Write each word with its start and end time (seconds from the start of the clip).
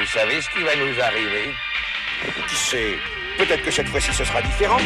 Vous 0.00 0.06
savez 0.06 0.40
ce 0.40 0.48
qui 0.48 0.62
va 0.62 0.70
nous 0.76 0.98
arriver 0.98 1.54
Qui 2.48 2.56
sait 2.56 2.96
Peut-être 3.36 3.62
que 3.62 3.70
cette 3.70 3.86
fois-ci 3.86 4.10
ce 4.14 4.24
sera 4.24 4.40
différent. 4.40 4.78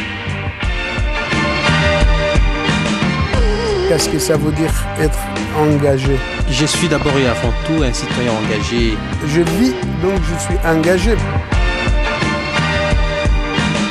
Qu'est-ce 3.87 4.09
que 4.09 4.19
ça 4.19 4.35
veut 4.35 4.51
dire 4.51 4.73
être 4.99 5.17
engagé? 5.57 6.17
Je 6.49 6.65
suis 6.65 6.89
d'abord 6.89 7.17
et 7.17 7.27
avant 7.27 7.53
tout 7.65 7.81
un 7.81 7.93
citoyen 7.93 8.33
engagé. 8.33 8.97
Je 9.25 9.39
vis, 9.39 9.73
donc 10.01 10.19
je 10.21 10.37
suis 10.37 10.67
engagé. 10.67 11.15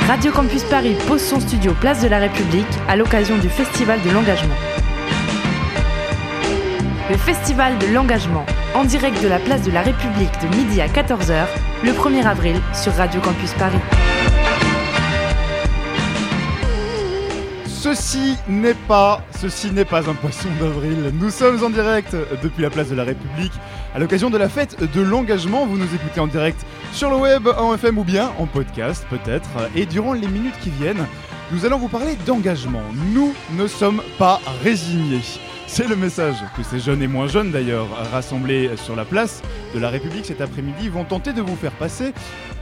Radio 0.07 0.31
Campus 0.31 0.63
Paris 0.65 0.95
pose 1.07 1.23
son 1.23 1.39
studio 1.39 1.73
Place 1.81 2.03
de 2.03 2.07
la 2.07 2.19
République 2.19 2.67
à 2.87 2.95
l'occasion 2.95 3.39
du 3.39 3.49
Festival 3.49 3.99
de 4.03 4.11
l'engagement. 4.11 4.55
Le 7.09 7.17
Festival 7.17 7.79
de 7.79 7.87
l'engagement, 7.87 8.45
en 8.75 8.83
direct 8.83 9.23
de 9.23 9.29
la 9.29 9.39
Place 9.39 9.61
de 9.61 9.71
la 9.71 9.81
République 9.81 10.31
de 10.41 10.53
midi 10.57 10.81
à 10.81 10.87
14h, 10.87 11.45
le 11.83 11.91
1er 11.91 12.25
avril 12.25 12.57
sur 12.73 12.93
Radio 12.93 13.21
Campus 13.21 13.53
Paris. 13.53 13.79
Ceci 17.67 18.35
n'est 18.49 18.73
pas, 18.73 19.21
ceci 19.39 19.71
n'est 19.71 19.85
pas 19.85 20.09
un 20.09 20.13
poisson 20.13 20.49
d'avril. 20.59 21.11
Nous 21.13 21.29
sommes 21.29 21.63
en 21.63 21.69
direct 21.69 22.17
depuis 22.43 22.63
la 22.63 22.69
place 22.69 22.89
de 22.89 22.95
la 22.95 23.05
République 23.05 23.53
à 23.93 23.99
l'occasion 23.99 24.29
de 24.29 24.37
la 24.37 24.49
fête 24.49 24.77
de 24.91 25.01
l'engagement. 25.01 25.65
Vous 25.65 25.77
nous 25.77 25.95
écoutez 25.95 26.19
en 26.19 26.27
direct 26.27 26.65
sur 26.91 27.09
le 27.09 27.15
web, 27.15 27.47
en 27.57 27.75
FM 27.75 27.97
ou 27.97 28.03
bien 28.03 28.31
en 28.39 28.45
podcast 28.45 29.05
peut-être. 29.09 29.49
Et 29.75 29.85
durant 29.85 30.11
les 30.11 30.27
minutes 30.27 30.59
qui 30.61 30.71
viennent, 30.71 31.05
nous 31.53 31.65
allons 31.65 31.77
vous 31.77 31.87
parler 31.87 32.17
d'engagement. 32.25 32.83
Nous 33.13 33.33
ne 33.53 33.67
sommes 33.67 34.01
pas 34.17 34.41
résignés. 34.63 35.21
C'est 35.67 35.87
le 35.87 35.95
message 35.95 36.37
que 36.55 36.63
ces 36.63 36.79
jeunes 36.79 37.01
et 37.01 37.07
moins 37.07 37.27
jeunes 37.27 37.51
d'ailleurs, 37.51 37.87
rassemblés 38.11 38.69
sur 38.77 38.95
la 38.95 39.03
place 39.03 39.41
de 39.73 39.79
la 39.79 39.89
République 39.89 40.25
cet 40.25 40.39
après-midi, 40.39 40.87
vont 40.89 41.03
tenter 41.03 41.33
de 41.33 41.41
vous 41.41 41.55
faire 41.55 41.73
passer. 41.73 42.13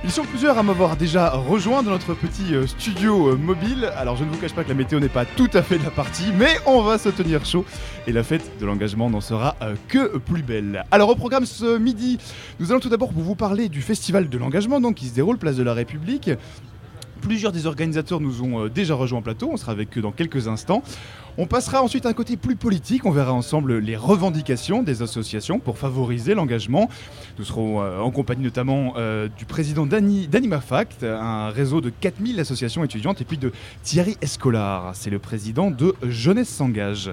Ils 0.04 0.10
sont 0.12 0.24
plusieurs 0.24 0.58
à 0.58 0.64
m'avoir 0.64 0.96
déjà 0.96 1.30
rejoint 1.30 1.84
dans 1.84 1.92
notre 1.92 2.14
petit 2.14 2.56
euh, 2.56 2.66
studio 2.66 3.30
euh, 3.30 3.36
mobile. 3.36 3.92
Alors 3.98 4.16
je 4.16 4.24
ne 4.24 4.30
vous 4.30 4.38
cache 4.38 4.54
pas 4.54 4.64
que 4.64 4.70
la 4.70 4.76
météo 4.76 5.00
n'est 5.00 5.10
pas 5.10 5.26
tout 5.26 5.50
à 5.54 5.62
fait 5.62 5.78
la 5.78 5.92
partie, 5.92 6.32
mais 6.38 6.58
on 6.66 6.82
va 6.82 6.98
se 6.98 7.10
tenir 7.10 7.46
chaud 7.46 7.66
et 8.08 8.12
la 8.12 8.24
fête 8.24 8.58
de 8.60 8.66
l'engagement 8.66 9.10
n'en 9.10 9.22
sera 9.22 9.56
euh, 9.62 9.76
que 9.90 10.18
plus 10.18 10.42
belle. 10.42 10.84
Alors 10.90 11.10
au 11.10 11.16
programme 11.16 11.46
ce 11.46 11.78
midi, 11.78 12.18
nous 12.60 12.72
allons 12.72 12.80
tout 12.80 12.90
d'abord 12.90 13.12
vous 13.14 13.36
parler 13.36 13.70
du 13.70 13.82
festival 13.82 14.28
de 14.28 14.38
l'engagement 14.38 14.82
donc 14.82 14.96
qui 14.96 15.08
se 15.08 15.14
déroule 15.14 15.38
place 15.38 15.56
de 15.56 15.64
la 15.64 15.74
République. 15.74 16.32
Plusieurs 17.22 17.54
des 17.54 17.68
organisateurs 17.68 18.20
nous 18.20 18.44
ont 18.44 18.68
déjà 18.68 18.96
rejoints 18.96 19.20
en 19.20 19.22
plateau, 19.22 19.50
on 19.54 19.56
sera 19.56 19.72
avec 19.72 19.98
eux 19.98 20.02
dans 20.02 20.12
quelques 20.12 20.50
instants. 20.50 20.84
On 21.36 21.48
passera 21.48 21.82
ensuite 21.82 22.06
à 22.06 22.10
un 22.10 22.14
côté 22.14 22.38
plus 22.38 22.56
politique, 22.56 23.06
on 23.06 23.12
verra 23.12 23.34
ensemble 23.34 23.80
les 23.80 23.96
revendications 23.96 24.84
des 24.84 25.02
associations 25.02 25.58
pour 25.58 25.80
favoriser 25.80 26.36
l'engagement. 26.36 26.90
Nous 27.40 27.44
serons 27.44 27.82
euh, 27.82 28.00
en 28.00 28.12
compagnie 28.12 28.44
notamment 28.44 28.94
euh, 28.98 29.28
du 29.36 29.46
président 29.46 29.88
d'AnimaFact, 29.88 31.04
un 31.04 31.50
réseau 31.50 31.82
de 31.82 31.90
4000 31.90 32.40
associations 32.40 32.84
étudiantes, 32.84 33.20
et 33.22 33.26
puis 33.26 33.40
de 33.40 33.52
Thierry 33.82 34.16
Escolar, 34.22 34.92
c'est 34.94 35.10
le 35.10 35.18
président 35.18 35.72
de 35.72 35.96
Jeunesse 36.04 36.50
s'engage. 36.50 37.12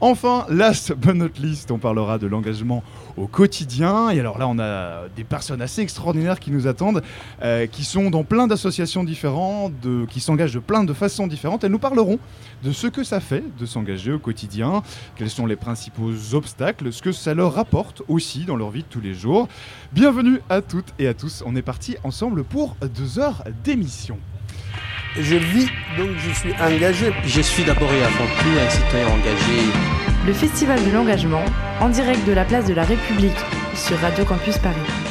Enfin, 0.00 0.46
last 0.48 0.92
but 0.94 1.14
not 1.14 1.40
least, 1.40 1.72
on 1.72 1.78
parlera 1.78 2.18
de 2.18 2.28
l'engagement 2.28 2.84
au 3.16 3.26
quotidien. 3.26 4.10
Et 4.10 4.20
alors 4.20 4.38
là, 4.38 4.46
on 4.46 4.60
a 4.60 5.08
des 5.16 5.24
personnes 5.24 5.60
assez 5.60 5.82
extraordinaires 5.82 6.38
qui 6.38 6.52
nous 6.52 6.68
attendent, 6.68 7.02
euh, 7.42 7.66
qui 7.66 7.82
sont 7.82 8.08
dans 8.08 8.22
plein 8.22 8.46
d'associations 8.46 9.02
différentes, 9.02 9.72
qui 10.08 10.20
s'engagent 10.20 10.54
de 10.54 10.60
plein 10.60 10.84
de 10.84 10.92
façons 10.92 11.26
différentes. 11.26 11.64
Elles 11.64 11.72
nous 11.72 11.80
parleront 11.80 12.20
de 12.62 12.70
ce 12.70 12.86
que 12.86 13.02
ça 13.02 13.18
fait 13.18 13.42
de 13.58 13.66
s'engager 13.66 14.12
au 14.12 14.20
quotidien, 14.20 14.84
quels 15.16 15.30
sont 15.30 15.46
les 15.46 15.56
principaux 15.56 16.12
obstacles, 16.32 16.92
ce 16.92 17.02
que 17.02 17.10
ça 17.10 17.34
leur 17.34 17.54
rapporte 17.54 18.02
aussi 18.06 18.44
dans 18.44 18.56
leur 18.56 18.70
vie 18.70 18.82
de 18.82 18.88
tous 18.88 19.00
les 19.00 19.14
jours. 19.14 19.48
Bienvenue 19.92 20.40
à 20.48 20.62
toutes 20.62 20.94
et 21.00 21.08
à 21.08 21.14
tous. 21.14 21.42
On 21.44 21.56
est 21.56 21.62
parti 21.62 21.96
ensemble 22.04 22.44
pour 22.44 22.76
deux 22.94 23.18
heures 23.18 23.42
d'émission. 23.64 24.18
Je 25.20 25.34
vis, 25.34 25.66
donc 25.96 26.10
je 26.16 26.30
suis 26.32 26.52
engagé. 26.60 27.12
Je 27.24 27.40
suis 27.40 27.64
d'abord 27.64 27.92
et 27.92 28.02
avant 28.02 28.26
tout 28.38 28.48
un 28.64 28.70
citoyen 28.70 29.06
engagé. 29.08 29.72
Le 30.26 30.32
Festival 30.32 30.84
de 30.84 30.90
l'engagement, 30.92 31.44
en 31.80 31.88
direct 31.88 32.24
de 32.24 32.32
la 32.32 32.44
place 32.44 32.66
de 32.66 32.74
la 32.74 32.84
République 32.84 33.38
sur 33.74 33.98
Radio 33.98 34.24
Campus 34.24 34.58
Paris. 34.58 35.07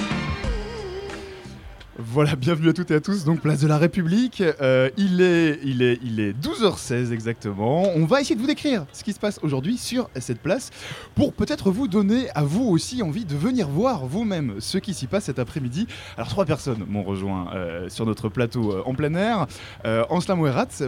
Voilà, 2.18 2.36
bienvenue 2.36 2.70
à 2.70 2.74
toutes 2.74 2.90
et 2.90 2.96
à 2.96 3.00
tous. 3.00 3.26
Donc, 3.26 3.42
place 3.42 3.60
de 3.60 3.68
la 3.68 3.78
République. 3.78 4.42
Euh, 4.42 4.90
il, 4.98 5.22
est, 5.22 5.60
il, 5.64 5.84
est, 5.84 6.00
il 6.02 6.20
est 6.20 6.34
12h16 6.34 7.14
exactement. 7.14 7.92
On 7.96 8.06
va 8.06 8.22
essayer 8.22 8.34
de 8.34 8.42
vous 8.42 8.48
décrire 8.48 8.88
ce 8.92 9.04
qui 9.04 9.14
se 9.14 9.20
passe 9.20 9.40
aujourd'hui 9.44 9.78
sur 9.78 10.10
cette 10.16 10.40
place 10.40 10.72
pour 11.14 11.32
peut-être 11.32 11.70
vous 11.70 11.88
donner 11.88 12.28
à 12.34 12.42
vous 12.42 12.64
aussi 12.64 13.04
envie 13.04 13.24
de 13.24 13.36
venir 13.36 13.68
voir 13.68 14.08
vous-même 14.08 14.56
ce 14.58 14.80
qui 14.80 14.96
s'y 14.96 15.06
passe 15.06 15.26
cet 15.26 15.38
après-midi. 15.38 15.86
Alors, 16.16 16.28
trois 16.28 16.46
personnes 16.46 16.84
m'ont 16.90 17.04
rejoint 17.04 17.54
euh, 17.54 17.88
sur 17.88 18.08
notre 18.08 18.30
plateau 18.30 18.72
euh, 18.72 18.82
en 18.88 18.96
plein 18.96 19.14
air. 19.14 19.46
Euh, 19.86 20.04
Anslam 20.10 20.42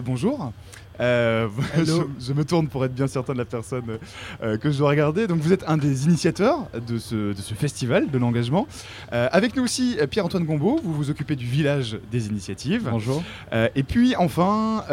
bonjour. 0.03 0.51
Euh, 0.99 1.47
je, 1.77 2.03
je, 2.19 2.33
me 2.33 2.43
tourne 2.43 2.67
pour 2.67 2.83
être 2.85 2.93
bien 2.93 3.07
certain 3.07 3.33
de 3.33 3.37
la 3.37 3.45
personne 3.45 3.99
euh, 4.41 4.57
que 4.57 4.71
je 4.71 4.77
dois 4.77 4.89
regarder. 4.89 5.27
Donc 5.27 5.39
vous 5.39 5.53
êtes 5.53 5.63
un 5.67 5.77
des 5.77 6.05
initiateurs 6.05 6.67
de 6.87 6.97
ce, 6.97 7.33
de 7.33 7.41
ce 7.41 7.53
festival 7.53 8.09
de 8.09 8.17
l'engagement. 8.17 8.67
Euh, 9.13 9.27
avec 9.31 9.55
nous 9.55 9.63
aussi 9.63 9.97
Pierre-Antoine 10.09 10.45
Gombeau, 10.45 10.79
vous 10.83 10.93
vous 10.93 11.09
occupez 11.09 11.35
du 11.35 11.45
village 11.45 11.97
des 12.11 12.27
initiatives. 12.27 12.88
Bonjour. 12.89 13.23
et 13.53 13.83
puis 13.83 14.15
enfin 14.15 14.83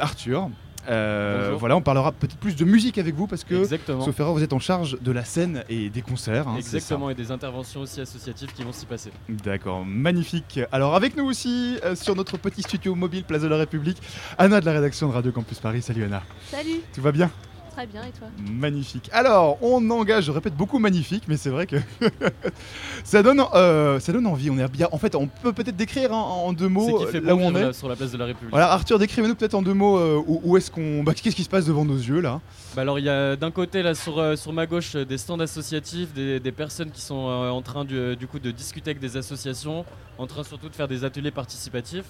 Arthur. 0.00 0.50
Euh, 0.88 1.54
voilà, 1.58 1.76
on 1.76 1.80
parlera 1.80 2.12
peut-être 2.12 2.36
plus 2.36 2.56
de 2.56 2.64
musique 2.64 2.98
avec 2.98 3.14
vous 3.14 3.26
parce 3.26 3.44
que, 3.44 3.54
Exactement. 3.54 4.04
sauf 4.04 4.18
erreur, 4.20 4.32
vous 4.34 4.42
êtes 4.42 4.52
en 4.52 4.58
charge 4.58 4.98
de 5.00 5.12
la 5.12 5.24
scène 5.24 5.64
et 5.68 5.90
des 5.90 6.02
concerts. 6.02 6.48
Hein, 6.48 6.56
Exactement, 6.58 7.10
et 7.10 7.14
des 7.14 7.30
interventions 7.30 7.80
aussi 7.80 8.00
associatives 8.00 8.52
qui 8.52 8.62
vont 8.62 8.72
s'y 8.72 8.86
passer. 8.86 9.10
D'accord, 9.28 9.84
magnifique. 9.84 10.60
Alors 10.72 10.94
avec 10.94 11.16
nous 11.16 11.24
aussi 11.24 11.78
euh, 11.84 11.94
sur 11.94 12.16
notre 12.16 12.36
petit 12.38 12.62
studio 12.62 12.94
mobile 12.94 13.24
Place 13.24 13.42
de 13.42 13.48
la 13.48 13.56
République, 13.56 14.00
Anna 14.38 14.60
de 14.60 14.66
la 14.66 14.72
rédaction 14.72 15.08
de 15.08 15.12
Radio 15.14 15.32
Campus 15.32 15.58
Paris. 15.58 15.82
Salut 15.82 16.04
Anna. 16.04 16.22
Salut. 16.50 16.80
Tout 16.92 17.02
va 17.02 17.12
bien? 17.12 17.30
Très 17.74 17.86
bien, 17.86 18.02
et 18.02 18.12
toi 18.16 18.28
Magnifique. 18.48 19.10
Alors, 19.12 19.58
on 19.60 19.90
engage, 19.90 20.26
je 20.26 20.30
répète 20.30 20.54
beaucoup 20.54 20.78
magnifique, 20.78 21.24
mais 21.26 21.36
c'est 21.36 21.50
vrai 21.50 21.66
que 21.66 21.74
ça, 23.04 23.22
donne, 23.24 23.42
euh, 23.54 23.98
ça 23.98 24.12
donne 24.12 24.28
envie. 24.28 24.48
On 24.48 24.58
est 24.58 24.68
bien. 24.68 24.88
En 24.92 24.98
fait, 24.98 25.16
on 25.16 25.26
peut 25.26 25.52
peut-être 25.52 25.74
décrire 25.76 26.12
hein, 26.12 26.20
en 26.20 26.52
deux 26.52 26.68
mots 26.68 27.00
qui 27.00 27.06
fait 27.06 27.20
là 27.20 27.34
où 27.34 27.40
on 27.40 27.52
est. 27.56 27.72
sur 27.72 27.88
la 27.88 27.96
place 27.96 28.12
de 28.12 28.18
la 28.18 28.26
République. 28.26 28.50
Voilà, 28.50 28.70
Arthur, 28.70 29.00
décrivez-nous 29.00 29.34
peut-être 29.34 29.54
en 29.54 29.62
deux 29.62 29.74
mots 29.74 29.98
euh, 29.98 30.22
où, 30.24 30.40
où 30.44 30.56
est-ce 30.56 30.70
qu'on. 30.70 31.02
Bah, 31.02 31.14
Qu'est-ce 31.14 31.34
qui 31.34 31.42
se 31.42 31.48
passe 31.48 31.66
devant 31.66 31.84
nos 31.84 31.96
yeux 31.96 32.20
là 32.20 32.40
bah 32.74 32.82
alors 32.82 32.98
il 32.98 33.04
y 33.04 33.08
a 33.08 33.36
d'un 33.36 33.52
côté 33.52 33.82
là 33.84 33.94
sur, 33.94 34.18
euh, 34.18 34.34
sur 34.34 34.52
ma 34.52 34.66
gauche 34.66 34.96
des 34.96 35.16
stands 35.16 35.38
associatifs, 35.38 36.12
des, 36.12 36.40
des 36.40 36.52
personnes 36.52 36.90
qui 36.90 37.00
sont 37.00 37.28
euh, 37.28 37.50
en 37.50 37.62
train 37.62 37.84
du, 37.84 38.16
du 38.16 38.26
coup 38.26 38.40
de 38.40 38.50
discuter 38.50 38.90
avec 38.90 39.00
des 39.00 39.16
associations, 39.16 39.84
en 40.18 40.26
train 40.26 40.42
surtout 40.42 40.68
de 40.68 40.74
faire 40.74 40.88
des 40.88 41.04
ateliers 41.04 41.30
participatifs. 41.30 42.04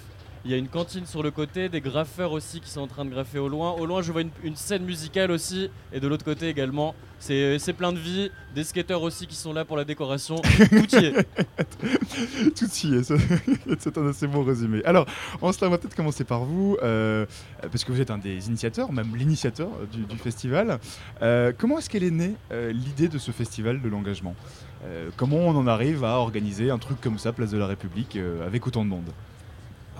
Il 0.45 0.51
y 0.51 0.55
a 0.55 0.59
une 0.59 0.69
cantine 0.69 1.07
sur 1.07 1.23
le 1.23 1.31
côté, 1.31 1.71
des 1.71 1.81
graffeurs 1.81 2.33
aussi 2.33 2.61
qui 2.61 2.69
sont 2.69 2.83
en 2.83 2.87
train 2.87 3.07
de 3.07 3.11
graffer 3.11 3.39
au 3.39 3.49
loin. 3.49 3.73
Au 3.73 3.87
loin, 3.87 4.03
je 4.03 4.13
vois 4.13 4.21
une, 4.21 4.31
une 4.43 4.57
scène 4.57 4.85
musicale 4.85 5.31
aussi, 5.31 5.71
et 5.91 6.01
de 6.01 6.07
l'autre 6.07 6.25
côté 6.25 6.49
également. 6.49 6.95
C'est 7.19 7.73
plein 7.73 7.93
de 7.93 7.99
vie, 7.99 8.31
des 8.55 8.65
skateurs 8.65 9.01
aussi 9.01 9.27
qui 9.27 9.37
sont 9.37 9.55
là 9.55 9.65
pour 9.65 9.79
la 9.79 9.85
décoration. 9.85 10.37
Tout 10.71 10.97
y 10.97 11.05
est. 11.07 11.27
Tout 12.55 12.69
y 12.85 12.95
est, 12.95 13.13
c'est 13.79 13.97
un 13.97 14.09
assez 14.09 14.27
bon 14.27 14.45
résumé. 14.45 14.85
Alors, 14.85 15.07
on 15.41 15.51
se 15.51 15.65
va 15.65 15.79
peut-être 15.79 15.95
commencer 15.95 16.25
par 16.25 16.45
vous, 16.45 16.77
euh, 16.83 17.25
parce 17.63 17.83
que 17.83 17.93
vous 17.93 18.03
êtes 18.03 18.11
un 18.11 18.19
des 18.19 18.47
initiateurs, 18.49 18.93
même 18.93 19.17
l'initiateur 19.17 19.69
euh, 19.81 19.87
du, 19.87 20.05
du 20.05 20.17
festival. 20.19 20.79
Euh, 21.23 21.53
comment 21.57 21.79
est-ce 21.79 21.89
qu'elle 21.89 22.05
est 22.05 22.11
née, 22.11 22.35
euh, 22.53 22.71
l'idée 22.71 23.09
de 23.09 23.17
ce 23.17 23.31
festival 23.31 23.81
de 23.81 23.89
l'engagement? 23.89 24.35
Comment 25.17 25.39
on 25.39 25.57
en 25.57 25.67
arrive 25.67 26.05
à 26.05 26.19
organiser 26.19 26.71
un 26.71 26.77
truc 26.77 27.01
comme 27.01 27.19
ça, 27.19 27.33
Place 27.33 27.51
de 27.51 27.57
la 27.57 27.67
République, 27.67 28.19
avec 28.47 28.67
autant 28.67 28.85
de 28.85 28.91
monde? 28.91 29.09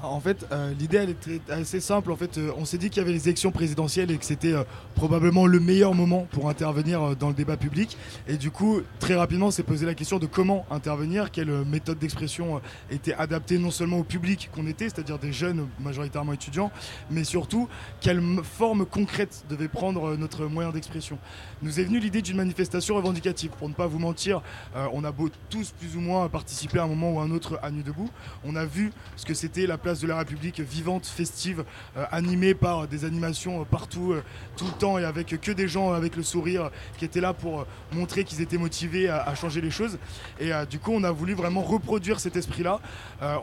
En 0.07 0.21
fait, 0.21 0.47
euh, 0.53 0.73
l'idée 0.79 0.99
elle 0.99 1.15
très- 1.17 1.41
assez 1.51 1.81
simple. 1.81 2.13
En 2.13 2.17
fait, 2.17 2.39
euh, 2.39 2.53
on 2.57 2.65
s'est 2.65 2.79
dit 2.79 2.91
qu'il 2.91 2.99
y 3.03 3.05
avait 3.05 3.13
les 3.13 3.29
élections 3.29 3.51
présidentielles 3.51 4.11
et 4.11 4.19
que 4.19 4.25
c'était 4.25 4.53
euh, 4.53 4.63
probablement 4.95 5.47
le 5.47 5.61
meilleur 5.61 5.95
moment 5.95 6.27
pour 6.31 6.49
intervenir 6.49 7.17
dans 7.17 7.29
le 7.29 7.35
débat 7.35 7.57
public. 7.57 7.97
Et 8.29 8.37
du 8.37 8.51
coup, 8.51 8.81
très 9.01 9.15
rapidement, 9.15 9.47
on 9.47 9.51
s'est 9.51 9.63
posé 9.63 9.87
la 9.87 9.95
question 9.95 10.19
de 10.19 10.27
comment 10.27 10.67
intervenir, 10.71 11.31
quelle 11.31 11.51
méthode 11.65 11.99
d'expression 11.99 12.61
était 12.91 13.15
adaptée 13.15 13.59
non 13.59 13.71
seulement 13.71 13.99
au 13.99 14.05
public 14.05 14.51
qu'on 14.55 14.67
était, 14.67 14.85
c'est-à-dire 14.85 15.19
des 15.19 15.33
jeunes 15.33 15.67
majoritairement 15.81 16.33
étudiants, 16.33 16.71
mais 17.11 17.25
surtout 17.25 17.69
quelle 18.01 18.23
forme 18.43 18.87
concrète 18.87 19.45
devait 19.49 19.69
prendre 19.69 20.17
notre 20.17 20.47
moyen 20.47 20.71
d'expression. 20.71 21.19
Nous 21.65 21.81
est 21.81 21.85
venue 21.85 21.99
l'idée 21.99 22.21
d'une 22.21 22.37
manifestation 22.37 22.95
revendicative. 22.95 23.51
Pour 23.59 23.71
ne 23.71 23.73
pas 23.73 23.87
vous 23.87 23.99
mentir, 23.99 24.43
euh, 24.77 24.87
on 24.93 25.03
a 25.03 25.11
beau 25.11 25.31
tous 25.49 25.71
plus 25.71 25.97
ou 25.97 26.01
moins 26.01 26.29
participer 26.29 26.79
à 26.79 26.83
un 26.83 26.89
moment 26.89 27.13
ou 27.13 27.21
à 27.21 27.23
un 27.23 27.31
autre 27.31 27.59
à 27.63 27.71
Nu 27.71 27.83
Debout. 27.83 28.11
On 28.45 28.55
a 28.55 28.67
vu 28.67 28.93
ce 29.17 29.25
que 29.25 29.33
c'était 29.33 29.67
la 29.67 29.79
place 29.79 29.99
de 29.99 30.07
la 30.07 30.19
République 30.19 30.61
vivante, 30.61 31.07
festive, 31.07 31.65
euh, 31.97 32.05
animée 32.13 32.53
par 32.53 32.87
des 32.87 33.07
animations 33.07 33.65
partout, 33.65 34.13
euh, 34.13 34.23
tout 34.59 34.67
le 34.67 34.73
temps, 34.73 34.99
et 34.99 35.07
avec 35.07 35.41
que 35.41 35.53
des 35.53 35.67
gens 35.67 35.95
avec 35.95 36.17
le 36.17 36.23
sourire 36.23 36.71
qui 36.99 37.07
étaient 37.07 37.23
là 37.23 37.33
pour 37.33 37.67
montrer 37.93 38.25
qu'ils 38.25 38.43
étaient 38.43 38.59
motivés 38.59 39.09
à, 39.09 39.35
changer 39.35 39.63
les 39.63 39.71
choses. 39.71 39.99
Et 40.41 40.51
du 40.69 40.79
coup, 40.79 40.93
on 40.93 41.03
a 41.03 41.11
voulu 41.13 41.33
vraiment 41.33 41.63
reproduire 41.63 42.21
cet 42.21 42.37
esprit-là. 42.37 42.81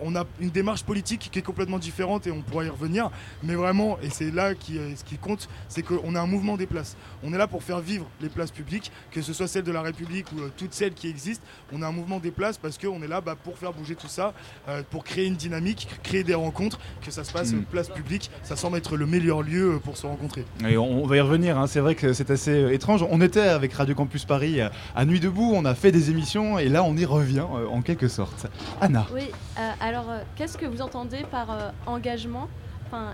On 0.03 0.15
a 0.15 0.25
une 0.39 0.49
démarche 0.51 0.83
politique 0.83 1.29
qui 1.31 1.39
est 1.39 1.41
complètement 1.41 1.79
différente 1.79 2.27
et 2.27 2.31
on 2.31 2.41
pourra 2.41 2.65
y 2.65 2.69
revenir. 2.69 3.09
Mais 3.43 3.55
vraiment, 3.55 3.97
et 4.01 4.09
c'est 4.09 4.31
là 4.31 4.53
qui, 4.53 4.79
ce 4.95 5.03
qui 5.03 5.17
compte, 5.17 5.49
c'est 5.67 5.81
qu'on 5.81 6.15
a 6.15 6.21
un 6.21 6.27
mouvement 6.27 6.57
des 6.57 6.67
places. 6.67 6.95
On 7.23 7.33
est 7.33 7.37
là 7.37 7.47
pour 7.47 7.63
faire 7.63 7.79
vivre 7.79 8.10
les 8.21 8.29
places 8.29 8.51
publiques, 8.51 8.91
que 9.11 9.21
ce 9.21 9.33
soit 9.33 9.47
celles 9.47 9.63
de 9.63 9.71
la 9.71 9.81
République 9.81 10.25
ou 10.33 10.39
euh, 10.39 10.51
toutes 10.57 10.73
celles 10.73 10.93
qui 10.93 11.07
existent. 11.07 11.45
On 11.73 11.81
a 11.81 11.87
un 11.87 11.91
mouvement 11.91 12.19
des 12.19 12.31
places 12.31 12.57
parce 12.57 12.77
qu'on 12.77 13.01
est 13.01 13.07
là 13.07 13.21
bah, 13.21 13.35
pour 13.41 13.57
faire 13.57 13.73
bouger 13.73 13.95
tout 13.95 14.07
ça, 14.07 14.33
euh, 14.67 14.83
pour 14.89 15.03
créer 15.03 15.25
une 15.25 15.35
dynamique, 15.35 15.87
créer 16.03 16.23
des 16.23 16.35
rencontres, 16.35 16.79
que 17.03 17.11
ça 17.11 17.23
se 17.23 17.31
passe 17.31 17.51
Mm. 17.51 17.57
euh, 17.59 17.61
place 17.71 17.89
publique. 17.89 18.29
Ça 18.43 18.55
semble 18.55 18.77
être 18.77 18.97
le 18.97 19.05
meilleur 19.05 19.41
lieu 19.41 19.79
pour 19.83 19.97
se 19.97 20.05
rencontrer. 20.05 20.45
Et 20.67 20.77
on, 20.77 21.05
va 21.05 21.17
y 21.17 21.21
revenir, 21.21 21.57
hein. 21.57 21.67
c'est 21.67 21.79
vrai 21.79 21.95
que 21.95 22.13
c'est 22.13 22.29
assez 22.31 22.73
étrange. 22.73 23.05
On 23.09 23.21
était 23.21 23.39
avec 23.41 23.73
Radio 23.73 23.95
Campus 23.95 24.25
Paris 24.25 24.59
à 24.95 25.05
Nuit 25.05 25.19
Debout, 25.19 25.51
on 25.53 25.65
a 25.65 25.75
fait 25.75 25.91
des 25.91 26.09
émissions 26.09 26.59
et 26.59 26.69
là 26.69 26.83
on 26.83 26.95
y 26.95 27.05
revient 27.05 27.45
euh, 27.53 27.67
en 27.67 27.81
quelque 27.81 28.07
sorte. 28.07 28.47
Anna 28.79 29.05
Oui, 29.13 29.23
euh, 29.59 29.71
alors 29.79 30.09
euh, 30.09 30.21
qu'est-ce 30.35 30.57
que 30.57 30.65
vous 30.65 30.81
entendez 30.81 31.23
par 31.29 31.51
euh, 31.51 31.69
engagement? 31.85 32.47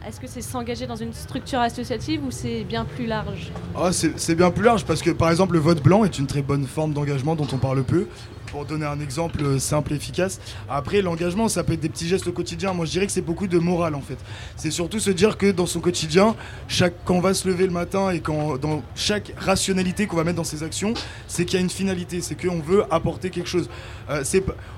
Est-ce 0.07 0.19
que 0.19 0.27
c'est 0.27 0.41
s'engager 0.41 0.88
dans 0.88 0.95
une 0.95 1.13
structure 1.13 1.59
associative 1.59 2.24
ou 2.25 2.31
c'est 2.31 2.63
bien 2.63 2.85
plus 2.85 3.06
large? 3.06 3.51
C'est 3.91 4.18
c'est 4.19 4.35
bien 4.35 4.50
plus 4.50 4.63
large 4.63 4.85
parce 4.85 5.01
que 5.01 5.12
par 5.12 5.29
exemple 5.29 5.53
le 5.53 5.59
vote 5.59 5.83
blanc 5.83 6.03
est 6.03 6.18
une 6.18 6.27
très 6.27 6.41
bonne 6.41 6.65
forme 6.65 6.94
d'engagement 6.94 7.35
dont 7.35 7.47
on 7.51 7.57
parle 7.57 7.83
peu. 7.83 8.07
Pour 8.52 8.66
donner 8.66 8.86
un 8.86 9.00
exemple 9.00 9.60
simple 9.60 9.94
et 9.94 9.98
efficace. 9.98 10.40
Après 10.70 11.02
l'engagement 11.02 11.48
ça 11.50 11.64
peut 11.64 11.74
être 11.74 11.82
des 11.82 11.90
petits 11.90 12.08
gestes 12.08 12.28
au 12.28 12.32
quotidien. 12.32 12.74
Moi 12.74 12.86
je 12.86 12.92
dirais 12.92 13.06
que 13.06 13.12
c'est 13.12 13.22
beaucoup 13.22 13.46
de 13.48 13.60
morale 13.60 13.94
en 13.94 14.02
fait. 14.02 14.18
C'est 14.56 14.72
surtout 14.72 15.00
se 15.00 15.12
dire 15.12 15.38
que 15.38 15.52
dans 15.52 15.66
son 15.66 15.80
quotidien, 15.82 16.36
chaque, 16.68 16.94
quand 17.06 17.16
on 17.16 17.20
va 17.20 17.34
se 17.34 17.48
lever 17.48 17.66
le 17.66 17.74
matin 17.74 18.10
et 18.12 18.22
quand 18.22 18.58
dans 18.58 18.82
chaque 18.96 19.34
rationalité 19.38 20.08
qu'on 20.08 20.16
va 20.16 20.24
mettre 20.24 20.38
dans 20.38 20.44
ses 20.46 20.64
actions, 20.64 20.94
c'est 21.28 21.46
qu'il 21.46 21.60
y 21.60 21.62
a 21.62 21.64
une 21.64 21.70
finalité, 21.70 22.22
c'est 22.22 22.36
qu'on 22.42 22.60
veut 22.60 22.86
apporter 22.92 23.30
quelque 23.30 23.50
chose. 23.50 23.70
Euh, 24.10 24.24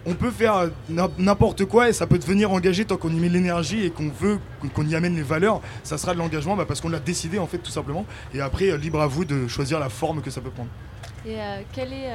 on 0.05 0.13
peut 0.15 0.31
faire 0.31 0.55
euh, 0.55 0.67
n'im- 0.89 1.11
n'importe 1.19 1.65
quoi 1.65 1.89
et 1.89 1.93
ça 1.93 2.07
peut 2.07 2.17
devenir 2.17 2.51
engagé 2.51 2.85
tant 2.85 2.97
qu'on 2.97 3.11
y 3.11 3.19
met 3.19 3.29
l'énergie 3.29 3.85
et 3.85 3.91
qu'on 3.91 4.09
veut 4.09 4.39
qu'on 4.73 4.85
y 4.87 4.95
amène 4.95 5.15
les 5.15 5.21
valeurs. 5.21 5.61
Ça 5.83 5.97
sera 5.99 6.13
de 6.13 6.17
l'engagement 6.19 6.55
bah, 6.57 6.65
parce 6.67 6.81
qu'on 6.81 6.89
l'a 6.89 6.99
décidé 6.99 7.37
en 7.37 7.47
fait 7.47 7.59
tout 7.59 7.71
simplement. 7.71 8.05
Et 8.33 8.41
après, 8.41 8.71
euh, 8.71 8.77
libre 8.77 8.99
à 8.99 9.07
vous 9.07 9.25
de 9.25 9.47
choisir 9.47 9.79
la 9.79 9.89
forme 9.89 10.21
que 10.21 10.31
ça 10.31 10.41
peut 10.41 10.49
prendre. 10.49 10.69
Et 11.27 11.35
quel 11.73 11.91
est 11.93 12.09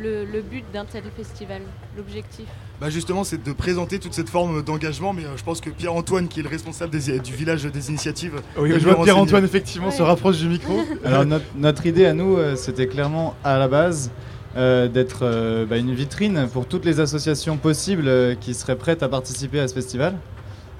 le, 0.00 0.24
le 0.24 0.42
but 0.42 0.64
d'un 0.72 0.84
tel 0.84 1.02
festival 1.16 1.62
L'objectif 1.96 2.44
Bah 2.80 2.90
justement, 2.90 3.24
c'est 3.24 3.42
de 3.42 3.52
présenter 3.52 3.98
toute 3.98 4.12
cette 4.14 4.28
forme 4.28 4.62
d'engagement, 4.62 5.12
mais 5.12 5.24
euh, 5.24 5.36
je 5.36 5.42
pense 5.44 5.60
que 5.60 5.70
Pierre-Antoine, 5.70 6.28
qui 6.28 6.40
est 6.40 6.42
le 6.42 6.48
responsable 6.48 6.90
des- 6.98 7.18
du 7.18 7.32
village 7.34 7.64
des 7.64 7.88
initiatives, 7.88 8.40
Oui, 8.58 8.72
je 8.78 8.88
vois 8.88 9.02
Pierre-Antoine 9.02 9.44
effectivement 9.44 9.90
se 9.90 10.02
rapproche 10.02 10.38
du 10.38 10.48
micro. 10.48 10.80
Alors 11.04 11.24
notre, 11.24 11.44
notre 11.56 11.86
idée 11.86 12.04
à 12.06 12.12
nous, 12.12 12.36
euh, 12.36 12.56
c'était 12.56 12.86
clairement 12.86 13.34
à 13.44 13.58
la 13.58 13.68
base 13.68 14.10
euh, 14.56 14.88
d'être 14.88 15.20
euh, 15.22 15.64
bah, 15.66 15.76
une 15.78 15.94
vitrine 15.94 16.48
pour 16.52 16.66
toutes 16.66 16.84
les 16.84 17.00
associations 17.00 17.56
possibles 17.56 18.08
euh, 18.08 18.34
qui 18.34 18.54
seraient 18.54 18.76
prêtes 18.76 19.02
à 19.02 19.08
participer 19.08 19.60
à 19.60 19.68
ce 19.68 19.74
festival. 19.74 20.14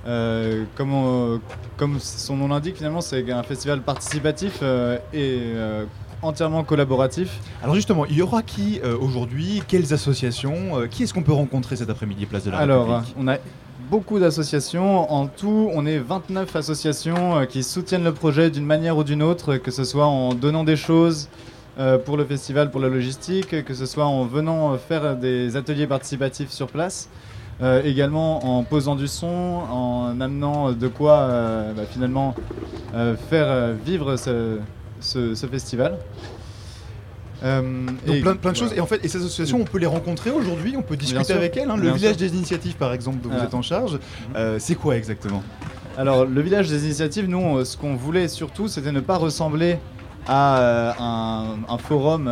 Euh, 0.06 0.64
comme, 0.76 0.94
on- 0.94 1.40
comme 1.76 1.98
son 1.98 2.36
nom 2.36 2.48
l'indique, 2.48 2.76
finalement, 2.76 3.00
c'est 3.00 3.28
un 3.32 3.42
festival 3.42 3.82
participatif 3.82 4.58
euh, 4.62 4.98
et 5.12 5.38
euh, 5.42 5.84
entièrement 6.22 6.64
collaboratif. 6.64 7.38
Alors 7.62 7.74
justement, 7.74 8.06
il 8.06 8.16
y 8.16 8.22
aura 8.22 8.42
qui 8.42 8.80
euh, 8.84 8.96
aujourd'hui? 8.98 9.62
Quelles 9.68 9.92
associations 9.92 10.78
euh, 10.80 10.86
Qui 10.86 11.02
est-ce 11.04 11.14
qu'on 11.14 11.22
peut 11.22 11.32
rencontrer 11.32 11.76
cet 11.76 11.90
après-midi 11.90 12.26
place 12.26 12.44
de 12.44 12.50
la 12.50 12.58
Alors, 12.58 12.86
République? 12.88 13.14
on 13.18 13.28
a 13.28 13.36
beaucoup 13.90 14.18
d'associations. 14.18 15.12
En 15.12 15.26
tout, 15.26 15.70
on 15.74 15.86
est 15.86 15.98
29 15.98 16.56
associations 16.56 17.38
euh, 17.38 17.44
qui 17.44 17.62
soutiennent 17.62 18.04
le 18.04 18.12
projet 18.14 18.50
d'une 18.50 18.64
manière 18.66 18.96
ou 18.96 19.04
d'une 19.04 19.22
autre, 19.22 19.56
que 19.56 19.70
ce 19.70 19.84
soit 19.84 20.06
en 20.06 20.34
donnant 20.34 20.64
des 20.64 20.76
choses 20.76 21.28
pour 22.06 22.16
le 22.16 22.24
festival, 22.24 22.70
pour 22.70 22.80
la 22.80 22.88
logistique, 22.88 23.62
que 23.66 23.74
ce 23.74 23.84
soit 23.84 24.06
en 24.06 24.24
venant 24.24 24.78
faire 24.78 25.14
des 25.14 25.56
ateliers 25.56 25.86
participatifs 25.86 26.50
sur 26.50 26.69
place. 26.69 27.10
euh, 27.60 27.82
également 27.84 28.58
en 28.58 28.64
posant 28.64 28.96
du 28.96 29.06
son, 29.06 29.26
en 29.70 30.19
amenant 30.20 30.72
de 30.72 30.88
quoi 30.88 31.19
euh, 31.19 31.72
bah, 31.74 31.82
finalement 31.90 32.34
euh, 32.94 33.14
faire 33.30 33.74
vivre 33.74 34.16
ce, 34.16 34.58
ce- 35.00 35.34
ce 35.34 35.46
festival. 35.46 35.98
Euh, 37.44 37.60
Donc 38.06 38.16
et 38.16 38.20
plein, 38.22 38.34
plein 38.37 38.52
de 38.52 38.56
choses. 38.56 38.72
Et 38.75 38.81
en 38.81 38.87
fait, 38.87 39.04
et 39.04 39.08
ces 39.08 39.19
associations, 39.19 39.60
on 39.60 39.64
peut 39.64 39.78
les 39.78 39.87
rencontrer 39.87 40.31
aujourd'hui, 40.31 40.75
on 40.76 40.82
peut 40.82 40.96
discuter 40.96 41.32
avec 41.34 41.56
elles. 41.56 41.70
hein. 41.70 41.76
Le 41.76 41.90
village 41.90 42.16
sûr. 42.16 42.28
des 42.28 42.34
initiatives, 42.34 42.76
par 42.76 42.93
exemple, 42.94 43.19
dont 43.22 43.28
vous 43.31 43.44
êtes 43.44 43.54
en 43.54 43.62
charge, 43.62 43.98
euh, 44.37 44.56
c'est 44.58 44.75
quoi 44.75 44.96
exactement? 44.96 45.43
Alors, 45.98 46.25
le 46.25 46.40
village 46.40 46.69
des 46.69 46.84
initiatives, 46.84 47.28
nous, 47.28 47.64
ce 47.64 47.76
qu'on 47.76 47.94
voulait 47.94 48.28
surtout, 48.28 48.69
c'était 48.69 48.93
ne 48.93 49.00
pas 49.00 49.16
ressembler 49.16 49.78
à 50.26 50.58
euh, 50.58 50.93
un, 50.98 51.56
un 51.69 51.78
forum 51.78 52.31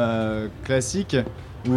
classique 0.65 1.17
où 1.67 1.71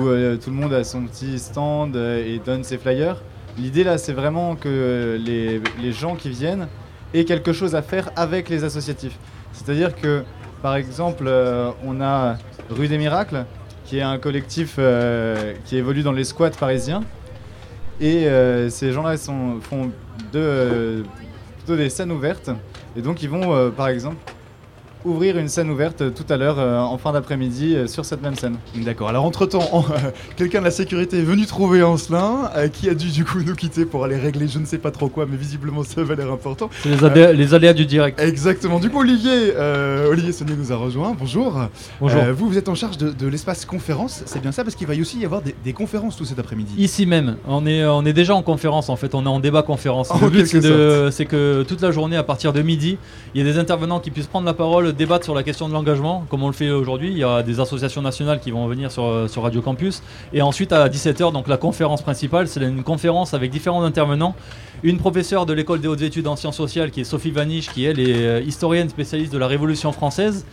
tout 0.44 0.50
le 0.50 0.56
monde 0.56 0.74
a 0.74 0.84
son 0.84 1.04
petit 1.04 1.38
stand 1.40 1.96
et 1.96 2.42
donne 2.46 2.64
ses 2.64 2.78
flyers. 2.78 3.22
L'idée 3.58 3.84
là, 3.84 3.98
c'est 3.98 4.14
vraiment 4.14 4.56
que 4.56 5.18
les, 5.20 5.62
les 5.82 5.92
gens 5.92 6.16
qui 6.16 6.30
viennent 6.30 6.68
aient 7.14 7.26
quelque 7.26 7.52
chose 7.54 7.74
à 7.76 7.82
faire 7.82 8.10
avec 8.16 8.50
les 8.50 8.64
associatifs. 8.64 9.18
C'est-à-dire 9.54 9.96
que, 9.96 10.24
par 10.62 10.76
exemple, 10.76 11.26
euh, 11.28 11.72
on 11.86 12.02
a 12.02 12.38
Rue 12.70 12.88
des 12.88 12.98
Miracles, 12.98 13.46
qui 13.86 14.00
est 14.00 14.02
un 14.02 14.18
collectif 14.18 14.76
euh, 14.80 15.54
qui 15.66 15.78
évolue 15.78 16.04
dans 16.04 16.12
les 16.12 16.24
squats 16.24 16.50
parisiens. 16.50 17.04
Et 18.00 18.28
euh, 18.28 18.70
ces 18.70 18.92
gens-là 18.92 19.18
font 19.18 19.92
plutôt 20.32 21.76
des 21.76 21.90
scènes 21.90 22.12
ouvertes. 22.12 22.50
Et 22.96 23.02
donc 23.02 23.22
ils 23.22 23.30
vont, 23.30 23.72
par 23.72 23.88
exemple, 23.88 24.18
ouvrir 25.06 25.38
une 25.38 25.48
scène 25.48 25.70
ouverte 25.70 26.02
euh, 26.02 26.10
tout 26.10 26.26
à 26.32 26.38
l'heure 26.38 26.58
euh, 26.60 26.80
en 26.80 26.98
fin 26.98 27.12
d'après-midi 27.14 27.76
euh, 27.76 27.88
sur 27.88 28.04
cette 28.06 28.22
même 28.22 28.36
scène. 28.36 28.58
D'accord. 28.76 29.10
Alors 29.10 29.24
entre-temps, 29.26 29.64
en- 29.72 29.86
quelqu'un 30.36 30.60
de 30.60 30.66
la 30.66 30.72
sécurité 30.72 31.20
est 31.20 31.24
venu 31.24 31.46
trouver 31.46 31.84
Ancelin, 31.84 32.50
euh, 32.56 32.68
qui 32.68 32.90
a 32.90 32.94
dû 32.94 33.10
du 33.10 33.24
coup 33.24 33.40
nous 33.46 33.56
quitter 33.56 33.86
pour 33.86 34.04
aller 34.04 34.18
régler 34.18 34.48
je 34.48 34.60
ne 34.60 34.66
sais 34.66 34.78
pas 34.80 34.92
trop 34.92 35.08
quoi, 35.08 35.26
mais 35.30 35.38
visiblement 35.38 35.84
ça 35.84 36.04
va 36.04 36.16
l'air 36.16 36.32
important. 36.32 36.70
C'est 36.84 36.90
les, 36.90 37.04
aléas- 37.04 37.32
les 37.34 37.54
aléas 37.54 37.74
du 37.74 37.86
direct. 37.86 38.20
Exactement. 38.20 38.80
Du 38.80 38.90
coup, 38.90 39.00
Olivier, 39.00 39.54
euh, 39.56 40.10
Olivier 40.10 40.32
Saunier 40.32 40.56
nous 40.58 40.72
a 40.72 40.76
rejoint. 40.76 41.16
Bonjour. 41.18 41.62
Bonjour. 42.02 42.22
Euh, 42.22 42.34
vous, 42.34 42.48
vous 42.50 42.58
êtes 42.58 42.70
en 42.70 42.76
charge 42.76 42.98
de, 42.98 43.12
de 43.12 43.28
l'espace 43.28 43.66
conférence. 43.66 44.24
C'est 44.26 44.42
bien 44.42 44.52
ça 44.52 44.64
parce 44.64 44.76
qu'il 44.76 44.88
va 44.88 44.94
y 44.96 45.02
aussi 45.02 45.20
y 45.20 45.26
avoir 45.26 45.42
des, 45.42 45.56
des 45.64 45.74
conférences 45.74 46.18
tout 46.18 46.26
cet 46.26 46.40
après-midi. 46.40 46.74
Ici 46.78 47.06
même, 47.06 47.38
on 47.48 47.66
est, 47.66 47.86
on 47.86 48.04
est 48.06 48.14
déjà 48.14 48.36
en 48.36 48.42
conférence 48.42 48.90
en 48.90 48.96
fait, 48.96 49.16
on 49.16 49.24
est 49.26 49.30
en 49.30 49.40
débat 49.40 49.62
conférence. 49.64 50.12
En 50.12 50.20
Le 50.20 50.30
but 50.30 50.46
c'est 51.12 51.26
que 51.26 51.64
toute 51.64 51.82
la 51.82 51.92
journée 51.92 52.18
à 52.18 52.24
partir 52.24 52.52
de 52.54 52.62
midi, 52.62 52.98
il 53.34 53.46
y 53.46 53.48
a 53.48 53.52
des 53.52 53.60
intervenants 53.60 54.00
qui 54.00 54.12
puissent 54.12 54.28
prendre 54.28 54.46
la 54.46 54.54
parole, 54.54 54.87
débattre 54.92 55.24
sur 55.26 55.36
la 55.36 55.44
question 55.44 55.68
de 55.68 55.74
l'engagement, 55.74 56.26
comme 56.30 56.44
on 56.44 56.48
le 56.48 56.54
fait 56.54 56.70
aujourd'hui. 56.70 57.10
Il 57.12 57.18
y 57.18 57.24
a 57.24 57.44
des 57.44 57.60
associations 57.60 58.02
nationales 58.02 58.40
qui 58.40 58.52
vont 58.52 58.68
venir 58.68 58.92
sur, 58.92 59.06
euh, 59.06 59.28
sur 59.28 59.44
Radio 59.44 59.62
Campus. 59.62 60.02
Et 60.34 60.42
ensuite 60.42 60.72
à 60.74 60.88
17h, 60.90 61.32
donc 61.32 61.48
la 61.48 61.58
conférence 61.58 62.02
principale, 62.02 62.48
c'est 62.48 62.62
une 62.62 62.84
conférence 62.84 63.34
avec 63.34 63.52
différents 63.52 63.84
intervenants. 63.84 64.36
Une 64.84 64.98
professeure 64.98 65.46
de 65.46 65.54
l'école 65.54 65.82
des 65.82 65.88
hautes 65.88 66.02
études 66.02 66.28
en 66.28 66.36
sciences 66.36 66.58
sociales 66.58 66.92
qui 66.92 67.02
est 67.02 67.04
Sophie 67.04 67.32
Vaniche, 67.32 67.70
qui 67.70 67.86
elle 67.86 68.00
est 68.00 68.14
euh, 68.16 68.42
historienne 68.42 68.90
spécialiste 68.90 69.34
de 69.34 69.38
la 69.38 69.48
Révolution 69.48 69.92
française. 69.92 70.46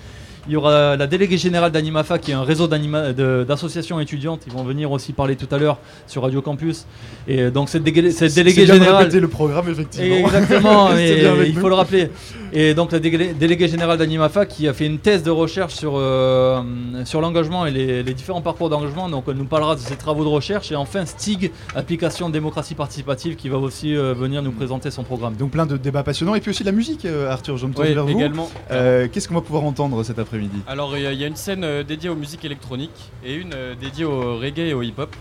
Il 0.47 0.53
y 0.53 0.57
aura 0.57 0.95
la 0.97 1.07
déléguée 1.07 1.39
générale 1.39 1.73
d'Animafa, 1.73 2.19
qui 2.19 2.31
est 2.31 2.35
un 2.35 2.43
réseau 2.43 2.67
d'associations 2.69 3.99
étudiantes. 4.01 4.43
Ils 4.47 4.53
vont 4.53 4.63
venir 4.63 4.93
aussi 4.93 5.13
parler 5.15 5.37
tout 5.37 5.53
à 5.55 5.59
l'heure 5.59 5.79
sur 6.07 6.23
Radio 6.23 6.43
Campus. 6.43 6.85
Et 7.27 7.41
euh, 7.41 7.51
donc 7.51 7.69
cette, 7.71 7.83
dégué- 7.83 8.11
cette 8.11 8.31
C'est 8.31 8.43
déléguée 8.45 8.67
générale. 8.67 8.97
répéter 9.05 9.21
le 9.21 9.29
programme 9.29 9.69
effectivement. 9.71 10.17
Exactement, 10.17 10.89
C'est 10.95 11.23
mais 11.39 11.49
il 11.49 11.55
faut 11.57 11.69
le 11.71 11.75
rappeler. 11.75 12.11
Et 12.57 12.73
donc 12.75 12.93
la 12.93 13.01
déléguée, 13.01 13.35
déléguée 13.35 13.67
générale 13.67 13.99
d'Animafa 13.99 14.47
qui 14.47 14.69
a 14.69 14.73
fait 14.73 14.87
une 14.87 14.99
thèse 15.01 15.25
de 15.25 15.31
recherche 15.33 15.75
sur, 15.75 15.95
euh, 15.97 16.63
sur 17.05 17.21
l'engagement 17.21 17.67
et 17.67 17.73
les, 17.73 18.05
les 18.05 18.15
différents 18.15 18.43
parcours 18.43 18.71
d'engagement. 18.71 19.09
Donc 19.09 19.25
elle 19.27 19.35
nous 19.35 19.45
parlera 19.45 19.75
de 19.75 19.81
ses 19.81 19.97
travaux 19.97 20.23
de 20.23 20.29
recherche. 20.29 20.71
Et 20.71 20.77
enfin 20.77 21.05
Stig, 21.05 21.51
application 21.75 22.31
démocratie 22.31 22.75
participative, 22.77 23.35
qui 23.35 23.49
va 23.49 23.59
aussi 23.59 23.97
euh, 23.97 24.15
venir 24.15 24.41
nous 24.41 24.53
présenter 24.53 24.93
son 24.93 25.03
programme. 25.03 25.35
Donc 25.35 25.51
plein 25.51 25.67
de 25.67 25.77
débats 25.77 26.05
passionnants 26.05 26.37
et 26.37 26.41
puis 26.41 26.51
aussi 26.51 26.63
de 26.63 26.69
la 26.69 26.73
musique, 26.77 27.05
euh, 27.07 27.29
Arthur. 27.29 27.57
Je 27.57 27.67
me 27.67 27.75
tourne 27.75 27.89
Oui, 27.89 27.95
vers 27.95 28.05
vous. 28.07 28.13
également. 28.17 28.49
Euh, 28.71 29.09
Qu'est-ce 29.11 29.27
qu'on 29.27 29.35
va 29.35 29.41
pouvoir 29.41 29.65
entendre 29.65 30.05
cet 30.05 30.21
après-midi? 30.21 30.59
Alors 30.69 30.97
il 30.97 31.03
y, 31.03 31.07
a- 31.07 31.13
il 31.13 31.19
y 31.21 31.25
a 31.25 31.27
une 31.27 31.35
scène 31.37 31.65
euh, 31.65 31.83
dédiée 31.83 32.09
aux 32.11 32.15
musiques 32.15 32.45
électroniques 32.45 33.11
et 33.25 33.35
une 33.35 33.53
euh, 33.53 33.75
dédiée 33.75 34.05
au 34.05 34.39
reggae 34.39 34.61
et 34.69 34.75
au 34.75 34.83
hip-hop. 34.83 35.13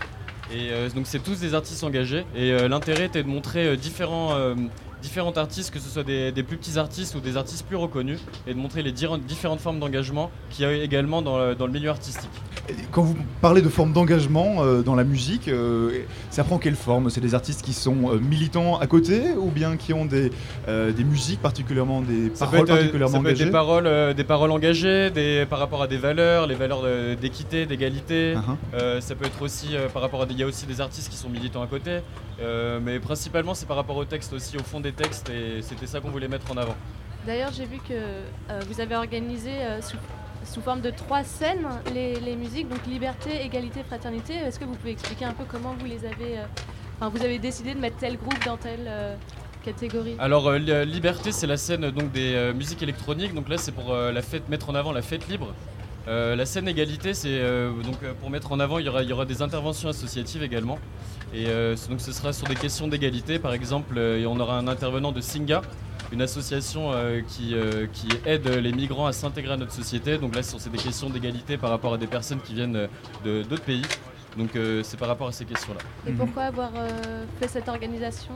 Et 0.52 0.68
euh, 0.70 0.88
donc 0.94 1.06
c'est 1.08 1.18
tous 1.24 1.40
des 1.40 1.54
artistes 1.54 1.82
engagés. 1.82 2.24
Et 2.36 2.52
euh, 2.52 2.68
l'intérêt 2.68 3.06
était 3.06 3.22
de 3.24 3.28
montrer 3.28 3.66
euh, 3.66 3.76
différents, 3.76 4.34
euh, 4.34 4.54
différents 5.04 5.36
artistes, 5.46 5.70
que 5.74 5.78
ce 5.84 5.88
soit 5.94 6.06
des, 6.12 6.32
des 6.38 6.42
plus 6.48 6.56
petits 6.56 6.78
artistes 6.78 7.14
ou 7.16 7.20
des 7.28 7.36
artistes 7.36 7.64
plus 7.70 7.76
reconnus, 7.76 8.20
et 8.46 8.52
de 8.54 8.58
montrer 8.64 8.82
les 8.82 8.92
différentes 8.92 9.60
formes 9.60 9.78
d'engagement 9.82 10.30
qu'il 10.50 10.64
y 10.64 10.68
a 10.68 10.72
également 10.88 11.20
dans 11.28 11.36
le, 11.38 11.54
dans 11.54 11.66
le 11.66 11.72
milieu 11.76 11.90
artistique. 11.90 12.36
Quand 12.90 13.02
vous 13.02 13.16
parlez 13.42 13.60
de 13.60 13.68
forme 13.68 13.92
d'engagement 13.92 14.48
euh, 14.64 14.82
dans 14.88 14.94
la 14.94 15.04
musique, 15.04 15.48
euh, 15.48 16.00
ça 16.30 16.42
prend 16.44 16.58
quelle 16.58 16.76
forme? 16.88 17.10
C'est 17.10 17.20
des 17.20 17.34
artistes 17.34 17.62
qui 17.62 17.74
sont 17.74 18.00
euh, 18.08 18.18
militants 18.18 18.78
à 18.84 18.86
côté 18.86 19.16
ou 19.44 19.50
bien 19.50 19.76
qui 19.76 19.92
ont 19.92 20.06
des, 20.06 20.30
euh, 20.68 20.90
des 20.90 21.04
musiques 21.04 21.42
particulièrement, 21.42 22.00
des 22.00 22.30
Ça 22.34 22.46
paroles 22.46 22.60
être, 22.60 22.70
euh, 22.70 22.76
particulièrement 22.76 23.16
ça 23.18 23.22
peut 23.22 23.28
être 23.28 23.36
engagées? 23.36 23.44
des 23.44 23.50
paroles, 23.50 23.86
euh, 23.86 24.14
des 24.14 24.24
paroles 24.24 24.50
engagées, 24.50 25.10
des, 25.10 25.44
par 25.52 25.58
rapport 25.58 25.82
à 25.82 25.86
des 25.86 25.98
valeurs, 25.98 26.46
les 26.46 26.54
valeurs 26.54 26.82
d'équité, 27.20 27.66
d'égalité. 27.66 28.34
Uh-huh. 28.34 28.40
Euh, 28.74 29.00
ça 29.02 29.14
peut 29.14 29.26
être 29.26 29.42
aussi 29.42 29.68
euh, 29.76 29.88
par 29.94 30.00
rapport 30.00 30.22
à 30.22 30.26
des, 30.26 30.32
il 30.34 30.40
y 30.40 30.42
a 30.42 30.46
aussi 30.46 30.66
des 30.66 30.80
artistes 30.80 31.10
qui 31.10 31.18
sont 31.18 31.28
militants 31.28 31.62
à 31.62 31.66
côté, 31.66 31.98
Euh, 32.40 32.80
mais 32.82 32.98
principalement 32.98 33.54
c'est 33.54 33.66
par 33.66 33.76
rapport 33.76 33.96
au 33.96 34.04
texte 34.04 34.32
aussi, 34.32 34.56
au 34.56 34.62
fond 34.62 34.80
des 34.80 34.92
textes 34.92 35.30
et 35.30 35.62
c'était 35.62 35.86
ça 35.86 36.00
qu'on 36.00 36.10
voulait 36.10 36.28
mettre 36.28 36.50
en 36.50 36.56
avant. 36.56 36.74
D'ailleurs, 37.26 37.52
j'ai 37.52 37.64
vu 37.64 37.78
que 37.78 37.92
euh, 37.94 38.60
vous 38.68 38.80
avez 38.80 38.96
organisé 38.96 39.50
euh, 39.50 39.80
sous, 39.80 39.96
sous 40.44 40.60
forme 40.60 40.80
de 40.80 40.90
trois 40.90 41.22
scènes 41.24 41.66
les, 41.94 42.18
les 42.20 42.36
musiques, 42.36 42.68
donc 42.68 42.84
liberté, 42.86 43.44
égalité, 43.44 43.82
fraternité. 43.82 44.34
Est-ce 44.34 44.58
que 44.58 44.64
vous 44.64 44.74
pouvez 44.74 44.92
expliquer 44.92 45.24
un 45.24 45.32
peu 45.32 45.44
comment 45.48 45.74
vous 45.78 45.86
les 45.86 46.04
avez. 46.04 46.40
Enfin, 46.98 47.08
vous 47.08 47.24
avez 47.24 47.38
décidé 47.38 47.74
de 47.74 47.80
mettre 47.80 47.96
tel 47.96 48.16
groupe 48.16 48.44
dans 48.44 48.56
telle 48.56 48.86
euh, 48.86 49.14
catégorie? 49.64 50.16
Alors 50.18 50.48
euh, 50.48 50.58
Li- 50.58 50.86
Liberté 50.92 51.32
c'est 51.32 51.46
la 51.46 51.56
scène 51.56 51.90
donc 51.90 52.12
des 52.12 52.34
euh, 52.34 52.52
musiques 52.52 52.82
électroniques 52.82 53.32
donc 53.32 53.48
là 53.48 53.56
c'est 53.58 53.72
pour 53.72 53.92
euh, 53.92 54.12
la 54.12 54.22
fête 54.22 54.48
mettre 54.48 54.68
en 54.68 54.74
avant 54.74 54.92
la 54.92 55.02
fête 55.02 55.28
libre. 55.28 55.54
La 56.06 56.44
scène 56.44 56.68
égalité 56.68 57.14
c'est 57.14 57.40
donc 57.82 57.96
pour 58.20 58.28
mettre 58.28 58.52
en 58.52 58.60
avant 58.60 58.78
il 58.78 58.84
y 58.84 58.90
aura, 58.90 59.02
il 59.02 59.08
y 59.08 59.12
aura 59.14 59.24
des 59.24 59.40
interventions 59.40 59.88
associatives 59.88 60.42
également 60.42 60.78
et 61.34 61.48
euh, 61.48 61.74
donc 61.90 62.00
ce 62.00 62.12
sera 62.12 62.32
sur 62.32 62.46
des 62.46 62.54
questions 62.54 62.86
d'égalité. 62.86 63.38
Par 63.38 63.52
exemple 63.52 63.98
euh, 63.98 64.20
et 64.20 64.26
on 64.26 64.38
aura 64.38 64.56
un 64.58 64.68
intervenant 64.68 65.12
de 65.12 65.20
Singa 65.20 65.62
une 66.12 66.22
association 66.22 66.92
euh, 66.92 67.22
qui, 67.26 67.56
qui 67.92 68.08
aide 68.24 68.46
les 68.46 68.72
migrants 68.72 69.06
à 69.06 69.12
s'intégrer 69.12 69.54
à 69.54 69.56
notre 69.56 69.72
société. 69.72 70.16
Donc 70.18 70.36
là 70.36 70.42
c'est 70.42 70.70
des 70.70 70.78
questions 70.78 71.10
d'égalité 71.10 71.56
par 71.56 71.70
rapport 71.70 71.94
à 71.94 71.98
des 71.98 72.06
personnes 72.06 72.40
qui 72.40 72.54
viennent 72.54 72.88
d'autres 73.24 73.64
pays. 73.64 73.82
Donc 74.36 74.50
c'est 74.82 74.98
par 74.98 75.08
rapport 75.08 75.28
à 75.28 75.32
ces 75.32 75.44
questions 75.44 75.74
là. 75.74 75.80
Et 76.06 76.12
pourquoi 76.12 76.44
avoir 76.44 76.70
fait 77.40 77.48
cette 77.48 77.68
organisation? 77.68 78.34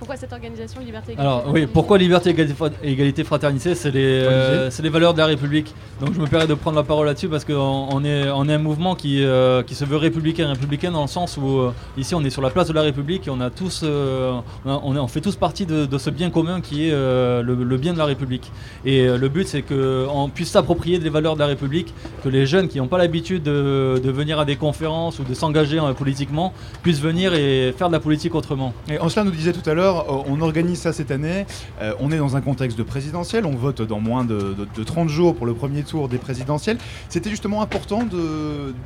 Pourquoi 0.00 0.16
cette 0.16 0.32
organisation 0.32 0.80
Liberté, 0.80 1.12
Égalité, 1.12 1.20
Alors 1.20 1.38
oui, 1.44 1.44
Fraternité 1.50 1.72
pourquoi 1.72 1.98
liberté, 1.98 2.30
égalité, 2.30 2.54
fra- 2.54 2.70
égalité, 2.82 3.22
fraternité 3.24 3.74
C'est 3.74 3.90
les, 3.90 4.00
euh, 4.02 4.70
c'est 4.70 4.82
les 4.82 4.88
valeurs 4.88 5.12
de 5.12 5.18
la 5.18 5.26
République. 5.26 5.72
Donc 6.00 6.14
je 6.14 6.20
me 6.20 6.26
permets 6.26 6.46
de 6.46 6.54
prendre 6.54 6.76
la 6.78 6.82
parole 6.82 7.04
là-dessus 7.06 7.28
parce 7.28 7.44
qu'on 7.44 7.54
on 7.92 8.02
est, 8.02 8.28
on 8.30 8.48
est 8.48 8.54
un 8.54 8.58
mouvement 8.58 8.94
qui, 8.94 9.22
euh, 9.22 9.62
qui 9.62 9.74
se 9.74 9.84
veut 9.84 9.98
républicain, 9.98 10.48
républicain 10.48 10.90
dans 10.90 11.02
le 11.02 11.06
sens 11.08 11.36
où 11.36 11.58
euh, 11.58 11.72
ici 11.98 12.14
on 12.14 12.24
est 12.24 12.30
sur 12.30 12.40
la 12.40 12.48
place 12.50 12.66
de 12.68 12.72
la 12.72 12.80
République 12.82 13.26
et 13.28 13.30
on 13.30 13.40
a 13.42 13.50
tous, 13.50 13.82
euh, 13.84 14.32
on, 14.64 14.70
a- 14.70 14.80
on 14.82 14.96
est- 14.96 14.98
on 14.98 15.06
fait 15.06 15.20
tous 15.20 15.36
partie 15.36 15.66
de, 15.66 15.84
de 15.84 15.98
ce 15.98 16.08
bien 16.08 16.30
commun 16.30 16.62
qui 16.62 16.88
est 16.88 16.92
euh, 16.92 17.42
le, 17.42 17.54
le 17.54 17.76
bien 17.76 17.92
de 17.92 17.98
la 17.98 18.06
République. 18.06 18.50
Et 18.86 19.02
euh, 19.06 19.18
le 19.18 19.28
but 19.28 19.46
c'est 19.46 19.60
qu'on 19.62 20.30
puisse 20.34 20.48
s'approprier 20.50 20.98
des 20.98 21.10
valeurs 21.10 21.34
de 21.34 21.40
la 21.40 21.46
République, 21.46 21.92
que 22.24 22.30
les 22.30 22.46
jeunes 22.46 22.68
qui 22.68 22.78
n'ont 22.78 22.88
pas 22.88 22.96
l'habitude 22.98 23.42
de, 23.42 24.00
de 24.02 24.10
venir 24.10 24.38
à 24.40 24.46
des 24.46 24.56
conférences 24.56 25.18
ou 25.18 25.24
de 25.24 25.34
s'engager 25.34 25.78
euh, 25.78 25.92
politiquement 25.92 26.54
puissent 26.82 27.00
venir 27.02 27.34
et 27.34 27.74
faire 27.76 27.88
de 27.88 27.92
la 27.92 28.00
politique 28.00 28.34
autrement. 28.34 28.72
Et 28.88 28.98
Ancelin 28.98 29.24
nous 29.24 29.30
disait 29.30 29.52
tout 29.52 29.68
à 29.68 29.74
l'heure, 29.74 29.89
euh, 29.98 30.22
on 30.28 30.40
organise 30.40 30.80
ça 30.80 30.92
cette 30.92 31.10
année. 31.10 31.46
euh, 31.82 31.92
on 32.00 32.10
est 32.12 32.18
dans 32.18 32.36
un 32.36 32.40
contexte 32.40 32.78
de 32.78 32.82
présidentiel. 32.82 33.44
On 33.46 33.54
vote 33.56 33.82
dans 33.82 34.00
moins 34.00 34.24
de, 34.24 34.38
de- 34.38 34.66
de 34.74 34.84
30 34.84 35.08
jours 35.08 35.34
pour 35.34 35.46
le 35.46 35.54
premier 35.54 35.82
tour 35.82 36.08
des 36.08 36.18
présidentielles. 36.18 36.78
C'était 37.08 37.30
justement 37.30 37.62
important 37.62 38.02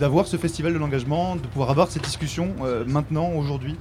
d'avoir 0.01 0.27
ce 0.27 0.37
festival 0.37 0.73
de 0.73 0.79
l'engagement, 0.79 1.37
de 1.37 1.41
pouvoir 1.43 1.71
avoir 1.71 1.89
cette 1.91 2.05
discussion 2.05 2.49
euh, 2.65 2.85
maintenant, 2.87 3.31
aujourd'hui, 3.37 3.77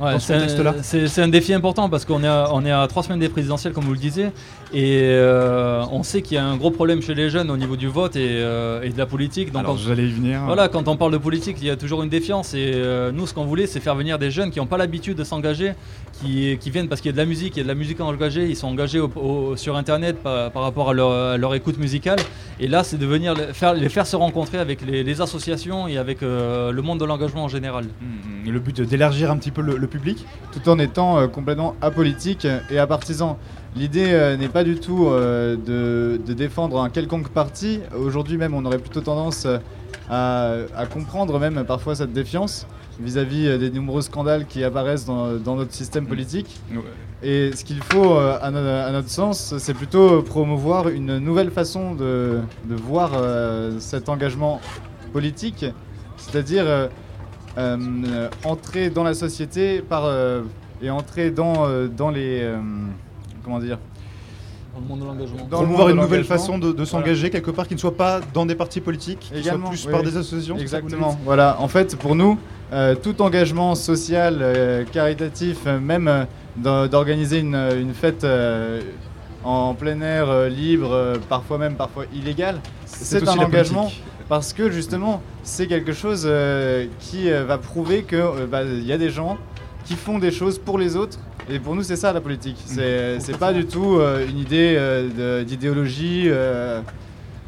Ouais, 0.00 0.12
dans 0.12 0.18
ce 0.18 0.26
c'est 0.26 0.34
un- 0.34 0.38
contexte-là. 0.40 0.74
C'est 0.82 1.08
c'est 1.08 1.22
un 1.22 1.28
défi 1.28 1.52
important 1.54 1.88
parce 1.88 2.04
qu'on 2.04 2.22
est, 2.24 2.28
à- 2.28 2.48
on 2.52 2.64
est 2.64 2.70
à 2.70 2.86
trois 2.88 3.02
semaines 3.02 3.20
des 3.20 3.28
présidentielles, 3.28 3.72
comme 3.72 3.84
vous 3.84 3.92
le 3.92 3.98
disiez, 3.98 4.30
et 4.74 5.00
euh, 5.02 5.84
on 5.92 6.02
sait 6.02 6.22
qu'il 6.22 6.36
y 6.36 6.38
a 6.38 6.44
un 6.44 6.56
gros 6.56 6.70
problème 6.70 7.02
chez 7.02 7.14
les 7.14 7.28
jeunes 7.30 7.50
au 7.50 7.56
niveau 7.56 7.76
du 7.76 7.88
vote 7.88 8.16
et, 8.16 8.20
euh, 8.26 8.82
et 8.82 8.88
de 8.90 8.96
la 8.98 9.06
politique. 9.06 9.52
Donc 9.52 9.60
Alors, 9.60 9.76
j'allais 9.76 10.04
y 10.06 10.12
venir. 10.12 10.40
Voilà, 10.46 10.68
quand 10.68 10.88
on 10.88 10.96
parle 10.96 11.12
de 11.12 11.18
politique, 11.18 11.58
il 11.60 11.66
y 11.66 11.70
a 11.70 11.76
toujours 11.76 12.02
une 12.02 12.08
défiance. 12.08 12.54
Et 12.54 12.72
euh, 12.74 13.12
nous, 13.12 13.26
ce 13.26 13.34
qu'on 13.34 13.44
voulait, 13.44 13.66
c'est 13.66 13.80
faire 13.80 13.94
venir 13.94 14.18
des 14.18 14.30
jeunes 14.30 14.50
qui 14.50 14.58
n'ont 14.60 14.66
pas 14.66 14.78
l'habitude 14.78 15.16
de 15.18 15.24
s'engager, 15.24 15.74
qui, 16.20 16.56
qui 16.58 16.70
viennent 16.70 16.88
parce 16.88 17.00
qu'il 17.00 17.10
y 17.10 17.14
a 17.14 17.16
de 17.16 17.18
la 17.18 17.26
musique, 17.26 17.56
il 17.56 17.58
y 17.58 17.60
a 17.60 17.64
de 17.64 17.68
la 17.68 17.74
musique 17.74 18.00
engagée, 18.00 18.46
ils 18.48 18.56
sont 18.56 18.68
engagés 18.68 19.00
au- 19.00 19.10
au- 19.16 19.56
sur 19.56 19.76
Internet 19.76 20.22
par, 20.22 20.50
par 20.50 20.62
rapport 20.62 20.90
à 20.90 20.94
leur, 20.94 21.10
à 21.12 21.36
leur 21.36 21.54
écoute 21.54 21.78
musicale. 21.78 22.18
Et 22.58 22.66
là, 22.68 22.82
c'est 22.84 22.96
de 22.98 23.06
venir 23.06 23.34
les 23.34 23.52
faire, 23.52 23.74
les 23.74 23.88
faire 23.88 24.06
se 24.06 24.16
rencontrer 24.16 24.58
avec 24.58 24.80
les, 24.86 25.02
les 25.04 25.20
associations 25.20 25.86
et 25.88 25.98
avec 25.98 26.22
le 26.22 26.80
monde 26.80 26.98
de 27.00 27.04
l'engagement 27.04 27.44
en 27.44 27.48
général. 27.48 27.84
Mm, 28.00 28.50
Le 28.50 28.58
but 28.60 28.80
d'élargir 28.80 29.30
un 29.30 29.36
petit 29.36 29.50
peu 29.50 29.62
le, 29.62 29.76
le 29.76 29.86
public 29.86 30.24
tout 30.52 30.66
en 30.68 30.78
étant 30.78 31.28
complètement 31.28 31.74
apolitique 31.82 32.46
et 32.70 32.78
apartisan. 32.78 33.38
L'idée 33.74 34.12
euh, 34.12 34.36
n'est 34.36 34.50
pas 34.50 34.64
du 34.64 34.76
tout 34.78 35.06
euh, 35.08 35.56
de, 35.56 36.20
de 36.24 36.32
défendre 36.34 36.80
un 36.80 36.90
quelconque 36.90 37.30
parti. 37.30 37.80
Aujourd'hui 37.98 38.36
même, 38.36 38.52
on 38.54 38.64
aurait 38.66 38.78
plutôt 38.78 39.00
tendance 39.00 39.46
euh, 39.46 39.58
à, 40.10 40.56
à 40.76 40.86
comprendre 40.86 41.38
même 41.38 41.64
parfois 41.64 41.94
cette 41.94 42.12
défiance 42.12 42.66
vis-à-vis 43.00 43.58
des 43.58 43.70
nombreux 43.70 44.02
scandales 44.02 44.46
qui 44.46 44.62
apparaissent 44.62 45.06
dans, 45.06 45.36
dans 45.36 45.56
notre 45.56 45.72
système 45.72 46.06
politique. 46.06 46.60
Et 47.22 47.52
ce 47.56 47.64
qu'il 47.64 47.82
faut, 47.82 48.12
euh, 48.16 48.36
à, 48.42 48.50
no- 48.50 48.58
à 48.58 48.90
notre 48.92 49.08
sens, 49.08 49.54
c'est 49.56 49.74
plutôt 49.74 50.20
promouvoir 50.22 50.88
une 50.90 51.18
nouvelle 51.18 51.50
façon 51.50 51.94
de, 51.94 52.40
de 52.66 52.74
voir 52.74 53.12
cet 53.78 54.10
engagement 54.10 54.60
politique, 55.14 55.64
c'est-à-dire 56.18 56.90
entrer 58.44 58.90
dans 58.90 59.04
la 59.04 59.14
société 59.14 59.80
par, 59.80 60.04
et 60.82 60.90
entrer 60.90 61.30
dans, 61.30 61.66
dans 61.88 62.10
les... 62.10 62.52
comment 63.44 63.58
dire 63.58 63.78
Dans 64.74 64.80
le 64.80 64.86
monde 64.86 65.00
de 65.00 65.04
l'engagement. 65.04 65.36
Dans 65.36 65.60
le 65.60 65.66
Promouvoir 65.66 65.88
monde 65.88 65.90
une 65.90 65.96
de 65.96 66.02
nouvelle 66.02 66.24
façon 66.24 66.58
de, 66.58 66.72
de 66.72 66.84
s'engager 66.84 67.30
quelque 67.30 67.50
part 67.50 67.66
qui 67.68 67.74
ne 67.74 67.80
soit 67.80 67.96
pas 67.96 68.20
dans 68.34 68.46
des 68.46 68.54
partis 68.54 68.80
politiques, 68.80 69.30
qui 69.34 69.42
soit 69.42 69.52
plus 69.58 69.86
oui, 69.86 69.90
par 69.92 70.00
oui. 70.00 70.06
des 70.06 70.16
associations. 70.16 70.56
Exactement. 70.56 71.18
Voilà. 71.24 71.56
En 71.60 71.68
fait, 71.68 71.96
pour 71.96 72.14
nous, 72.14 72.38
euh, 72.72 72.94
tout 72.94 73.20
engagement 73.20 73.74
social, 73.74 74.38
euh, 74.40 74.84
caritatif, 74.90 75.58
euh, 75.66 75.78
même 75.78 76.08
euh, 76.08 76.24
d'o- 76.56 76.88
d'organiser 76.88 77.40
une, 77.40 77.54
une 77.54 77.92
fête 77.92 78.24
euh, 78.24 78.80
en 79.44 79.74
plein 79.74 80.00
air, 80.00 80.30
euh, 80.30 80.48
libre, 80.48 80.92
euh, 80.92 81.16
parfois 81.28 81.58
même 81.58 81.74
parfois 81.74 82.04
illégale, 82.14 82.60
c'est 82.86 83.28
un 83.28 83.32
engagement. 83.38 83.82
politique. 83.84 84.04
Parce 84.28 84.54
que 84.54 84.70
justement, 84.70 85.20
c'est 85.42 85.66
quelque 85.66 85.92
chose 85.92 86.22
euh, 86.24 86.86
qui 87.00 87.30
euh, 87.30 87.44
va 87.44 87.58
prouver 87.58 88.04
qu'il 88.04 88.84
y 88.86 88.92
a 88.92 88.96
des 88.96 89.10
gens 89.10 89.36
qui 89.84 89.94
font 89.94 90.18
des 90.18 90.30
choses 90.30 90.58
pour 90.58 90.78
les 90.78 90.96
autres. 90.96 91.18
Et 91.48 91.58
pour 91.58 91.74
nous, 91.74 91.82
c'est 91.82 91.96
ça 91.96 92.12
la 92.12 92.20
politique. 92.20 92.56
C'est 92.64 93.18
c'est 93.20 93.36
pas 93.36 93.52
du 93.52 93.66
tout 93.66 93.96
euh, 93.96 94.26
une 94.28 94.38
idée 94.38 94.74
euh, 94.76 95.44
d'idéologie 95.44 96.24
euh, 96.26 96.80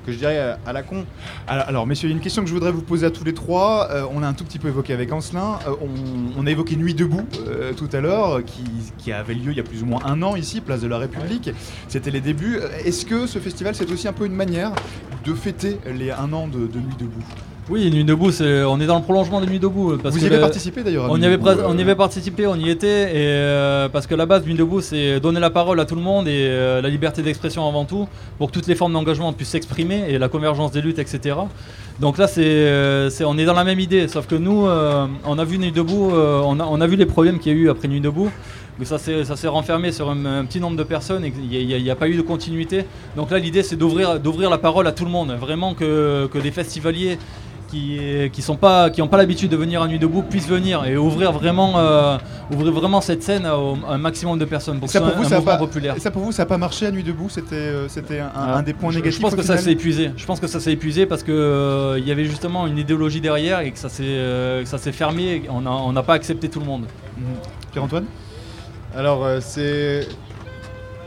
que 0.04 0.12
je 0.12 0.18
dirais 0.18 0.56
à 0.66 0.72
la 0.72 0.82
con. 0.82 1.06
Alors, 1.46 1.86
messieurs, 1.86 2.08
il 2.08 2.10
y 2.10 2.14
a 2.14 2.16
une 2.16 2.22
question 2.22 2.42
que 2.42 2.48
je 2.48 2.54
voudrais 2.54 2.72
vous 2.72 2.82
poser 2.82 3.06
à 3.06 3.10
tous 3.10 3.24
les 3.24 3.32
trois. 3.32 3.88
On 4.14 4.22
a 4.22 4.26
un 4.28 4.34
tout 4.34 4.44
petit 4.44 4.58
peu 4.58 4.68
évoqué 4.68 4.92
avec 4.92 5.10
Ancelin. 5.10 5.58
On, 6.36 6.46
a 6.46 6.50
évoqué 6.50 6.76
Nuit 6.76 6.92
debout 6.92 7.26
tout 7.78 7.88
à 7.90 8.00
l'heure, 8.00 8.42
qui, 8.98 9.12
avait 9.12 9.32
lieu 9.32 9.52
il 9.52 9.56
y 9.56 9.60
a 9.60 9.62
plus 9.62 9.82
ou 9.82 9.86
moins 9.86 10.02
un 10.04 10.22
an 10.22 10.36
ici, 10.36 10.60
place 10.60 10.82
de 10.82 10.88
la 10.88 10.98
République. 10.98 11.52
C'était 11.88 12.10
les 12.10 12.20
débuts. 12.20 12.58
Est-ce 12.84 13.06
que 13.06 13.26
ce 13.26 13.38
festival, 13.38 13.74
c'est 13.74 13.90
aussi 13.90 14.06
un 14.06 14.12
peu 14.12 14.26
une 14.26 14.34
manière 14.34 14.72
de 15.24 15.32
fêter 15.32 15.78
les 15.86 16.10
un 16.10 16.30
an 16.34 16.48
de 16.48 16.58
Nuit 16.58 16.96
debout? 16.98 17.24
Oui, 17.70 17.90
Nuit 17.90 18.04
debout, 18.04 18.30
c'est, 18.30 18.62
on 18.64 18.78
est 18.78 18.84
dans 18.86 18.98
le 18.98 19.02
prolongement 19.02 19.40
de 19.40 19.46
Nuit 19.46 19.58
debout. 19.58 19.96
Parce 20.02 20.14
Vous 20.14 20.20
que 20.20 20.24
y 20.24 20.26
avez 20.26 20.36
le- 20.36 20.42
participé 20.42 20.82
d'ailleurs 20.82 21.06
à 21.06 21.08
On 21.10 21.14
Nuit 21.16 21.22
y, 21.22 21.26
avait 21.26 21.38
debout, 21.38 21.48
euh, 21.48 21.64
on 21.66 21.78
y 21.78 21.80
avait 21.80 21.94
participé, 21.94 22.46
on 22.46 22.56
y 22.56 22.68
était, 22.68 23.04
et 23.04 23.10
euh, 23.16 23.88
parce 23.88 24.06
que 24.06 24.14
la 24.14 24.26
base 24.26 24.44
Nuit 24.44 24.52
debout, 24.54 24.82
c'est 24.82 25.18
donner 25.18 25.40
la 25.40 25.48
parole 25.48 25.80
à 25.80 25.86
tout 25.86 25.94
le 25.94 26.02
monde 26.02 26.28
et 26.28 26.46
euh, 26.46 26.82
la 26.82 26.90
liberté 26.90 27.22
d'expression 27.22 27.66
avant 27.66 27.86
tout, 27.86 28.06
pour 28.36 28.48
que 28.48 28.52
toutes 28.52 28.66
les 28.66 28.74
formes 28.74 28.92
d'engagement 28.92 29.32
puissent 29.32 29.48
s'exprimer 29.48 30.04
et 30.10 30.18
la 30.18 30.28
convergence 30.28 30.72
des 30.72 30.82
luttes, 30.82 30.98
etc. 30.98 31.36
Donc 32.00 32.18
là, 32.18 32.26
c'est, 32.26 33.08
c'est- 33.08 33.24
on 33.24 33.38
est 33.38 33.46
dans 33.46 33.54
la 33.54 33.64
même 33.64 33.80
idée, 33.80 34.08
sauf 34.08 34.26
que 34.26 34.34
nous, 34.34 34.66
on 35.24 35.38
a 35.38 35.44
vu 35.44 35.56
Nuit 35.56 35.72
debout, 35.72 36.10
on, 36.12 36.60
a, 36.60 36.64
on 36.64 36.80
a 36.82 36.86
vu 36.86 36.96
les 36.96 37.06
problèmes 37.06 37.38
qu'il 37.38 37.52
y 37.52 37.56
a 37.56 37.58
eu 37.58 37.70
après 37.70 37.88
Nuit 37.88 38.00
debout. 38.02 38.30
Que 38.78 38.84
ça 38.84 38.98
s'est, 38.98 39.24
ça 39.24 39.36
s'est 39.36 39.46
renfermé 39.46 39.92
sur 39.92 40.10
un, 40.10 40.24
un 40.26 40.44
petit 40.44 40.58
nombre 40.58 40.76
de 40.76 40.82
personnes 40.82 41.24
et 41.24 41.30
qu'il 41.30 41.46
n'y 41.46 41.88
a, 41.88 41.92
a 41.92 41.94
pas 41.94 42.08
eu 42.08 42.16
de 42.16 42.22
continuité. 42.22 42.84
Donc 43.16 43.30
là, 43.30 43.38
l'idée, 43.38 43.62
c'est 43.62 43.76
d'ouvrir, 43.76 44.18
d'ouvrir 44.18 44.50
la 44.50 44.58
parole 44.58 44.88
à 44.88 44.92
tout 44.92 45.04
le 45.04 45.12
monde. 45.12 45.30
Vraiment 45.40 45.74
que, 45.74 46.26
que 46.26 46.38
des 46.38 46.50
festivaliers 46.50 47.16
qui 47.74 47.98
qui 48.32 48.42
sont 48.42 48.56
pas 48.56 48.88
qui 48.90 49.02
ont 49.02 49.08
pas 49.08 49.16
l'habitude 49.16 49.50
de 49.50 49.56
venir 49.56 49.82
à 49.82 49.88
Nuit 49.88 49.98
debout 49.98 50.22
puissent 50.22 50.46
venir 50.48 50.84
et 50.84 50.96
ouvrir 50.96 51.32
vraiment 51.32 51.72
euh, 51.78 52.16
ouvrir 52.52 52.72
vraiment 52.72 53.00
cette 53.00 53.22
scène 53.22 53.46
à, 53.46 53.54
un 53.54 53.98
maximum 53.98 54.38
de 54.38 54.44
personnes 54.44 54.78
pour 54.78 54.86
que 54.86 54.92
Ça 54.92 55.00
pour, 55.00 55.08
soit 55.10 55.18
vous, 55.18 55.24
un 55.26 55.28
ça 55.28 55.38
a 55.38 55.42
pas, 55.42 55.56
populaire. 55.56 55.94
ça 55.98 56.10
pour 56.10 56.22
vous, 56.22 56.32
ça 56.32 56.42
n'a 56.42 56.46
pas 56.46 56.58
marché 56.58 56.86
à 56.86 56.90
Nuit 56.92 57.02
debout? 57.02 57.28
C'était 57.28 57.54
euh, 57.56 57.88
c'était 57.88 58.20
un, 58.20 58.26
un 58.26 58.54
Ah, 58.56 58.62
des 58.62 58.72
points 58.74 58.90
je- 58.92 58.98
négatifs 58.98 59.18
Je 59.18 59.22
pense 59.22 59.34
que 59.34 59.42
ça 59.42 59.56
s'est 59.58 59.72
épuisé. 59.72 60.12
Je 60.16 60.24
pense 60.26 60.38
que 60.40 60.46
ça 60.46 60.60
s'est 60.60 60.72
épuisé 60.72 61.06
parce 61.06 61.22
que 61.24 61.32
euh, 61.32 61.98
il 61.98 62.06
y 62.06 62.12
avait 62.12 62.24
justement 62.26 62.66
une 62.66 62.78
idéologie 62.78 63.20
derrière 63.20 63.60
et 63.60 63.72
que 63.72 63.78
ça 63.78 63.88
s'est 63.88 64.04
euh, 64.04 64.64
ça 64.64 64.78
s'est 64.78 64.92
fermé. 64.92 65.24
Et 65.36 65.42
on 65.50 65.66
a- 65.66 65.70
on 65.70 65.92
n'a 65.92 66.02
pas 66.02 66.14
accepté 66.14 66.48
tout 66.48 66.60
le 66.60 66.66
monde. 66.66 66.84
Mhm. 67.18 67.24
Pierre-Antoine? 67.72 68.04
Alors, 68.96 69.24
euh, 69.24 69.38
c'est. 69.40 70.06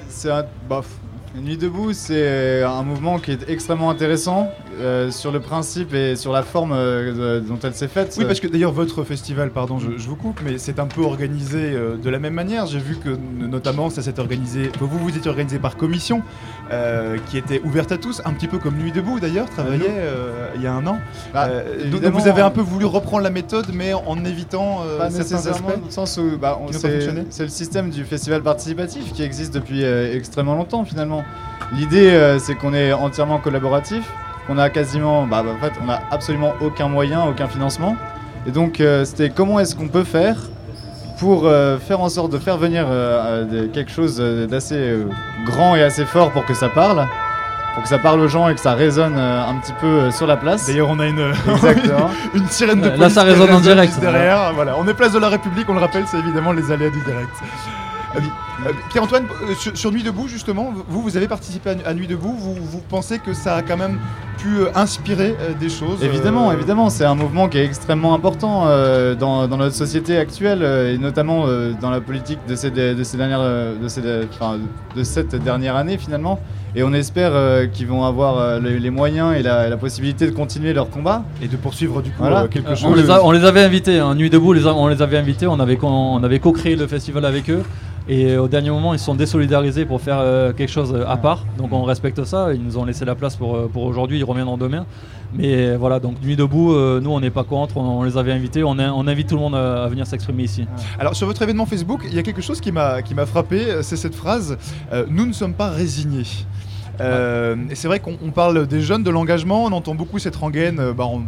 C'est 0.10 0.32
un. 0.32 0.44
Bah, 0.70 0.82
Nuit 1.36 1.58
debout, 1.58 1.94
c'est 1.94 2.64
un 2.64 2.82
mouvement 2.82 3.20
qui 3.20 3.32
est 3.32 3.48
extrêmement 3.50 3.90
intéressant 3.92 4.50
euh, 4.80 5.12
sur 5.12 5.32
le 5.32 5.40
principe 5.40 5.94
et 5.94 6.16
sur 6.16 6.32
la 6.32 6.44
forme 6.44 6.72
euh, 6.74 7.40
dont 7.40 7.60
elle 7.64 7.74
s'est 7.74 7.88
faite. 7.88 8.16
Oui, 8.18 8.26
parce 8.26 8.40
que 8.40 8.48
d'ailleurs, 8.48 8.72
votre 8.72 9.04
festival, 9.04 9.52
pardon, 9.52 9.80
je, 9.80 9.98
je 9.98 10.08
vous 10.08 10.16
coupe, 10.16 10.40
mais 10.44 10.58
c'est 10.58 10.80
un 10.80 10.86
peu 10.88 11.02
organisé 11.02 11.58
euh, 11.74 11.96
de 11.98 12.10
la 12.10 12.20
même 12.20 12.34
manière. 12.34 12.66
J'ai 12.68 12.80
vu 12.80 12.96
que, 12.98 13.10
notamment, 13.40 13.90
ça 13.90 14.02
s'est 14.02 14.20
organisé. 14.20 14.72
Vous, 14.80 14.88
vous 15.00 15.10
étiez 15.10 15.30
organisé 15.30 15.60
par 15.60 15.78
commission, 15.78 16.22
euh, 16.72 17.18
qui 17.30 17.38
était 17.38 17.62
ouverte 17.64 17.92
à 17.92 17.98
tous, 17.98 18.22
un 18.26 18.34
petit 18.34 18.48
peu 18.48 18.58
comme 18.60 18.76
Nuit 18.78 18.92
debout 18.92 19.20
d'ailleurs, 19.20 19.50
travaillait 19.50 19.86
euh, 19.90 20.50
il 20.56 20.62
y 20.62 20.68
a 20.68 20.74
un 20.74 20.86
an. 20.88 20.98
Bah, 21.34 21.48
Euh, 21.48 21.90
donc, 21.90 22.04
vous 22.14 22.28
avez 22.28 22.42
un 22.42 22.50
peu 22.52 22.62
voulu 22.62 22.86
reprendre 22.86 23.24
la 23.24 23.30
méthode, 23.30 23.68
mais 23.74 23.94
en 23.94 24.24
évitant 24.26 24.82
euh, 24.86 24.98
Pas 24.98 25.10
certains 25.10 25.48
aspects. 25.48 25.64
dans 25.66 25.86
le 25.86 25.92
sens 25.92 26.18
où 26.18 26.38
bah, 26.38 26.60
c'est 26.72 27.44
le 27.44 27.50
système 27.50 27.90
du 27.90 28.04
festival 28.04 28.42
participatif 28.44 29.14
qui 29.14 29.24
existe 29.24 29.54
depuis 29.54 29.84
euh, 29.84 30.14
extrêmement 30.16 30.56
longtemps 30.56 30.86
finalement. 30.86 31.24
L'idée 31.74 32.10
euh, 32.10 32.40
c'est 32.40 32.56
qu'on 32.56 32.74
est 32.74 32.94
entièrement 32.94 33.40
collaboratif, 33.40 34.04
qu'on 34.48 34.58
a 34.58 34.70
quasiment, 34.70 35.28
bah, 35.28 35.44
bah, 35.44 35.52
en 35.56 35.64
fait 35.64 35.74
on 35.86 35.90
a 35.90 36.00
absolument 36.12 36.54
aucun 36.62 36.88
moyen, 36.88 37.24
aucun 37.26 37.48
financement. 37.48 37.96
Et 38.46 38.52
donc 38.52 38.80
euh, 38.80 39.06
c'était 39.06 39.30
comment 39.30 39.60
est-ce 39.60 39.76
qu'on 39.76 39.90
peut 39.90 40.04
faire 40.06 40.38
pour 41.20 41.46
euh, 41.48 41.78
faire 41.80 42.00
en 42.00 42.10
sorte 42.10 42.32
de 42.32 42.38
faire 42.38 42.58
venir 42.58 42.86
euh, 42.90 43.68
quelque 43.74 43.92
chose 43.92 44.18
d'assez 44.18 44.96
grand 45.46 45.76
et 45.76 45.84
assez 45.84 46.06
fort 46.06 46.32
pour 46.32 46.46
que 46.46 46.54
ça 46.54 46.70
parle, 46.70 47.06
pour 47.78 47.84
que 47.84 47.90
ça 47.90 48.00
parle 48.00 48.20
aux 48.22 48.28
gens 48.28 48.50
et 48.50 48.56
que 48.56 48.60
ça 48.60 48.74
résonne 48.74 49.14
euh, 49.18 49.46
un 49.46 49.56
petit 49.60 49.74
peu 49.80 49.86
euh, 49.86 50.12
sur 50.12 50.26
la 50.26 50.36
place. 50.36 50.66
D'ailleurs, 50.66 50.90
on 50.90 50.98
a 51.00 51.06
une, 51.06 51.20
une 52.34 52.48
sirène 52.48 52.82
de 52.82 52.88
Là, 52.90 52.96
police 52.98 53.14
ça 53.14 53.22
qui 53.22 53.30
résonne 53.30 53.54
en 53.54 53.60
direct. 53.60 54.00
derrière. 54.00 54.52
Voilà, 54.56 54.76
on 54.80 54.88
est 54.88 54.96
place 54.96 55.12
de 55.12 55.20
la 55.20 55.30
République, 55.30 55.70
on 55.70 55.76
le 55.76 55.80
rappelle, 55.80 56.06
c'est 56.08 56.18
évidemment 56.18 56.54
les 56.54 56.72
aléas 56.72 56.90
du 56.90 57.00
direct. 57.02 57.30
Euh, 58.66 58.72
Pierre-Antoine, 58.90 59.26
euh, 59.44 59.54
sur, 59.54 59.78
sur 59.78 59.92
Nuit 59.92 60.02
debout 60.04 60.28
justement, 60.28 60.74
vous, 60.90 61.02
vous 61.04 61.16
avez 61.16 61.28
participé 61.28 61.70
à, 61.86 61.90
à 61.90 61.94
Nuit 61.94 62.08
debout, 62.08 62.34
vous, 62.38 62.56
vous 62.56 62.82
pensez 62.90 63.20
que 63.20 63.34
ça 63.34 63.56
a 63.56 63.62
quand 63.62 63.78
même 63.78 64.00
pu 64.40 64.58
euh, 64.58 64.66
inspirer 64.74 65.36
euh, 65.40 65.54
des 65.60 65.70
choses 65.70 66.04
Évidemment, 66.04 66.50
euh, 66.50 66.54
évidemment, 66.54 66.90
c'est 66.90 67.06
un 67.06 67.14
mouvement 67.14 67.50
qui 67.50 67.60
est 67.60 67.66
extrêmement 67.66 68.16
important 68.16 68.64
euh, 68.66 69.14
dans, 69.14 69.48
dans 69.48 69.58
notre 69.58 69.76
société 69.76 70.18
actuelle 70.18 70.64
et 70.64 70.98
notamment 70.98 71.44
euh, 71.46 71.74
dans 71.80 71.92
la 71.92 72.02
politique 72.02 72.40
de 72.48 72.56
ces, 72.56 72.72
de 72.72 73.04
ces 73.04 73.18
dernières, 73.18 73.42
de, 73.42 73.88
ces, 73.88 74.02
enfin, 74.34 74.58
de 74.96 75.04
cette 75.04 75.36
dernière 75.36 75.76
année 75.76 75.98
finalement. 76.00 76.40
Et 76.76 76.84
on 76.84 76.94
espère 76.94 77.32
euh, 77.34 77.66
qu'ils 77.68 77.88
vont 77.88 78.04
avoir 78.06 78.38
euh, 78.40 78.60
les, 78.60 78.80
les 78.80 78.90
moyens 78.90 79.36
et 79.36 79.42
la, 79.42 79.70
la 79.70 79.78
possibilité 79.78 80.26
de 80.28 80.32
continuer 80.32 80.74
leur 80.74 80.90
combat. 80.90 81.24
Et 81.42 81.48
de 81.48 81.56
poursuivre 81.58 82.02
du 82.02 82.10
coup 82.12 82.18
Voilà. 82.20 82.42
euh, 82.44 82.48
quelque 82.48 82.76
chose. 82.76 82.86
on, 82.86 82.94
les 82.96 83.10
a- 83.10 83.24
on 83.24 83.32
les 83.32 83.44
avait 83.46 83.64
invités, 83.64 84.00
hein, 84.00 84.14
Nuit 84.16 84.30
debout, 84.30 84.54
les 84.54 84.68
a- 84.68 84.74
on 84.74 84.88
les 84.88 85.02
avait 85.02 85.18
invités, 85.18 85.48
on 85.48 85.60
avait, 85.60 85.78
co- 85.78 85.88
on 85.88 86.24
avait 86.24 86.40
co-créé 86.40 86.76
le 86.76 86.86
festival 86.88 87.24
avec 87.26 87.50
eux. 87.50 87.64
Et 88.10 88.38
au 88.38 88.48
dernier 88.48 88.70
moment, 88.70 88.94
ils 88.94 89.00
se 89.00 89.06
sont 89.06 89.16
désolidarisés 89.16 89.86
pour 89.86 90.00
faire 90.00 90.20
euh, 90.20 90.54
quelque 90.54 90.70
chose 90.72 90.94
euh, 90.96 91.04
à 91.08 91.18
part. 91.18 91.46
Donc 91.58 91.74
on 91.74 91.84
respecte 91.84 92.24
ça. 92.24 92.54
Ils 92.54 92.64
nous 92.64 92.78
ont 92.78 92.86
laissé 92.86 93.04
la 93.04 93.16
place 93.16 93.36
pour, 93.36 93.56
euh, 93.56 93.70
pour 93.72 93.84
aujourd'hui. 93.84 94.18
Ils 94.20 94.24
reviendront 94.24 94.58
demain. 94.58 94.86
Mais 95.34 95.76
voilà, 95.76 96.00
donc 96.00 96.22
Nuit 96.24 96.38
debout, 96.38 96.74
euh, 96.74 97.02
nous 97.02 97.12
on 97.12 97.20
n'est 97.20 97.30
pas 97.32 97.44
contre. 97.44 97.76
On, 97.76 98.00
on 98.00 98.04
les 98.04 98.18
avait 98.18 98.32
invités. 98.32 98.64
On, 98.64 98.80
a- 98.80 98.92
on 98.92 99.08
invite 99.08 99.28
tout 99.28 99.36
le 99.36 99.42
monde 99.42 99.56
à, 99.56 99.84
à 99.84 99.88
venir 99.90 100.08
s'exprimer 100.08 100.44
ici. 100.44 100.66
Alors 101.00 101.16
sur 101.18 101.28
votre 101.28 101.42
événement 101.42 101.66
Facebook, 101.66 102.02
il 102.06 102.14
y 102.16 102.20
a 102.20 102.24
quelque 102.24 102.42
chose 102.42 102.62
qui 102.62 102.72
m'a 102.72 103.02
qui 103.02 103.14
m'a 103.14 103.26
frappé, 103.26 103.66
euh, 103.70 103.82
c'est 103.82 103.98
cette 103.98 104.16
phrase 104.16 104.58
euh, 104.94 105.06
Nous 105.10 105.26
ne 105.26 105.34
sommes 105.34 105.54
pas 105.54 105.70
résignés. 105.70 106.24
Euh, 107.02 107.56
et 107.70 107.76
c'est 107.76 107.88
vrai 107.90 108.00
qu'on 108.00 108.18
on 108.26 108.32
parle 108.32 108.66
des 108.68 108.82
jeunes, 108.82 109.04
de 109.04 109.10
l'engagement, 109.12 109.66
on 109.66 109.72
entend 109.74 109.94
beaucoup 109.96 110.18
cette 110.18 110.36
rengaine, 110.38 110.80
euh, 110.80 110.94
bah, 110.94 111.06
on 111.08 111.24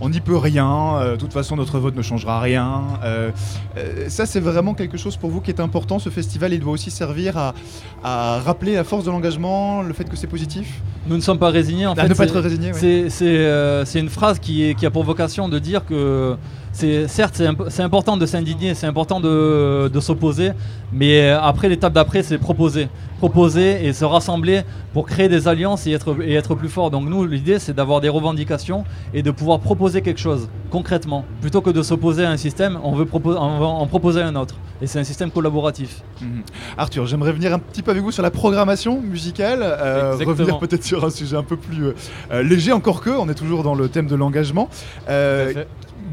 on 0.00 0.08
n'y 0.08 0.20
peut 0.20 0.36
rien, 0.36 0.96
euh, 0.96 1.12
de 1.12 1.16
toute 1.16 1.32
façon 1.32 1.56
notre 1.56 1.78
vote 1.78 1.94
ne 1.96 2.02
changera 2.02 2.40
rien. 2.40 2.82
Euh, 3.04 3.30
euh, 3.76 4.08
ça 4.08 4.26
c'est 4.26 4.40
vraiment 4.40 4.74
quelque 4.74 4.96
chose 4.98 5.16
pour 5.16 5.30
vous 5.30 5.40
qui 5.40 5.50
est 5.50 5.60
important, 5.60 5.98
ce 5.98 6.10
festival 6.10 6.52
il 6.52 6.60
doit 6.60 6.72
aussi 6.72 6.90
servir 6.90 7.36
à, 7.38 7.54
à 8.02 8.40
rappeler 8.40 8.74
la 8.74 8.84
force 8.84 9.04
de 9.04 9.10
l'engagement, 9.10 9.82
le 9.82 9.92
fait 9.92 10.04
que 10.08 10.16
c'est 10.16 10.26
positif 10.26 10.80
Nous 11.06 11.16
ne 11.16 11.20
sommes 11.22 11.38
pas 11.38 11.50
résignés. 11.50 11.86
En 11.86 11.94
fait, 11.94 12.02
ne 12.04 12.08
pas 12.08 12.14
c'est- 12.14 12.30
être 12.30 12.40
résigné, 12.40 12.72
oui. 12.72 13.06
c'est- 13.10 14.00
une 14.00 14.08
phrase 14.08 14.38
qui, 14.38 14.64
est- 14.64 14.74
qui 14.74 14.84
a 14.86 14.90
pour 14.90 15.04
vocation 15.04 15.48
de 15.48 15.58
dire 15.58 15.84
que 15.86 16.36
certes 16.74 17.34
c'est 17.36 17.46
imp- 17.46 17.66
c'est 17.68 17.82
important 17.82 18.16
de 18.16 18.26
s'indigner, 18.26 18.74
c'est 18.74 18.86
important 18.86 19.20
de, 19.20 19.88
de 19.92 20.00
s'opposer, 20.00 20.50
mais 20.92 21.30
après 21.30 21.68
l'étape 21.68 21.92
d'après 21.92 22.22
c'est 22.22 22.38
proposer, 22.38 22.88
proposer 23.18 23.86
et 23.86 23.92
se 23.92 24.04
rassembler 24.04 24.62
pour 24.92 25.06
créer 25.06 25.28
des 25.28 25.46
alliances 25.48 25.86
et 25.86 25.92
être 25.92 26.16
et 26.22 26.34
être 26.34 26.54
plus 26.54 26.68
fort. 26.68 26.90
Donc 26.90 27.08
nous 27.08 27.24
l'idée 27.26 27.58
c'est 27.58 27.74
d'avoir 27.74 28.00
des 28.00 28.08
revendications 28.08 28.84
et 29.12 29.22
de 29.22 29.30
pouvoir 29.30 29.60
proposer 29.60 30.02
quelque 30.02 30.20
chose 30.20 30.48
concrètement 30.70 31.24
plutôt 31.40 31.60
que 31.60 31.70
de 31.70 31.82
s'opposer 31.82 32.24
à 32.24 32.30
un 32.30 32.36
système. 32.36 32.78
On 32.82 32.92
veut 32.92 33.06
proposer 33.06 33.38
on 33.40 33.58
veut 33.58 33.64
en 33.66 33.86
proposer 33.86 34.22
un 34.22 34.34
autre 34.34 34.56
et 34.82 34.86
c'est 34.88 34.98
un 34.98 35.04
système 35.04 35.30
collaboratif. 35.30 36.02
Mhm. 36.20 36.42
Arthur, 36.76 37.06
j'aimerais 37.06 37.30
revenir 37.30 37.54
un 37.54 37.58
petit 37.60 37.82
peu 37.82 37.92
avec 37.92 38.02
vous 38.02 38.10
sur 38.10 38.22
la 38.22 38.30
programmation 38.32 39.00
musicale, 39.00 39.60
euh, 39.62 40.16
revenir 40.26 40.58
peut-être 40.58 40.82
sur 40.84 41.04
un 41.04 41.10
sujet 41.10 41.36
un 41.36 41.44
peu 41.44 41.56
plus 41.56 41.92
euh, 42.32 42.42
léger, 42.42 42.72
encore 42.72 43.00
que, 43.00 43.10
on 43.10 43.28
est 43.28 43.34
toujours 43.34 43.62
dans 43.62 43.74
le 43.76 43.88
thème 43.88 44.08
de 44.08 44.16
l'engagement. 44.16 44.68
Euh. 45.08 45.64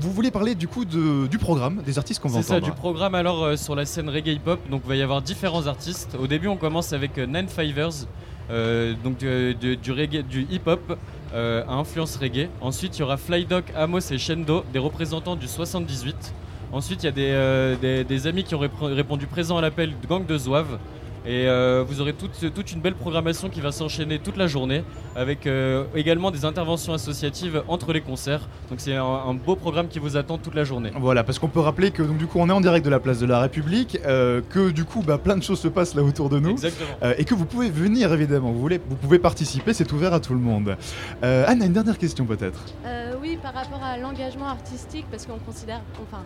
Vous 0.01 0.11
voulez 0.11 0.31
parler 0.31 0.55
du 0.55 0.67
coup 0.67 0.85
de- 0.85 1.27
du 1.27 1.37
programme, 1.37 1.81
des 1.85 1.97
artistes 1.97 2.21
qu'on 2.21 2.29
va 2.29 2.41
C'est 2.41 2.47
ça, 2.49 2.55
entendre 2.55 2.73
du 2.73 2.79
programme 2.79 3.15
alors 3.15 3.43
euh, 3.43 3.55
sur 3.55 3.75
la 3.75 3.85
scène 3.85 4.09
reggae 4.09 4.29
hip-hop. 4.35 4.59
Donc 4.69 4.81
il 4.85 4.89
va 4.89 4.95
y 4.95 5.01
avoir 5.01 5.21
différents 5.21 5.67
artistes. 5.67 6.17
Au 6.21 6.27
début, 6.27 6.47
on 6.47 6.57
commence 6.57 6.93
avec 6.93 7.17
euh, 7.17 7.25
Nine 7.25 7.47
Fivers, 7.47 7.89
euh, 8.49 8.93
donc 9.03 9.17
du, 9.17 9.91
reggae- 9.91 10.23
du 10.27 10.47
hip-hop 10.51 10.97
à 11.33 11.73
influence 11.73 12.17
reggae. 12.17 12.49
Ensuite, 12.59 12.97
il 12.97 13.01
y 13.01 13.03
aura 13.03 13.15
Flydoc, 13.17 13.65
Amos 13.75 13.99
et 14.11 14.17
Shendo, 14.17 14.65
des 14.73 14.79
représentants 14.79 15.37
du 15.37 15.47
78. 15.47 16.33
Ensuite, 16.73 17.03
il 17.03 17.05
y 17.05 17.09
a 17.09 17.11
des, 17.11 17.77
des- 17.81 18.03
des 18.03 18.27
amis 18.27 18.43
qui 18.43 18.53
ont 18.55 18.59
répondu 18.81 19.27
présent 19.27 19.57
à 19.57 19.61
l'appel 19.61 19.93
de 20.01 20.07
Gang 20.07 20.25
de 20.25 20.37
Zouave. 20.37 20.77
Et 21.25 21.47
euh, 21.47 21.83
vous 21.87 22.01
aurez 22.01 22.13
toute, 22.13 22.53
toute 22.53 22.71
une 22.71 22.81
belle 22.81 22.95
programmation 22.95 23.49
qui 23.49 23.61
va 23.61 23.71
s'enchaîner 23.71 24.17
toute 24.19 24.37
la 24.37 24.47
journée, 24.47 24.83
avec 25.15 25.45
euh, 25.45 25.83
également 25.95 26.31
des 26.31 26.45
interventions 26.45 26.93
associatives 26.93 27.63
entre 27.67 27.93
les 27.93 28.01
concerts. 28.01 28.47
Donc 28.69 28.79
c'est 28.79 28.95
un, 28.95 29.03
un 29.05 29.33
beau 29.35 29.55
programme 29.55 29.87
qui 29.87 29.99
vous 29.99 30.17
attend 30.17 30.37
toute 30.39 30.55
la 30.55 30.63
journée. 30.63 30.91
Voilà, 30.99 31.23
parce 31.23 31.37
qu'on 31.37 31.47
peut 31.47 31.59
rappeler 31.59 31.91
que 31.91 32.01
donc, 32.01 32.17
du 32.17 32.25
coup 32.25 32.39
on 32.39 32.49
est 32.49 32.53
en 32.53 32.61
direct 32.61 32.83
de 32.85 32.89
la 32.89 32.99
place 32.99 33.19
de 33.19 33.27
la 33.27 33.39
République, 33.39 33.99
euh, 34.05 34.41
que 34.49 34.71
du 34.71 34.83
coup 34.83 35.03
bah, 35.03 35.17
plein 35.19 35.37
de 35.37 35.43
choses 35.43 35.59
se 35.59 35.67
passent 35.67 35.93
là 35.95 36.01
autour 36.03 36.29
de 36.29 36.39
nous, 36.39 36.51
Exactement. 36.51 36.89
euh, 37.03 37.13
et 37.17 37.25
que 37.25 37.35
vous 37.35 37.45
pouvez 37.45 37.69
venir 37.69 38.11
évidemment, 38.13 38.51
vous, 38.51 38.59
voulez, 38.59 38.79
vous 38.89 38.95
pouvez 38.95 39.19
participer, 39.19 39.73
c'est 39.73 39.91
ouvert 39.91 40.13
à 40.13 40.19
tout 40.19 40.33
le 40.33 40.39
monde. 40.39 40.75
Euh, 41.23 41.45
Anne, 41.47 41.61
une 41.63 41.73
dernière 41.73 41.97
question 41.99 42.25
peut-être 42.25 42.59
Euh, 42.85 43.13
oui, 43.21 43.37
par 43.41 43.53
rapport 43.53 43.83
à 43.83 43.97
l'engagement 43.97 44.47
artistique, 44.47 45.05
parce 45.11 45.27
qu'on 45.27 45.37
considère, 45.37 45.81
enfin, 46.01 46.23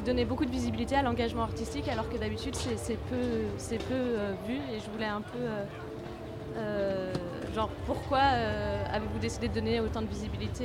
vous 0.00 0.06
donnez 0.06 0.24
beaucoup 0.24 0.46
de 0.46 0.50
visibilité 0.50 0.96
à 0.96 1.02
l'engagement 1.02 1.42
artistique, 1.42 1.86
alors 1.88 2.08
que 2.08 2.16
d'habitude 2.16 2.54
c'est 2.54 2.96
peu, 3.10 3.16
peu 3.16 3.94
euh, 3.94 4.32
vu. 4.48 4.54
Et 4.54 4.78
je 4.78 4.90
voulais 4.90 5.06
un 5.06 5.20
peu, 5.20 5.38
euh, 5.38 5.64
euh, 6.56 7.12
genre, 7.54 7.68
pourquoi 7.86 8.18
avez-vous 8.18 9.18
décidé 9.20 9.48
de 9.48 9.54
donner 9.54 9.80
autant 9.80 10.00
de 10.00 10.06
visibilité 10.06 10.64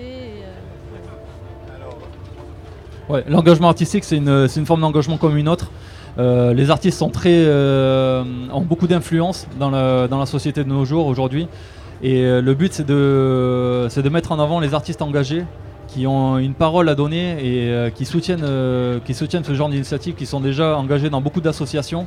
Ouais, 3.09 3.23
l'engagement 3.27 3.67
artistique, 3.67 4.03
c'est 4.03 4.17
une, 4.17 4.47
une 4.55 4.65
forme 4.65 4.81
d'engagement 4.81 5.17
comme 5.17 5.37
une 5.37 5.49
autre. 5.49 5.69
Les 6.17 6.71
artistes 6.71 6.97
sont 6.97 7.09
très, 7.09 7.45
ont 7.45 8.61
beaucoup 8.61 8.87
d'influence 8.87 9.47
dans 9.59 9.69
la, 9.69 10.07
dans 10.07 10.17
la 10.17 10.25
société 10.25 10.63
de 10.63 10.69
nos 10.69 10.85
jours 10.85 11.07
aujourd'hui. 11.07 11.47
Et 12.01 12.23
le 12.23 12.53
but, 12.53 12.73
c'est 12.73 12.85
de, 12.85 13.87
c'est 13.89 14.01
de 14.01 14.09
mettre 14.09 14.31
en 14.31 14.39
avant 14.39 14.59
les 14.59 14.73
artistes 14.73 15.01
engagés 15.01 15.43
qui 15.95 16.07
ont 16.07 16.37
une 16.37 16.53
parole 16.53 16.89
à 16.89 16.95
donner 16.95 17.37
et 17.39 17.69
euh, 17.69 17.89
qui, 17.89 18.03
soutiennent, 18.03 18.43
euh, 18.43 18.99
qui 19.05 19.13
soutiennent 19.13 19.45
ce 19.45 19.53
genre 19.53 19.69
d'initiatives, 19.69 20.13
qui 20.13 20.25
sont 20.25 20.41
déjà 20.41 20.77
engagés 20.77 21.09
dans 21.09 21.21
beaucoup 21.21 21.39
d'associations. 21.39 22.05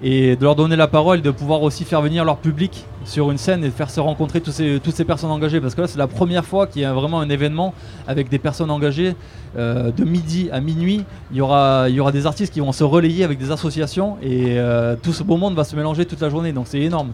Et 0.00 0.36
de 0.36 0.44
leur 0.44 0.54
donner 0.54 0.76
la 0.76 0.86
parole, 0.86 1.22
de 1.22 1.30
pouvoir 1.32 1.60
aussi 1.62 1.84
faire 1.84 2.00
venir 2.00 2.24
leur 2.24 2.36
public 2.36 2.84
sur 3.04 3.32
une 3.32 3.36
scène 3.36 3.64
et 3.64 3.66
de 3.66 3.72
faire 3.72 3.90
se 3.90 3.98
rencontrer 3.98 4.40
toutes 4.40 4.54
ces 4.94 5.04
personnes 5.04 5.32
engagées. 5.32 5.60
Parce 5.60 5.74
que 5.74 5.80
là, 5.80 5.88
c'est 5.88 5.98
la 5.98 6.06
première 6.06 6.44
fois 6.44 6.68
qu'il 6.68 6.82
y 6.82 6.84
a 6.84 6.92
vraiment 6.92 7.18
un 7.18 7.28
événement 7.28 7.74
avec 8.06 8.28
des 8.28 8.38
personnes 8.38 8.70
engagées. 8.70 9.16
Euh, 9.56 9.90
de 9.90 10.04
midi 10.04 10.50
à 10.52 10.60
minuit, 10.60 11.04
il 11.32 11.38
y, 11.38 11.40
aura, 11.40 11.88
des 12.12 12.26
artistes 12.26 12.54
qui 12.54 12.60
vont 12.60 12.70
se 12.70 12.84
relayer 12.84 13.24
avec 13.24 13.38
des 13.38 13.50
associations 13.50 14.18
et 14.22 14.56
tout 15.02 15.12
ce 15.12 15.24
beau 15.24 15.36
monde 15.36 15.56
va 15.56 15.64
se 15.64 15.74
mélanger 15.74 16.06
toute 16.06 16.20
la 16.20 16.30
journée. 16.30 16.52
Donc 16.52 16.66
c'est 16.68 16.80
énorme. 16.80 17.10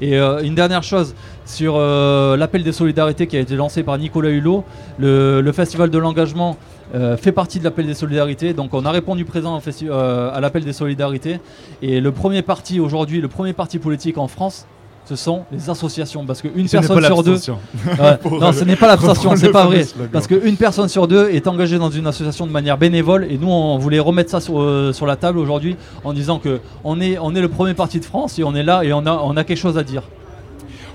Et 0.00 0.18
euh, 0.18 0.42
une 0.42 0.54
dernière 0.54 0.82
chose 0.82 1.14
sur 1.44 1.76
euh, 1.76 2.36
l'appel 2.36 2.62
des 2.62 2.72
solidarités 2.72 3.26
qui 3.26 3.36
a 3.36 3.40
été 3.40 3.56
lancé 3.56 3.82
par 3.82 3.98
Nicolas 3.98 4.30
Hulot, 4.30 4.64
le, 4.98 5.52
festival 5.52 5.90
de 5.90 5.98
l'engagement 5.98 6.56
euh, 6.94 7.16
fait 7.16 7.32
partie 7.32 7.58
de 7.58 7.64
l'appel 7.64 7.86
des 7.86 7.94
solidarités. 7.94 8.52
Donc 8.52 8.74
on 8.74 8.84
a 8.84 8.90
répondu 8.90 9.24
présent 9.24 9.58
à 9.58 10.40
l'appel 10.40 10.64
des 10.64 10.72
solidarités. 10.72 11.40
Et 11.82 12.00
le 12.00 12.12
premier 12.12 12.42
parti 12.42 12.80
aujourd'hui, 12.80 13.20
le 13.20 13.28
premier 13.28 13.52
parti 13.52 13.78
politique 13.78 14.18
en 14.18 14.28
France, 14.28 14.66
ce 15.06 15.16
sont 15.16 15.44
les 15.52 15.70
associations. 15.70 16.24
Parce 16.26 16.42
qu'une 16.42 16.68
personne 16.68 17.02
sur 17.04 17.22
deux. 17.22 17.38
non, 18.30 18.52
ce 18.52 18.64
n'est 18.64 18.76
pas 18.76 18.88
l'abstention, 18.88 19.36
c'est 19.36 19.50
pas 19.50 19.66
vrai. 19.66 19.86
Parce 20.12 20.26
qu'une 20.26 20.56
personne 20.56 20.88
sur 20.88 21.06
deux 21.06 21.30
est 21.30 21.46
engagée 21.46 21.78
dans 21.78 21.90
une 21.90 22.06
association 22.06 22.46
de 22.46 22.52
manière 22.52 22.76
bénévole. 22.76 23.26
Et 23.30 23.38
nous, 23.38 23.48
on 23.48 23.78
voulait 23.78 24.00
remettre 24.00 24.30
ça 24.30 24.40
sur, 24.40 24.60
euh, 24.60 24.92
sur 24.92 25.06
la 25.06 25.16
table 25.16 25.38
aujourd'hui 25.38 25.76
en 26.04 26.12
disant 26.12 26.38
que 26.38 26.60
on 26.84 27.00
est, 27.00 27.18
on 27.18 27.34
est 27.34 27.40
le 27.40 27.48
premier 27.48 27.74
parti 27.74 28.00
de 28.00 28.04
France 28.04 28.38
et 28.38 28.44
on 28.44 28.54
est 28.54 28.62
là 28.62 28.82
et 28.84 28.92
on 28.92 29.06
a, 29.06 29.12
on 29.24 29.36
a 29.36 29.44
quelque 29.44 29.58
chose 29.58 29.78
à 29.78 29.84
dire. 29.84 30.02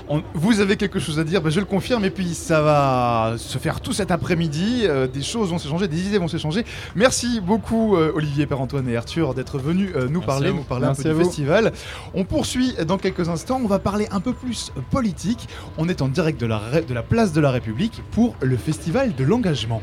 On- 0.09 0.23
vous 0.33 0.59
avez 0.59 0.75
quelque 0.77 0.99
chose 0.99 1.19
à 1.19 1.23
dire, 1.23 1.41
ben, 1.41 1.49
je 1.49 1.59
le 1.59 1.65
confirme, 1.65 2.03
et 2.05 2.09
puis 2.09 2.33
ça 2.33 2.61
va 2.61 3.35
se 3.37 3.57
faire 3.57 3.79
tout 3.81 3.93
cet 3.93 4.11
après-midi. 4.11 4.81
euh, 4.83 5.07
des 5.07 5.21
choses 5.21 5.49
vont 5.51 5.57
s'échanger, 5.57 5.87
des 5.87 6.07
idées 6.07 6.17
vont 6.17 6.27
s'échanger. 6.27 6.65
Merci 6.95 7.39
beaucoup, 7.39 7.95
euh, 7.95 8.11
Olivier, 8.15 8.45
Père-Antoine 8.45 8.87
et 8.89 8.97
Arthur, 8.97 9.33
d'être 9.33 9.57
venus 9.57 9.89
euh, 9.95 10.07
nous 10.07 10.19
Merci 10.19 10.25
parler, 10.25 10.51
nous 10.51 10.63
parler 10.63 10.85
Merci 10.87 11.01
un 11.07 11.11
peu 11.11 11.17
du 11.19 11.23
festival. 11.25 11.71
On 12.13 12.23
poursuit 12.25 12.75
dans 12.87 12.97
quelques 12.97 13.29
instants. 13.29 13.59
On 13.63 13.67
va 13.67 13.79
parler 13.79 14.07
un 14.11 14.19
peu 14.19 14.33
plus 14.33 14.71
politique. 14.89 15.47
On 15.77 15.87
est 15.87 16.01
en 16.01 16.07
direct 16.07 16.39
de 16.41 16.45
la, 16.45 16.57
Ré- 16.57 16.81
de 16.81 16.93
la 16.93 17.03
place 17.03 17.31
de 17.33 17.41
la 17.41 17.51
République 17.51 18.01
pour 18.11 18.35
le 18.41 18.57
festival 18.57 19.15
de 19.15 19.23
l'engagement. 19.23 19.81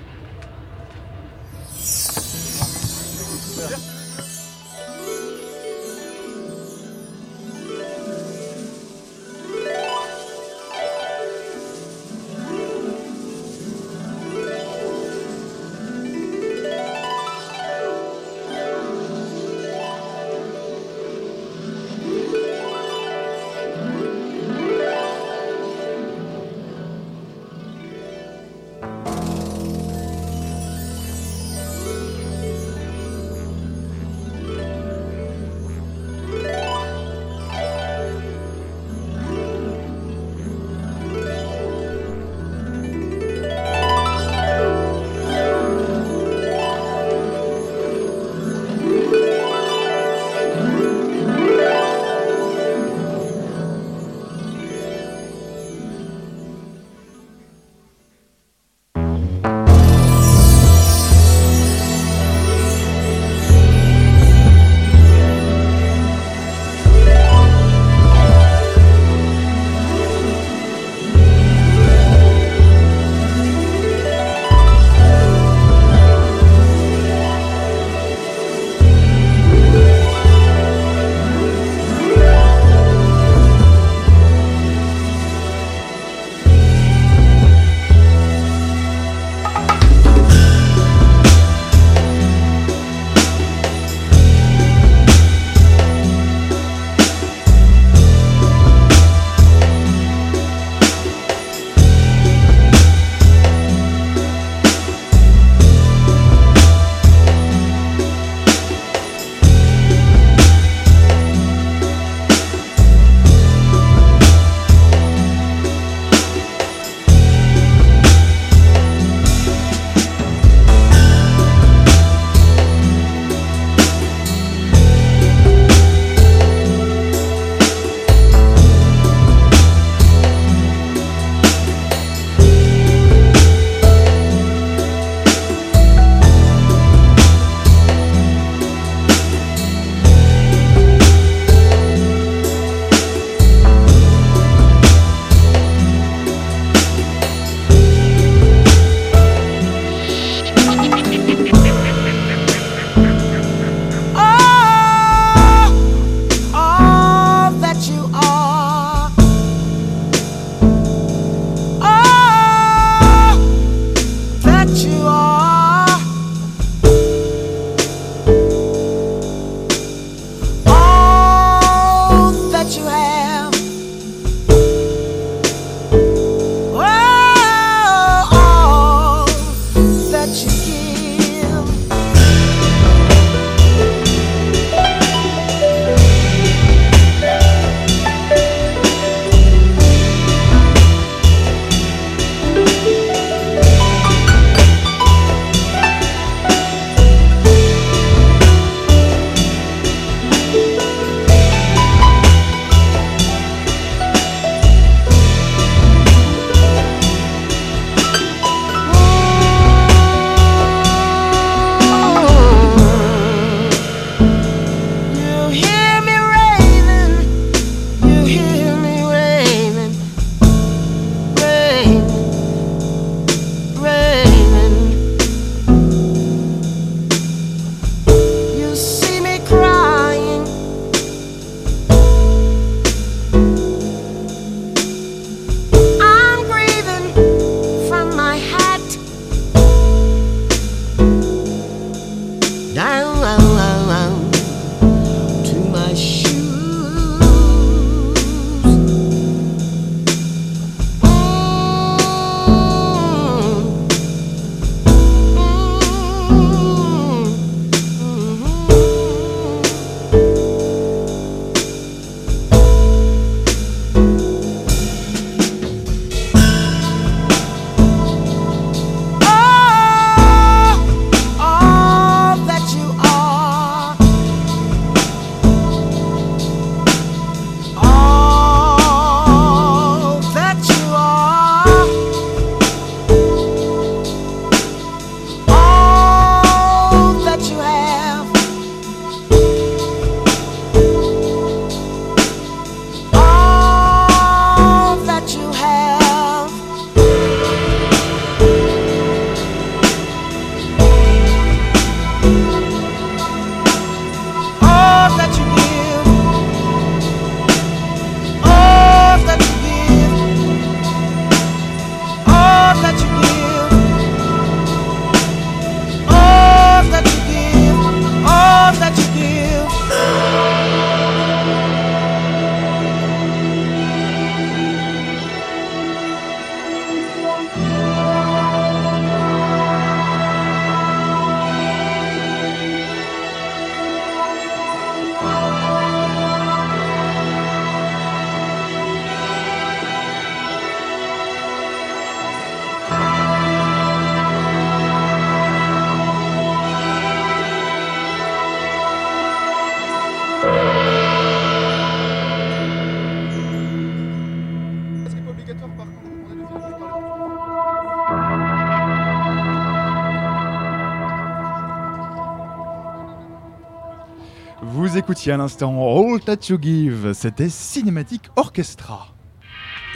Écoutiez 365.08 365.32
à 365.32 365.38
l'instant 365.38 365.72
All 365.72 366.20
That 366.20 366.50
You 366.50 366.58
Give, 366.60 367.14
c'était 367.14 367.48
Cinématique 367.48 368.28
Orchestra. 368.36 369.06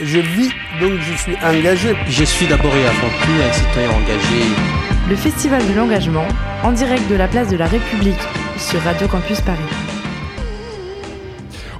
Je 0.00 0.18
vis, 0.18 0.48
donc 0.80 1.00
je 1.00 1.12
suis 1.12 1.36
engagé. 1.44 1.94
Je 2.08 2.24
suis 2.24 2.46
d'abord 2.46 2.74
et 2.74 2.86
avant 2.86 3.10
tout 3.22 3.42
un 3.46 3.52
citoyen 3.52 3.90
engagé. 3.90 4.42
Le 5.10 5.16
Festival 5.16 5.68
de 5.68 5.74
l'engagement, 5.74 6.26
en 6.62 6.72
direct 6.72 7.06
de 7.10 7.16
la 7.16 7.28
place 7.28 7.50
de 7.50 7.58
la 7.58 7.66
République 7.66 8.22
sur 8.56 8.80
Radio 8.80 9.06
Campus 9.06 9.42
Paris. 9.42 9.81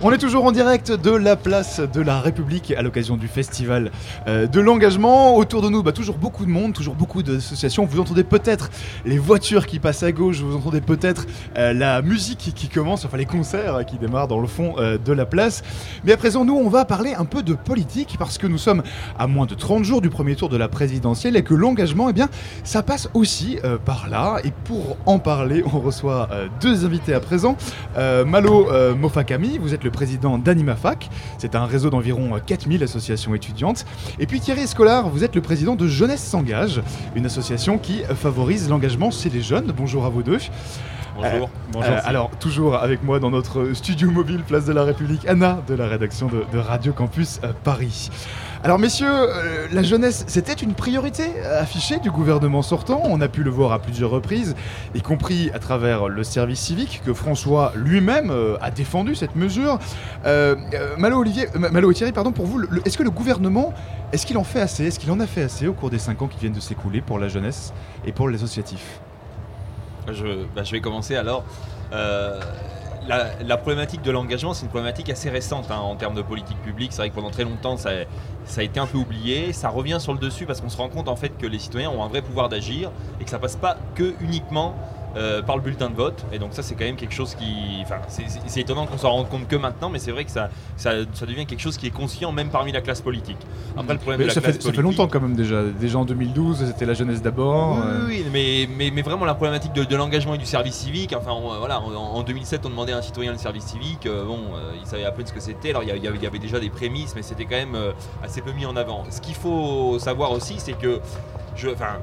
On 0.05 0.11
est 0.11 0.19
toujours 0.19 0.45
en 0.45 0.51
direct 0.51 0.91
de 0.91 1.12
la 1.12 1.37
place 1.37 1.79
de 1.79 2.01
la 2.01 2.21
République 2.21 2.75
à 2.77 2.83
l'occasion 2.83 3.17
du 3.17 3.29
festival 3.29 3.93
euh, 4.27 4.49
de 4.49 4.61
l'engagement. 4.61 5.37
Autour 5.37 5.62
de 5.62 5.69
nous, 5.69 5.85
bah, 5.85 5.93
toujours 5.93 6.19
beaucoup 6.19 6.45
de 6.45 6.51
monde, 6.51 6.73
toujours 6.73 6.97
beaucoup 6.97 7.23
d'associations. 7.23 7.85
Vous 7.85 8.01
entendez 8.01 8.25
peut-être 8.25 8.69
les 9.05 9.17
voitures 9.17 9.65
qui 9.65 9.79
passent 9.79 10.03
à 10.03 10.11
gauche, 10.11 10.41
vous 10.41 10.57
entendez 10.57 10.81
peut-être 10.81 11.27
euh, 11.57 11.73
la 11.73 12.03
musique 12.03 12.51
qui 12.53 12.69
commence, 12.69 13.05
enfin 13.05 13.17
les 13.17 13.27
concerts 13.27 13.87
qui 13.87 13.97
démarrent 13.97 14.27
dans 14.27 14.41
le 14.41 14.49
fond 14.49 14.75
euh, 14.79 14.99
de 14.99 15.12
la 15.12 15.25
place. 15.25 15.62
Mais 16.03 16.11
à 16.11 16.17
présent, 16.17 16.45
nous, 16.45 16.57
on 16.57 16.69
va 16.69 16.85
parler 16.85 17.15
un 17.15 17.25
peu 17.25 17.45
de 17.45 17.55
politique 17.55 18.17
parce 18.19 18.38
que 18.38 18.49
nous 18.49 18.59
sommes 18.59 18.83
à 19.17 19.29
moins 19.29 19.47
de 19.47 19.55
30 19.55 19.85
jours 19.85 20.01
du 20.01 20.11
premier 20.11 20.35
tour 20.35 20.49
de 20.49 20.57
la 20.57 20.67
présidentielle 20.67 21.37
et 21.37 21.45
que 21.45 21.55
l'engagement, 21.55 22.11
eh 22.11 22.12
bien, 22.12 22.29
ça 22.65 22.83
passe 22.83 23.09
aussi 23.15 23.59
par 23.85 24.09
là. 24.09 24.38
Et 24.43 24.51
pour 24.65 24.97
en 25.07 25.21
parler, 25.21 25.62
on 25.65 25.79
reçoit 25.79 26.29
deux 26.61 26.85
invités 26.85 27.15
à 27.15 27.21
présent. 27.21 27.57
Malo 28.27 28.69
Mofakami, 28.97 29.59
vous 29.59 29.75
êtes 29.75 29.85
le 29.85 29.91
président 29.92 30.38
d'AnimaFac. 30.38 31.09
C'est 31.38 31.55
un 31.55 31.66
réseau 31.66 31.90
d'environ 31.90 32.35
euh, 32.37 32.40
4000 32.44 32.83
associations 32.83 33.35
étudiantes. 33.35 33.85
Et 34.18 34.26
puis 34.26 34.40
Thierry 34.40 34.62
Escolar, 34.62 35.09
vous 35.09 35.22
êtes 35.22 35.37
le 35.37 35.42
président 35.42 35.76
de 35.76 35.87
Jeunesse 35.87 36.24
s'engage, 36.24 36.83
une 37.14 37.26
association 37.26 37.78
qui 37.78 38.02
euh, 38.05 38.14
favorise 38.14 38.68
l'engagement 38.68 39.11
chez 39.11 39.31
les 39.31 39.42
jeunes. 39.42 39.72
Bonjour 39.76 40.05
à 40.05 40.09
vous 40.09 40.22
deux. 40.22 40.38
Bonjour. 41.14 41.50
Euh, 41.76 42.00
alors, 42.05 42.31
toujours 42.38 42.76
avec 42.76 43.02
moi 43.02 43.18
dans 43.20 43.31
notre 43.31 43.74
studio 43.74 44.11
mobile, 44.11 44.42
place 44.46 44.64
de 44.64 44.72
la 44.72 44.85
République, 44.85 45.26
Anna 45.28 45.61
de 45.68 45.74
la 45.74 45.87
rédaction 45.87 46.26
de, 46.28 46.44
de 46.52 46.59
Radio 46.59 46.92
Campus 46.92 47.40
euh, 47.44 47.52
Paris. 47.64 48.11
Alors, 48.64 48.79
messieurs, 48.79 49.09
euh, 49.11 49.66
la 49.72 49.83
jeunesse, 49.83 50.25
c'était 50.29 50.53
une 50.53 50.75
priorité 50.75 51.25
affichée 51.40 51.98
du 51.98 52.12
gouvernement 52.12 52.62
sortant. 52.62 53.03
On 53.07 53.20
a 53.20 53.27
pu 53.27 53.42
le 53.42 53.51
voir 53.51 53.72
à 53.72 53.81
plusieurs 53.81 54.11
reprises, 54.11 54.55
y 54.94 55.03
compris 55.03 55.51
à 55.53 55.59
travers 55.59 56.07
le 56.09 56.22
service 56.22 56.61
civique, 56.61 57.03
que 57.05 57.12
François 57.12 57.72
lui-même 57.75 58.31
euh, 58.31 58.57
a 58.61 58.70
défendu 58.70 59.16
cette 59.16 59.35
mesure. 59.35 59.81
Euh, 60.27 60.55
Malo, 60.96 61.18
Olivier, 61.18 61.48
Malo 61.57 61.92
Thierry, 61.92 62.12
pardon, 62.12 62.31
pour 62.31 62.46
vous, 62.46 62.62
est-ce 62.85 62.96
que 62.96 63.03
le 63.03 63.11
gouvernement, 63.11 63.75
est-ce 64.12 64.27
qu'il 64.27 64.38
en 64.38 64.44
fait 64.44 64.61
assez? 64.61 64.85
Est-ce 64.85 65.01
qu'il 65.01 65.11
en 65.11 65.18
a 65.18 65.27
fait 65.27 65.42
assez 65.42 65.66
au 65.66 65.72
cours 65.72 65.90
des 65.90 65.98
5 65.98 66.22
ans 66.22 66.29
qui 66.29 66.38
viennent 66.38 66.53
de 66.53 66.61
s'écouler 66.61 67.01
pour 67.01 67.18
la 67.18 67.27
jeunesse 67.27 67.72
et 68.07 68.12
pour 68.12 68.29
l'associatif 68.29 69.01
Je, 70.07 70.44
bah, 70.55 70.62
je 70.62 70.70
vais 70.70 70.81
commencer 70.81 71.16
alors. 71.16 71.44
La, 73.07 73.57
problématique 73.57 74.03
de 74.03 74.11
l'engagement, 74.11 74.55
c'est 74.55 74.62
une 74.62 74.71
problématique 74.71 75.11
assez 75.11 75.31
récente 75.31 75.71
hein, 75.71 75.79
en 75.79 75.97
termes 75.97 76.15
de 76.15 76.23
politique 76.23 76.61
publique. 76.62 76.93
C'est 76.93 76.99
vrai 76.99 77.11
que 77.11 77.15
pendant 77.15 77.31
très 77.31 77.45
longtemps, 77.45 77.77
ça, 77.77 77.91
ça 78.45 78.61
a 78.61 78.65
été 78.65 78.81
un 78.81 78.87
peu 78.87 78.99
oublié. 78.99 79.53
Ça 79.53 79.69
revient 79.69 79.99
sur 80.01 80.12
le 80.12 80.19
dessus 80.19 80.47
parce 80.47 80.61
qu'on 80.61 80.69
se 80.69 80.77
rend 80.77 80.88
compte 80.88 81.09
en 81.09 81.17
fait 81.17 81.37
que 81.37 81.47
les 81.47 81.59
citoyens 81.59 81.91
ont 81.91 82.03
un 82.03 82.09
vrai 82.09 82.23
pouvoir 82.23 82.49
d'agir 82.49 82.91
et 83.21 83.25
que 83.25 83.31
ça 83.31 83.38
passe 83.38 83.57
pas 83.57 83.77
que 83.95 84.15
uniquement 84.21 84.75
euh, 85.16 85.42
par 85.42 85.57
le 85.57 85.62
bulletin 85.62 85.90
de 85.90 85.94
vote. 85.94 86.25
Et 86.33 86.38
donc 86.38 86.51
ça, 86.53 86.62
c'est 86.62 86.75
quand 86.75 86.85
même 86.85 86.96
quelque 86.96 87.14
chose 87.14 87.35
qui... 87.35 87.44
Enfin, 87.83 87.96
c'est- 88.09 88.61
étonnant 88.61 88.87
qu'on 88.87 88.98
s'en 88.98 89.11
rende 89.11 89.29
compte 89.29 89.48
que 89.48 89.57
maintenant, 89.57 89.90
mais 89.90 89.98
c'est 89.98 90.12
vrai 90.12 90.25
que 90.25 90.31
ça, 90.31 90.48
ça, 90.77 90.92
ça 91.14 91.27
devient 91.27 91.46
quelque 91.46 91.61
chose 91.61 91.77
qui 91.77 91.87
est 91.87 91.90
conscient 91.90 92.31
même 92.33 92.48
parmi 92.48 92.70
la 92.72 92.81
classe 92.81 93.01
politique. 93.01 93.38
Après, 93.77 93.94
le 93.94 93.98
problème 93.98 94.18
Mais 94.18 94.25
de 94.25 94.29
la 94.29 94.35
ça, 94.35 94.40
classe 94.40 94.55
fait, 94.57 94.62
ça 94.62 94.68
fait 94.70 94.77
politique- 94.77 94.98
longtemps 94.98 95.11
quand 95.11 95.20
même 95.20 95.35
déjà. 95.35 95.62
Déjà 95.64 95.98
en 95.98 96.05
2012, 96.05 96.64
c'était 96.66 96.87
la 96.87 96.94
jeunesse 96.94 97.22
d'abord. 97.22 97.77
oui, 97.77 97.83
euh. 97.85 98.07
oui, 98.09 98.25
mais, 98.33 98.68
mais, 98.77 98.90
mais 98.90 99.03
vraiment 99.03 99.25
la 99.25 99.35
problématique 99.35 99.72
de, 99.72 99.85
de 99.85 99.96
l'engagement 99.96 100.35
et 100.35 100.38
du 100.38 100.46
service 100.46 100.75
civique. 100.75 101.14
Enfin, 101.16 101.33
on- 101.33 101.59
voilà, 101.59 101.81
en, 101.81 101.92
en 101.92 102.22
2007, 102.22 102.66
on 102.66 102.70
demandait 102.70 102.92
à 102.92 102.98
un 102.98 103.03
citoyen 103.03 103.33
le 103.33 103.38
service 103.38 103.64
civique. 103.64 104.07
euh, 104.07 104.25
bon, 104.25 104.38
euh, 104.55 104.72
il 104.81 104.87
savait 104.87 105.05
à 105.05 105.11
peine 105.12 105.27
ce 105.27 105.33
que 105.33 105.40
c'était. 105.40 105.70
Alors, 105.70 105.83
il 105.83 105.87
y, 105.88 105.98
y 106.01 106.07
avait, 106.09 106.16
il 106.18 106.22
y 106.22 106.27
avait 106.27 106.38
déjà 106.38 106.61
des 106.61 106.70
prémices, 106.70 107.14
mais 107.16 107.22
c'était 107.22 107.44
quand 107.44 107.57
même 107.57 107.75
euh, 107.75 107.92
assez 108.22 108.40
peu 108.42 108.53
mis 108.53 108.66
en 108.66 108.77
avant. 108.77 109.05
Ce 109.11 109.20
qu'il 109.20 109.35
faut 109.35 109.98
savoir 109.98 110.33
aussi, 110.33 110.55
c'est 110.59 110.75
que. 110.79 111.01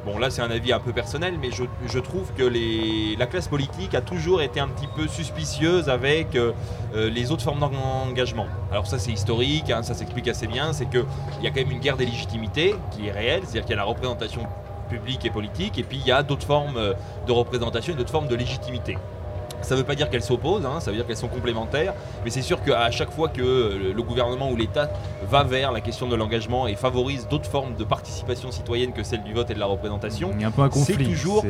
Bon, 0.06 0.18
là, 0.18 0.30
c'est 0.30 0.42
un 0.42 0.52
avis 0.52 0.72
un 0.72 0.80
peu 0.80 0.94
personnel, 0.94 1.36
mais 1.42 1.50
je, 1.52 2.00
trouve 2.00 2.32
que 2.34 2.44
la 3.18 3.26
classe 3.26 3.48
politique 3.48 3.94
a 3.96 4.02
toujours 4.02 4.42
été 4.42 4.60
un 4.60 4.68
petit 4.68 4.88
peu 4.96 5.08
suspicieuse 5.08 5.90
avec 5.90 6.36
euh, 6.36 6.54
euh, 6.96 7.10
les 7.10 7.32
autres 7.32 7.44
formes 7.44 7.60
d'engagement. 7.60 8.48
Alors, 8.72 8.88
ça, 8.88 9.00
c'est 9.00 9.12
historique, 9.12 9.70
hein, 9.70 9.84
ça 9.84 9.94
s'explique 9.94 10.28
assez 10.28 10.48
bien. 10.48 10.72
C'est 10.72 10.90
qu'il 10.90 11.04
y 11.42 11.48
a 11.48 11.50
quand 11.50 11.62
même 11.62 11.72
une 11.72 11.80
guerre 11.80 11.98
des 11.98 12.06
légitimités 12.06 12.76
qui 12.92 13.08
est 13.08 13.12
réelle, 13.12 13.42
c'est-à-dire 13.44 13.64
qu'il 13.64 13.72
y 13.72 13.74
a 13.74 13.78
la 13.78 13.84
représentation 13.84 14.48
publique 14.90 15.26
et 15.26 15.30
politique, 15.30 15.78
et 15.78 15.84
puis 15.84 15.98
il 15.98 16.08
y 16.08 16.12
a 16.12 16.24
d'autres 16.24 16.46
formes 16.46 16.78
euh, 16.78 16.94
de 17.28 17.32
représentation 17.32 17.94
et 17.94 17.96
d'autres 17.96 18.12
formes 18.12 18.28
de 18.28 18.36
légitimité. 18.36 18.98
Ça 19.62 19.76
ne 19.76 19.80
veut 19.80 19.86
pas 19.86 19.95
dire 19.95 20.10
qu'elles 20.10 20.24
s'opposent, 20.24 20.65
hein, 20.65 20.80
ça 20.80 20.91
veut 20.91 20.98
dire 20.98 21.06
qu'elles 21.06 21.17
sont 21.17 21.28
complémentaires, 21.28 21.93
mais 22.24 22.30
c'est 22.32 22.41
sûr 22.41 22.62
qu'à 22.63 22.89
chaque 22.91 23.12
fois 23.12 23.30
que 23.30 23.41
euh, 23.41 23.93
le 23.93 24.04
gouvernement 24.04 24.50
ou 24.50 24.56
l'État 24.56 24.89
va 25.30 25.43
vers 25.43 25.72
la 25.72 25.82
question 25.82 26.08
de 26.08 26.15
l'engagement 26.15 26.67
et 26.67 26.76
favorise 26.76 27.28
d'autres 27.28 27.50
formes 27.50 27.76
de 27.76 27.84
participation 27.84 28.52
citoyenne 28.52 28.93
que 28.93 29.04
celle 29.04 29.24
du 29.24 29.34
vote 29.34 29.50
et 29.52 29.54
de 29.54 29.60
la 29.60 29.65
représentation, 29.65 30.32
Il 30.36 30.41
y 30.41 30.43
a 30.43 30.48
un 30.48 30.52
peu 30.52 30.62
un 30.62 30.69
c'est 30.72 30.93
conflit. 30.93 31.10
toujours, 31.10 31.43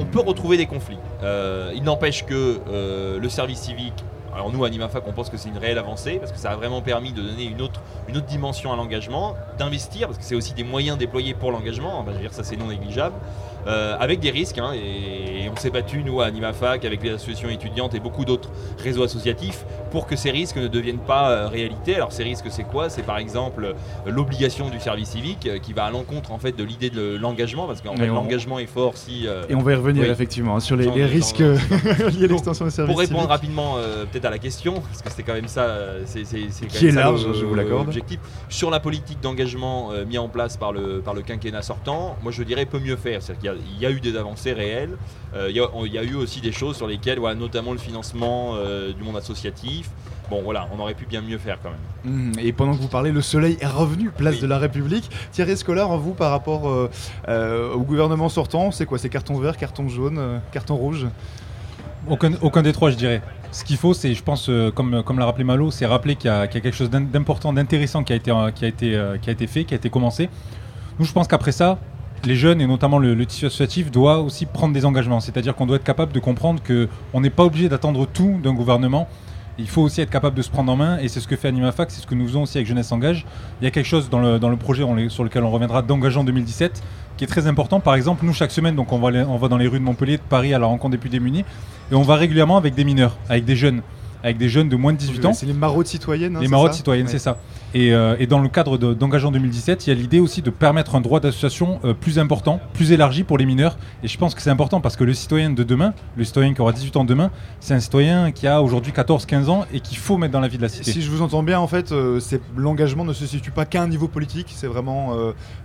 on 0.00 0.04
peut 0.04 0.20
retrouver 0.20 0.56
des 0.56 0.66
conflits. 0.66 0.98
Euh, 1.22 1.72
il 1.74 1.82
n'empêche 1.82 2.24
que 2.24 2.60
euh, 2.68 3.18
le 3.18 3.28
service 3.28 3.58
civique, 3.60 4.04
alors 4.34 4.52
nous 4.52 4.64
à 4.64 4.66
Animafac 4.66 5.02
on 5.06 5.12
pense 5.12 5.30
que 5.30 5.36
c'est 5.38 5.48
une 5.48 5.56
réelle 5.58 5.78
avancée 5.78 6.18
parce 6.18 6.30
que 6.30 6.38
ça 6.38 6.50
a 6.50 6.56
vraiment 6.56 6.82
permis 6.82 7.12
de 7.12 7.22
donner 7.22 7.44
une 7.44 7.62
autre, 7.62 7.80
une 8.08 8.18
autre 8.18 8.26
dimension 8.26 8.72
à 8.72 8.76
l'engagement, 8.76 9.34
d'investir 9.58 10.08
parce 10.08 10.18
que 10.18 10.24
c'est 10.24 10.34
aussi 10.34 10.52
des 10.52 10.64
moyens 10.64 10.98
déployés 10.98 11.32
pour 11.34 11.50
l'engagement, 11.52 12.02
veux 12.02 12.12
dire 12.18 12.32
ça 12.34 12.44
c'est 12.44 12.56
non 12.56 12.66
négligeable. 12.66 13.14
Euh, 13.66 13.96
avec 13.98 14.20
des 14.20 14.30
risques, 14.30 14.58
hein, 14.58 14.72
et, 14.74 15.44
et 15.44 15.48
on 15.50 15.56
s'est 15.56 15.70
battu 15.70 16.02
nous 16.04 16.20
à 16.20 16.26
Animafac 16.26 16.84
avec 16.84 17.02
les 17.02 17.10
associations 17.10 17.48
étudiantes 17.48 17.94
et 17.94 18.00
beaucoup 18.00 18.24
d'autres 18.24 18.50
réseaux 18.78 19.02
associatifs 19.02 19.64
pour 19.90 20.06
que 20.06 20.14
ces 20.14 20.30
risques 20.30 20.56
ne 20.56 20.68
deviennent 20.68 20.98
pas 21.00 21.30
euh, 21.30 21.48
réalité. 21.48 21.96
Alors 21.96 22.12
ces 22.12 22.22
risques 22.22 22.46
c'est 22.50 22.62
quoi? 22.62 22.88
C'est 22.90 23.02
par 23.02 23.18
exemple 23.18 23.64
euh, 23.64 23.72
l'obligation 24.10 24.68
du 24.68 24.78
service 24.78 25.08
civique 25.10 25.48
qui 25.62 25.72
va 25.72 25.86
à 25.86 25.90
l'encontre 25.90 26.30
en 26.32 26.38
fait 26.38 26.52
de 26.52 26.62
l'idée 26.62 26.90
de 26.90 27.16
l'engagement 27.16 27.66
parce 27.66 27.80
qu'en 27.80 27.96
fait 27.96 28.08
on- 28.08 28.14
l'engagement 28.14 28.58
est 28.60 28.66
fort 28.66 28.96
si 28.96 29.26
Et 29.48 29.54
on 29.54 29.62
va 29.62 29.72
y 29.72 29.74
revenir 29.74 30.04
oui. 30.04 30.10
effectivement 30.10 30.56
hein, 30.56 30.60
sur 30.60 30.76
les, 30.76 30.88
risques 31.04 31.38
liés 31.40 32.24
à 32.24 32.26
l'extension 32.28 32.64
du 32.66 32.70
service 32.70 32.92
pour 32.92 33.00
répondre 33.00 33.20
civique. 33.22 33.30
rapidement 33.30 33.76
peut-être 34.12 34.26
à 34.26 34.30
la 34.30 34.38
question, 34.38 34.74
parce 34.80 35.02
que 35.02 35.10
c'était 35.10 35.22
quand 35.24 35.34
même 35.34 35.48
ça, 35.48 35.66
c'est 36.04 36.24
c'est- 36.24 36.46
c'est 36.50 36.66
Qui 36.66 36.86
est 36.88 36.92
large, 36.92 37.22
je 37.34 37.44
vous 37.44 37.54
l'accorde. 37.54 37.92
Sur 38.48 38.70
la 38.70 38.80
politique 38.80 39.20
d'engagement 39.20 39.90
euh, 39.92 40.04
mis 40.04 40.18
en 40.18 40.28
place 40.28 40.56
par 40.56 40.72
le, 40.72 41.00
par 41.00 41.14
le 41.14 41.22
quinquennat 41.22 41.62
sortant, 41.62 42.16
moi 42.22 42.30
je 42.32 42.42
dirais 42.42 42.64
peut 42.66 42.78
mieux 42.78 42.96
faire. 42.96 43.22
C'est-à-dire 43.22 43.40
qu'il 43.40 43.50
y 43.50 43.54
a- 43.54 43.55
il 43.74 43.80
y, 43.82 43.86
a 43.86 43.90
eu 43.90 44.00
des 44.00 44.16
avancées 44.16 44.52
réelles, 44.52 44.96
Euh, 45.34 45.48
il 45.50 45.56
y, 45.56 45.60
a- 45.60 45.68
il 45.84 45.92
y 45.92 45.98
a 45.98 46.02
eu 46.02 46.14
aussi 46.14 46.40
des 46.40 46.52
choses 46.52 46.76
sur 46.76 46.86
lesquelles, 46.86 47.18
voilà, 47.18 47.34
notamment 47.34 47.72
le 47.72 47.78
financement 47.78 48.52
euh, 48.54 48.92
du 48.94 49.02
monde 49.02 49.16
associatif. 49.18 49.90
Bon 50.30 50.40
voilà, 50.42 50.66
on 50.74 50.80
aurait 50.80 50.94
pu 50.94 51.04
bien 51.04 51.20
mieux 51.20 51.36
faire 51.38 51.58
quand 51.62 51.70
même. 51.70 52.14
Mhm. 52.14 52.32
Et 52.38 52.52
pendant 52.52 52.74
que 52.74 52.80
vous 52.80 52.88
parlez, 52.88 53.12
le 53.12 53.20
soleil 53.20 53.58
est 53.60 53.66
revenu, 53.66 54.10
place 54.10 54.40
de 54.40 54.46
la 54.46 54.58
République. 54.58 55.10
Thierry 55.32 55.56
Scolar, 55.56 55.88
vous, 55.98 56.14
par 56.14 56.30
rapport 56.30 56.68
euh, 56.68 56.90
euh, 57.28 57.72
au 57.74 57.80
gouvernement 57.80 58.28
sortant, 58.30 58.70
c'est 58.70 58.86
quoi? 58.86 58.98
C'est 58.98 59.08
carton 59.10 59.38
vert, 59.38 59.56
carton 59.58 59.88
jaune, 59.88 60.16
euh, 60.18 60.38
carton 60.52 60.76
rouge? 60.76 61.06
Aucun, 62.08 62.32
aucun 62.40 62.62
des 62.62 62.72
trois, 62.72 62.90
je 62.90 62.96
dirais. 62.96 63.20
Ce 63.52 63.64
qu'il 63.64 63.76
faut, 63.76 63.92
c'est, 63.94 64.14
je 64.14 64.22
pense, 64.22 64.48
euh, 64.48 64.70
comme, 64.70 65.02
comme 65.02 65.18
l'a 65.18 65.26
rappelé 65.26 65.44
Malo, 65.44 65.70
c'est 65.70 65.86
rappeler 65.86 66.14
qu'il 66.16 66.30
y, 66.30 66.32
a 66.32 66.46
qu'il 66.46 66.56
y 66.56 66.58
a 66.58 66.62
quelque 66.62 66.76
chose 66.76 66.90
d'im- 66.90 67.00
d'important, 67.12 67.52
d'intéressant 67.52 68.04
qui, 68.04 68.12
a 68.12 68.16
été, 68.16 68.30
euh, 68.30 68.50
qui, 68.52 68.64
a 68.64 68.68
été, 68.68 68.94
euh, 68.96 69.18
qui 69.18 69.28
a 69.28 69.32
été 69.32 69.46
fait, 69.46 69.64
qui 69.64 69.74
a 69.74 69.76
été 69.76 69.90
commencé. 69.90 70.28
Nous, 70.98 71.04
je 71.04 71.12
pense 71.12 71.26
qu'après 71.28 71.52
ça, 71.52 71.78
les 72.24 72.36
jeunes 72.36 72.60
et 72.60 72.66
notamment 72.66 72.98
le, 72.98 73.14
le 73.14 73.26
tissu 73.26 73.46
associatif 73.46 73.90
doit 73.90 74.18
aussi 74.20 74.46
prendre 74.46 74.74
des 74.74 74.84
engagements. 74.84 75.20
C'est-à-dire 75.20 75.54
qu'on 75.54 75.66
doit 75.66 75.76
être 75.76 75.84
capable 75.84 76.12
de 76.12 76.20
comprendre 76.20 76.60
qu'on 76.62 77.20
n'est 77.20 77.30
pas 77.30 77.44
obligé 77.44 77.68
d'attendre 77.68 78.06
tout 78.12 78.40
d'un 78.42 78.52
gouvernement. 78.54 79.08
Il 79.58 79.68
faut 79.68 79.80
aussi 79.82 80.02
être 80.02 80.10
capable 80.10 80.36
de 80.36 80.42
se 80.42 80.50
prendre 80.50 80.70
en 80.70 80.76
main 80.76 80.98
et 80.98 81.08
c'est 81.08 81.20
ce 81.20 81.26
que 81.28 81.34
fait 81.36 81.48
AnimaFac, 81.48 81.90
c'est 81.90 82.02
ce 82.02 82.06
que 82.06 82.14
nous 82.14 82.26
faisons 82.26 82.42
aussi 82.42 82.58
avec 82.58 82.66
Jeunesse 82.68 82.92
Engage. 82.92 83.24
Il 83.60 83.64
y 83.64 83.66
a 83.66 83.70
quelque 83.70 83.86
chose 83.86 84.10
dans 84.10 84.18
le, 84.20 84.38
dans 84.38 84.50
le 84.50 84.56
projet 84.56 84.82
on 84.82 85.08
sur 85.08 85.24
lequel 85.24 85.44
on 85.44 85.50
reviendra 85.50 85.80
d'Engageant 85.82 86.24
2017 86.24 86.82
qui 87.16 87.24
est 87.24 87.26
très 87.26 87.46
important. 87.46 87.80
Par 87.80 87.94
exemple, 87.94 88.26
nous 88.26 88.34
chaque 88.34 88.50
semaine, 88.50 88.74
donc 88.76 88.92
on 88.92 88.98
va, 88.98 89.08
on 89.26 89.38
va 89.38 89.48
dans 89.48 89.56
les 89.56 89.66
rues 89.66 89.78
de 89.78 89.84
Montpellier, 89.84 90.18
de 90.18 90.22
Paris 90.22 90.52
à 90.52 90.58
la 90.58 90.66
rencontre 90.66 90.92
des 90.92 90.98
plus 90.98 91.08
démunis 91.08 91.44
et 91.90 91.94
on 91.94 92.02
va 92.02 92.16
régulièrement 92.16 92.58
avec 92.58 92.74
des 92.74 92.84
mineurs, 92.84 93.16
avec 93.30 93.46
des 93.46 93.56
jeunes, 93.56 93.80
avec 94.22 94.36
des 94.36 94.50
jeunes 94.50 94.68
de 94.68 94.76
moins 94.76 94.92
de 94.92 94.98
18 94.98 95.24
ans. 95.24 95.32
C'est 95.32 95.46
les 95.46 95.54
maraudes 95.54 95.86
citoyennes. 95.86 96.36
hein, 96.36 96.40
Les 96.42 96.48
maraudes 96.48 96.72
ça 96.72 96.76
citoyennes, 96.76 97.06
Ouais. 97.06 97.12
c'est 97.12 97.18
ça. 97.18 97.38
Et, 97.74 97.92
euh, 97.92 98.16
et 98.18 98.26
dans 98.26 98.38
le 98.38 98.48
cadre 98.48 98.78
de- 98.78 98.94
d'Engageant 98.94 99.30
2017, 99.30 99.86
il 99.86 99.90
y 99.90 99.92
a 99.92 99.96
l'idée 99.96 100.20
aussi 100.20 100.40
de 100.40 100.50
permettre 100.50 100.94
un 100.94 101.00
droit 101.00 101.20
d'association 101.20 101.78
euh, 101.84 101.92
plus 101.94 102.18
important, 102.18 102.60
plus 102.72 102.92
élargi 102.92 103.22
pour 103.24 103.36
les 103.38 103.44
mineurs. 103.44 103.76
Et 104.02 104.08
je 104.08 104.16
pense 104.16 104.34
que 104.34 104.40
c'est 104.40 104.50
important 104.50 104.80
parce 104.80 104.96
que 104.96 105.04
le 105.04 105.12
citoyen 105.12 105.50
de 105.50 105.62
demain, 105.62 105.92
le 106.16 106.24
citoyen 106.24 106.54
qui 106.54 106.60
aura 106.62 106.72
18 106.72 106.96
ans 106.96 107.04
demain, 107.04 107.30
c'est 107.60 107.74
un 107.74 107.80
citoyen 107.80 108.30
qui 108.32 108.46
a 108.46 108.62
aujourd'hui 108.62 108.92
14-15 108.92 109.48
ans 109.50 109.66
et 109.72 109.80
qu'il 109.80 109.98
faut 109.98 110.16
mettre 110.16 110.32
dans 110.32 110.40
la 110.40 110.48
vie 110.48 110.56
de 110.56 110.62
la 110.62 110.68
cité. 110.68 110.90
Si 110.92 111.02
je 111.02 111.10
vous 111.10 111.22
entends 111.22 111.42
bien, 111.42 111.60
en 111.60 111.66
fait, 111.66 111.92
euh, 111.92 112.18
l'engagement 112.56 113.04
ne 113.04 113.12
se 113.12 113.26
situe 113.26 113.50
pas 113.50 113.66
qu'à 113.66 113.82
un 113.82 113.88
niveau 113.88 114.08
politique, 114.08 114.52
c'est 114.54 114.66
vraiment 114.68 115.12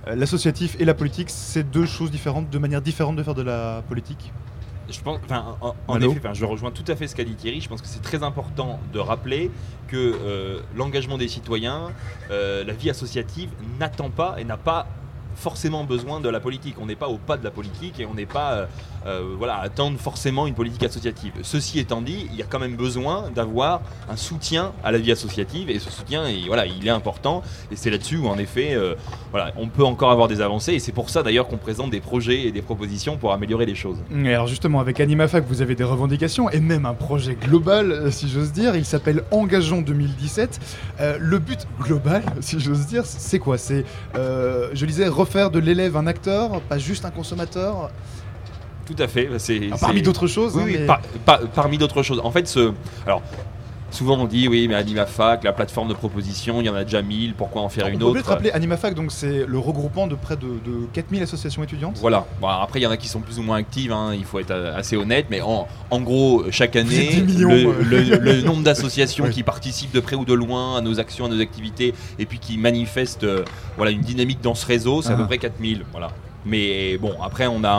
l'associatif 0.07 0.75
et 0.79 0.85
la 0.85 0.93
politique, 0.93 1.29
c'est 1.29 1.69
deux 1.69 1.85
choses 1.85 2.11
différentes, 2.11 2.49
deux 2.49 2.59
manières 2.59 2.81
différentes 2.81 3.15
de 3.15 3.23
faire 3.23 3.35
de 3.35 3.41
la 3.41 3.83
politique. 3.87 4.31
Je 4.91 5.01
pense, 5.01 5.19
en, 5.87 6.01
effet, 6.01 6.21
je 6.33 6.45
rejoins 6.45 6.71
tout 6.71 6.83
à 6.87 6.95
fait 6.95 7.07
ce 7.07 7.15
qu'a 7.15 7.23
dit 7.23 7.35
Thierry. 7.35 7.61
Je 7.61 7.69
pense 7.69 7.81
que 7.81 7.87
c'est 7.87 8.01
très 8.01 8.23
important 8.23 8.79
de 8.93 8.99
rappeler 8.99 9.51
que 9.87 9.97
euh, 9.97 10.59
l'engagement 10.75 11.17
des 11.17 11.27
citoyens, 11.27 11.91
euh, 12.29 12.63
la 12.63 12.73
vie 12.73 12.89
associative 12.89 13.49
n'attend 13.79 14.09
pas 14.09 14.35
et 14.37 14.43
n'a 14.43 14.57
pas 14.57 14.87
forcément 15.35 15.83
besoin 15.83 16.19
de 16.19 16.29
la 16.29 16.39
politique. 16.39 16.75
On 16.79 16.85
n'est 16.85 16.95
pas 16.95 17.07
au 17.07 17.17
pas 17.17 17.37
de 17.37 17.43
la 17.43 17.51
politique 17.51 17.99
et 17.99 18.05
on 18.05 18.13
n'est 18.13 18.25
pas 18.25 18.67
euh, 19.05 19.35
voilà, 19.37 19.55
à 19.55 19.63
attendre 19.63 19.97
forcément 19.99 20.47
une 20.47 20.53
politique 20.53 20.83
associative. 20.83 21.33
Ceci 21.41 21.79
étant 21.79 22.01
dit, 22.01 22.27
il 22.31 22.37
y 22.37 22.41
a 22.41 22.45
quand 22.45 22.59
même 22.59 22.75
besoin 22.75 23.29
d'avoir 23.33 23.81
un 24.09 24.15
soutien 24.15 24.73
à 24.83 24.91
la 24.91 24.99
vie 24.99 25.11
associative 25.11 25.69
et 25.69 25.79
ce 25.79 25.89
soutien, 25.89 26.29
il, 26.29 26.47
voilà, 26.47 26.65
il 26.65 26.85
est 26.85 26.91
important 26.91 27.41
et 27.71 27.75
c'est 27.75 27.89
là-dessus 27.89 28.17
où 28.17 28.27
en 28.27 28.37
effet, 28.37 28.73
euh, 28.73 28.95
voilà, 29.31 29.51
on 29.57 29.67
peut 29.67 29.83
encore 29.83 30.11
avoir 30.11 30.27
des 30.27 30.41
avancées 30.41 30.73
et 30.73 30.79
c'est 30.79 30.91
pour 30.91 31.09
ça 31.09 31.23
d'ailleurs 31.23 31.47
qu'on 31.47 31.57
présente 31.57 31.91
des 31.91 31.99
projets 31.99 32.43
et 32.43 32.51
des 32.51 32.61
propositions 32.61 33.17
pour 33.17 33.33
améliorer 33.33 33.65
les 33.65 33.75
choses. 33.75 33.97
Et 34.23 34.33
alors 34.33 34.47
justement, 34.47 34.79
avec 34.79 34.99
AnimaFac, 34.99 35.45
vous 35.47 35.61
avez 35.61 35.75
des 35.75 35.83
revendications 35.83 36.49
et 36.49 36.59
même 36.59 36.85
un 36.85 36.93
projet 36.93 37.35
global, 37.35 37.91
euh, 37.91 38.11
si 38.11 38.29
j'ose 38.29 38.51
dire. 38.51 38.75
Il 38.75 38.85
s'appelle 38.85 39.23
Engageons 39.31 39.81
2017. 39.81 40.59
Euh, 40.99 41.17
le 41.19 41.39
but 41.39 41.67
global, 41.81 42.23
si 42.41 42.59
j'ose 42.59 42.85
dire, 42.85 43.05
c'est 43.05 43.39
quoi? 43.39 43.57
C'est, 43.57 43.85
je 44.15 44.85
disais, 44.85 45.07
refaire 45.07 45.49
de 45.49 45.59
l'élève 45.59 45.97
un 45.97 46.07
acteur, 46.07 46.61
pas 46.61 46.77
juste 46.77 47.05
un 47.05 47.11
consommateur? 47.11 47.89
Tout 48.95 49.01
à 49.03 49.07
fait. 49.07 49.29
C'est, 49.37 49.69
Ah, 49.71 49.75
parmi 49.79 50.01
d'autres 50.01 50.27
choses, 50.27 50.55
Oui, 50.55 50.61
hein, 50.61 50.65
oui, 50.67 50.75
mais- 50.79 50.85
par- 50.85 51.01
par- 51.25 51.39
parmi 51.49 51.77
d'autres 51.77 52.03
choses. 52.03 52.21
En 52.23 52.31
fait, 52.31 52.47
ce, 52.47 52.71
alors. 53.05 53.21
Souvent 53.93 54.17
on 54.17 54.23
dit 54.25 54.47
oui 54.47 54.69
mais 54.69 54.75
AnimaFac, 54.75 55.43
la 55.43 55.51
plateforme 55.51 55.89
de 55.89 55.93
proposition, 55.93 56.61
il 56.61 56.65
y 56.65 56.69
en 56.69 56.75
a 56.75 56.85
déjà 56.85 57.01
1000, 57.01 57.33
pourquoi 57.33 57.61
en 57.61 57.67
faire 57.67 57.87
On 57.87 57.89
une 57.89 57.99
peut 57.99 58.05
peut-être 58.05 58.19
autre 58.19 58.29
rappeler 58.29 58.49
AnimaFac, 58.51 58.93
donc 58.95 59.11
c'est 59.11 59.43
le 59.45 59.59
regroupement 59.59 60.07
de 60.07 60.15
près 60.15 60.37
de, 60.37 60.43
de 60.47 60.85
4000 60.93 61.21
associations 61.23 61.61
étudiantes. 61.61 61.97
Voilà. 61.99 62.25
Bon, 62.39 62.47
après, 62.47 62.79
il 62.79 62.83
y 62.83 62.87
en 62.87 62.91
a 62.91 62.95
qui 62.95 63.09
sont 63.09 63.19
plus 63.19 63.37
ou 63.37 63.41
moins 63.43 63.57
actives, 63.57 63.91
hein, 63.91 64.13
il 64.17 64.23
faut 64.23 64.39
être 64.39 64.51
euh, 64.51 64.77
assez 64.77 64.95
honnête, 64.95 65.25
mais 65.29 65.41
en, 65.41 65.67
en 65.89 65.99
gros, 65.99 66.45
chaque 66.51 66.77
année, 66.77 67.21
millions, 67.21 67.49
le, 67.49 67.67
ouais. 67.67 67.83
le- 67.83 68.17
le 68.19 68.41
nombre 68.43 68.63
d'associations 68.63 69.25
Ouais. 69.25 69.29
qui 69.31 69.43
participent 69.43 69.91
de 69.93 69.99
près 69.99 70.15
ou 70.15 70.23
de 70.23 70.33
loin 70.33 70.77
à 70.77 70.81
nos 70.81 70.97
actions, 71.01 71.25
à 71.25 71.27
nos 71.27 71.41
activités, 71.41 71.93
et 72.17 72.25
puis 72.25 72.39
qui 72.39 72.57
manifestent 72.57 73.25
euh, 73.25 73.43
voilà, 73.75 73.91
une 73.91 73.99
dynamique 73.99 74.39
dans 74.41 74.55
ce 74.55 74.65
réseau, 74.65 75.01
c'est 75.01 75.09
à 75.09 75.15
Ah. 75.15 75.17
peu 75.17 75.25
près 75.25 75.37
4000. 75.37 75.83
Voilà. 75.91 76.11
Mais 76.45 76.97
bon, 76.97 77.13
après, 77.21 77.47
on 77.47 77.63
a, 77.63 77.69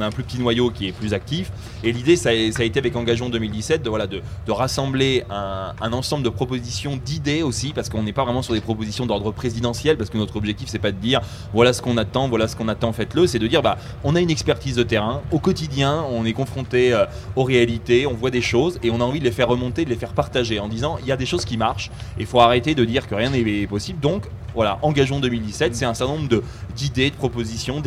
un, 0.00 0.10
plus 0.10 0.22
petit 0.22 0.38
noyau 0.38 0.70
qui 0.70 0.86
est 0.88 0.92
plus 0.92 1.14
actif. 1.14 1.50
Et 1.82 1.92
l'idée, 1.92 2.16
ça, 2.16 2.28
a- 2.30 2.32
été 2.32 2.78
avec 2.78 2.94
Engageons 2.96 3.28
2017 3.28 3.82
de, 3.82 3.88
voilà, 3.88 4.06
de, 4.06 4.22
de 4.46 4.52
rassembler 4.52 5.24
un, 5.30 5.92
ensemble 5.92 6.22
de 6.22 6.28
propositions, 6.28 6.96
d'idées 6.96 7.42
aussi, 7.42 7.72
parce 7.72 7.88
qu'on 7.88 8.02
n'est 8.02 8.12
pas 8.12 8.24
vraiment 8.24 8.42
sur 8.42 8.54
des 8.54 8.60
propositions 8.60 9.06
d'ordre 9.06 9.32
présidentiel, 9.32 9.96
parce 9.96 10.10
que 10.10 10.18
notre 10.18 10.36
objectif, 10.36 10.68
c'est 10.68 10.78
pas 10.78 10.92
de 10.92 10.96
dire 10.98 11.20
voilà 11.52 11.72
ce 11.72 11.82
qu'on 11.82 11.96
attend, 11.96 12.28
voilà 12.28 12.48
ce 12.48 12.56
qu'on 12.56 12.68
attend, 12.68 12.92
faites-le. 12.92 13.26
C'est 13.26 13.38
de 13.38 13.46
dire 13.46 13.62
bah, 13.62 13.78
on 14.04 14.14
a 14.14 14.20
une 14.20 14.30
expertise 14.30 14.76
de 14.76 14.82
terrain. 14.82 15.22
Au 15.30 15.38
quotidien, 15.38 16.04
on 16.10 16.24
est 16.24 16.32
confronté 16.32 16.92
euh, 16.92 17.04
aux 17.36 17.44
réalités, 17.44 18.06
on 18.06 18.14
voit 18.14 18.30
des 18.30 18.42
choses 18.42 18.78
et 18.82 18.90
on 18.90 19.00
a 19.00 19.04
envie 19.04 19.18
de 19.20 19.24
les 19.24 19.32
faire 19.32 19.48
remonter, 19.48 19.84
de 19.84 19.90
les 19.90 19.96
faire 19.96 20.12
partager 20.12 20.60
en 20.60 20.68
disant 20.68 20.98
il 21.00 21.06
y 21.06 21.12
a 21.12 21.16
des 21.16 21.26
choses 21.26 21.44
qui 21.44 21.56
marchent 21.56 21.90
et 22.18 22.20
il 22.22 22.26
faut 22.26 22.40
arrêter 22.40 22.74
de 22.74 22.84
dire 22.84 23.06
que 23.08 23.14
rien 23.14 23.30
n'est 23.30 23.66
possible. 23.66 24.00
Donc, 24.00 24.24
voilà, 24.54 24.78
Engageons 24.82 25.18
2017, 25.18 25.74
c'est 25.74 25.84
un 25.84 25.94
certain 25.94 26.14
nombre 26.14 26.28
de- 26.28 26.42
d'idées, 26.76 27.10
de, 27.10 27.16
propositions, 27.16 27.80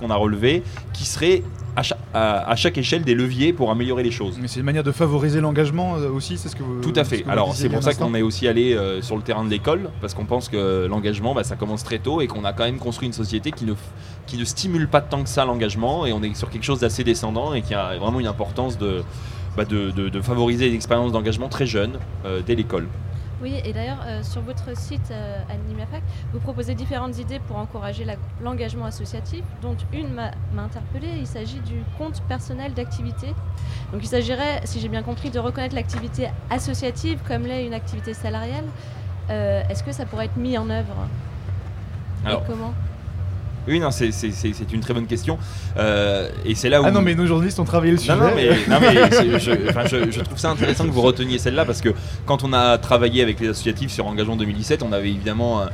qu'on 0.00 0.10
a 0.10 0.16
relevées 0.16 0.62
qui 0.92 1.04
seraient 1.04 1.42
à 1.76 1.82
chaque, 1.82 1.98
à- 2.12 2.48
à 2.50 2.56
chaque 2.56 2.78
échelle 2.78 3.02
des 3.02 3.14
leviers 3.14 3.52
pour 3.52 3.70
améliorer 3.70 4.02
les 4.02 4.10
choses. 4.12 4.38
Mais 4.40 4.46
c'est 4.46 4.60
une 4.60 4.66
manière 4.66 4.84
de 4.84 4.92
favoriser 4.92 5.40
l'engagement 5.40 5.96
euh, 5.96 6.08
aussi, 6.10 6.38
c'est 6.38 6.48
ce 6.48 6.54
que 6.56 6.62
vous. 6.62 6.80
Tout 6.80 6.92
à 6.96 7.02
fait. 7.04 7.24
Alors 7.28 7.54
c'est 7.54 7.68
pour 7.68 7.82
ça 7.82 7.94
qu'on 7.94 8.14
est 8.14 8.22
aussi 8.22 8.46
allé 8.46 8.74
euh, 8.74 9.02
sur 9.02 9.16
le 9.16 9.22
terrain 9.22 9.44
de 9.44 9.50
l'école, 9.50 9.90
parce 10.00 10.14
qu'on 10.14 10.24
pense 10.26 10.48
que 10.48 10.86
l'engagement, 10.86 11.34
bah, 11.34 11.42
ça 11.44 11.56
commence 11.56 11.82
très 11.82 11.98
tôt 11.98 12.20
et 12.20 12.26
qu'on 12.28 12.44
a 12.44 12.52
quand 12.52 12.64
même 12.64 12.78
construit 12.78 13.06
une 13.08 13.12
société 13.12 13.50
qui 13.50 13.64
ne, 13.64 13.74
qui 14.26 14.38
ne 14.38 14.44
stimule 14.44 14.86
pas 14.88 15.00
tant 15.00 15.22
que 15.22 15.28
ça 15.28 15.44
l'engagement, 15.44 16.06
et 16.06 16.12
on 16.12 16.22
est 16.22 16.34
sur 16.34 16.48
quelque 16.50 16.64
chose 16.64 16.80
d'assez 16.80 17.02
descendant 17.04 17.54
et 17.54 17.62
qui 17.62 17.74
a 17.74 17.96
vraiment 17.98 18.20
une 18.20 18.26
importance 18.28 18.78
de, 18.78 19.02
bah, 19.56 19.64
de, 19.64 19.90
de- 19.90 20.08
de 20.08 20.20
favoriser 20.20 20.68
les 20.68 20.74
expériences 20.76 21.10
d'engagement 21.12 21.48
très 21.48 21.66
jeunes 21.66 21.98
euh, 22.24 22.40
dès 22.46 22.54
l'école. 22.54 22.86
Oui, 23.42 23.60
et 23.64 23.72
d'ailleurs, 23.72 23.98
euh, 24.06 24.22
sur 24.22 24.42
votre 24.42 24.76
site 24.76 25.10
euh, 25.10 25.42
AnimaFac, 25.50 26.02
vous 26.32 26.38
proposez 26.40 26.74
différentes 26.74 27.18
idées 27.18 27.40
pour 27.40 27.56
encourager 27.56 28.06
l'engagement 28.40 28.84
associatif, 28.86 29.42
dont 29.60 29.76
une 29.92 30.08
m'a 30.14 30.30
interpellée. 30.56 31.12
Il 31.18 31.26
s'agit 31.26 31.58
du 31.60 31.82
compte 31.98 32.22
personnel 32.28 32.72
d'activité. 32.74 33.28
Donc 33.92 34.02
il 34.02 34.06
s'agirait, 34.06 34.60
si 34.64 34.80
j'ai 34.80 34.88
bien 34.88 35.02
compris, 35.02 35.30
de 35.30 35.38
reconnaître 35.38 35.74
l'activité 35.74 36.28
associative 36.48 37.18
comme 37.26 37.42
l'est 37.42 37.66
une 37.66 37.74
activité 37.74 38.14
salariale. 38.14 38.64
Euh, 39.30 39.62
Est-ce 39.68 39.82
que 39.82 39.92
ça 39.92 40.06
pourrait 40.06 40.26
être 40.26 40.36
mis 40.36 40.56
en 40.56 40.70
œuvre? 40.70 40.94
Et 42.24 42.28
Alors, 42.28 42.44
comment? 42.46 42.72
Oui, 43.68 43.80
non, 43.80 43.90
c'est- 43.90 44.10
une 44.72 44.80
très 44.80 44.94
bonne 44.94 45.06
question. 45.06 45.38
Euh, 45.76 46.28
et 46.44 46.54
c'est 46.54 46.68
là 46.68 46.82
où. 46.82 46.84
Ah 46.86 46.90
non, 46.90 47.00
mais 47.02 47.14
nos 47.14 47.26
journalistes 47.26 47.58
ont 47.60 47.64
travaillé 47.64 47.92
le 47.92 47.98
sujet. 47.98 48.14
Non, 48.14 48.28
non, 48.28 48.30
mais, 48.34 48.48
non, 48.68 48.78
mais 48.80 49.10
c'est- 49.10 49.38
je, 49.38 49.70
enfin, 49.70 49.86
je- 49.86 50.10
je 50.10 50.20
trouve 50.20 50.38
ça 50.38 50.50
intéressant 50.50 50.84
que 50.84 50.90
vous 50.90 51.02
reteniez 51.02 51.38
celle-là 51.38 51.64
parce 51.64 51.80
que 51.80 51.90
quand 52.26 52.44
on 52.44 52.52
a 52.52 52.78
travaillé 52.78 53.22
avec 53.22 53.40
les 53.40 53.48
associatifs 53.48 53.90
sur 53.92 54.06
Engagement 54.06 54.36
2017, 54.36 54.82
on 54.82 54.92
avait 54.92 55.10
évidemment 55.10 55.62
euh, 55.62 55.66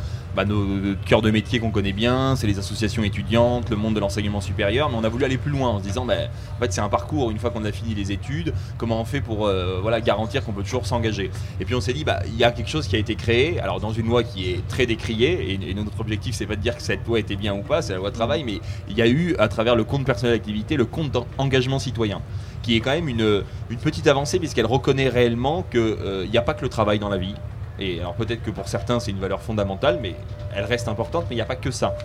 nos, 0.44 0.94
cœurs 1.06 1.22
de 1.22 1.30
métier 1.30 1.58
qu'on 1.58 1.70
connaît 1.70 1.92
bien, 1.92 2.36
c'est 2.36 2.46
les 2.46 2.58
associations 2.58 3.02
étudiantes, 3.02 3.70
le 3.70 3.76
monde 3.76 3.94
de 3.94 4.00
l'enseignement 4.00 4.40
supérieur, 4.40 4.90
mais 4.90 4.96
on 4.96 5.04
a 5.04 5.08
voulu 5.08 5.24
aller 5.24 5.38
plus 5.38 5.50
loin 5.50 5.68
en 5.68 5.78
se 5.78 5.84
disant, 5.84 6.04
bah, 6.04 6.14
en 6.56 6.60
fait, 6.60 6.72
c'est 6.72 6.80
un 6.80 6.88
parcours, 6.88 7.30
une 7.30 7.38
fois 7.38 7.50
qu'on 7.50 7.64
a 7.64 7.72
fini 7.72 7.94
les 7.94 8.12
études, 8.12 8.52
comment 8.78 9.00
on 9.00 9.04
fait 9.04 9.20
pour 9.20 9.46
euh, 9.46 9.78
voilà, 9.82 10.00
garantir 10.00 10.44
qu'on 10.44 10.52
peut 10.52 10.62
toujours 10.62 10.86
s'engager. 10.86 11.30
Et 11.60 11.64
puis 11.64 11.74
on 11.74 11.80
s'est 11.80 11.92
dit, 11.92 12.04
bah, 12.04 12.20
il 12.26 12.36
y 12.36 12.44
a 12.44 12.52
quelque 12.52 12.70
chose 12.70 12.86
qui 12.86 12.96
a 12.96 12.98
été 12.98 13.14
créé, 13.14 13.60
alors 13.60 13.80
dans 13.80 13.92
une 13.92 14.06
loi 14.06 14.22
qui 14.22 14.50
est 14.50 14.66
très 14.68 14.86
décriée, 14.86 15.58
et, 15.62 15.74
notre 15.74 16.00
objectif, 16.00 16.34
c'est 16.34 16.46
pas 16.46 16.56
de 16.56 16.60
dire 16.60 16.76
que 16.76 16.82
cette 16.82 17.06
loi 17.06 17.18
était 17.18 17.36
bien 17.36 17.54
ou 17.54 17.62
pas, 17.62 17.80
c'est 17.80 17.92
la 17.92 17.98
loi 17.98 18.10
travail, 18.10 18.44
mais 18.44 18.60
il 18.88 18.96
y 18.96 19.02
a 19.02 19.08
eu, 19.08 19.34
à 19.38 19.48
travers 19.48 19.76
le 19.76 19.84
compte 19.84 20.04
personnel 20.04 20.36
d'activité, 20.36 20.76
le 20.76 20.84
compte 20.84 21.10
d'engagement 21.10 21.78
citoyen 21.78 22.20
qui 22.62 22.76
est 22.76 22.80
quand 22.80 22.90
même 22.90 23.08
une, 23.08 23.42
une 23.70 23.78
petite 23.78 24.06
avancée 24.06 24.38
puisqu'elle 24.38 24.66
reconnaît 24.66 25.08
réellement 25.08 25.62
qu'il 25.70 26.28
n'y 26.30 26.36
a 26.36 26.42
pas 26.42 26.52
que 26.52 26.60
le 26.60 26.68
travail 26.68 26.98
dans 26.98 27.08
la 27.08 27.16
vie. 27.16 27.34
Et 27.80 27.98
alors 28.00 28.14
peut-être 28.14 28.42
que 28.42 28.50
pour 28.50 28.68
certains 28.68 29.00
c'est 29.00 29.10
une 29.10 29.18
valeur 29.20 29.40
fondamentale, 29.40 29.98
mais 30.02 30.14
elle 30.54 30.64
reste 30.64 30.88
importante, 30.88 31.24
mais 31.30 31.34
il 31.34 31.38
n'y 31.38 31.42
a 31.42 31.46
pas 31.46 31.56
que 31.56 31.70
ça. 31.70 31.96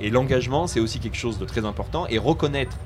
Et 0.00 0.10
l'engagement 0.10 0.66
c'est 0.66 0.80
aussi 0.80 0.98
quelque 1.00 1.16
chose 1.16 1.38
de 1.38 1.44
très 1.46 1.64
important 1.64 2.06
et 2.08 2.18
reconnaître 2.18 2.76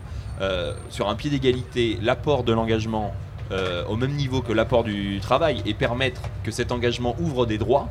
euh, 0.40 0.72
sur 0.88 1.08
un 1.08 1.16
pied 1.16 1.30
d'égalité 1.30 1.98
l'apport 2.00 2.44
de 2.44 2.52
l'engagement 2.52 3.12
euh, 3.50 3.82
au 3.86 3.96
même 3.96 4.12
niveau 4.12 4.40
que 4.42 4.52
l'apport 4.52 4.84
du 4.84 5.18
travail 5.20 5.62
et 5.66 5.74
permettre 5.74 6.20
que 6.44 6.50
cet 6.50 6.70
engagement 6.70 7.16
ouvre 7.18 7.44
des 7.46 7.56
droits, 7.58 7.88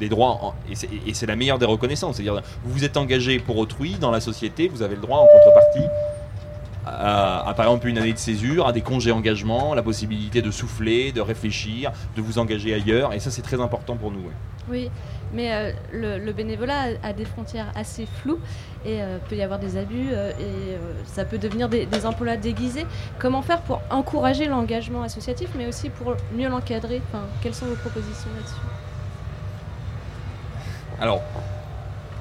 des 0.00 0.08
droits, 0.08 0.38
en- 0.40 0.54
et 0.70 0.76
c'est- 0.76 0.88
et 1.06 1.12
c'est 1.14 1.26
la 1.26 1.36
meilleure 1.36 1.58
des 1.58 1.66
reconnaissances. 1.66 2.16
C'est-à-dire, 2.16 2.40
vous 2.64 2.72
vous 2.72 2.84
êtes 2.84 2.96
engagé 2.96 3.38
pour 3.40 3.58
autrui 3.58 3.96
dans 4.00 4.10
la 4.12 4.20
société, 4.20 4.68
vous 4.68 4.82
avez 4.82 4.94
le 4.94 5.00
droit 5.02 5.18
en 5.18 5.26
contrepartie 5.26 5.84
à, 6.86 7.48
à, 7.48 7.54
par 7.54 7.66
exemple 7.66 7.88
une 7.88 7.98
année 7.98 8.12
de 8.12 8.18
césure, 8.18 8.66
à 8.66 8.72
des 8.72 8.82
congés 8.82 9.12
engagement, 9.12 9.74
la 9.74 9.82
possibilité 9.82 10.42
de 10.42 10.50
souffler, 10.50 11.12
de 11.12 11.20
réfléchir, 11.20 11.92
de 12.16 12.22
vous 12.22 12.38
engager 12.38 12.74
ailleurs, 12.74 13.12
et 13.12 13.20
ça 13.20 13.30
c'est 13.30 13.42
très 13.42 13.60
important 13.60 13.96
pour 13.96 14.10
nous. 14.10 14.20
ouais. 14.20 14.34
Oui, 14.70 14.90
mais 15.34 15.52
euh, 15.52 15.72
le, 15.92 16.18
le 16.18 16.32
bénévolat 16.32 16.96
a, 17.02 17.08
a 17.08 17.12
des 17.12 17.26
frontières 17.26 17.66
assez 17.74 18.06
floues 18.06 18.38
et 18.86 19.02
euh, 19.02 19.18
peut 19.28 19.36
y 19.36 19.42
avoir 19.42 19.58
des 19.58 19.76
abus 19.76 20.08
euh, 20.10 20.30
et 20.30 20.32
euh, 20.42 20.78
ça 21.04 21.26
peut 21.26 21.36
devenir 21.36 21.68
des, 21.68 21.84
des 21.84 22.06
emplois 22.06 22.36
déguisés. 22.38 22.86
Comment 23.18 23.42
faire 23.42 23.60
pour 23.60 23.82
encourager 23.90 24.46
l'engagement 24.46 25.02
associatif, 25.02 25.50
mais 25.58 25.66
aussi 25.66 25.90
pour 25.90 26.14
mieux 26.34 26.48
l'encadrer? 26.48 27.02
Enfin, 27.12 27.24
Quelles 27.42 27.54
sont 27.54 27.66
vos 27.66 27.74
propositions 27.76 28.30
là-dessus? 28.36 28.54
Alors, 30.98 31.20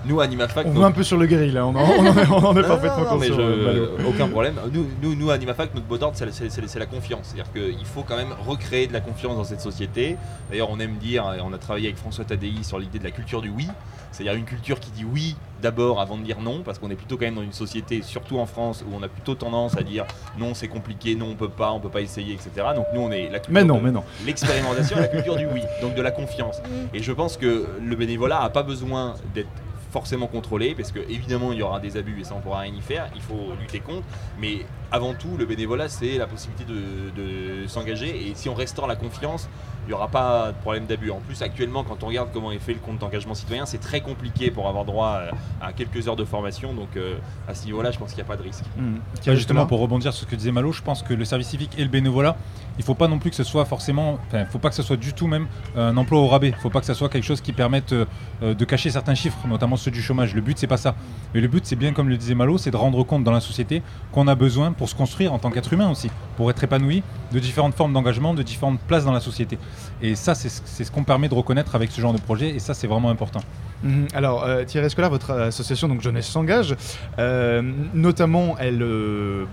nous 0.05 0.19
à 0.19 0.25
Animafac, 0.25 0.65
On 0.67 0.71
va 0.71 0.87
un 0.87 0.91
peu 0.91 1.03
sur 1.03 1.17
le 1.17 1.25
grill, 1.25 1.53
là. 1.53 1.65
On 1.65 1.75
en, 1.75 1.81
on 1.81 2.05
en 2.07 2.17
est, 2.17 2.27
on 2.29 2.45
en 2.45 2.55
est 2.55 2.61
Non, 2.61 2.67
parfaitement 2.67 3.03
non, 3.03 3.11
non, 3.11 3.17
mais 3.17 3.29
conscient. 3.29 3.43
je- 3.47 3.65
Malo. 3.65 3.87
aucun 4.07 4.27
problème. 4.27 4.55
Nous, 4.71 4.87
nous, 5.01 5.15
nous 5.15 5.31
à 5.31 5.35
Animafac, 5.35 5.73
notre 5.73 5.87
mot 5.87 5.97
d'ordre, 5.97 6.17
c'est 6.17 6.25
la, 6.79 6.85
confiance. 6.85 7.33
C'est-à-dire 7.33 7.51
qu'il 7.53 7.85
faut 7.85 8.03
quand 8.03 8.17
même 8.17 8.33
recréer 8.47 8.87
de 8.87 8.93
la 8.93 9.01
confiance 9.01 9.35
dans 9.35 9.43
cette 9.43 9.61
société. 9.61 10.17
D'ailleurs, 10.49 10.69
on 10.71 10.79
aime 10.79 10.97
dire, 10.97 11.23
et 11.37 11.41
on 11.41 11.53
a 11.53 11.57
travaillé 11.57 11.87
avec 11.87 11.97
François 11.97 12.25
Tadei 12.25 12.51
sur 12.63 12.79
l'idée 12.79 12.99
de 12.99 13.03
la 13.03 13.11
culture 13.11 13.41
du 13.41 13.49
oui. 13.49 13.67
C'est-à-dire 14.11 14.35
une 14.35 14.45
culture 14.45 14.79
qui 14.79 14.91
dit 14.91 15.05
oui 15.11 15.35
d'abord 15.61 15.99
avant 15.99 16.17
de 16.17 16.23
dire 16.23 16.39
non, 16.39 16.61
parce 16.63 16.77
qu'on 16.77 16.91
est 16.91 16.95
plutôt 16.95 17.17
quand 17.17 17.25
même 17.25 17.35
dans 17.35 17.41
une 17.41 17.53
société, 17.53 18.01
surtout 18.03 18.37
en 18.37 18.45
France, 18.45 18.83
où 18.87 18.93
on 18.95 19.01
a 19.01 19.07
plutôt 19.07 19.33
tendance 19.33 19.75
à 19.75 19.81
dire 19.81 20.05
non, 20.37 20.53
c'est 20.53 20.67
compliqué, 20.67 21.15
non, 21.15 21.29
on 21.31 21.35
peut 21.35 21.49
pas, 21.49 21.71
on 21.71 21.79
peut 21.79 21.89
pas 21.89 22.01
essayer, 22.01 22.33
etc. 22.33 22.51
Donc 22.75 22.85
nous, 22.93 23.01
on 23.01 23.11
est 23.11 23.23
la 23.29 23.39
culture 23.39 23.53
Mais 23.53 23.63
non, 23.63 23.77
de 23.79 23.85
mais 23.85 23.91
non. 23.91 24.03
L'expérimentation, 24.25 24.97
la 24.99 25.07
culture 25.07 25.35
du 25.35 25.47
oui, 25.47 25.61
donc 25.81 25.95
de 25.95 26.01
la 26.01 26.11
confiance. 26.11 26.61
Et 26.93 27.01
je 27.01 27.11
pense 27.11 27.37
que 27.37 27.65
le 27.81 27.95
bénévolat 27.95 28.41
a 28.41 28.49
pas 28.49 28.61
besoin 28.63 29.15
d'être 29.33 29.49
forcément 29.93 30.25
contrôlé 30.25 30.73
parce 30.73 30.91
que 30.91 30.99
évidemment 30.99 31.53
il 31.53 31.59
y 31.59 31.61
aura 31.61 31.79
des 31.79 31.97
abus 31.97 32.19
et 32.19 32.23
ça 32.23 32.33
on 32.35 32.41
pourra 32.41 32.61
rien 32.61 32.73
y 32.73 32.81
faire, 32.81 33.09
il 33.15 33.21
faut 33.21 33.53
lutter 33.61 33.79
contre, 33.79 34.05
mais 34.39 34.65
avant 34.91 35.13
tout 35.13 35.37
le 35.37 35.45
bénévolat 35.45 35.87
c'est 35.87 36.17
la 36.17 36.25
possibilité 36.25 36.65
de, 36.65 36.81
de 37.21 37.67
s'engager. 37.67 38.27
Et 38.27 38.33
si 38.33 38.49
on 38.49 38.55
restaure 38.55 38.87
la 38.87 38.95
confiance, 38.95 39.47
il 39.85 39.89
n'y 39.89 39.93
aura 39.93 40.07
pas 40.07 40.51
de 40.51 40.57
problème 40.61 40.85
d'abus. 40.85 41.11
En 41.11 41.19
plus 41.19 41.41
actuellement 41.41 41.83
quand 41.83 42.03
on 42.03 42.07
regarde 42.07 42.29
comment 42.33 42.51
est 42.51 42.59
fait 42.59 42.73
le 42.73 42.79
compte 42.79 42.99
d'engagement 42.99 43.33
citoyen, 43.35 43.65
c'est 43.65 43.79
très 43.79 44.01
compliqué 44.01 44.51
pour 44.51 44.67
avoir 44.67 44.85
droit 44.85 45.21
à, 45.61 45.67
à 45.67 45.73
quelques 45.73 46.07
heures 46.07 46.15
de 46.15 46.25
formation, 46.25 46.73
donc 46.73 46.89
euh, 46.95 47.15
à 47.47 47.53
ce 47.55 47.65
niveau-là 47.65 47.91
je 47.91 47.99
pense 47.99 48.09
qu'il 48.13 48.23
n'y 48.23 48.27
a 48.27 48.31
pas 48.31 48.37
de 48.37 48.43
risque. 48.43 48.63
Bah, 49.25 49.35
justement, 49.35 49.65
pour 49.65 49.79
rebondir 49.79 50.13
sur 50.13 50.25
ce 50.25 50.29
que 50.29 50.35
disait 50.35 50.51
Malo, 50.51 50.71
je 50.71 50.81
pense 50.81 51.03
que 51.03 51.13
le 51.13 51.25
service 51.25 51.47
civique 51.47 51.71
et 51.77 51.83
le 51.83 51.89
bénévolat, 51.89 52.35
il 52.77 52.83
faut 52.83 52.95
pas 52.95 53.07
non 53.07 53.19
plus 53.19 53.29
que 53.29 53.35
ce 53.35 53.43
soit 53.43 53.65
forcément, 53.65 54.19
enfin, 54.27 54.45
faut 54.45 54.59
pas 54.59 54.69
que 54.69 54.75
ce 54.75 54.83
soit 54.83 54.97
du 54.97 55.13
tout 55.13 55.27
même 55.27 55.47
un 55.75 55.95
emploi 55.97 56.19
au 56.19 56.27
rabais. 56.27 56.49
Il 56.49 56.55
faut 56.55 56.69
pas 56.69 56.79
que 56.79 56.85
ce 56.85 56.93
soit 56.93 57.09
quelque 57.09 57.23
chose 57.23 57.41
qui 57.41 57.53
permette 57.53 57.93
euh, 57.93 58.05
euh, 58.41 58.53
de 58.53 58.65
cacher 58.65 58.89
certains 58.89 59.15
chiffres, 59.15 59.37
notamment 59.47 59.75
ceux 59.75 59.91
du 59.91 60.01
chômage. 60.01 60.33
Le 60.33 60.41
but, 60.41 60.57
c'est 60.57 60.67
pas 60.67 60.77
ça. 60.77 60.95
Mais 61.33 61.41
le 61.41 61.47
but, 61.47 61.65
c'est 61.65 61.75
bien 61.75 61.93
comme 61.93 62.09
le 62.09 62.17
disait 62.17 62.35
Malo, 62.35 62.57
c'est 62.57 62.71
de 62.71 62.77
rendre 62.77 63.03
compte 63.03 63.23
dans 63.23 63.31
la 63.31 63.41
société 63.41 63.81
qu'on 64.11 64.27
a 64.27 64.35
besoin 64.35 64.71
pour 64.71 64.89
se 64.89 64.95
construire 64.95 65.33
en 65.33 65.39
tant 65.39 65.51
qu'être 65.51 65.71
humain 65.71 65.89
aussi, 65.89 66.09
pour 66.35 66.49
être 66.49 66.63
épanoui 66.63 67.03
de 67.31 67.39
différentes 67.39 67.75
formes 67.75 67.93
d'engagement, 67.93 68.33
de 68.33 68.43
différentes 68.43 68.79
places 68.79 69.05
dans 69.05 69.11
la 69.11 69.19
société. 69.19 69.57
Et 70.01 70.15
ça, 70.15 70.35
c'est 70.35 70.83
ce 70.83 70.91
qu'on 70.91 71.03
permet 71.03 71.29
de 71.29 71.33
reconnaître 71.33 71.75
avec 71.75 71.91
ce 71.91 72.01
genre 72.01 72.13
de 72.13 72.19
projet, 72.19 72.49
et 72.49 72.59
ça, 72.59 72.73
c'est 72.73 72.87
vraiment 72.87 73.09
important. 73.09 73.41
Mhm. 73.83 74.07
Alors, 74.13 74.43
euh, 74.43 74.63
Thierry 74.63 74.87
Escolar, 74.87 75.09
votre 75.09 75.31
association 75.31 75.87
donc 75.87 76.01
Jeunesse 76.01 76.27
s'engage, 76.27 76.75
euh, 77.19 77.61
notamment, 77.93 78.55
elle, 78.57 78.81
euh, 78.81 79.45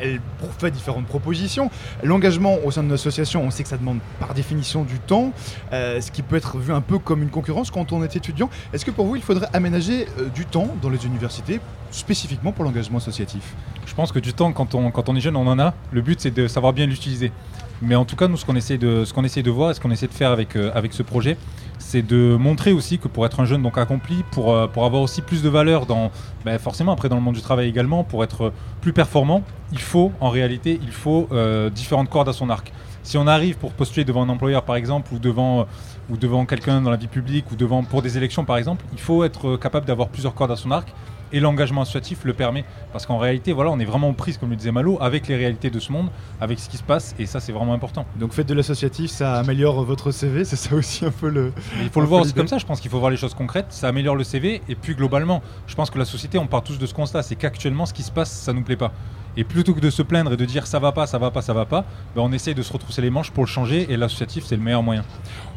elle 0.00 0.20
fait 0.58 0.70
différentes 0.70 1.06
propositions. 1.06 1.70
L'engagement 2.02 2.56
au 2.64 2.70
sein 2.70 2.82
de 2.82 2.90
l'association, 2.90 3.42
on 3.42 3.50
sait 3.50 3.62
que 3.62 3.68
ça 3.68 3.78
demande 3.78 3.98
par 4.20 4.34
définition 4.34 4.84
du 4.84 4.98
temps, 4.98 5.32
ce 5.72 6.10
qui 6.10 6.22
peut 6.22 6.36
être 6.36 6.58
vu 6.58 6.72
un 6.72 6.80
peu 6.80 6.98
comme 6.98 7.22
une 7.22 7.30
concurrence 7.30 7.70
quand 7.70 7.92
on 7.92 8.02
est 8.02 8.14
étudiant. 8.14 8.50
Est-ce 8.72 8.84
que 8.84 8.90
pour 8.90 9.06
vous, 9.06 9.16
il 9.16 9.22
faudrait 9.22 9.48
aménager 9.52 10.06
du 10.34 10.44
temps 10.44 10.68
dans 10.82 10.90
les 10.90 11.06
universités, 11.06 11.60
spécifiquement 11.90 12.52
pour 12.52 12.64
l'engagement 12.64 12.98
associatif? 12.98 13.54
Je 13.86 13.94
pense 13.94 14.12
que 14.12 14.18
du 14.18 14.34
temps, 14.34 14.52
quand 14.52 14.74
on, 14.74 14.90
quand 14.90 15.08
on 15.08 15.16
est 15.16 15.20
jeune, 15.20 15.36
on 15.36 15.46
en 15.46 15.58
a. 15.58 15.74
Le 15.92 16.02
but, 16.02 16.20
c'est 16.20 16.30
de 16.30 16.46
savoir 16.46 16.72
bien 16.72 16.86
l'utiliser. 16.86 17.32
Mais 17.80 17.94
en 17.94 18.04
tout 18.04 18.16
cas, 18.16 18.26
nous, 18.26 18.36
ce 18.36 18.44
qu'on 18.44 18.56
essaie 18.56 18.76
de, 18.76 19.50
voir 19.50 19.70
et 19.70 19.74
ce 19.74 19.80
qu'on 19.80 19.90
essaie 19.90 20.08
de 20.08 20.12
faire 20.12 20.30
avec, 20.30 20.56
euh, 20.56 20.70
avec 20.74 20.92
ce 20.92 21.02
projet, 21.02 21.36
c'est 21.78 22.02
de 22.02 22.36
montrer 22.36 22.72
aussi 22.72 22.98
que 22.98 23.06
pour 23.06 23.24
être 23.24 23.38
un 23.38 23.44
jeune 23.44 23.62
donc 23.62 23.78
accompli, 23.78 24.24
pour, 24.32 24.52
euh, 24.52 24.66
avoir 24.66 25.02
aussi 25.02 25.22
plus 25.22 25.42
de 25.42 25.48
valeur 25.48 25.86
dans, 25.86 26.10
ben, 26.44 26.58
forcément 26.58 26.92
après 26.92 27.08
dans 27.08 27.14
le 27.16 27.22
monde 27.22 27.36
du 27.36 27.40
travail 27.40 27.68
également, 27.68 28.02
pour 28.02 28.24
être 28.24 28.52
plus 28.80 28.92
performant, 28.92 29.42
il 29.70 29.78
faut 29.78 30.12
en 30.20 30.30
réalité, 30.30 30.80
euh, 31.06 31.70
différentes 31.70 32.10
cordes 32.10 32.28
à 32.28 32.32
son 32.32 32.50
arc. 32.50 32.72
Si 33.04 33.16
on 33.16 33.26
arrive 33.26 33.56
pour 33.56 33.72
postuler 33.72 34.04
devant 34.04 34.22
un 34.24 34.28
employeur 34.28 34.64
par 34.64 34.74
exemple, 34.74 35.14
ou 35.14 35.18
devant, 35.20 35.66
ou 36.10 36.16
devant 36.16 36.44
quelqu'un 36.46 36.82
dans 36.82 36.90
la 36.90 36.96
vie 36.96 37.06
publique, 37.06 37.50
ou 37.52 37.56
devant 37.56 37.84
pour 37.84 38.02
des 38.02 38.18
élections 38.18 38.44
par 38.44 38.56
exemple, 38.56 38.84
il 38.92 39.00
faut 39.00 39.22
être 39.22 39.56
capable 39.56 39.86
d'avoir 39.86 40.08
plusieurs 40.08 40.34
cordes 40.34 40.50
à 40.50 40.56
son 40.56 40.72
arc. 40.72 40.92
Et 41.32 41.40
l'engagement 41.40 41.82
associatif 41.82 42.24
le 42.24 42.32
permet. 42.32 42.64
Parce 42.92 43.06
qu'en 43.06 43.18
réalité, 43.18 43.52
voilà, 43.52 43.70
on 43.70 43.78
est 43.78 43.84
vraiment 43.84 44.08
aux 44.08 44.14
prises, 44.14 44.38
comme 44.38 44.50
le 44.50 44.56
disait 44.56 44.72
Malo, 44.72 44.98
avec 45.00 45.28
les 45.28 45.36
réalités 45.36 45.70
de 45.70 45.78
ce 45.78 45.92
monde, 45.92 46.08
avec 46.40 46.58
ce 46.58 46.68
qui 46.68 46.76
se 46.76 46.82
passe, 46.82 47.14
et 47.18 47.26
ça, 47.26 47.40
c'est 47.40 47.52
vraiment 47.52 47.74
important. 47.74 48.06
Donc 48.16 48.32
faites 48.32 48.46
de 48.46 48.54
l'associatif, 48.54 49.10
ça 49.10 49.34
améliore 49.34 49.84
votre 49.84 50.10
CV, 50.10 50.44
c'est 50.44 50.56
ça 50.56 50.74
aussi 50.74 51.04
un 51.04 51.10
peu 51.10 51.28
le... 51.28 51.52
Mais 51.76 51.84
il 51.84 51.90
faut 51.90 52.00
le 52.00 52.06
voir 52.06 52.22
aussi 52.22 52.32
comme 52.32 52.48
ça, 52.48 52.58
je 52.58 52.66
pense 52.66 52.80
qu'il 52.80 52.90
faut 52.90 52.98
voir 52.98 53.10
les 53.10 53.16
choses 53.16 53.34
concrètes, 53.34 53.66
ça 53.70 53.88
améliore 53.88 54.16
le 54.16 54.24
CV, 54.24 54.62
et 54.68 54.74
puis 54.74 54.94
globalement, 54.94 55.42
je 55.66 55.74
pense 55.74 55.90
que 55.90 55.98
la 55.98 56.04
société, 56.04 56.38
on 56.38 56.46
part 56.46 56.62
tous 56.62 56.78
de 56.78 56.86
ce 56.86 56.94
constat, 56.94 57.22
c'est 57.22 57.36
qu'actuellement, 57.36 57.86
ce 57.86 57.92
qui 57.92 58.02
se 58.02 58.10
passe, 58.10 58.30
ça 58.30 58.52
nous 58.52 58.62
plaît 58.62 58.76
pas. 58.76 58.92
Et 59.38 59.44
plutôt 59.44 59.72
que 59.72 59.78
de 59.78 59.88
se 59.88 60.02
plaindre 60.02 60.32
et 60.32 60.36
de 60.36 60.44
dire 60.44 60.66
ça 60.66 60.80
va 60.80 60.90
pas, 60.90 61.06
ça 61.06 61.16
va 61.16 61.30
pas, 61.30 61.42
ça 61.42 61.54
va 61.54 61.64
pas, 61.64 61.84
ben 62.16 62.22
on 62.22 62.32
essaye 62.32 62.56
de 62.56 62.62
se 62.62 62.72
retrousser 62.72 63.00
les 63.00 63.08
manches 63.08 63.30
pour 63.30 63.44
le 63.44 63.48
changer, 63.48 63.86
et 63.88 63.96
l'associatif, 63.96 64.44
c'est 64.44 64.56
le 64.56 64.62
meilleur 64.62 64.82
moyen. 64.82 65.04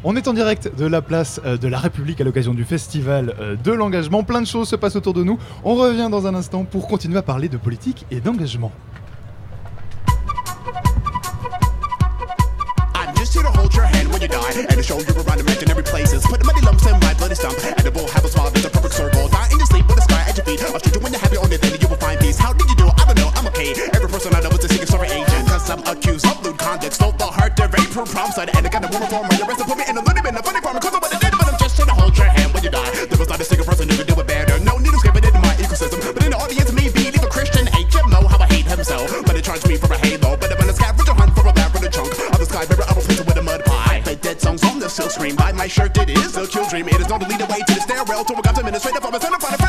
On 0.04 0.16
est 0.16 0.28
en 0.28 0.34
direct 0.34 0.70
de 0.78 0.86
la 0.86 1.02
place 1.02 1.42
euh, 1.46 1.58
de 1.58 1.68
la 1.68 1.80
République 1.80 2.22
à 2.22 2.24
l'occasion 2.24 2.54
du 2.54 2.64
festival 2.64 3.34
euh, 3.40 3.56
de 3.56 3.72
l'engagement. 3.72 4.24
Plein 4.24 4.40
de 4.40 4.46
choses 4.46 4.70
se 4.70 4.76
passent 4.76 4.96
autour 4.96 5.16
de 5.16 5.24
nous. 5.24 5.40
On 5.64 5.74
revient 5.74 6.10
dans 6.12 6.28
un 6.28 6.36
instant 6.36 6.64
pour 6.64 6.88
continuer 6.88 7.18
à 7.18 7.24
parler 7.24 7.50
de 7.50 7.58
politique 7.58 8.06
et 8.12 8.22
d'engagement. 8.22 8.72
I'm 12.94 13.16
just 13.18 13.34
here 13.34 13.42
to 13.42 13.50
hold 13.50 13.74
your 13.74 13.86
hand 13.86 14.12
when 14.12 14.22
you 14.22 14.28
die 14.28 14.62
and 14.70 14.78
to 14.78 14.84
show 14.84 15.00
you 15.00 15.10
around 15.26 15.40
imaginary 15.40 15.82
places. 15.82 16.24
Put 16.28 16.40
the 16.40 16.46
muddy 16.46 16.62
lumps 16.64 16.86
in 16.86 17.00
my 17.00 17.16
bloody 17.16 17.34
stump 17.34 17.58
and 17.66 17.84
the 17.84 17.90
bull 17.90 18.08
have 18.14 18.24
a 18.24 18.28
smile 18.28 18.52
that's 18.52 18.66
a 18.66 18.70
perfect 18.70 18.94
circle. 18.94 19.28
Die 19.28 19.48
in 19.52 19.58
your 19.58 19.66
sleep 19.66 19.88
with 19.88 19.96
the 19.96 20.04
sky 20.04 20.24
at 20.30 20.38
your 20.38 20.46
feet. 20.46 20.62
I'll 20.62 20.78
shoot 20.78 20.94
you 20.94 21.02
when 21.02 21.14
you 21.14 21.20
have 21.20 21.34
your 21.34 21.42
own 21.42 21.50
then 21.50 21.82
you 21.82 21.88
will 21.88 21.98
find 21.98 22.20
peace. 22.20 22.38
How 22.38 22.54
did 22.54 22.70
you 22.70 22.71
know. 23.64 23.74
I'm. 23.74 23.96
Every 23.96 24.10
person 24.10 24.34
I 24.34 24.42
know 24.42 24.50
is 24.50 24.66
a 24.66 24.70
secret 24.70 24.88
story 24.88 25.08
agent. 25.10 25.48
Cause 25.48 25.70
I'm 25.70 25.82
accused 25.86 26.26
of 26.26 26.44
lewd 26.44 26.58
conduct. 26.58 26.94
Stole 26.94 27.12
the 27.14 27.26
heart, 27.26 27.56
the 27.56 27.68
rape 27.70 27.92
prom 27.92 28.32
side. 28.32 28.50
And 28.56 28.66
I 28.66 28.70
got 28.70 28.86
a 28.86 28.90
woman 28.90 29.08
for 29.10 29.22
my 29.22 29.38
arrest 29.46 29.62
put 29.66 29.78
me 29.78 29.86
in 29.88 29.98
a 29.98 30.02
little 30.02 30.24
bit 30.24 30.36
of 30.36 30.46
funny 30.46 30.62
farm. 30.62 30.80
Cause 30.80 30.94
I'm 30.94 31.02
did, 31.02 31.34
but 31.38 31.48
I'm 31.48 31.58
just 31.60 31.76
trying 31.76 31.90
to 31.90 31.96
hold 31.96 32.18
your 32.18 32.28
hand 32.28 32.54
when 32.54 32.64
you 32.64 32.72
die. 32.72 32.92
There 33.06 33.20
was 33.20 33.30
not 33.30 33.40
a 33.40 33.46
single 33.46 33.66
person 33.66 33.90
who 33.90 33.96
could 33.98 34.08
do 34.08 34.18
it 34.18 34.28
better. 34.28 34.58
No 34.64 34.78
needle 34.78 35.00
scraping 35.00 35.24
into 35.24 35.40
my 35.40 35.54
ecosystem. 35.62 36.00
But 36.02 36.24
in 36.26 36.32
the 36.32 36.40
audience, 36.40 36.72
me 36.74 36.90
be 36.90 37.12
leave 37.12 37.24
a 37.24 37.30
Christian 37.30 37.66
HMO. 37.68 38.26
How 38.26 38.40
I 38.42 38.48
hate 38.48 38.66
himself. 38.66 39.10
But 39.26 39.34
they 39.34 39.42
charge 39.42 39.66
me 39.68 39.78
for 39.78 39.92
a 39.94 39.98
halo. 39.98 40.38
But 40.38 40.52
I'm 40.52 40.62
in 40.62 40.70
a 40.70 40.74
scavenger 40.74 41.14
hunt 41.14 41.32
for 41.36 41.46
a 41.48 41.54
bad 41.54 41.70
for 41.72 41.80
the 41.80 41.90
chunk. 41.90 42.12
Of 42.34 42.40
the 42.40 42.48
sky 42.50 42.66
mirror, 42.70 42.86
I 42.88 42.94
will 42.94 43.06
with 43.06 43.38
a 43.38 43.44
mud 43.44 43.62
pie. 43.66 43.98
I 43.98 44.02
play 44.02 44.16
dead 44.16 44.42
songs 44.42 44.64
on 44.66 44.80
the 44.80 44.90
silk 44.90 45.12
screen. 45.12 45.36
By 45.36 45.52
my 45.52 45.68
shirt, 45.68 45.98
it 45.98 46.10
is 46.10 46.36
a 46.38 46.48
kill 46.48 46.68
dream. 46.68 46.88
It 46.90 47.00
is 47.02 47.10
not 47.10 47.22
to 47.22 47.28
lead 47.28 47.40
the 47.40 47.46
way 47.46 47.62
to 47.62 47.74
the 47.74 47.82
stairwell. 47.82 48.26
To 48.26 48.34
a 48.34 48.42
God's 48.42 48.60
administrative 48.60 49.06
and 49.06 49.16
a 49.16 49.20
final 49.20 49.61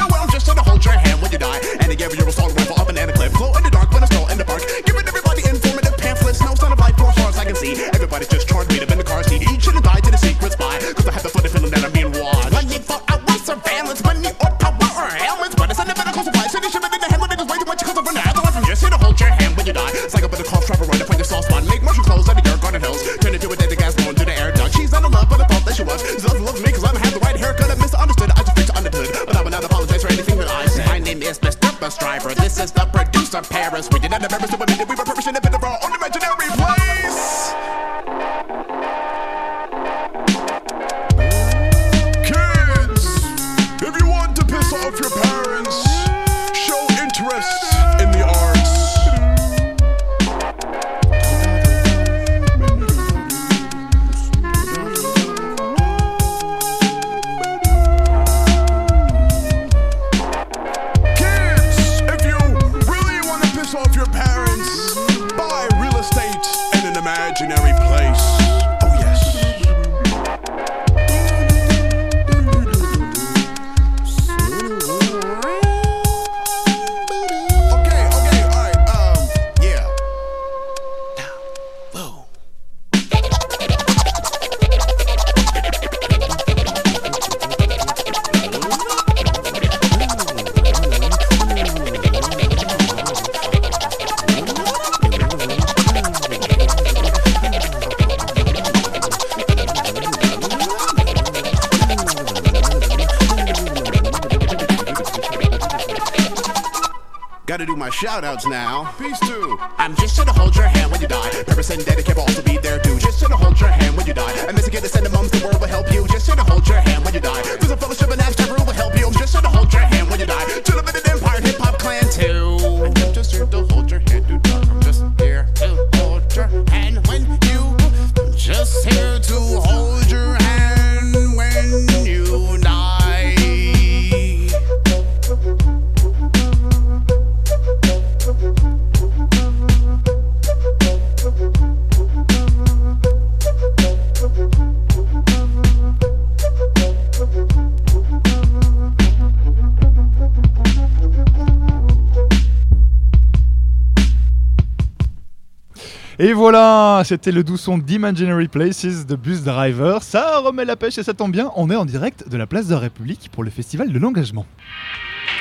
voilà, 156.43 157.03
c'était 157.05 157.31
le 157.31 157.45
doux 157.45 157.57
son 157.57 157.79
d'Imaginary 157.79 158.49
Places 158.49 159.07
de 159.07 159.15
Bus 159.15 159.45
Driver. 159.45 160.03
Ça 160.03 160.41
remet 160.41 160.65
la 160.65 160.75
pêche 160.75 160.99
et 160.99 161.05
ça 161.05 161.15
tombe 161.15 161.31
bien, 161.31 161.53
on 161.55 161.71
est 161.71 161.77
en 161.77 161.85
direct 161.85 162.29
de 162.29 162.37
la 162.37 162.49
place 162.49 162.67
de 162.67 162.75
la 162.75 162.81
République 162.81 163.31
pour 163.31 163.45
le 163.45 163.51
festival 163.51 163.93
de 163.93 163.99
l'engagement. 164.01 164.45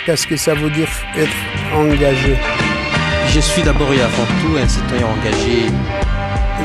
Qu'est-ce 0.05 0.27
que 0.27 0.37
ça 0.37 0.53
veut 0.53 0.69
dire 0.69 0.87
être 1.17 1.31
engagé? 1.75 2.37
Je 3.29 3.39
suis 3.39 3.63
d'abord 3.63 3.91
et 3.91 3.99
avant 3.99 4.27
tout 4.41 4.55
un 4.63 4.67
citoyen 4.67 5.07
engagé. 5.07 5.71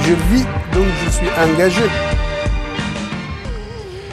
Je 0.02 0.12
vis, 0.30 0.44
donc 0.74 0.84
je 1.06 1.10
suis 1.10 1.28
engagé. 1.30 1.82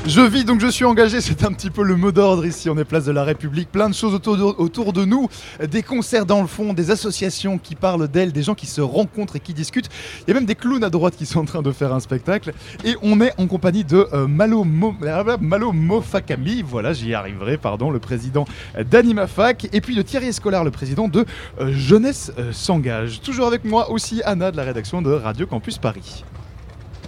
Je 0.05 0.19
vis 0.19 0.43
donc 0.43 0.59
je 0.59 0.67
suis 0.67 0.83
engagé, 0.83 1.21
c'est 1.21 1.45
un 1.45 1.53
petit 1.53 1.69
peu 1.69 1.81
le 1.81 1.95
mot 1.95 2.11
d'ordre 2.11 2.45
ici, 2.45 2.69
on 2.69 2.77
est 2.77 2.83
place 2.83 3.05
de 3.05 3.13
la 3.13 3.23
République, 3.23 3.71
plein 3.71 3.87
de 3.87 3.95
choses 3.95 4.13
autour 4.13 4.35
de, 4.35 4.43
autour 4.43 4.91
de 4.91 5.05
nous, 5.05 5.29
des 5.71 5.81
concerts 5.81 6.25
dans 6.25 6.41
le 6.41 6.47
fond, 6.47 6.73
des 6.73 6.91
associations 6.91 7.57
qui 7.57 7.75
parlent 7.75 8.09
d'elles, 8.09 8.33
des 8.33 8.43
gens 8.43 8.53
qui 8.53 8.65
se 8.65 8.81
rencontrent 8.81 9.37
et 9.37 9.39
qui 9.39 9.53
discutent, 9.53 9.87
il 10.25 10.29
y 10.29 10.31
a 10.31 10.33
même 10.35 10.45
des 10.45 10.55
clowns 10.55 10.83
à 10.83 10.89
droite 10.89 11.15
qui 11.15 11.25
sont 11.25 11.39
en 11.41 11.45
train 11.45 11.61
de 11.61 11.71
faire 11.71 11.93
un 11.93 11.99
spectacle, 11.99 12.53
et 12.83 12.95
on 13.01 13.19
est 13.21 13.33
en 13.39 13.47
compagnie 13.47 13.83
de 13.83 14.07
euh, 14.13 14.27
Malo, 14.27 14.63
Mo- 14.63 14.95
euh, 15.03 15.37
Malo 15.39 15.71
Mofakami, 15.71 16.61
voilà 16.61 16.93
j'y 16.93 17.13
arriverai, 17.13 17.57
pardon, 17.57 17.91
le 17.91 17.99
président 17.99 18.45
d'Animafac, 18.89 19.67
et 19.73 19.81
puis 19.81 19.95
de 19.95 20.01
Thierry 20.01 20.27
Escolar, 20.27 20.63
le 20.63 20.71
président 20.71 21.07
de 21.07 21.25
euh, 21.59 21.71
Jeunesse 21.73 22.31
euh, 22.37 22.51
s'engage. 22.51 23.21
Toujours 23.21 23.47
avec 23.47 23.65
moi 23.65 23.89
aussi 23.91 24.21
Anna 24.23 24.51
de 24.51 24.57
la 24.57 24.63
rédaction 24.63 25.01
de 25.01 25.11
Radio 25.11 25.45
Campus 25.47 25.77
Paris. 25.77 26.23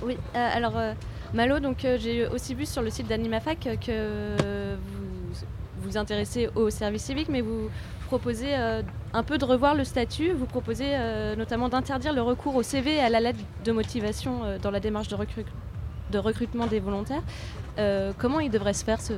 Oui, 0.03 0.17
euh, 0.35 0.49
alors 0.53 0.77
euh, 0.77 0.93
Malo, 1.33 1.59
donc 1.59 1.83
euh, 1.85 1.97
j'ai 1.99 2.27
aussi 2.27 2.53
vu 2.53 2.65
sur 2.65 2.81
le 2.81 2.89
site 2.89 3.07
d'Animafac 3.07 3.65
euh, 3.67 3.75
que 3.75 4.75
vous 4.75 5.45
vous 5.87 5.97
intéressez 5.97 6.49
au 6.55 6.69
service 6.69 7.03
civique, 7.03 7.27
mais 7.29 7.41
vous 7.41 7.69
proposez 8.07 8.53
euh, 8.53 8.81
un 9.15 9.23
peu 9.23 9.37
de 9.37 9.45
revoir 9.45 9.75
le 9.75 9.85
statut. 9.85 10.33
Vous 10.33 10.45
proposez 10.45 10.89
euh, 10.91 11.35
notamment 11.35 11.69
d'interdire 11.69 12.13
le 12.13 12.21
recours 12.21 12.55
au 12.55 12.63
CV 12.63 12.95
et 12.95 12.99
à 12.99 13.09
la 13.09 13.21
lettre 13.21 13.39
de 13.63 13.71
motivation 13.71 14.43
euh, 14.43 14.59
dans 14.59 14.71
la 14.71 14.81
démarche 14.81 15.07
de, 15.07 15.15
recru- 15.15 15.45
de 16.11 16.17
recrutement 16.19 16.67
des 16.67 16.81
volontaires. 16.81 17.23
Euh, 17.79 18.11
comment 18.17 18.41
il 18.41 18.51
devrait 18.51 18.73
se 18.73 18.83
faire 18.83 19.01
ce, 19.01 19.13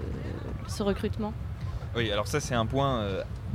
ce 0.67 0.83
recrutement? 0.83 1.33
Oui, 1.95 2.11
alors 2.11 2.27
ça 2.27 2.39
c'est 2.39 2.53
un 2.53 2.67
point 2.67 3.03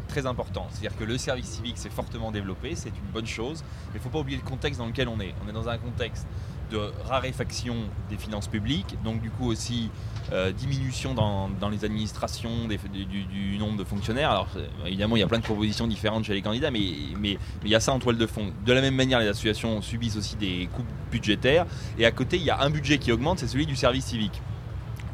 très 0.09 0.27
important. 0.27 0.67
C'est-à-dire 0.71 0.99
que 0.99 1.05
le 1.05 1.17
service 1.17 1.47
civique 1.47 1.79
s'est 1.79 1.91
fortement 1.91 2.33
développé, 2.33 2.75
c'est 2.75 2.89
une 2.89 3.13
bonne 3.13 3.27
chose, 3.27 3.63
mais 3.63 3.95
il 3.95 3.99
ne 3.99 4.03
faut 4.03 4.09
pas 4.09 4.19
oublier 4.19 4.39
le 4.43 4.49
contexte 4.49 4.81
dans 4.81 4.87
lequel 4.87 5.07
on 5.07 5.21
est. 5.21 5.33
On 5.45 5.49
est 5.49 5.53
dans 5.53 5.69
un 5.69 5.79
contexte 5.79 6.27
de 6.73 6.91
raréfaction 7.05 7.77
des 8.11 8.17
finances 8.17 8.49
publiques, 8.49 8.97
donc 9.05 9.21
du 9.21 9.31
coup 9.31 9.47
aussi 9.47 9.91
euh, 10.33 10.53
diminution 10.53 11.15
dans, 11.15 11.49
dans 11.49 11.69
les 11.69 11.85
administrations 11.85 12.69
du, 12.69 13.59
nombre 13.59 13.77
de 13.77 13.85
fonctionnaires. 13.85 14.31
Alors 14.31 14.49
évidemment 14.87 15.17
il 15.17 15.21
y 15.21 15.23
a 15.23 15.27
plein 15.27 15.39
de 15.39 15.45
propositions 15.45 15.87
différentes 15.87 16.25
chez 16.25 16.35
les 16.35 16.43
candidats, 16.43 16.71
mais 16.71 16.81
mais- 17.19 17.39
il 17.65 17.71
y 17.71 17.75
a 17.75 17.81
ça 17.81 17.93
en 17.93 17.99
toile 17.99 18.19
de 18.19 18.27
fond. 18.27 18.53
De 18.65 18.73
la 18.73 18.81
même 18.81 18.95
manière, 18.95 19.21
les 19.21 19.29
associations 19.29 19.83
subissent 19.83 20.17
aussi 20.17 20.37
des 20.37 20.69
coupes 20.73 20.87
budgétaires, 21.11 21.67
et 21.99 22.07
à 22.07 22.11
côté 22.11 22.37
il 22.37 22.45
y 22.45 22.51
a 22.51 22.61
un 22.61 22.71
budget 22.71 22.99
qui 22.99 23.13
augmente, 23.13 23.39
c'est 23.39 23.49
celui 23.49 23.67
du 23.67 23.77
service 23.77 24.07
civique. 24.07 24.41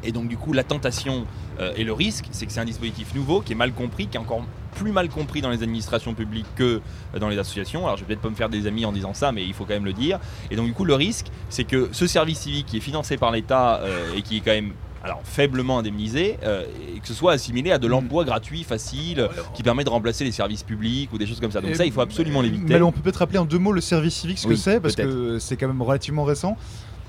Et 0.03 0.11
donc 0.11 0.27
du 0.27 0.37
coup, 0.37 0.53
la 0.53 0.63
tentation 0.63 1.25
euh, 1.59 1.73
et 1.75 1.83
le 1.83 1.93
risque, 1.93 2.25
c'est 2.31 2.45
que 2.45 2.51
c'est 2.51 2.59
un 2.59 2.65
dispositif 2.65 3.13
nouveau 3.13 3.41
qui 3.41 3.51
est 3.53 3.55
mal 3.55 3.73
compris, 3.73 4.07
qui 4.07 4.17
est 4.17 4.19
encore 4.19 4.43
plus 4.75 4.91
mal 4.91 5.09
compris 5.09 5.41
dans 5.41 5.49
les 5.49 5.61
administrations 5.61 6.13
publiques 6.13 6.45
que 6.55 6.81
euh, 7.15 7.19
dans 7.19 7.27
les 7.27 7.37
associations. 7.37 7.85
Alors 7.85 7.97
je 7.97 8.03
vais 8.03 8.07
peut-être 8.07 8.21
pas 8.21 8.29
me 8.29 8.35
faire 8.35 8.49
des 8.49 8.67
amis 8.67 8.85
en 8.85 8.91
disant 8.91 9.13
ça, 9.13 9.31
mais 9.31 9.43
il 9.43 9.53
faut 9.53 9.65
quand 9.65 9.73
même 9.73 9.85
le 9.85 9.93
dire. 9.93 10.19
Et 10.51 10.55
donc 10.55 10.67
du 10.67 10.73
coup, 10.73 10.85
le 10.85 10.95
risque, 10.95 11.27
c'est 11.49 11.65
que 11.65 11.89
ce 11.91 12.07
service 12.07 12.39
civique 12.39 12.67
qui 12.67 12.77
est 12.77 12.81
financé 12.81 13.17
par 13.17 13.31
l'État 13.31 13.81
et 14.15 14.21
qui 14.21 14.37
est 14.37 14.41
quand 14.41 14.51
même 14.51 14.73
alors 15.03 15.21
faiblement 15.23 15.79
indemnisé, 15.79 16.37
euh, 16.43 16.65
et 16.95 16.99
que 16.99 17.07
ce 17.07 17.13
soit 17.13 17.33
assimilé 17.33 17.71
à 17.71 17.77
de 17.77 17.87
l'emploi 17.87 18.25
gratuit, 18.25 18.63
facile, 18.63 19.27
qui 19.53 19.63
permet 19.63 19.83
de 19.83 19.89
remplacer 19.89 20.23
les 20.23 20.31
services 20.31 20.63
publics 20.63 21.11
ou 21.13 21.17
des 21.17 21.25
choses 21.25 21.39
comme 21.39 21.51
ça. 21.51 21.61
Donc 21.61 21.75
ça, 21.75 21.85
il 21.85 21.91
faut 21.91 22.01
absolument 22.01 22.41
l'éviter. 22.41 22.73
Mais 22.73 22.81
on 22.81 22.91
peut 22.91 23.01
peut-être 23.01 23.17
rappeler 23.17 23.39
en 23.39 23.45
deux 23.45 23.59
mots 23.59 23.71
le 23.71 23.81
service 23.81 24.15
civique, 24.15 24.39
ce 24.39 24.47
que 24.47 24.55
c'est, 24.55 24.79
parce 24.79 24.95
que 24.95 25.39
c'est 25.39 25.57
quand 25.57 25.67
même 25.67 25.81
relativement 25.81 26.23
récent. 26.23 26.57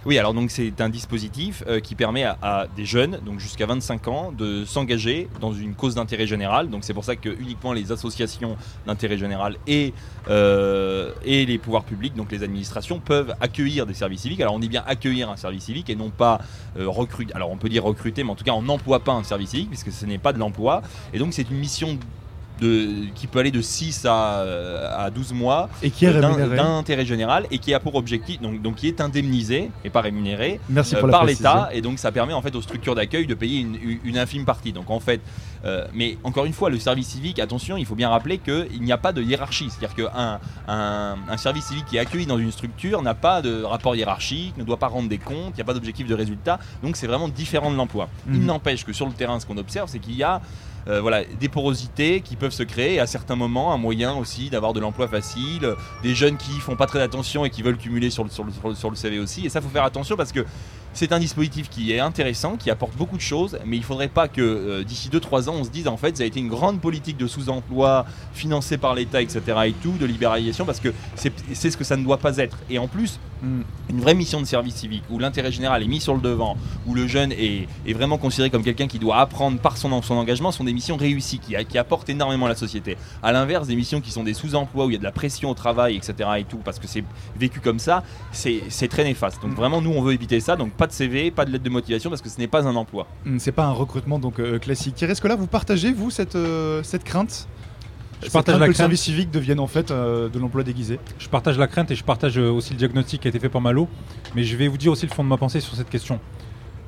Oui, 0.07 0.17
alors 0.17 0.33
donc 0.33 0.51
c'est 0.51 0.81
un 0.81 0.89
dispositif 0.89 1.63
euh, 1.67 1.79
qui 1.79 1.95
permet 1.95 2.25
à, 2.25 2.67
des 2.75 2.87
jeunes, 2.87 3.21
donc 3.27 3.39
jusqu'à 3.39 3.67
25 3.67 4.09
ans, 4.09 4.33
de 4.33 4.65
s'engager 4.65 5.29
dans 5.43 5.53
une 5.53 5.75
cause 5.75 5.95
d'intérêt 5.95 6.27
général. 6.27 6.71
Donc 6.71 6.85
c'est 6.85 6.95
pour 6.95 7.05
ça 7.05 7.17
que 7.17 7.29
uniquement 7.29 7.75
les 7.75 7.93
associations 7.93 8.57
d'intérêt 8.87 9.19
général 9.19 9.57
et, 9.67 9.93
euh, 10.31 11.13
et 11.23 11.45
les 11.45 11.59
pouvoirs 11.59 11.85
publics, 11.85 12.15
donc 12.15 12.33
les 12.33 12.43
administrations, 12.43 12.99
peuvent 12.99 13.35
accueillir 13.43 13.85
des 13.85 13.93
services 13.93 14.23
civiques. 14.23 14.41
Alors 14.41 14.55
on 14.55 14.59
dit 14.59 14.71
bien 14.71 14.85
accueillir 14.87 15.29
un 15.29 15.37
service 15.37 15.65
civique 15.65 15.91
et 15.91 15.97
non 15.97 16.09
pas 16.09 16.41
euh, 16.79 16.89
recruter. 16.89 17.35
Alors 17.35 17.51
on 17.51 17.59
peut 17.59 17.69
dire 17.69 17.85
recruter, 17.85 18.25
mais 18.25 18.31
en 18.31 18.37
tout 18.37 18.45
cas 18.45 18.53
on 18.53 18.63
n'emploie 18.63 19.01
pas 19.01 19.13
un 19.13 19.23
service 19.23 19.51
civique 19.51 19.69
puisque 19.69 19.93
ce 19.93 20.07
n'est 20.07 20.17
pas 20.17 20.33
de 20.33 20.39
l'emploi. 20.39 20.81
Et 21.13 21.19
donc 21.19 21.35
c'est 21.35 21.51
une 21.51 21.59
mission 21.59 21.99
de, 22.61 23.07
qui 23.15 23.27
peut 23.27 23.39
aller 23.39 23.51
de 23.51 23.63
6 23.63 24.05
à, 24.07 24.41
euh, 24.41 25.07
à 25.07 25.11
12 25.11 25.33
mois 25.33 25.69
Et 25.83 25.91
qui 25.91 26.05
est 26.05 26.13
d'intérêt 26.13 27.07
général 27.07 27.47
et 27.51 27.59
qui 27.59 27.75
a 27.75 27.81
pour 27.81 27.95
objectif 27.95 28.41
donc, 28.41 28.61
donc 28.63 28.77
qui 28.77 28.89
est 28.89 29.01
indemnisé 29.01 29.71
et 29.85 29.91
pas 29.91 30.01
rémunéré 30.01 30.61
Merci 30.69 30.97
euh, 30.97 31.09
par 31.09 31.25
l'État. 31.25 31.71
Et 31.73 31.81
donc 31.81 31.99
ça 31.99 32.13
permet 32.13 32.33
en 32.33 32.43
fait 32.43 32.55
aux 32.55 32.63
structures 32.63 32.95
d'accueil 32.95 33.27
de 33.27 33.35
payer 33.35 33.67
une, 34.05 34.19
infime 34.19 34.45
partie. 34.45 34.73
Donc 34.73 34.91
en 34.91 35.01
fait 35.01 35.21
euh, 35.65 35.87
mais 35.95 36.19
encore 36.25 36.45
une 36.45 36.53
fois 36.53 36.71
le 36.71 36.79
service 36.79 37.09
civique 37.09 37.39
attention 37.39 37.77
il 37.77 37.87
faut 37.87 37.95
bien 37.95 38.09
rappeler 38.09 38.39
qu'il 38.39 38.83
n'y 38.83 38.93
a 38.93 38.99
pas 38.99 39.13
de 39.13 39.23
hiérarchie. 39.23 39.69
C'est 39.71 39.85
à 39.85 39.89
dire 39.89 39.95
qu'un 39.95 40.41
un, 40.69 41.17
un 41.29 41.37
service 41.37 41.67
civique 41.67 41.87
qui 41.87 41.97
est 41.97 42.01
accueilli 42.01 42.27
dans 42.27 42.39
une 42.39 42.53
structure 42.53 43.03
n'a 43.03 43.15
pas 43.15 43.43
de 43.43 43.63
rapport 43.63 43.97
hiérarchique 43.97 44.57
ne 44.59 44.65
doit 44.65 44.79
pas 44.79 44.89
rendre 44.89 45.09
des 45.09 45.19
comptes 45.19 45.53
il 45.55 45.57
n'y 45.57 45.63
a 45.63 45.65
pas 45.65 45.75
d'objectif 45.75 46.07
de 46.07 46.15
résultat. 46.15 46.59
Donc 46.83 46.97
c'est 46.97 47.07
vraiment 47.07 47.29
différent 47.29 47.71
de 47.71 47.77
l'emploi. 47.77 48.09
Il 48.29 48.41
Mhm. 48.41 48.47
n'empêche 48.47 48.85
que 48.85 48.93
sur 48.93 49.07
le 49.07 49.13
terrain 49.13 49.41
ce 49.41 49.47
qu'on 49.47 49.59
observe 49.59 49.89
c'est 49.89 49.99
qu'il 49.99 50.17
y 50.17 50.23
a 50.23 50.41
euh, 50.89 51.01
voilà, 51.01 51.25
des 51.25 51.49
porosités 51.49 52.21
qui 52.21 52.37
peuvent 52.37 52.53
se 52.53 52.63
créer 52.63 52.95
et 52.95 53.01
à 53.01 53.07
certains 53.07 53.37
moments 53.37 53.73
un 53.73 53.77
moyen 53.79 54.15
aussi 54.15 54.51
d'avoir 54.51 54.73
de 54.73 54.81
l'emploi 54.81 55.09
facile, 55.09 55.75
des 56.03 56.15
jeunes 56.15 56.37
qui 56.37 56.53
font 56.61 56.77
pas 56.77 56.87
très 56.87 57.03
attention 57.03 57.45
et 57.45 57.51
qui 57.51 57.63
veulent 57.63 57.77
cumuler 57.79 58.11
sur 58.11 58.25
le, 58.25 58.31
sur 58.31 58.45
le, 58.45 58.53
sur 58.53 58.69
le- 58.69 58.75
sur 58.75 58.91
le 58.91 58.97
CV 58.97 59.19
aussi. 59.19 59.45
Et 59.47 59.49
ça, 59.49 59.61
faut 59.61 59.69
faire 59.69 59.85
attention 59.85 60.17
parce 60.17 60.33
que 60.33 60.45
c'est 60.93 61.13
un 61.13 61.19
dispositif 61.19 61.69
qui 61.69 61.93
est 61.93 62.01
intéressant, 62.01 62.57
qui 62.57 62.71
apporte 62.71 62.97
beaucoup 62.97 63.17
de 63.17 63.23
choses, 63.23 63.59
mais 63.65 63.77
il 63.77 63.85
faudrait 63.85 64.09
pas 64.09 64.29
que 64.29 64.41
euh, 64.41 64.85
d'ici 64.85 65.09
2-3 65.09 65.49
ans 65.49 65.55
on 65.61 65.65
se 65.65 65.71
dise 65.71 65.89
en 65.89 65.97
fait 65.97 66.17
ça 66.17 66.23
a 66.23 66.27
été 66.27 66.41
une 66.41 66.49
grande 66.49 66.81
politique 66.81 67.17
de 67.17 67.27
sous-emploi 67.27 68.07
financée 68.33 68.79
par 68.79 68.95
l'État, 68.95 69.23
etc. 69.23 69.41
et 69.67 69.73
tout, 69.73 69.93
de 69.93 70.07
libéralisation 70.07 70.65
parce 70.65 70.81
que 70.81 70.93
c'est 71.17 71.71
ce 71.71 71.77
que 71.77 71.85
ça 71.85 71.97
ne 71.97 72.05
doit 72.05 72.19
pas 72.19 72.39
être. 72.39 72.59
Et 72.69 72.79
en 72.79 72.89
plus, 72.89 73.19
Mm. 73.43 73.63
une 73.89 74.01
vraie 74.01 74.15
mission 74.15 74.39
de 74.41 74.45
service 74.45 74.75
civique 74.75 75.03
où 75.09 75.19
l'intérêt 75.19 75.51
général 75.51 75.83
est 75.83 75.87
mis 75.87 76.01
sur 76.01 76.15
le 76.15 76.21
devant, 76.21 76.57
où 76.87 76.95
le 76.95 77.07
jeune 77.07 77.33
est, 77.33 77.67
est 77.87 77.93
vraiment 77.95 78.19
considéré 78.19 78.51
comme 78.51 78.63
quelqu'un 78.63 78.87
qui 78.87 78.99
doit 78.99 79.17
apprendre 79.17 79.59
par 79.59 79.79
son, 79.79 80.03
son 80.03 80.15
engagement, 80.15 80.53
sont 80.53 80.65
des 80.65 80.75
missions 80.75 80.97
réussies 80.97 81.39
qui, 81.39 81.55
qui 81.65 81.79
apportent 81.79 82.09
énormément 82.11 82.47
à 82.47 82.51
la 82.51 82.55
société. 82.55 82.97
À 83.23 83.33
l'inverse, 83.33 83.67
des 83.67 83.77
missions 83.77 84.01
qui 84.01 84.11
sont 84.11 84.25
des 84.25 84.35
sous-emplois 84.35 84.87
où 84.87 84.91
il 84.91 84.93
y 84.93 84.97
a 84.97 84.99
de 84.99 85.05
la 85.05 85.13
pression 85.13 85.51
au 85.51 85.55
travail, 85.55 85.97
etc. 85.97 86.29
et 86.39 86.45
tout, 86.45 86.59
parce 86.59 86.79
que 86.79 86.87
c'est 86.87 87.05
vécu 87.39 87.61
comme 87.61 87.79
ça, 87.79 88.03
c'est 88.33 88.63
c'est 88.69 88.89
très 88.89 89.05
néfaste. 89.05 89.41
Donc 89.43 89.53
vraiment, 89.53 89.81
nous, 89.81 89.91
on 89.91 90.03
veut 90.03 90.13
éviter 90.13 90.41
ça. 90.41 90.57
Donc 90.57 90.73
pas 90.81 90.87
de 90.87 90.93
CV, 90.93 91.31
pas 91.31 91.45
de 91.45 91.53
lettre 91.53 91.63
de 91.65 91.71
motivation 91.71 92.11
parce 92.11 92.23
que 92.23 92.29
ce 92.29 92.39
n'est 92.39 92.49
pas 92.49 92.67
un 92.67 92.75
emploi. 92.75 93.07
Hmm, 93.25 93.39
C'est 93.39 93.53
pas 93.53 93.65
un 93.67 93.73
recrutement 93.73 94.19
donc 94.19 94.41
euh, 94.41 94.59
classique. 94.59 94.95
Thierry 94.97 95.13
Escola, 95.13 95.37
vous 95.37 95.47
partagez 95.47 95.93
vous 95.93 96.11
cette, 96.11 96.35
euh, 96.37 96.83
cette 96.83 97.05
crainte? 97.05 97.47
Je 98.21 98.25
Cette 98.25 98.33
partage 98.33 98.55
crainte 98.55 98.61
la 98.61 98.67
que 98.67 98.71
le 98.71 98.75
crainte. 98.75 98.85
service 98.87 99.01
civique 99.03 99.31
devienne 99.31 99.61
en 99.61 99.67
fait 99.67 99.91
euh, 99.91 100.29
de 100.29 100.39
l'emploi 100.39 100.63
déguisé. 100.63 100.99
Je 101.19 101.29
partage 101.29 101.59
la 101.59 101.67
crainte 101.67 101.91
et 101.91 101.95
je 101.95 102.05
partage 102.05 102.37
aussi 102.39 102.73
le 102.73 102.79
diagnostic 102.79 103.21
qui 103.21 103.29
a 103.29 103.31
été 103.31 103.39
fait 103.39 103.49
par 103.49 103.61
Malo, 103.61 103.89
mais 104.35 104.43
je 104.45 104.57
vais 104.57 104.69
vous 104.69 104.79
dire 104.79 104.93
aussi 104.93 105.07
le 105.07 105.13
fond 105.13 105.23
de 105.25 105.29
ma 105.29 105.37
pensée 105.37 105.61
sur 105.61 105.75
cette 105.75 105.89
question. 105.91 106.19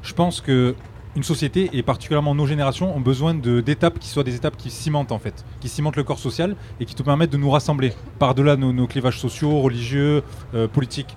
Je 0.02 0.12
pense 0.14 0.40
que 0.40 0.74
une 1.14 1.22
société 1.22 1.68
et 1.74 1.82
particulièrement 1.82 2.34
nos 2.34 2.46
générations 2.46 2.96
ont 2.96 3.00
besoin 3.00 3.34
de- 3.34 3.60
d'étapes 3.60 3.98
qui 3.98 4.08
soient 4.08 4.24
des 4.24 4.34
étapes 4.34 4.56
qui 4.56 4.70
cimentent 4.70 5.12
en 5.12 5.18
fait, 5.18 5.44
qui 5.60 5.68
cimentent 5.68 5.96
le 5.96 6.04
corps 6.04 6.18
social 6.18 6.56
et 6.80 6.86
qui 6.86 6.94
te 6.94 7.02
permettent 7.02 7.32
de 7.32 7.36
nous 7.36 7.50
rassembler 7.50 7.92
par-delà 8.18 8.56
nos, 8.56 8.72
nos 8.72 8.86
clivages 8.86 9.18
sociaux, 9.20 9.60
religieux, 9.60 10.22
euh, 10.54 10.68
politiques. 10.68 11.14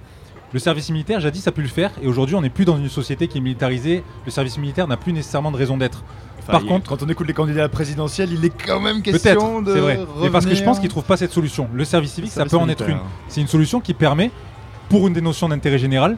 Le 0.55 0.59
service 0.59 0.89
militaire, 0.89 1.19
jadis, 1.19 1.43
ça 1.43 1.49
a 1.49 1.51
pu 1.51 1.61
le 1.63 1.67
faire 1.67 1.91
et 2.01 2.07
aujourd'hui 2.07 2.33
on 2.33 2.41
n'est 2.41 2.49
plus 2.49 2.63
dans 2.63 2.77
une 2.77 2.87
société 2.87 3.27
qui 3.27 3.39
est 3.39 3.41
militarisée. 3.41 4.05
Le 4.23 4.31
service 4.31 4.57
militaire 4.57 4.87
n'a 4.87 4.95
plus 4.95 5.11
nécessairement 5.11 5.51
de 5.51 5.57
raison 5.57 5.75
d'être. 5.75 6.05
Par 6.47 6.63
contre, 6.65 6.87
quand 6.87 7.03
on 7.03 7.09
écoute 7.09 7.27
les 7.27 7.33
candidats 7.33 7.59
à 7.59 7.63
la 7.63 7.67
présidentielle, 7.69 8.31
il 8.31 8.45
est 8.45 8.53
quand 8.65 8.79
même 8.79 9.01
question 9.01 9.61
de. 9.61 9.73
c'est 9.73 9.79
vrai. 9.81 9.99
Mais 10.21 10.29
parce 10.29 10.45
que 10.45 10.55
je 10.55 10.59
pense 10.63 10.77
revenir- 10.77 10.79
qu'ils 10.79 10.89
trouvent 10.91 11.03
pas 11.03 11.17
cette 11.17 11.33
solution. 11.33 11.67
Le 11.73 11.83
service 11.83 12.13
civique, 12.13 12.31
Le 12.33 12.39
ça 12.41 12.45
peut 12.45 12.55
en 12.55 12.69
être 12.69 12.87
une. 12.87 12.99
C'est 13.27 13.41
une 13.41 13.49
solution 13.49 13.81
qui 13.81 13.93
permet, 13.93 14.31
pour 14.87 15.05
une 15.07 15.11
des 15.13 15.19
notions 15.19 15.49
d'intérêt 15.49 15.77
général, 15.77 16.15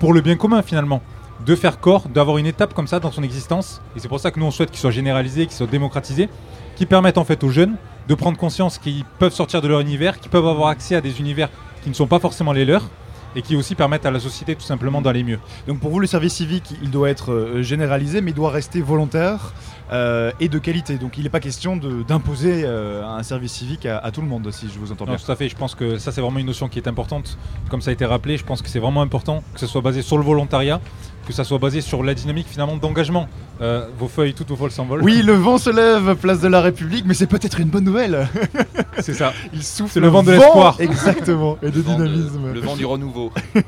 pour 0.00 0.12
le 0.12 0.20
bien 0.20 0.34
commun 0.34 0.62
finalement, 0.62 1.00
de 1.46 1.54
faire 1.54 1.78
corps, 1.78 2.08
d'avoir 2.08 2.38
une 2.38 2.46
étape 2.46 2.74
comme 2.74 2.88
ça 2.88 2.98
dans 2.98 3.12
son 3.12 3.22
existence. 3.22 3.80
Et 3.94 4.00
c'est 4.00 4.08
pour 4.08 4.18
ça 4.18 4.32
que 4.32 4.40
nous 4.40 4.46
on 4.46 4.50
souhaite 4.50 4.72
qu'il 4.72 4.80
soit 4.80 4.90
généralisé, 4.90 5.46
qu'il 5.46 5.54
soit 5.54 5.68
démocratisé, 5.68 6.28
qui 6.74 6.86
permette 6.86 7.18
en 7.18 7.24
fait 7.24 7.44
aux 7.44 7.50
jeunes 7.50 7.76
de 8.08 8.14
prendre 8.16 8.36
conscience 8.36 8.78
qu'ils 8.78 9.04
peuvent 9.20 9.32
sortir 9.32 9.62
de 9.62 9.68
leur 9.68 9.78
univers, 9.78 10.18
qu'ils 10.18 10.30
peuvent 10.32 10.48
avoir 10.48 10.70
accès 10.70 10.96
à 10.96 11.00
des 11.00 11.20
univers 11.20 11.50
qui 11.84 11.88
ne 11.88 11.94
sont 11.94 12.08
pas 12.08 12.18
forcément 12.18 12.50
les 12.52 12.64
leurs. 12.64 12.90
Et 13.36 13.42
qui 13.42 13.54
aussi 13.54 13.74
permettent 13.74 14.06
à 14.06 14.10
la 14.10 14.18
société 14.18 14.56
tout 14.56 14.62
simplement 14.64 15.02
d'aller 15.02 15.22
mieux. 15.22 15.38
Donc 15.68 15.78
pour 15.78 15.90
vous, 15.90 16.00
le 16.00 16.06
service 16.06 16.32
civique, 16.34 16.72
il 16.82 16.90
doit 16.90 17.10
être 17.10 17.32
euh, 17.32 17.62
généralisé, 17.62 18.20
mais 18.22 18.30
il 18.30 18.34
doit 18.34 18.50
rester 18.50 18.80
volontaire 18.80 19.52
euh, 19.92 20.32
et 20.40 20.48
de 20.48 20.58
qualité. 20.58 20.96
Donc 20.96 21.18
il 21.18 21.24
n'est 21.24 21.28
pas 21.30 21.38
question 21.40 21.76
d'imposer 21.76 22.62
euh, 22.64 23.04
un 23.06 23.22
service 23.22 23.52
civique 23.52 23.84
à, 23.86 23.98
à 23.98 24.10
tout 24.10 24.22
le 24.22 24.26
monde, 24.26 24.50
si 24.50 24.68
je 24.72 24.78
vous 24.78 24.90
entends 24.90 25.04
Non, 25.04 25.12
bien. 25.12 25.22
tout 25.24 25.30
à 25.30 25.36
fait. 25.36 25.48
Je 25.50 25.54
pense 25.56 25.74
que 25.74 25.98
ça, 25.98 26.12
c'est 26.12 26.22
vraiment 26.22 26.38
une 26.38 26.46
notion 26.46 26.68
qui 26.68 26.78
est 26.78 26.88
importante. 26.88 27.36
Comme 27.68 27.82
ça 27.82 27.90
a 27.90 27.92
été 27.92 28.06
rappelé, 28.06 28.38
je 28.38 28.44
pense 28.44 28.62
que 28.62 28.68
c'est 28.68 28.78
vraiment 28.80 29.02
important 29.02 29.44
que 29.52 29.60
ce 29.60 29.66
soit 29.66 29.82
basé 29.82 30.00
sur 30.00 30.16
le 30.16 30.24
volontariat, 30.24 30.80
que 31.26 31.32
ça 31.32 31.44
soit 31.44 31.58
basé 31.58 31.80
sur 31.80 32.02
la 32.02 32.14
dynamique 32.14 32.46
finalement 32.48 32.76
d'engagement. 32.76 33.28
Euh, 33.60 33.88
vos 33.98 34.06
feuilles, 34.08 34.34
toutes 34.34 34.48
vos 34.48 34.56
feuilles 34.56 34.70
s'envolent. 34.70 35.02
Oui, 35.02 35.22
le 35.22 35.32
vent 35.32 35.58
se 35.58 35.70
lève, 35.70 36.14
place 36.16 36.40
de 36.40 36.48
la 36.48 36.60
République, 36.60 37.04
mais 37.06 37.14
c'est 37.14 37.26
peut-être 37.26 37.58
une 37.60 37.68
bonne 37.68 37.84
nouvelle. 37.84 38.28
c'est 39.00 39.14
ça. 39.14 39.32
Il 39.52 39.62
souffle 39.62 39.92
C'est 39.94 40.00
le 40.00 40.08
vent 40.08 40.22
de 40.22 40.32
l'espoir. 40.32 40.76
Exactement, 40.80 41.58
et 41.62 41.70
de 41.70 41.76
Le 41.76 41.80
vent 41.82 41.98
de- 41.98 42.06
dynamisme. 42.06 42.52
le 42.52 42.60
vent 42.60 42.76
du 42.76 42.84
renouveau. 42.86 43.32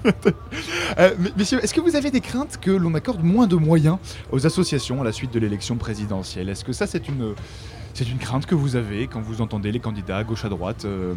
Euh, 0.99 1.11
messieurs, 1.37 1.61
est-ce 1.63 1.75
que 1.75 1.81
vous 1.81 1.95
avez 1.97 2.11
des 2.11 2.21
craintes 2.21 2.59
que 2.61 2.71
l'on 2.71 2.95
accorde 2.95 3.23
moins 3.23 3.47
de 3.47 3.57
moyens 3.57 3.99
aux 4.33 4.47
associations 4.47 5.01
à 5.01 5.05
la 5.05 5.13
suite 5.13 5.33
de 5.33 5.39
l'élection 5.39 5.77
présidentielle? 5.77 6.49
Est-ce 6.49 6.65
que 6.65 6.73
ça, 6.73 6.87
c'est 6.87 7.09
une, 7.09 7.35
c'est 7.95 8.09
une 8.09 8.19
crainte 8.19 8.47
que 8.47 8.55
vous 8.55 8.75
avez 8.77 9.07
quand 9.07 9.21
vous 9.21 9.41
entendez 9.41 9.71
les 9.71 9.81
candidats 9.81 10.17
à 10.19 10.25
gauche 10.25 10.45
à 10.45 10.49
droite 10.49 10.85
euh, 10.87 11.15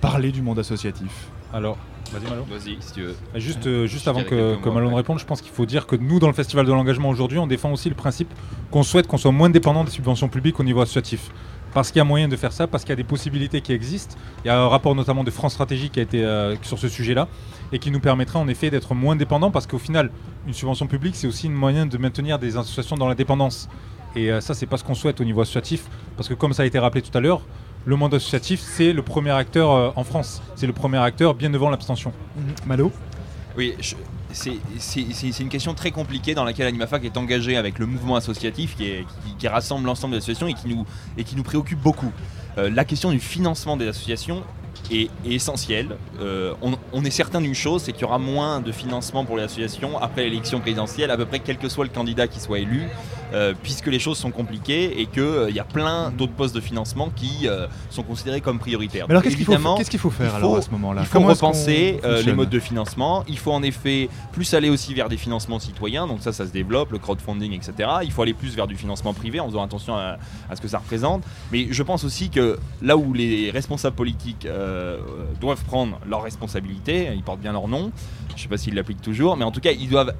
parler 0.00 0.32
du 0.32 0.42
monde 0.42 0.58
associatif? 0.58 1.10
Alors, 1.52 1.76
Vas-y 2.12 2.30
Malo. 2.30 2.44
Vas-y, 2.50 2.76
si 2.80 2.92
tu 2.92 3.02
veux. 3.02 3.14
Bah, 3.32 3.38
Juste, 3.38 3.66
euh, 3.66 3.86
juste 3.86 4.08
avant 4.08 4.22
que, 4.22 4.28
quelques 4.28 4.60
que 4.62 4.68
mots 4.68 4.74
Malo 4.74 4.86
ne 4.86 4.90
après. 4.92 4.96
réponde, 5.02 5.18
je 5.18 5.24
pense 5.24 5.40
qu'il 5.40 5.52
faut 5.52 5.66
dire 5.66 5.86
que 5.86 5.96
nous, 5.96 6.18
dans 6.18 6.26
le 6.26 6.32
Festival 6.32 6.66
de 6.66 6.72
l'engagement 6.72 7.08
aujourd'hui, 7.08 7.38
on 7.38 7.46
défend 7.46 7.72
aussi 7.72 7.88
le 7.88 7.94
principe 7.94 8.32
qu'on 8.70 8.82
souhaite 8.82 9.06
qu'on 9.06 9.18
soit 9.18 9.32
moins 9.32 9.50
dépendant 9.50 9.84
des 9.84 9.90
subventions 9.90 10.28
publiques 10.28 10.58
au 10.60 10.64
niveau 10.64 10.80
associatif. 10.80 11.30
Parce 11.72 11.92
qu'il 11.92 11.98
y 11.98 12.00
a 12.00 12.04
moyen 12.04 12.26
de 12.26 12.34
faire 12.34 12.52
ça, 12.52 12.66
parce 12.66 12.82
qu'il 12.82 12.90
y 12.90 12.94
a 12.94 12.96
des 12.96 13.04
possibilités 13.04 13.60
qui 13.60 13.72
existent. 13.72 14.16
Il 14.44 14.48
y 14.48 14.50
a 14.50 14.60
un 14.60 14.66
rapport 14.66 14.94
notamment 14.96 15.22
de 15.22 15.30
France 15.30 15.52
Stratégie 15.52 15.88
qui 15.88 16.00
a 16.00 16.02
été 16.02 16.24
euh, 16.24 16.56
sur 16.62 16.80
ce 16.80 16.88
sujet-là 16.88 17.28
et 17.72 17.78
qui 17.78 17.92
nous 17.92 18.00
permettra 18.00 18.40
en 18.40 18.48
effet 18.48 18.70
d'être 18.70 18.92
moins 18.94 19.14
dépendant 19.14 19.52
parce 19.52 19.68
qu'au 19.68 19.78
final, 19.78 20.10
une 20.48 20.52
subvention 20.52 20.88
publique, 20.88 21.14
c'est 21.14 21.28
aussi 21.28 21.46
un 21.46 21.50
moyen 21.50 21.86
de 21.86 21.96
maintenir 21.96 22.40
des 22.40 22.56
associations 22.56 22.96
dans 22.96 23.06
l'indépendance. 23.06 23.68
Et 24.16 24.32
euh, 24.32 24.40
ça, 24.40 24.54
c'est 24.54 24.66
pas 24.66 24.78
ce 24.78 24.82
qu'on 24.84 24.96
souhaite 24.96 25.20
au 25.20 25.24
niveau 25.24 25.42
associatif 25.42 25.84
parce 26.16 26.28
que 26.28 26.34
comme 26.34 26.52
ça 26.52 26.64
a 26.64 26.66
été 26.66 26.80
rappelé 26.80 27.02
tout 27.02 27.16
à 27.16 27.20
l'heure, 27.20 27.42
le 27.84 27.96
monde 27.96 28.14
associatif, 28.14 28.60
c'est 28.60 28.92
le 28.92 29.02
premier 29.02 29.30
acteur 29.30 29.70
euh, 29.72 29.90
en 29.96 30.04
France. 30.04 30.42
C'est 30.56 30.66
le 30.66 30.72
premier 30.72 30.98
acteur 30.98 31.34
bien 31.34 31.50
devant 31.50 31.70
l'abstention. 31.70 32.12
Malo 32.66 32.92
Oui, 33.56 33.74
je- 33.80 33.94
c'est 34.32 34.52
c'est- 34.78 35.06
c'est- 35.12 35.32
c'est 35.32 35.42
une 35.42 35.48
question 35.48 35.74
très 35.74 35.90
compliquée 35.90 36.34
dans 36.34 36.44
laquelle 36.44 36.66
AnimaFac 36.68 37.04
est 37.04 37.16
engagé 37.16 37.56
avec 37.56 37.78
le 37.78 37.86
mouvement 37.86 38.16
associatif 38.16 38.76
qui, 38.76 38.84
est- 38.84 39.04
qui- 39.24 39.34
qui 39.38 39.48
rassemble 39.48 39.86
l'ensemble 39.86 40.12
des 40.12 40.18
associations 40.18 40.46
et 40.46 40.54
qui 40.54 40.68
nous, 40.68 40.86
et 41.18 41.24
qui 41.24 41.34
nous 41.36 41.42
préoccupe 41.42 41.80
beaucoup. 41.80 42.12
Euh, 42.58 42.68
la 42.70 42.84
question 42.84 43.10
du 43.10 43.18
financement 43.20 43.76
des 43.76 43.88
associations 43.88 44.42
est, 44.90 45.10
est 45.26 45.32
essentielle. 45.34 45.96
Euh, 46.20 46.54
on, 46.62 46.72
on 46.92 47.04
est 47.04 47.10
certain 47.10 47.40
d'une 47.40 47.54
chose, 47.54 47.82
c'est 47.82 47.92
qu'il 47.92 48.02
y 48.02 48.04
aura 48.04 48.18
moins 48.18 48.60
de 48.60 48.72
financement 48.72 49.24
pour 49.24 49.36
les 49.36 49.44
associations 49.44 49.98
après 49.98 50.24
l'élection 50.24 50.60
présidentielle, 50.60 51.10
à 51.10 51.16
peu 51.16 51.26
près 51.26 51.40
quel 51.40 51.58
que 51.58 51.68
soit 51.68 51.84
le 51.84 51.90
candidat 51.90 52.26
qui 52.28 52.40
soit 52.40 52.58
élu, 52.60 52.88
euh, 53.32 53.54
puisque 53.62 53.86
les 53.86 53.98
choses 53.98 54.18
sont 54.18 54.30
compliquées 54.32 55.00
et 55.00 55.06
qu'il 55.06 55.54
y 55.54 55.60
a 55.60 55.64
plein 55.64 56.10
d'autres 56.10 56.32
postes 56.32 56.54
de 56.54 56.60
financement 56.60 57.10
qui 57.14 57.46
euh, 57.46 57.66
sont 57.90 58.02
considérés 58.02 58.40
comme 58.40 58.58
prioritaires. 58.58 59.06
Mais 59.08 59.12
alors, 59.12 59.22
qu'est-ce 59.22 59.36
qu'il 59.36 59.46
faut- 59.46 60.10
faire, 60.10 60.34
alors, 60.34 60.56
à 60.56 60.62
ce 60.62 60.70
moment-là? 60.70 61.02
Il 61.02 61.06
faut 61.06 61.12
Comment 61.14 61.28
repenser 61.28 62.00
euh, 62.04 62.22
les 62.22 62.32
modes 62.32 62.50
de 62.50 62.58
financement. 62.58 63.24
Il 63.28 63.38
faut 63.38 63.52
en 63.52 63.62
effet 63.62 64.08
plus 64.32 64.52
aller 64.54 64.68
aussi 64.70 64.94
vers 64.94 65.08
des 65.08 65.16
financements 65.16 65.58
citoyens, 65.60 66.06
donc 66.06 66.18
ça, 66.22 66.32
ça 66.32 66.46
se 66.46 66.50
développe, 66.52 66.90
le 66.92 66.98
crowdfunding, 66.98 67.52
etc. 67.52 67.88
Il 68.02 68.10
faut 68.12 68.22
aller 68.22 68.34
plus 68.34 68.54
vers 68.56 68.66
du 68.66 68.76
financement 68.76 69.14
privé 69.14 69.38
en 69.40 69.46
faisant 69.46 69.62
attention 69.62 69.94
à, 69.96 70.16
à 70.48 70.56
ce 70.56 70.60
que 70.60 70.68
ça 70.68 70.78
représente. 70.78 71.22
Mais 71.52 71.68
je 71.70 71.82
pense 71.82 72.02
aussi 72.04 72.30
que 72.30 72.58
là 72.82 72.96
où 72.96 73.12
les 73.12 73.50
responsables 73.50 73.96
politiques 73.96 74.46
euh, 74.46 74.69
doivent 75.40 75.64
prendre 75.64 75.98
leurs 76.06 76.22
responsabilités, 76.22 77.10
ils 77.14 77.22
portent 77.22 77.40
bien 77.40 77.52
leur 77.52 77.68
nom, 77.68 77.90
je 78.28 78.34
ne 78.34 78.38
sais 78.38 78.48
pas 78.48 78.56
s'ils 78.56 78.74
l'appliquent 78.74 79.02
toujours, 79.02 79.36
mais 79.36 79.44
en 79.44 79.50
tout 79.50 79.60
cas, 79.60 79.72
ils 79.72 79.88
doivent 79.88 80.14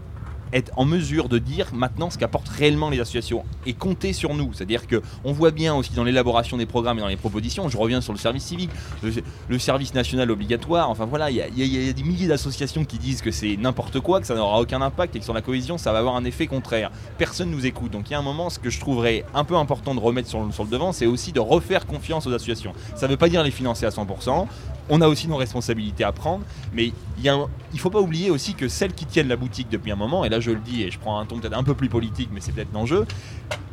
être 0.53 0.73
en 0.77 0.85
mesure 0.85 1.29
de 1.29 1.39
dire 1.39 1.69
maintenant 1.73 2.11
ce 2.11 2.19
qu'apportent 2.19 2.49
réellement 2.49 2.91
les 2.91 3.01
associations 3.01 3.45
et 3.67 3.73
compter 3.73 4.13
sur 4.13 4.35
nous. 4.35 4.53
C'est-à-dire 4.53 4.87
que 4.87 5.03
on 5.25 5.33
voit 5.33 5.51
bien 5.51 5.75
aussi 5.75 5.93
dans 5.93 6.05
l'élaboration 6.05 6.57
des 6.57 6.67
programmes 6.67 6.99
et 6.99 7.01
dans 7.01 7.09
les 7.09 7.17
propositions, 7.17 7.69
je 7.69 7.77
reviens 7.77 8.01
sur 8.01 8.13
le 8.13 8.19
service 8.19 8.45
civique, 8.45 8.71
le, 9.03 9.59
service 9.59 9.95
national 9.95 10.31
obligatoire, 10.31 10.91
enfin 10.91 11.05
voilà, 11.05 11.31
il 11.31 11.37
y, 11.37 11.89
a- 11.89 11.93
des 11.93 12.03
milliers 12.03 12.29
d'associations 12.29 12.85
qui 12.85 12.99
disent 12.99 13.23
que 13.23 13.31
c'est 13.31 13.57
n'importe 13.57 14.01
quoi, 14.01 14.21
que 14.21 14.27
ça 14.27 14.35
n'aura 14.35 14.61
aucun 14.61 14.81
impact 14.83 15.17
et 15.17 15.19
que 15.19 15.25
sur 15.25 15.35
la 15.35 15.43
cohésion, 15.43 15.79
ça 15.79 15.93
va 15.93 15.99
avoir 15.99 16.17
un 16.17 16.25
effet 16.25 16.47
contraire. 16.47 16.91
Personne 17.19 17.51
nous 17.51 17.67
écoute. 17.67 17.93
Donc 17.93 18.09
il 18.09 18.13
y 18.13 18.17
a 18.17 18.19
un 18.19 18.23
moment, 18.23 18.51
ce 18.51 18.59
que 18.59 18.71
je 18.71 18.81
trouverais 18.81 19.25
un 19.35 19.45
peu 19.45 19.57
important 19.57 19.95
de 19.95 20.01
remettre 20.01 20.29
sur 20.29 20.41
sur 20.53 20.65
le 20.65 20.71
devant, 20.71 20.93
c'est 20.93 21.07
aussi 21.07 21.33
de 21.33 21.41
refaire 21.41 21.87
confiance 21.87 22.27
aux 22.27 22.33
associations. 22.33 22.73
Ça 22.95 23.07
ne 23.07 23.13
veut 23.13 23.17
pas 23.17 23.29
dire 23.29 23.43
les 23.43 23.51
financer 23.51 23.87
à 23.87 23.91
100%. 23.91 24.47
On 24.91 25.01
a 25.01 25.09
aussi 25.09 25.29
nos 25.29 25.37
responsabilités 25.37 26.05
à 26.05 26.13
prendre, 26.13 26.45
mais 26.73 26.93
il 27.23 27.33
il 27.73 27.79
faut 27.79 27.91
pas 27.91 28.01
oublier 28.01 28.31
aussi 28.31 28.55
que 28.55 28.67
celles 28.69 28.93
qui 28.93 29.07
tiennent 29.07 29.29
la 29.29 29.37
boutique 29.37 29.69
depuis 29.71 29.93
un 29.93 29.97
moment, 29.97 30.25
et 30.25 30.29
là 30.29 30.41
je 30.41 30.51
le 30.51 30.59
dis 30.59 30.83
et 30.83 30.91
je 30.91 30.99
prends 30.99 31.19
un 31.19 31.27
ton 31.27 31.39
peut-être 31.39 31.57
un 31.57 31.63
peu 31.63 31.75
plus 31.75 31.89
politique, 31.89 32.31
mais 32.33 32.41
c'est 32.41 32.53
peut-être 32.53 32.73
l'enjeu, 32.75 33.07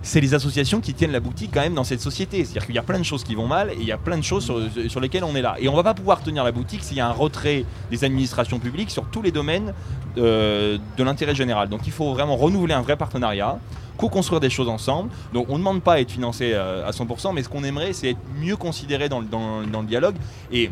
c'est 0.03 0.21
les 0.21 0.33
associations 0.33 0.79
qui 0.79 0.93
tiennent 0.93 1.11
la 1.11 1.19
boutique 1.19 1.51
quand 1.53 1.61
même 1.61 1.73
dans 1.73 1.83
cette 1.83 2.01
société. 2.01 2.45
C'est-à-dire 2.45 2.65
qu'il 2.65 2.75
y 2.75 2.79
a 2.79 2.83
plein 2.83 2.99
de 2.99 3.03
choses 3.03 3.23
qui 3.23 3.35
vont 3.35 3.47
mal 3.47 3.71
et 3.71 3.77
il 3.79 3.85
y 3.85 3.91
a 3.91 3.97
plein 3.97 4.17
de 4.17 4.23
choses 4.23 4.45
sur, 4.87 4.99
lesquelles 4.99 5.23
on 5.23 5.35
est 5.35 5.41
là. 5.41 5.55
Et 5.59 5.67
on 5.67 5.75
va 5.75 5.83
pas 5.83 5.93
pouvoir 5.93 6.21
tenir 6.21 6.43
la 6.43 6.51
boutique 6.51 6.83
s'il 6.83 6.97
y 6.97 7.01
a 7.01 7.07
un 7.07 7.11
retrait 7.11 7.65
des 7.91 8.03
administrations 8.03 8.59
publiques 8.59 8.91
sur 8.91 9.05
tous 9.05 9.21
les 9.21 9.31
domaines 9.31 9.73
euh, 10.17 10.77
de 10.97 11.03
l'intérêt 11.03 11.35
général. 11.35 11.67
Donc 11.67 11.81
il 11.87 11.91
faut 11.91 12.13
vraiment 12.13 12.37
renouveler 12.37 12.73
un 12.73 12.81
vrai 12.81 12.95
partenariat 12.95 13.59
co-construire 13.97 14.39
des 14.39 14.51
choses 14.51 14.69
ensemble. 14.69 15.09
Donc 15.33 15.47
on 15.49 15.53
ne 15.53 15.57
demande 15.59 15.81
pas 15.81 15.93
à 15.93 15.99
être 15.99 16.11
financé 16.11 16.51
euh, 16.53 16.87
à 16.87 16.91
100%, 16.91 17.33
mais 17.33 17.43
ce 17.43 17.49
qu'on 17.49 17.63
aimerait, 17.63 17.93
c'est 17.93 18.11
être 18.11 18.19
mieux 18.39 18.55
considéré 18.55 19.09
dans- 19.09 19.23
dans 19.23 19.81
le 19.81 19.87
dialogue. 19.87 20.15
Et 20.51 20.69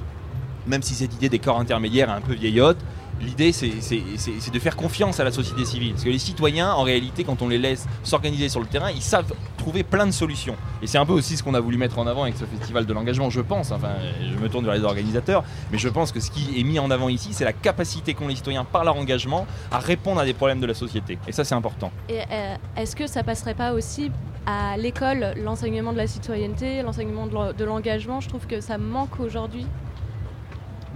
même 0.67 0.81
si 0.81 0.93
cette 0.95 1.13
idée 1.13 1.29
des 1.29 1.39
corps 1.39 1.59
intermédiaires 1.59 2.09
est 2.09 2.13
un 2.13 2.21
peu 2.21 2.33
vieillotte, 2.33 2.77
l'idée 3.21 3.53
c'est 3.53 3.69
de 3.69 4.59
faire 4.59 4.75
confiance 4.75 5.19
à 5.19 5.23
la 5.23 5.31
société 5.31 5.63
civile. 5.63 5.91
Parce 5.93 6.03
que 6.03 6.09
les 6.09 6.19
citoyens, 6.19 6.73
en 6.73 6.83
réalité, 6.83 7.23
quand 7.23 7.41
on 7.41 7.47
les 7.47 7.57
laisse 7.57 7.87
s'organiser 8.03 8.49
sur 8.49 8.59
le 8.59 8.65
terrain, 8.65 8.91
ils 8.91 9.01
savent 9.01 9.31
trouver 9.57 9.83
plein 9.83 10.05
de 10.05 10.11
solutions. 10.11 10.55
Et 10.81 10.87
c'est 10.87 10.97
un 10.97 11.05
peu 11.05 11.13
aussi 11.13 11.37
ce 11.37 11.43
qu'on 11.43 11.53
a 11.53 11.59
voulu 11.59 11.77
mettre 11.77 11.97
en 11.97 12.05
avant 12.07 12.23
avec 12.23 12.35
ce 12.37 12.43
festival 12.45 12.85
de 12.85 12.93
l'engagement, 12.93 13.29
je 13.29 13.39
pense. 13.41 13.71
Enfin, 13.71 13.93
je 14.21 14.37
me 14.37 14.49
tourne 14.49 14.65
vers 14.65 14.75
les 14.75 14.83
organisateurs, 14.83 15.43
mais 15.71 15.77
je 15.77 15.87
pense 15.89 16.11
que 16.11 16.19
ce 16.19 16.29
qui 16.29 16.59
est 16.59 16.63
mis 16.63 16.77
en 16.77 16.91
avant 16.91 17.09
ici, 17.09 17.29
c'est 17.31 17.45
la 17.45 17.53
capacité 17.53 18.13
qu'ont 18.13 18.27
les 18.27 18.35
citoyens 18.35 18.65
par 18.65 18.83
leur 18.83 18.97
engagement 18.97 19.47
à 19.71 19.79
répondre 19.79 20.19
à 20.19 20.25
des 20.25 20.33
problèmes 20.33 20.59
de 20.59 20.67
la 20.67 20.73
société. 20.73 21.17
Et 21.27 21.31
ça, 21.31 21.43
c'est 21.45 21.55
important. 21.55 21.91
Et 22.09 22.19
euh, 22.19 22.55
est-ce 22.77 22.95
que 22.95 23.07
ça 23.07 23.23
passerait 23.23 23.55
pas 23.55 23.73
aussi 23.73 24.11
à 24.45 24.77
l'école 24.77 25.33
l'enseignement 25.43 25.93
de 25.93 25.97
la 25.97 26.05
citoyenneté, 26.07 26.83
l'enseignement 26.83 27.25
de 27.27 27.33
l'en- 27.33 27.53
de 27.53 27.63
l'engagement? 27.63 28.19
Je 28.19 28.27
trouve 28.29 28.45
que 28.45 28.59
ça 28.61 28.77
manque 28.77 29.19
aujourd'hui. 29.19 29.65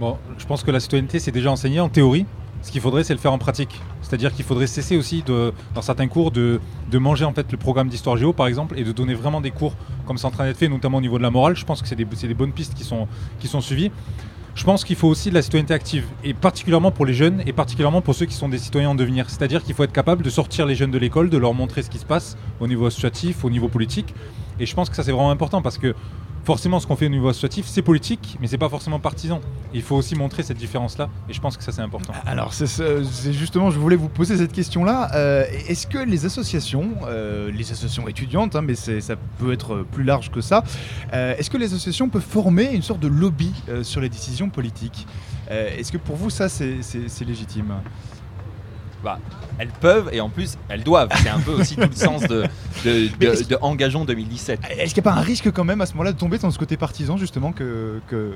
Bon, 0.00 0.16
je 0.38 0.46
pense 0.46 0.62
que 0.62 0.70
la 0.70 0.80
citoyenneté, 0.80 1.18
c'est 1.18 1.30
déjà 1.30 1.50
enseigné 1.50 1.78
en 1.78 1.90
théorie. 1.90 2.24
Ce 2.62 2.72
qu'il 2.72 2.80
faudrait, 2.80 3.04
c'est 3.04 3.12
le 3.12 3.20
faire 3.20 3.34
en 3.34 3.38
pratique. 3.38 3.82
C'est-à-dire 4.00 4.32
qu'il 4.32 4.46
faudrait 4.46 4.66
cesser 4.66 4.96
aussi, 4.96 5.22
dans 5.26 5.82
certains 5.82 6.08
cours, 6.08 6.30
de, 6.30 6.58
manger 6.94 7.26
en 7.26 7.34
fait 7.34 7.52
le 7.52 7.58
programme 7.58 7.90
d'histoire 7.90 8.16
géo, 8.16 8.32
par 8.32 8.46
exemple, 8.46 8.78
et 8.78 8.84
de 8.84 8.92
donner 8.92 9.12
vraiment 9.12 9.42
des 9.42 9.50
cours 9.50 9.74
comme 10.06 10.16
c'est 10.16 10.26
en 10.26 10.30
train 10.30 10.46
d'être 10.46 10.56
fait, 10.56 10.68
notamment 10.68 10.98
au 10.98 11.02
niveau 11.02 11.18
de 11.18 11.22
la 11.22 11.30
morale. 11.30 11.54
Je 11.54 11.66
pense 11.66 11.82
que 11.82 11.88
c'est 11.88 11.96
des, 11.96 12.34
bonnes 12.34 12.52
pistes 12.52 12.72
qui 12.74 12.84
sont 12.84 13.60
suivies. 13.60 13.90
Je 14.54 14.64
pense 14.64 14.84
qu'il 14.84 14.96
faut 14.96 15.08
aussi 15.08 15.30
de 15.30 15.34
la 15.34 15.42
citoyenneté 15.42 15.74
active, 15.74 16.06
et 16.24 16.34
particulièrement 16.34 16.90
pour 16.90 17.06
les 17.06 17.14
jeunes, 17.14 17.42
et 17.46 17.52
particulièrement 17.52 18.00
pour 18.00 18.14
ceux 18.14 18.26
qui 18.26 18.34
sont 18.34 18.48
des 18.48 18.58
citoyens 18.58 18.90
en 18.90 18.94
devenir. 18.94 19.30
C'est-à-dire 19.30 19.62
qu'il 19.62 19.74
faut 19.74 19.84
être 19.84 19.92
capable 19.92 20.22
de 20.22 20.30
sortir 20.30 20.66
les 20.66 20.74
jeunes 20.74 20.90
de 20.90 20.98
l'école, 20.98 21.30
de 21.30 21.38
leur 21.38 21.54
montrer 21.54 21.82
ce 21.82 21.90
qui 21.90 21.98
se 21.98 22.04
passe 22.04 22.36
au 22.58 22.66
niveau 22.66 22.86
associatif, 22.86 23.44
au 23.44 23.50
niveau 23.50 23.68
politique. 23.68 24.14
Et 24.58 24.66
je 24.66 24.74
pense 24.74 24.90
que 24.90 24.96
ça 24.96 25.02
c'est 25.02 25.12
vraiment 25.12 25.30
important 25.30 25.62
parce 25.62 25.78
que 25.78 25.94
forcément 26.44 26.80
ce 26.80 26.86
qu'on 26.86 26.96
fait 26.96 27.06
au 27.06 27.10
niveau 27.10 27.28
associatif 27.28 27.66
c'est 27.66 27.82
politique, 27.82 28.36
mais 28.40 28.46
c'est 28.46 28.58
pas 28.58 28.68
forcément 28.68 28.98
partisan. 28.98 29.40
Il 29.72 29.82
faut 29.82 29.96
aussi 29.96 30.14
montrer 30.14 30.42
cette 30.42 30.56
différence-là, 30.56 31.08
et 31.28 31.32
je 31.32 31.40
pense 31.40 31.56
que 31.56 31.62
ça 31.62 31.72
c'est 31.72 31.82
important. 31.82 32.12
Alors, 32.26 32.52
c'est 32.54 33.32
justement, 33.32 33.70
je 33.70 33.78
voulais 33.78 33.96
vous 33.96 34.08
poser 34.08 34.36
cette 34.36 34.52
question-là. 34.52 35.10
Euh, 35.14 35.44
Est-ce 35.68 35.86
que 35.86 35.98
les 35.98 36.26
associations, 36.26 36.90
euh, 37.06 37.50
les 37.50 37.70
associations 37.70 38.08
étudiantes, 38.08 38.56
hein, 38.56 38.62
mais 38.62 38.74
ça 38.74 39.14
peut 39.38 39.52
être 39.52 39.84
plus 39.92 40.04
large 40.04 40.30
que 40.30 40.40
ça, 40.40 40.64
euh, 41.12 41.34
est-ce 41.36 41.50
que 41.50 41.56
les 41.56 41.66
associations 41.66 42.08
peuvent 42.08 42.22
former 42.22 42.72
une 42.72 42.82
sorte 42.82 43.00
de 43.00 43.08
lobby 43.08 43.52
sur 43.82 44.00
les 44.00 44.08
décisions 44.08 44.50
politiques? 44.50 45.06
Est-ce 45.50 45.90
que 45.90 45.98
pour 45.98 46.16
vous, 46.16 46.30
ça, 46.30 46.48
c'est 46.48 47.24
légitime? 47.24 47.74
Bah, 49.02 49.18
elles 49.58 49.68
peuvent 49.80 50.10
et 50.12 50.20
en 50.20 50.28
plus 50.28 50.56
elles 50.68 50.82
doivent. 50.82 51.08
C'est 51.22 51.28
un 51.28 51.38
peu 51.40 51.52
aussi 51.52 51.74
tout 51.76 51.88
le 51.88 51.92
sens 51.94 52.22
de, 52.22 52.44
de, 52.84 53.08
de- 53.18 53.44
de 53.48 53.58
Engageons 53.62 54.04
2017. 54.04 54.60
Est-ce 54.78 54.94
qu'il 54.94 55.02
n'y 55.02 55.08
a 55.08 55.12
pas 55.12 55.18
un 55.18 55.22
risque 55.22 55.50
quand 55.50 55.64
même 55.64 55.80
à 55.80 55.86
ce 55.86 55.92
moment-là 55.94 56.12
de 56.12 56.18
tomber 56.18 56.38
dans 56.38 56.50
ce 56.50 56.58
côté 56.58 56.76
partisan, 56.76 57.16
justement, 57.16 57.52
que 57.52 58.00
que, 58.08 58.34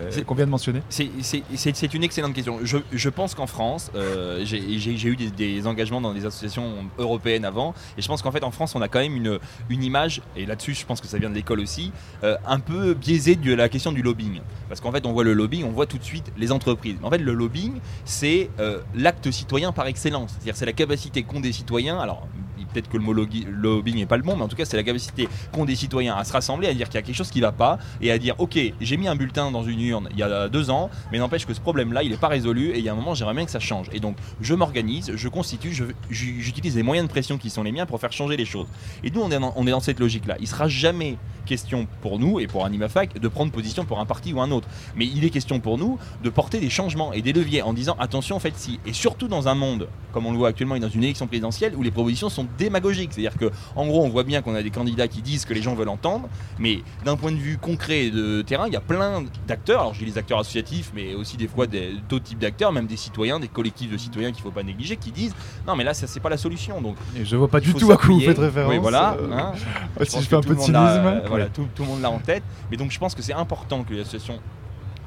euh, 0.00 0.10
qu'on 0.24 0.34
vient 0.34 0.46
de 0.46 0.50
mentionner 0.50 0.82
C'est- 0.88 1.10
C'est 1.20 1.42
c'est- 1.54 1.74
c'est 1.76 1.94
une 1.94 2.02
excellente 2.04 2.32
question. 2.34 2.58
Je, 2.62 2.78
je 2.92 3.08
pense 3.08 3.34
qu'en 3.34 3.46
France, 3.46 3.90
euh, 3.94 4.40
j'ai 4.44 5.08
eu 5.08 5.16
des, 5.16 5.30
des 5.30 5.66
engagements 5.66 6.00
dans 6.00 6.14
des 6.14 6.24
associations 6.26 6.72
européennes 6.98 7.44
avant, 7.44 7.74
et 7.98 8.02
je 8.02 8.08
pense 8.08 8.22
qu'en 8.22 8.32
fait 8.32 8.44
en 8.44 8.50
France 8.50 8.74
on 8.74 8.80
a 8.82 8.88
quand 8.88 9.00
même 9.00 9.16
une, 9.16 9.38
une 9.68 9.82
image, 9.84 10.22
et 10.36 10.46
là-dessus 10.46 10.74
je 10.74 10.86
pense 10.86 11.00
que 11.00 11.06
ça 11.06 11.18
vient 11.18 11.30
de 11.30 11.34
l'école 11.34 11.60
aussi, 11.60 11.92
euh, 12.24 12.36
un 12.46 12.60
peu 12.60 12.94
biaisée 12.94 13.36
de 13.36 13.54
la 13.54 13.68
question 13.68 13.92
du 13.92 14.02
lobbying. 14.02 14.40
Parce 14.68 14.80
qu'en 14.80 14.92
fait 14.92 15.04
on 15.06 15.12
voit 15.12 15.24
le 15.24 15.34
lobbying, 15.34 15.64
on 15.64 15.70
voit 15.72 15.86
tout 15.86 15.98
de 15.98 16.04
suite 16.04 16.32
les 16.36 16.52
entreprises. 16.52 16.96
Mais 17.00 17.06
en 17.06 17.10
fait 17.10 17.18
le 17.18 17.32
lobbying 17.34 17.74
c'est 18.04 18.50
euh, 18.60 18.80
l'acte 18.94 19.30
citoyen 19.30 19.72
par 19.72 19.86
excellence. 19.86 20.30
C'est-à-dire 20.32 20.56
c'est 20.56 20.66
la 20.66 20.72
capacité 20.72 21.22
qu'ont 21.22 21.40
des 21.40 21.52
citoyens, 21.52 21.98
alors 21.98 22.26
peut-être 22.72 22.88
que 22.88 22.96
le 22.96 23.02
mot 23.02 23.12
lobbying 23.12 23.96
n'est 23.96 24.06
pas 24.06 24.16
le 24.16 24.22
bon, 24.22 24.36
mais 24.36 24.42
en 24.42 24.48
tout 24.48 24.56
cas 24.56 24.64
c'est 24.64 24.76
la 24.76 24.82
capacité 24.82 25.28
qu'ont 25.52 25.64
des 25.64 25.76
citoyens 25.76 26.16
à 26.16 26.24
se 26.24 26.32
rassembler, 26.32 26.68
à 26.68 26.74
dire 26.74 26.86
qu'il 26.88 26.96
y 26.96 26.98
a 26.98 27.02
quelque 27.02 27.16
chose 27.16 27.30
qui 27.30 27.40
va 27.40 27.52
pas, 27.52 27.78
et 28.00 28.10
à 28.10 28.18
dire 28.18 28.34
ok 28.38 28.58
j'ai 28.80 28.96
mis 28.96 29.08
un 29.08 29.16
bulletin 29.16 29.50
dans 29.50 29.64
une 29.64 29.80
urne 29.80 30.08
il 30.12 30.18
y 30.18 30.22
a 30.22 30.48
deux 30.48 30.70
ans, 30.70 30.90
mais 31.10 31.18
n'empêche 31.18 31.46
que 31.46 31.54
ce 31.54 31.60
problème-là 31.60 32.02
il 32.02 32.10
n'est 32.10 32.16
pas 32.16 32.28
résolu, 32.28 32.70
et 32.70 32.78
il 32.78 32.84
y 32.84 32.88
a 32.88 32.92
un 32.92 32.96
moment 32.96 33.14
j'aimerais 33.14 33.34
bien 33.34 33.44
que 33.44 33.50
ça 33.50 33.60
change. 33.60 33.86
Et 33.92 34.00
donc 34.00 34.16
je 34.40 34.54
m'organise, 34.54 35.12
je 35.14 35.28
constitue, 35.28 35.76
j'utilise 36.10 36.76
les 36.76 36.82
moyens 36.82 37.06
de 37.06 37.12
pression 37.12 37.38
qui 37.38 37.50
sont 37.50 37.62
les 37.62 37.72
miens 37.72 37.86
pour 37.86 38.00
faire 38.00 38.12
changer 38.12 38.36
les 38.36 38.44
choses. 38.44 38.66
Et 39.04 39.10
nous 39.10 39.20
on 39.20 39.30
est 39.30 39.38
dans, 39.38 39.52
on 39.56 39.66
est 39.66 39.70
dans 39.70 39.80
cette 39.80 40.00
logique-là. 40.00 40.36
Il 40.40 40.48
sera 40.48 40.68
jamais 40.68 41.18
question 41.46 41.86
pour 42.00 42.18
nous 42.18 42.40
et 42.40 42.46
pour 42.46 42.64
AnimaFac 42.64 43.18
de 43.18 43.28
prendre 43.28 43.50
position 43.50 43.84
pour 43.84 43.98
un 43.98 44.06
parti 44.06 44.32
ou 44.32 44.40
un 44.40 44.50
autre, 44.50 44.68
mais 44.96 45.06
il 45.06 45.24
est 45.24 45.30
question 45.30 45.60
pour 45.60 45.76
nous 45.76 45.98
de 46.22 46.30
porter 46.30 46.60
des 46.60 46.70
changements 46.70 47.12
et 47.12 47.22
des 47.22 47.32
leviers 47.32 47.62
en 47.62 47.72
disant 47.72 47.96
attention 47.98 48.36
en 48.36 48.40
fait 48.40 48.54
si, 48.56 48.78
et 48.86 48.92
surtout 48.92 49.28
dans 49.28 49.48
un 49.48 49.54
monde 49.54 49.88
comme 50.12 50.26
on 50.26 50.32
le 50.32 50.38
voit 50.38 50.48
actuellement 50.48 50.76
et 50.76 50.80
dans 50.80 50.88
une 50.88 51.02
élection 51.04 51.26
présidentielle 51.26 51.74
où 51.76 51.82
les 51.82 51.90
propositions 51.90 52.28
sont 52.28 52.46
démagogiques, 52.64 53.12
c'est-à-dire 53.12 53.36
que 53.38 53.50
en 53.76 53.86
gros 53.86 54.04
on 54.04 54.08
voit 54.08 54.22
bien 54.24 54.42
qu'on 54.42 54.54
a 54.54 54.62
des 54.62 54.70
candidats 54.70 55.08
qui 55.08 55.22
disent 55.22 55.44
que 55.44 55.54
les 55.54 55.62
gens 55.62 55.74
veulent 55.74 55.88
entendre, 55.88 56.28
mais 56.58 56.80
d'un 57.04 57.16
point 57.16 57.30
de 57.32 57.36
vue 57.36 57.58
concret 57.58 58.06
et 58.06 58.10
de 58.10 58.42
terrain, 58.42 58.66
il 58.66 58.72
y 58.72 58.76
a 58.76 58.80
plein 58.80 59.24
d'acteurs, 59.46 59.80
alors 59.80 59.94
j'ai 59.94 60.04
les 60.06 60.18
acteurs 60.18 60.38
associatifs, 60.38 60.92
mais 60.94 61.14
aussi 61.14 61.36
des 61.36 61.48
fois 61.48 61.66
des- 61.66 61.94
d'autres 62.08 62.24
types 62.24 62.38
d'acteurs, 62.38 62.72
même 62.72 62.86
des 62.86 62.96
citoyens, 62.96 63.40
des 63.40 63.48
collectifs 63.48 63.90
de 63.90 63.96
citoyens 63.96 64.32
qu'il 64.32 64.42
faut 64.42 64.50
pas 64.50 64.62
négliger, 64.62 64.96
qui 64.96 65.10
disent 65.12 65.34
non 65.66 65.76
mais 65.76 65.84
là 65.84 65.94
ça 65.94 66.06
c'est 66.06 66.20
pas 66.20 66.30
la 66.30 66.36
solution. 66.36 66.80
Donc 66.80 66.96
Et 67.18 67.24
je 67.24 67.36
vois 67.36 67.48
pas 67.48 67.60
du 67.60 67.72
tout 67.74 67.90
à 67.92 67.96
quoi 67.96 68.06
vous 68.14 68.20
faites 68.20 68.38
référence. 68.38 68.72
Oui 68.72 68.78
voilà. 68.80 69.16
euh, 69.20 69.32
hein. 69.32 69.52
si 70.04 70.20
je 70.20 70.26
fais 70.28 70.36
un 70.36 70.40
peu 70.40 70.54
de 70.54 70.60
cynisme. 70.60 70.76
euh, 70.82 71.20
voilà, 71.28 71.46
tout, 71.46 71.66
tout 71.74 71.82
le 71.82 71.88
monde 71.88 72.00
l'a 72.02 72.10
en 72.10 72.18
tête. 72.18 72.42
Mais 72.70 72.76
donc 72.76 72.90
je 72.90 72.98
pense 72.98 73.14
que 73.14 73.22
c'est 73.22 73.32
important 73.34 73.82
que 73.84 73.92
les 73.94 74.00
associations 74.00 74.38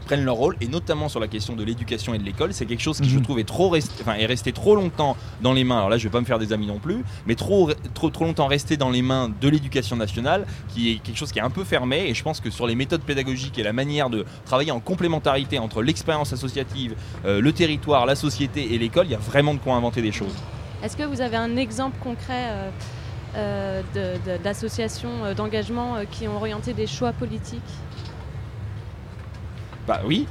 prennent 0.05 0.23
leur 0.23 0.35
rôle 0.35 0.55
et 0.61 0.67
notamment 0.67 1.09
sur 1.09 1.19
la 1.19 1.27
question 1.27 1.55
de 1.55 1.63
l'éducation 1.63 2.13
et 2.13 2.17
de 2.17 2.23
l'école. 2.23 2.53
C'est 2.53 2.65
quelque 2.65 2.81
chose 2.81 3.01
qui, 3.01 3.09
je 3.09 3.19
trouve, 3.19 3.39
est, 3.39 3.43
trop 3.43 3.69
resté, 3.69 3.91
enfin, 4.01 4.15
est 4.15 4.25
resté 4.25 4.51
trop 4.53 4.75
longtemps 4.75 5.17
dans 5.41 5.53
les 5.53 5.63
mains. 5.63 5.77
Alors 5.77 5.89
là, 5.89 5.97
je 5.97 6.03
vais 6.03 6.09
pas 6.11 6.21
me 6.21 6.25
faire 6.25 6.39
des 6.39 6.53
amis 6.53 6.67
non 6.67 6.79
plus, 6.79 7.03
mais 7.25 7.35
trop, 7.35 7.69
trop, 7.93 8.09
trop 8.09 8.25
longtemps 8.25 8.47
resté 8.47 8.77
dans 8.77 8.89
les 8.89 9.01
mains 9.01 9.29
de 9.41 9.49
l'éducation 9.49 9.95
nationale, 9.95 10.45
qui 10.69 10.91
est 10.91 10.99
quelque 10.99 11.17
chose 11.17 11.31
qui 11.31 11.39
est 11.39 11.43
un 11.43 11.49
peu 11.49 11.63
fermé. 11.63 12.05
Et 12.07 12.13
je 12.13 12.23
pense 12.23 12.39
que 12.39 12.49
sur 12.49 12.67
les 12.67 12.75
méthodes 12.75 13.01
pédagogiques 13.01 13.57
et 13.59 13.63
la 13.63 13.73
manière 13.73 14.09
de 14.09 14.25
travailler 14.45 14.71
en 14.71 14.79
complémentarité 14.79 15.59
entre 15.59 15.81
l'expérience 15.81 16.31
associative, 16.33 16.95
euh, 17.25 17.41
le 17.41 17.51
territoire, 17.51 18.05
la 18.05 18.15
société 18.15 18.73
et 18.73 18.77
l'école, 18.77 19.07
il 19.07 19.11
y 19.11 19.15
a 19.15 19.19
vraiment 19.19 19.53
de 19.53 19.59
quoi 19.59 19.73
inventer 19.75 20.01
des 20.01 20.11
choses. 20.11 20.35
Est-ce 20.83 20.95
que 20.95 21.03
vous 21.03 21.21
avez 21.21 21.37
un 21.37 21.57
exemple 21.57 21.97
concret 22.03 22.49
euh, 22.49 22.69
euh, 23.35 23.81
de- 23.95 24.31
de- 24.37 24.43
d'associations 24.43 25.25
euh, 25.25 25.33
d'engagement 25.33 25.95
euh, 25.95 26.03
qui 26.09 26.27
ont 26.27 26.35
orienté 26.37 26.73
des 26.73 26.85
choix 26.87 27.11
politiques? 27.11 27.61
Bah 29.87 30.01
oui, 30.05 30.27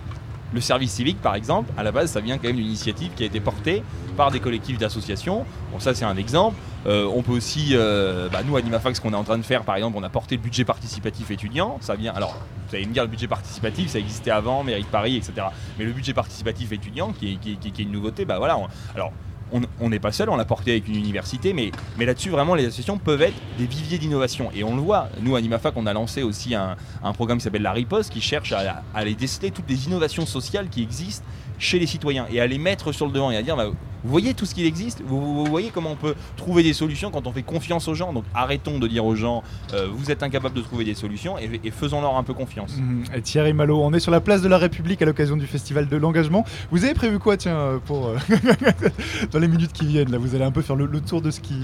le 0.53 0.61
service 0.61 0.93
civique 0.93 1.21
par 1.21 1.35
exemple, 1.35 1.73
à 1.77 1.83
la 1.83 1.93
base 1.93 2.11
ça 2.11 2.21
vient 2.21 2.39
quand 2.39 2.49
même 2.49 2.57
d'une 2.57 2.67
initiative 2.67 3.11
qui 3.15 3.23
a 3.23 3.27
été 3.27 3.41
portée 3.41 3.83
par 4.17 4.31
des 4.31 4.41
collectifs 4.41 4.79
d'associations. 4.79 5.45
Bon 5.73 5.81
ça 5.81 5.95
c'est 5.95 6.05
un 6.05 6.17
exemple. 6.17 6.57
Euh, 6.87 7.11
on 7.15 7.23
peut 7.23 7.33
aussi, 7.33 7.71
euh, 7.73 8.29
bah, 8.29 8.41
nous 8.47 8.57
à 8.57 8.59
Animafax, 8.59 8.99
ce 8.99 9.01
qu'on 9.01 9.13
est 9.13 9.17
en 9.17 9.25
train 9.25 9.39
de 9.39 9.43
faire 9.43 9.65
par 9.65 9.77
exemple, 9.77 9.97
on 9.99 10.03
a 10.03 10.09
porté 10.09 10.37
le 10.37 10.43
budget 10.43 10.65
participatif 10.65 11.31
étudiant. 11.31 11.79
Ça 11.81 11.97
vient, 11.97 12.13
alors 12.15 12.37
vous 12.69 12.77
allez 12.77 12.87
me 12.87 12.93
dire 12.93 13.03
le 13.03 13.09
budget 13.09 13.27
participatif 13.27 13.91
ça 13.91 13.99
existait 13.99 14.31
avant, 14.31 14.63
mairie 14.65 14.83
de 14.83 14.89
Paris, 14.89 15.17
etc. 15.17 15.47
Mais 15.79 15.85
le 15.85 15.93
budget 15.93 16.15
participatif 16.15 16.73
étudiant 16.73 17.13
qui 17.13 17.39
est, 17.55 17.79
une 17.79 17.93
nouveauté, 17.93 18.25
bah 18.25 18.39
voilà. 18.39 18.59
alors 18.95 19.13
on- 19.53 19.89
n'est 19.89 19.99
pas 19.99 20.13
seul, 20.13 20.31
on 20.31 20.37
l'a 20.37 20.45
porté 20.45 20.73
avec 20.73 20.89
une 20.89 20.97
université, 20.97 21.53
mais, 21.53 21.71
là-dessus, 21.99 22.31
vraiment, 22.31 22.55
les 22.55 22.67
associations 22.67 22.99
peuvent 22.99 23.23
être 23.23 23.37
des 23.59 23.67
viviers 23.67 23.99
d'innovation. 23.99 24.51
Et 24.55 24.65
on 24.65 24.75
le 24.75 24.83
voit, 24.83 25.09
nous, 25.21 25.35
à 25.37 25.39
Animafac, 25.39 25.75
on 25.77 25.87
a 25.87 25.93
lancé 25.93 26.23
aussi 26.23 26.55
un, 26.55 26.77
programme 27.15 27.39
qui 27.39 27.45
s'appelle 27.45 27.63
La 27.63 27.73
Riposte, 27.73 28.13
qui 28.13 28.21
cherche 28.21 28.53
à, 28.53 28.83
à 28.95 28.99
aller 28.99 29.15
déceler 29.15 29.51
toutes 29.51 29.69
les 29.69 29.87
innovations 29.87 30.27
sociales 30.27 30.69
qui 30.69 30.83
existent 30.83 31.25
chez 31.59 31.79
les 31.79 31.87
citoyens 31.87 32.27
et 32.31 32.41
à 32.41 32.47
les 32.47 32.59
mettre 32.59 32.93
sur 32.93 33.07
le 33.07 33.13
devant 33.13 33.31
et 33.31 33.37
à 33.37 33.43
dire, 33.43 33.57
bah, 33.57 33.71
vous 34.05 34.11
voyez 34.11 34.35
tout 34.35 34.45
ce 34.47 34.55
qui 34.55 34.67
existe, 34.67 35.03
vous, 35.07 35.35
vous 35.35 35.47
voyez 35.47 35.71
comment 35.73 35.93
on 35.93 35.97
peut 35.97 36.15
trouver 36.37 36.63
des 36.63 36.73
solutions 36.75 37.11
quand 37.11 37.27
on 37.27 37.33
fait 37.33 37.43
confiance 37.43 37.89
aux 37.89 37.95
gens. 37.95 38.13
Donc 38.13 38.25
arrêtons 38.35 38.79
de 38.79 38.87
dire 38.87 39.05
aux 39.05 39.15
gens, 39.17 39.43
euh, 39.73 39.89
vous 39.93 40.11
êtes 40.11 40.23
incapables 40.23 40.55
de 40.55 40.61
trouver 40.61 40.85
des 40.85 40.95
solutions 40.95 41.39
et, 41.39 41.61
et 41.65 41.71
faisons-leur 41.71 42.17
un 42.17 42.23
peu 42.23 42.35
confiance. 42.35 42.77
Mhm. 42.77 43.05
Et 43.17 43.23
Thierry 43.23 43.53
Malo, 43.55 43.81
on 43.83 43.93
est 43.93 44.01
sur 44.01 44.13
la 44.13 44.21
place 44.21 44.43
de 44.43 44.49
la 44.49 44.59
République 44.59 45.01
à 45.03 45.07
l'occasion 45.07 45.37
du 45.37 45.47
festival 45.47 45.89
de 45.89 45.97
l'engagement. 45.97 46.45
Vous 46.71 46.85
avez 46.85 46.95
prévu 46.95 47.19
quoi, 47.19 47.37
tiens, 47.37 47.57
euh, 47.57 47.79
pour 47.79 48.09
euh, 48.09 48.17
dans 49.33 49.39
les 49.39 49.49
minutes 49.49 49.73
qui 49.73 49.87
viennent 49.87 50.11
là 50.11 50.19
Vous 50.19 50.35
allez 50.35 50.45
un 50.45 50.51
peu 50.53 50.63
faire 50.63 50.77
le, 50.77 50.87
le 50.87 51.01
tour 51.01 51.23
de 51.23 51.31
ce 51.31 51.41
qui. 51.41 51.55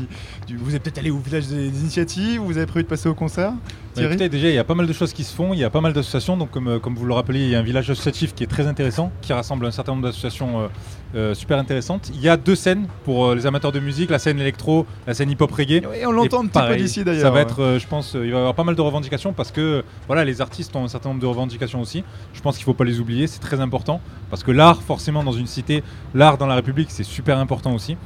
du- 0.46 0.56
vous 0.56 0.74
êtes 0.74 0.82
peut-être 0.82 0.98
allé 0.98 1.10
au 1.10 1.18
village 1.18 1.46
des, 1.48 1.70
des 1.70 1.80
initiatives. 1.80 2.40
Vous 2.40 2.56
avez 2.56 2.66
prévu 2.66 2.84
de 2.84 2.88
passer 2.88 3.08
au 3.08 3.14
concert 3.14 3.50
Bah, 3.52 3.56
Thierry? 3.94 4.08
écoutez, 4.14 4.28
déjà, 4.28 4.48
il 4.48 4.54
y 4.54 4.58
a 4.58 4.64
pas 4.64 4.74
mal 4.74 4.86
de 4.86 4.92
choses 4.92 5.12
qui 5.12 5.24
se 5.24 5.34
font, 5.34 5.52
il 5.52 5.60
y 5.60 5.64
a 5.64 5.70
pas 5.70 5.80
mal 5.80 5.92
d'associations, 5.92 6.36
donc 6.36 6.50
comme, 6.50 6.80
comme 6.80 6.94
vous 6.94 7.06
le 7.06 7.14
rappelez, 7.14 7.40
il 7.40 7.50
y 7.50 7.54
a 7.54 7.58
un 7.58 7.62
village 7.62 7.90
associatif 7.90 8.34
qui 8.34 8.44
est 8.44 8.46
très 8.48 8.66
intéressant, 8.66 9.10
qui 9.20 9.32
rassemble 9.32 9.66
un 9.66 9.70
certain 9.70 9.92
nombre 9.92 10.04
d'associations 10.04 10.60
euh, 10.60 10.66
euh, 11.14 11.34
super 11.34 11.58
intéressantes. 11.58 12.10
Il 12.14 12.20
y 12.20 12.28
a 12.28 12.36
deux 12.36 12.54
scènes 12.54 12.86
pour 13.04 13.26
euh, 13.26 13.34
les 13.34 13.46
amateurs 13.46 13.72
de 13.72 13.80
musique, 13.80 14.10
la 14.10 14.18
scène 14.18 14.38
électro, 14.38 14.86
la 15.06 15.14
scène 15.14 15.30
hip-hop 15.30 15.50
reggae. 15.50 15.82
Et 15.94 16.06
on 16.06 16.12
l'entend 16.12 16.44
un 16.44 16.46
petit 16.46 16.60
peu 16.66 16.76
d'ici, 16.76 17.02
d'ailleurs, 17.02 17.22
Ça 17.22 17.30
va 17.30 17.36
ouais. 17.36 17.42
être, 17.42 17.62
euh, 17.62 17.78
je 17.78 17.86
pense, 17.86 18.12
il 18.14 18.20
va 18.20 18.26
y 18.26 18.32
avoir 18.32 18.54
pas 18.54 18.64
mal 18.64 18.76
de 18.76 18.80
revendications 18.80 19.32
parce 19.32 19.50
que 19.50 19.82
voilà, 20.06 20.24
les 20.24 20.40
artistes 20.40 20.74
ont 20.76 20.84
un 20.84 20.88
certain 20.88 21.08
nombre 21.08 21.20
de 21.20 21.26
revendications 21.26 21.80
aussi. 21.80 22.04
Je 22.32 22.40
pense 22.40 22.56
qu'il 22.56 22.64
faut 22.64 22.74
pas 22.74 22.84
les 22.84 23.00
oublier, 23.00 23.26
c'est 23.26 23.40
très 23.40 23.60
important 23.60 24.00
parce 24.30 24.44
que 24.44 24.52
l'art, 24.52 24.82
forcément, 24.82 25.24
dans 25.24 25.32
une 25.32 25.46
cité, 25.46 25.82
l'art 26.14 26.38
dans 26.38 26.46
la 26.46 26.54
République, 26.54 26.90
c'est 26.90 27.04
super 27.04 27.38
important 27.38 27.74
aussi. 27.74 27.96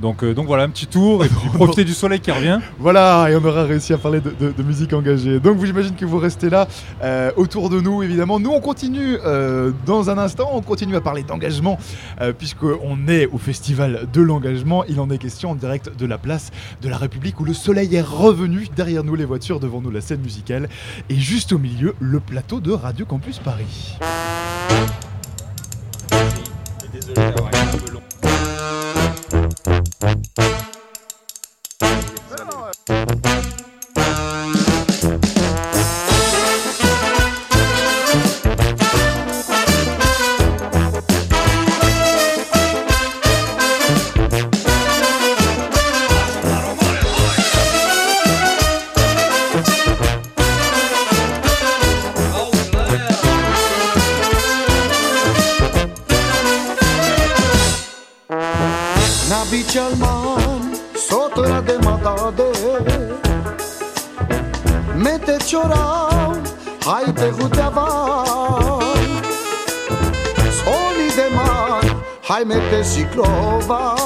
Donc, 0.00 0.22
euh, 0.24 0.34
donc 0.34 0.46
voilà, 0.46 0.64
un 0.64 0.68
petit 0.70 0.86
tour 0.86 1.24
et 1.24 1.28
puis 1.28 1.48
profiter 1.54 1.84
du 1.84 1.94
soleil 1.94 2.20
qui 2.20 2.30
revient. 2.30 2.58
Voilà, 2.78 3.28
et 3.30 3.36
on 3.36 3.44
aura 3.44 3.62
réussi 3.64 3.92
à 3.92 3.98
parler 3.98 4.20
de, 4.20 4.30
de- 4.38 4.52
de 4.52 4.62
musique 4.62 4.92
engagée. 4.92 5.40
Donc 5.40 5.56
vous 5.56 5.66
j'imagine 5.66 5.94
que 5.94 6.04
vous 6.04 6.18
restez 6.18 6.50
là 6.50 6.66
euh, 7.02 7.30
autour 7.36 7.70
de 7.70 7.80
nous, 7.80 8.02
évidemment. 8.02 8.38
Nous, 8.40 8.50
on 8.50 8.60
continue 8.60 9.16
euh, 9.24 9.70
dans 9.86 10.10
un 10.10 10.18
instant, 10.18 10.50
on 10.52 10.60
continue 10.62 10.96
à 10.96 11.00
parler 11.00 11.22
d'engagement, 11.22 11.78
euh, 12.20 12.32
puisqu'on 12.32 13.08
est 13.08 13.26
au 13.26 13.38
festival 13.38 14.06
de 14.12 14.20
l'engagement. 14.20 14.84
Il 14.88 15.00
en 15.00 15.08
est 15.10 15.18
question 15.18 15.50
en 15.52 15.54
direct 15.54 15.90
de 15.96 16.06
la 16.06 16.18
place 16.18 16.50
de 16.82 16.88
la 16.88 16.96
République, 16.96 17.40
où 17.40 17.44
le 17.44 17.54
soleil 17.54 17.94
est 17.94 18.02
revenu. 18.02 18.68
Derrière 18.76 19.04
nous, 19.04 19.14
les 19.14 19.24
voitures, 19.24 19.60
devant 19.60 19.80
nous, 19.80 19.90
la 19.90 20.00
scène 20.00 20.20
musicale. 20.20 20.68
Et 21.08 21.14
juste 21.16 21.52
au 21.52 21.58
milieu, 21.58 21.94
le 22.00 22.20
plateau 22.20 22.60
de 22.60 22.72
Radio 22.72 23.06
Campus 23.06 23.38
Paris. 23.38 23.96
Désolé 26.92 27.32
d'avoir 30.04 30.63
zajmete 72.44 72.84
ciklova 72.84 73.96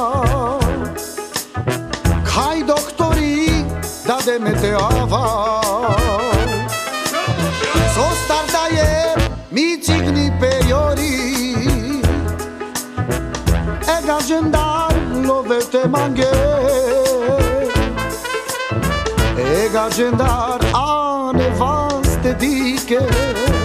Kaj 2.24 2.62
doktori 2.66 3.64
dademete 4.06 4.74
aval 4.74 5.98
Zostav 7.94 8.44
da 8.52 8.76
je 8.76 9.14
mi 9.50 9.82
cigni 9.82 10.32
periori 10.40 11.18
Ega 13.98 14.18
gendar 14.28 14.94
lovete 15.26 15.88
mange. 15.88 16.30
Ega 19.36 19.88
gendar 19.96 20.60
ane 20.74 21.50
vans 21.58 22.08
te 22.22 22.34
dike. 22.40 23.57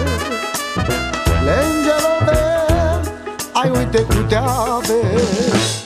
Ai 3.94 4.00
uite 4.00 4.04
cuteave 4.04 5.00
Ai 5.00 5.83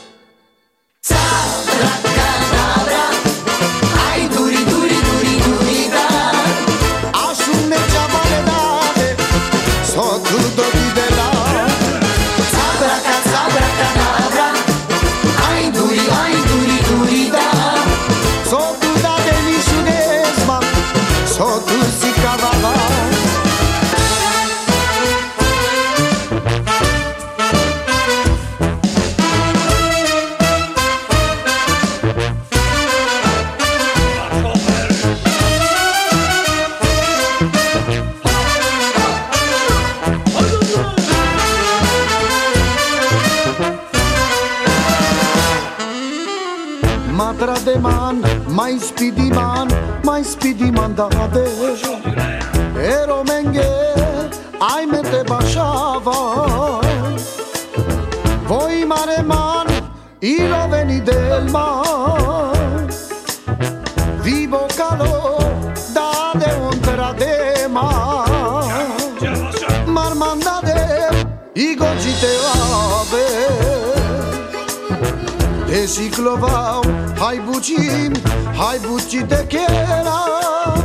bucin, 77.59 78.13
hai 78.57 78.79
buci 78.79 79.23
de 79.27 79.47
cherav 79.51 80.85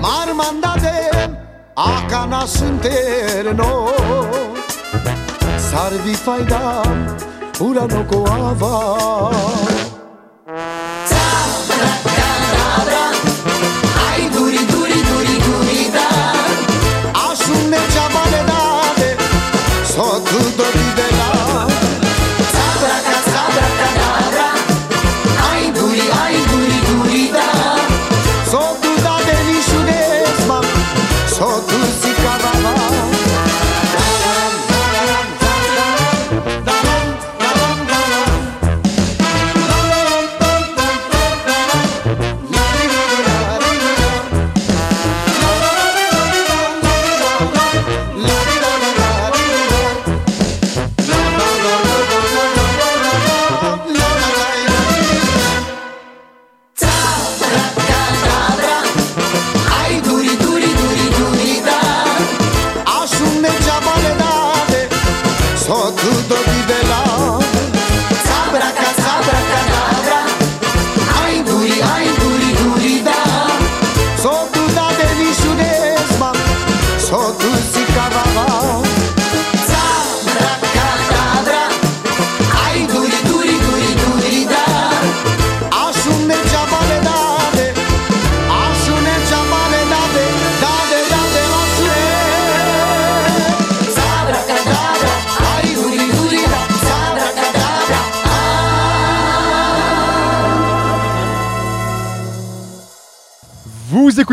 Mari 0.00 0.32
mandate, 0.32 0.96
akana 1.76 2.46
sinterno 2.46 3.70
Sarvi 5.58 6.14
faida, 6.14 6.82
urano 7.60 8.02
ko 8.08 8.24
avar 8.24 9.85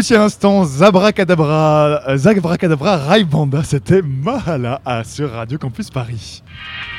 écoutiez 0.04 0.18
à 0.18 0.20
l'instant 0.20 0.66
Zabracadabra, 0.66 2.02
euh, 2.10 2.18
Zabracadabra 2.18 2.98
Rai 2.98 3.24
Banda, 3.24 3.64
c'était 3.64 4.02
Mahala 4.02 4.82
ah, 4.84 5.02
sur 5.06 5.32
Radio 5.32 5.58
Campus 5.58 5.90
Paris. 5.92 6.44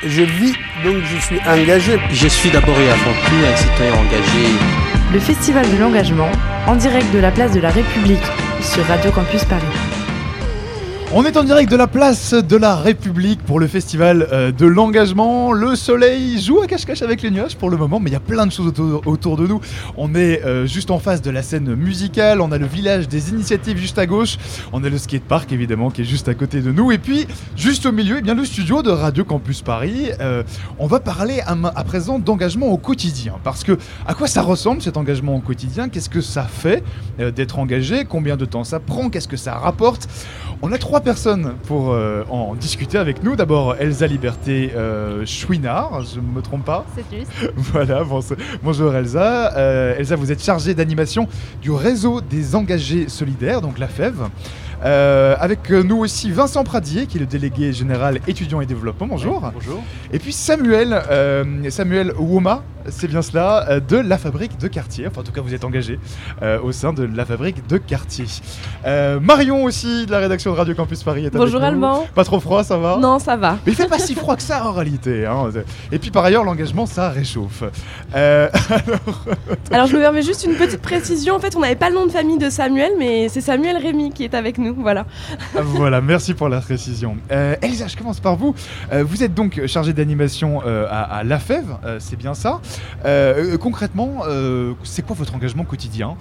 Je 0.03 0.23
vis, 0.23 0.53
donc 0.83 1.03
je 1.03 1.17
suis 1.19 1.39
engagé. 1.47 1.99
Je 2.09 2.27
suis 2.27 2.49
d'abord 2.49 2.79
et 2.79 2.89
avant 2.89 3.13
tout 3.27 3.35
un 3.35 3.55
citoyen 3.57 3.93
engagé. 3.93 4.47
Le 5.13 5.19
Festival 5.19 5.71
de 5.71 5.77
l'engagement, 5.77 6.31
en 6.65 6.75
direct 6.77 7.13
de 7.13 7.19
la 7.19 7.29
place 7.29 7.51
de 7.51 7.59
la 7.59 7.69
République 7.69 8.25
sur 8.61 8.83
Radio 8.85 9.11
Campus 9.11 9.43
Paris. 9.43 9.84
On 11.13 11.23
est 11.23 11.37
en 11.37 11.43
direct 11.43 11.71
de 11.71 11.77
la 11.77 11.87
place 11.87 12.33
de 12.33 12.57
la 12.57 12.75
République 12.75 13.41
pour 13.43 13.59
le 13.59 13.67
festival 13.67 14.27
euh, 14.33 14.51
de 14.51 14.65
l'engagement. 14.65 15.53
Le 15.53 15.75
soleil 15.75 16.41
joue 16.41 16.61
à 16.61 16.67
cache-cache 16.67 17.03
avec 17.03 17.21
les 17.21 17.31
nuages 17.31 17.55
pour 17.55 17.69
le 17.69 17.77
moment, 17.77 17.99
mais 18.01 18.09
il 18.09 18.13
y 18.13 18.17
a 18.17 18.19
plein 18.19 18.45
de 18.45 18.51
choses 18.51 18.73
autour, 19.05 19.37
de 19.37 19.47
nous. 19.47 19.61
On 19.97 20.13
est 20.15 20.43
euh, 20.43 20.65
juste 20.65 20.91
en 20.91 20.99
face 20.99 21.21
de 21.21 21.29
la 21.29 21.41
scène 21.41 21.73
musicale, 21.75 22.41
on 22.41 22.51
a 22.51 22.57
le 22.57 22.65
village 22.65 23.07
des 23.07 23.29
initiatives 23.29 23.77
juste 23.77 23.97
à 23.97 24.07
gauche, 24.07 24.37
on 24.73 24.83
a 24.83 24.89
le 24.89 24.97
skatepark 24.97 25.53
évidemment 25.53 25.89
qui 25.89 26.01
est 26.01 26.05
juste 26.05 26.27
à 26.27 26.33
côté 26.33 26.59
de 26.59 26.71
nous, 26.71 26.91
et 26.91 26.97
puis 26.97 27.27
juste 27.55 27.85
au 27.85 27.91
milieu, 27.91 28.17
eh 28.19 28.21
bien, 28.21 28.33
le 28.33 28.43
studio 28.43 28.81
de 28.81 28.89
Radio 28.89 29.23
Campus 29.23 29.61
Paris. 29.61 30.09
Euh, 30.19 30.43
on 30.79 30.87
va 30.87 30.99
parler 30.99 31.39
à, 31.45 31.55
à 31.75 31.83
présent 31.83 32.19
d'engagement 32.19 32.67
au 32.67 32.77
quotidien, 32.77 33.35
parce 33.43 33.63
que 33.63 33.77
à 34.05 34.15
quoi 34.15 34.27
ça 34.27 34.41
ressemble 34.41 34.81
cet 34.81 34.97
engagement 34.97 35.35
au 35.35 35.41
quotidien? 35.41 35.87
Qu'est-ce 35.87 36.09
que 36.09 36.21
ça 36.21 36.43
fait 36.43 36.83
d'être 37.19 37.59
engagé? 37.59 38.05
Combien 38.05 38.35
de 38.35 38.45
temps 38.45 38.65
ça 38.65 38.79
prend? 38.79 39.09
Qu'est-ce 39.09 39.29
que 39.29 39.37
ça 39.37 39.53
rapporte? 39.53 40.09
On 40.61 40.71
a 40.71 40.77
trois 40.77 41.01
personnes 41.01 41.53
pour 41.67 41.91
euh, 41.91 42.23
en 42.29 42.55
discuter 42.55 42.97
avec 42.97 43.23
nous. 43.23 43.35
D'abord 43.35 43.75
Elsa 43.79 44.07
Liberté 44.07 44.71
euh, 44.75 45.25
Chouinard, 45.25 46.01
je 46.03 46.19
ne 46.19 46.25
me 46.25 46.41
trompe 46.41 46.65
pas. 46.65 46.85
C'est 46.95 47.17
juste. 47.17 47.31
Voilà, 47.57 48.03
bon- 48.03 48.21
bonjour 48.63 48.95
Elsa. 48.95 49.53
Euh, 49.57 49.95
Elsa, 49.97 50.15
vous 50.15 50.31
êtes 50.31 50.43
chargée 50.43 50.73
d'animation 50.73 51.27
du 51.61 51.71
réseau 51.71 52.21
des 52.21 52.55
engagés 52.55 53.09
solidaires, 53.09 53.61
donc 53.61 53.77
la 53.79 53.87
FEV. 53.87 54.15
Euh, 54.83 55.35
avec 55.39 55.69
nous 55.69 55.97
aussi 55.97 56.31
Vincent 56.31 56.63
Pradier, 56.63 57.05
qui 57.07 57.17
est 57.17 57.21
le 57.21 57.25
délégué 57.25 57.71
général 57.73 58.19
étudiants 58.27 58.61
et 58.61 58.65
développement. 58.65 59.07
Bonjour. 59.07 59.41
bonjour. 59.53 59.81
Et 60.11 60.19
puis 60.19 60.33
Samuel, 60.33 61.01
euh, 61.09 61.43
Samuel 61.69 62.11
Woma, 62.17 62.63
c'est 62.89 63.07
bien 63.07 63.21
cela, 63.21 63.65
euh, 63.69 63.79
de 63.79 63.97
la 63.97 64.17
fabrique 64.17 64.57
de 64.59 64.67
quartier. 64.67 65.07
Enfin, 65.07 65.21
en 65.21 65.23
tout 65.23 65.31
cas, 65.31 65.41
vous 65.41 65.53
êtes 65.53 65.63
engagé 65.63 65.99
euh, 66.41 66.59
au 66.61 66.71
sein 66.71 66.93
de 66.93 67.03
la 67.03 67.25
fabrique 67.25 67.65
de 67.67 67.77
quartier. 67.77 68.25
Euh, 68.85 69.19
Marion 69.19 69.63
aussi, 69.63 70.05
de 70.05 70.11
la 70.11 70.19
rédaction 70.19 70.51
de 70.51 70.57
Radio 70.57 70.75
Campus 70.75 71.03
Paris. 71.03 71.23
Est 71.23 71.27
avec 71.27 71.37
Bonjour, 71.37 71.59
nous. 71.59 71.65
Alban. 71.65 72.05
Pas 72.13 72.23
trop 72.23 72.39
froid, 72.39 72.63
ça 72.63 72.77
va? 72.77 72.97
Non, 72.97 73.19
ça 73.19 73.35
va. 73.37 73.57
Mais 73.65 73.71
il 73.71 73.75
fait 73.75 73.87
pas 73.87 73.99
si 73.99 74.15
froid 74.15 74.35
que 74.35 74.41
ça 74.41 74.65
en 74.67 74.71
réalité. 74.73 75.25
hein. 75.25 75.49
Et 75.91 75.99
puis 75.99 76.11
par 76.11 76.23
ailleurs, 76.25 76.43
l'engagement, 76.43 76.85
ça 76.85 77.09
réchauffe. 77.09 77.63
Euh, 78.15 78.49
Alors, 79.71 79.87
je 79.87 79.95
me 79.95 80.01
permets 80.01 80.21
juste 80.21 80.45
une 80.45 80.55
petite 80.55 80.81
précision. 80.81 81.35
En 81.35 81.39
fait, 81.39 81.55
on 81.55 81.59
n'avait 81.61 81.75
pas 81.75 81.89
le 81.89 81.95
nom 81.95 82.05
de 82.05 82.11
famille 82.11 82.37
de 82.37 82.49
Samuel, 82.49 82.93
mais 82.97 83.29
c'est 83.29 83.41
Samuel 83.41 83.77
Rémy 83.77 84.11
qui 84.11 84.23
est 84.23 84.33
avec 84.33 84.57
nous. 84.57 84.75
Voilà. 84.77 85.05
voilà, 85.53 86.01
merci 86.01 86.33
pour 86.33 86.49
la 86.49 86.61
précision. 86.61 87.17
Elsa, 87.29 87.87
je 87.87 87.97
commence 87.97 88.19
par 88.19 88.35
vous. 88.35 88.53
Vous 88.91 89.23
êtes 89.23 89.33
donc 89.33 89.65
chargée 89.67 89.93
d'animation 89.93 90.61
à, 90.61 91.01
à 91.01 91.23
La 91.23 91.39
Fève, 91.39 91.77
c'est 91.99 92.15
bien 92.17 92.33
ça? 92.33 92.59
Euh, 93.05 93.53
euh, 93.53 93.57
concrètement, 93.57 94.23
euh, 94.27 94.73
c'est 94.83 95.05
quoi 95.05 95.15
votre 95.15 95.35
engagement 95.35 95.63
quotidien? 95.63 96.15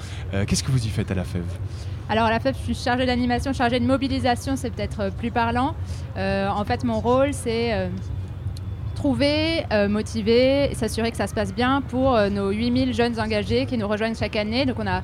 Qu'est-ce 0.47 0.63
que 0.63 0.71
vous 0.71 0.85
y 0.85 0.89
faites 0.89 1.11
à 1.11 1.15
La 1.15 1.25
Fève? 1.25 1.43
Alors 2.09 2.25
à 2.25 2.31
la 2.31 2.39
FEP, 2.39 2.55
je 2.59 2.65
suis 2.65 2.85
chargée 2.85 3.07
d'animation, 3.07 3.53
chargée 3.55 3.81
de 3.81 3.87
mobilisation, 3.87 4.57
c'est 4.57 4.71
peut-être 4.71 5.11
plus 5.17 5.31
parlant. 5.31 5.75
En 6.17 6.65
fait, 6.65 6.85
mon 6.85 7.01
rôle, 7.01 7.33
c'est 7.33 7.89
trouver, 8.95 9.65
motiver, 9.89 10.75
s'assurer 10.75 11.11
que 11.11 11.17
ça 11.17 11.27
se 11.27 11.35
passe 11.35 11.55
bien 11.55 11.81
pour 11.81 12.19
nos 12.31 12.51
8000 12.51 12.93
jeunes 12.93 13.19
engagés 13.19 13.67
qui 13.67 13.79
nous 13.79 13.89
rejoignent 13.89 14.15
chaque 14.15 14.37
année. 14.37 14.67
Donc 14.67 14.77
on 14.79 14.87
a 14.87 15.03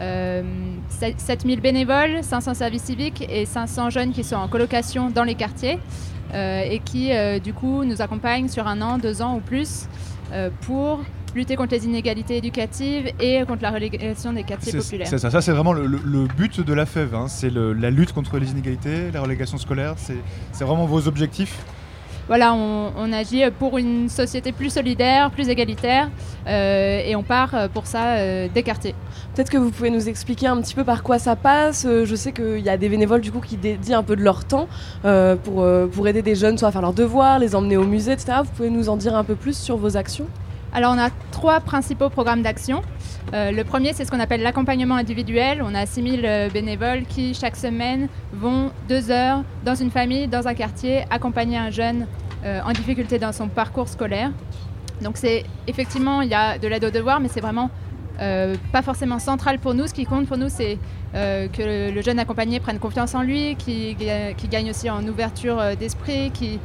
euh, 0.00 0.42
7000 0.88 1.60
bénévoles, 1.60 2.22
500 2.22 2.54
services 2.54 2.84
civiques 2.84 3.24
et 3.28 3.44
500 3.46 3.90
jeunes 3.90 4.12
qui 4.12 4.24
sont 4.24 4.36
en 4.36 4.48
colocation 4.48 5.10
dans 5.10 5.24
les 5.24 5.34
quartiers 5.36 5.78
et 6.34 6.80
qui 6.84 7.10
du 7.42 7.52
coup 7.52 7.84
nous 7.84 8.02
accompagnent 8.02 8.48
sur 8.48 8.66
un 8.66 8.82
an, 8.82 8.98
deux 8.98 9.22
ans 9.22 9.36
ou 9.36 9.40
plus 9.40 9.88
pour 10.62 11.00
lutter 11.34 11.54
contre 11.56 11.74
les 11.74 11.84
inégalités 11.84 12.36
éducatives 12.38 13.12
et 13.20 13.44
contre 13.46 13.62
la 13.62 13.70
relégation 13.70 14.32
des 14.32 14.42
quartiers 14.42 14.72
populaires. 14.72 15.06
c'est 15.06 15.18
ça, 15.18 15.30
ça 15.30 15.40
c'est 15.40 15.52
vraiment 15.52 15.72
le, 15.72 15.86
le- 15.86 16.00
le 16.04 16.26
but 16.26 16.60
de 16.60 16.72
La 16.74 16.86
Fève. 16.86 17.14
hein. 17.14 17.28
C'est 17.28 17.50
la 17.50 17.90
lutte 17.90 18.12
contre 18.12 18.38
les 18.38 18.50
inégalités, 18.50 19.10
la 19.12 19.20
relégation 19.22 19.56
scolaire. 19.58 19.94
C'est 19.98 20.64
vraiment 20.64 20.86
vos 20.86 21.06
objectifs 21.06 21.58
Voilà, 22.30 22.54
on, 22.54 23.12
agit 23.12 23.42
pour 23.58 23.76
une 23.76 24.08
société 24.08 24.52
plus 24.52 24.70
solidaire, 24.70 25.32
plus 25.32 25.48
égalitaire, 25.48 26.08
euh, 26.46 27.02
et 27.04 27.16
on 27.16 27.24
part 27.24 27.56
euh, 27.56 27.66
pour 27.66 27.88
ça 27.88 28.18
euh. 28.18 28.46
Peut-être 28.54 29.50
que 29.50 29.58
vous 29.58 29.72
pouvez 29.72 29.90
nous 29.90 30.08
expliquer 30.08 30.46
un 30.46 30.60
petit 30.60 30.76
peu 30.76 30.84
par 30.84 31.02
quoi 31.02 31.18
ça 31.18 31.34
passe. 31.34 31.84
Euh, 31.88 32.04
Je 32.04 32.14
sais 32.14 32.30
qu'il 32.30 32.60
y 32.60 32.68
a 32.68 32.76
des 32.76 32.88
bénévoles 32.88 33.20
du 33.20 33.32
coup 33.32 33.40
qui 33.40 33.56
dédient 33.56 33.98
un 33.98 34.02
peu 34.04 34.14
de 34.14 34.22
leur 34.22 34.44
temps 34.44 34.68
pour, 35.02 35.66
pour 35.90 36.06
aider 36.06 36.22
des 36.22 36.36
jeunes 36.36 36.56
soit 36.56 36.68
à 36.68 36.70
faire 36.70 36.82
leurs 36.82 36.92
devoirs, 36.92 37.40
les 37.40 37.56
emmener 37.56 37.76
au 37.76 37.84
musée, 37.84 38.12
etc. 38.12 38.38
Vous 38.44 38.52
pouvez 38.52 38.70
nous 38.70 38.88
en 38.88 38.96
dire 38.96 39.16
un 39.16 39.24
peu 39.24 39.34
plus 39.34 39.58
sur 39.58 39.76
vos 39.76 39.96
actions? 39.96 40.28
Alors 40.72 40.94
on 40.94 40.98
a 40.98 41.10
trois 41.32 41.60
principaux 41.60 42.10
programmes 42.10 42.42
d'action. 42.42 42.82
Euh, 43.34 43.50
le 43.50 43.64
premier, 43.64 43.92
c'est 43.92 44.04
ce 44.04 44.10
qu'on 44.10 44.20
appelle 44.20 44.42
l'accompagnement 44.42 44.94
individuel. 44.94 45.62
On 45.64 45.74
a 45.74 45.84
6000 45.84 46.24
euh, 46.24 46.48
bénévoles 46.48 47.04
qui, 47.06 47.34
chaque 47.34 47.56
semaine, 47.56 48.08
vont 48.32 48.70
deux 48.88 49.10
heures 49.10 49.42
dans 49.64 49.74
une 49.74 49.90
famille, 49.90 50.28
dans 50.28 50.46
un 50.46 50.54
quartier, 50.54 51.04
accompagner 51.10 51.58
un 51.58 51.70
jeune 51.70 52.06
euh, 52.44 52.60
en 52.64 52.72
difficulté 52.72 53.18
dans 53.18 53.32
son 53.32 53.48
parcours 53.48 53.88
scolaire. 53.88 54.30
Donc 55.02 55.16
c'est 55.16 55.44
effectivement, 55.66 56.22
il 56.22 56.28
y 56.28 56.34
a 56.34 56.58
de 56.58 56.68
l'aide 56.68 56.84
aux 56.84 56.90
devoirs, 56.90 57.20
mais 57.20 57.28
c'est 57.28 57.40
vraiment 57.40 57.70
pas 58.70 58.82
forcément 58.82 59.18
central 59.18 59.58
pour 59.58 59.72
nous. 59.72 59.86
Ce 59.86 59.94
qui 59.94 60.04
compte 60.04 60.26
pour 60.26 60.36
nous, 60.36 60.50
c'est 60.50 60.76
que 61.14 61.94
le, 61.94 62.02
jeune 62.02 62.18
accompagné 62.18 62.60
prenne 62.60 62.78
confiance 62.78 63.14
en 63.14 63.22
lui, 63.22 63.56
qu'il 63.56 63.96
qui 63.96 64.48
gagne 64.48 64.68
aussi 64.68 64.90
en 64.90 65.02
ouverture 65.08 65.74
d'esprit, 65.78 66.30
qui 66.30 66.60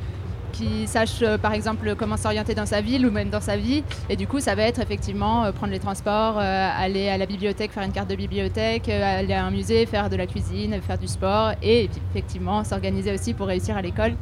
qui 0.57 0.87
sache 0.87 1.21
euh, 1.21 1.37
par 1.37 1.53
exemple 1.53 1.95
comment 1.95 2.17
s'orienter 2.17 2.55
dans 2.55 2.65
sa 2.65 2.81
ville 2.81 3.05
ou 3.05 3.11
même 3.11 3.29
dans 3.29 3.41
sa 3.41 3.57
vie. 3.57 3.83
Et 4.09 4.15
du 4.15 4.27
coup, 4.27 4.39
ça 4.39 4.55
va 4.55 4.63
être 4.63 4.79
effectivement 4.79 5.43
euh, 5.43 5.51
prendre 5.51 5.73
les 5.73 5.79
transports, 5.79 6.37
euh, 6.37 6.69
aller 6.77 7.09
à 7.09 7.17
la 7.17 7.25
bibliothèque, 7.25 7.71
faire 7.71 7.83
une 7.83 7.91
carte 7.91 8.09
de 8.09 8.15
bibliothèque, 8.15 8.89
aller 8.89 9.33
à 9.33 9.45
un 9.45 9.51
musée, 9.51 9.85
faire 9.85 10.09
de 10.09 10.15
la 10.15 10.27
cuisine, 10.27 10.79
faire 10.81 10.97
du 10.97 11.07
sport 11.07 11.51
et 11.61 11.89
effectivement 12.11 12.63
s'organiser 12.63 13.13
aussi 13.13 13.33
pour 13.33 13.47
réussir 13.47 13.75
à 13.77 13.81
l'école. 13.81 14.13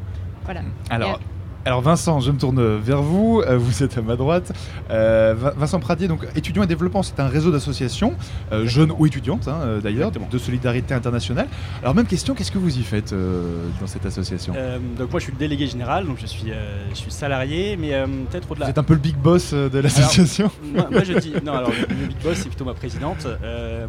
Voilà. 0.45 0.61
Alors, 0.89 1.19
Alors 1.65 1.79
Vincent, 1.79 2.19
je 2.19 2.29
me 2.29 2.37
tourne 2.37 2.61
vers 2.79 3.01
vous, 3.01 3.41
euh, 3.47 3.57
vous 3.57 3.83
êtes 3.83 3.97
à 3.97 4.01
ma 4.01 4.17
droite. 4.17 4.51
Euh, 4.89 5.33
Vin- 5.33 5.53
Vincent 5.55 5.79
Pradier, 5.79 6.09
donc 6.09 6.27
étudiant 6.35 6.61
et 6.63 6.67
développement, 6.67 7.03
c'est 7.03 7.21
un 7.21 7.29
réseau 7.29 7.51
d'associations, 7.51 8.15
euh, 8.51 8.65
jeunes 8.65 8.91
ou 8.97 9.05
étudiantes 9.05 9.47
hein, 9.47 9.79
d'ailleurs, 9.81 10.11
de 10.11 10.37
solidarité 10.37 10.93
internationale. 10.93 11.47
Alors 11.81 11.95
même 11.95 12.05
question, 12.05 12.35
qu'est-ce 12.35 12.51
que 12.51 12.57
vous 12.57 12.77
y 12.77 12.83
faites 12.83 13.13
euh, 13.13 13.63
dans 13.79 13.87
cette 13.87 14.05
association? 14.05 14.53
Donc 14.97 15.11
moi 15.11 15.21
je 15.21 15.23
suis 15.23 15.31
le 15.31 15.37
délégué 15.37 15.65
général, 15.67 16.05
donc 16.05 16.17
je 16.19 16.25
suis, 16.25 16.51
je 16.89 16.95
suis 16.95 17.11
salarié, 17.11 17.77
mais 17.77 17.91
peut-être 18.29 18.51
au-delà. 18.51 18.65
Vous 18.65 18.71
êtes 18.71 18.77
un 18.77 18.83
peu 18.83 18.93
le 18.95 18.99
big 18.99 19.15
boss 19.15 19.53
de 19.53 19.79
l'association? 19.79 20.51
moi, 20.73 20.87
moi, 20.91 21.03
je 21.05 21.13
dis 21.13 21.33
non 21.45 21.53
alors 21.53 21.69
le, 21.71 22.07
big 22.07 22.17
boss 22.21 22.39
c'est 22.39 22.49
plutôt 22.49 22.65
ma 22.65 22.73
présidente. 22.73 23.25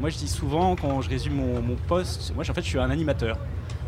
Moi 0.01 0.11
je 0.11 0.16
dis 0.18 0.29
souvent 0.29 0.77
quand 0.77 1.01
je 1.01 1.09
résume 1.11 1.35
mon, 1.35 1.61
mon 1.61 1.75
poste, 1.89 2.33
moi 2.37 2.45
en 2.49 2.55
fait 2.55 2.62
je 2.62 2.68
suis 2.68 2.79
un 2.79 2.91
animateur. 2.91 3.37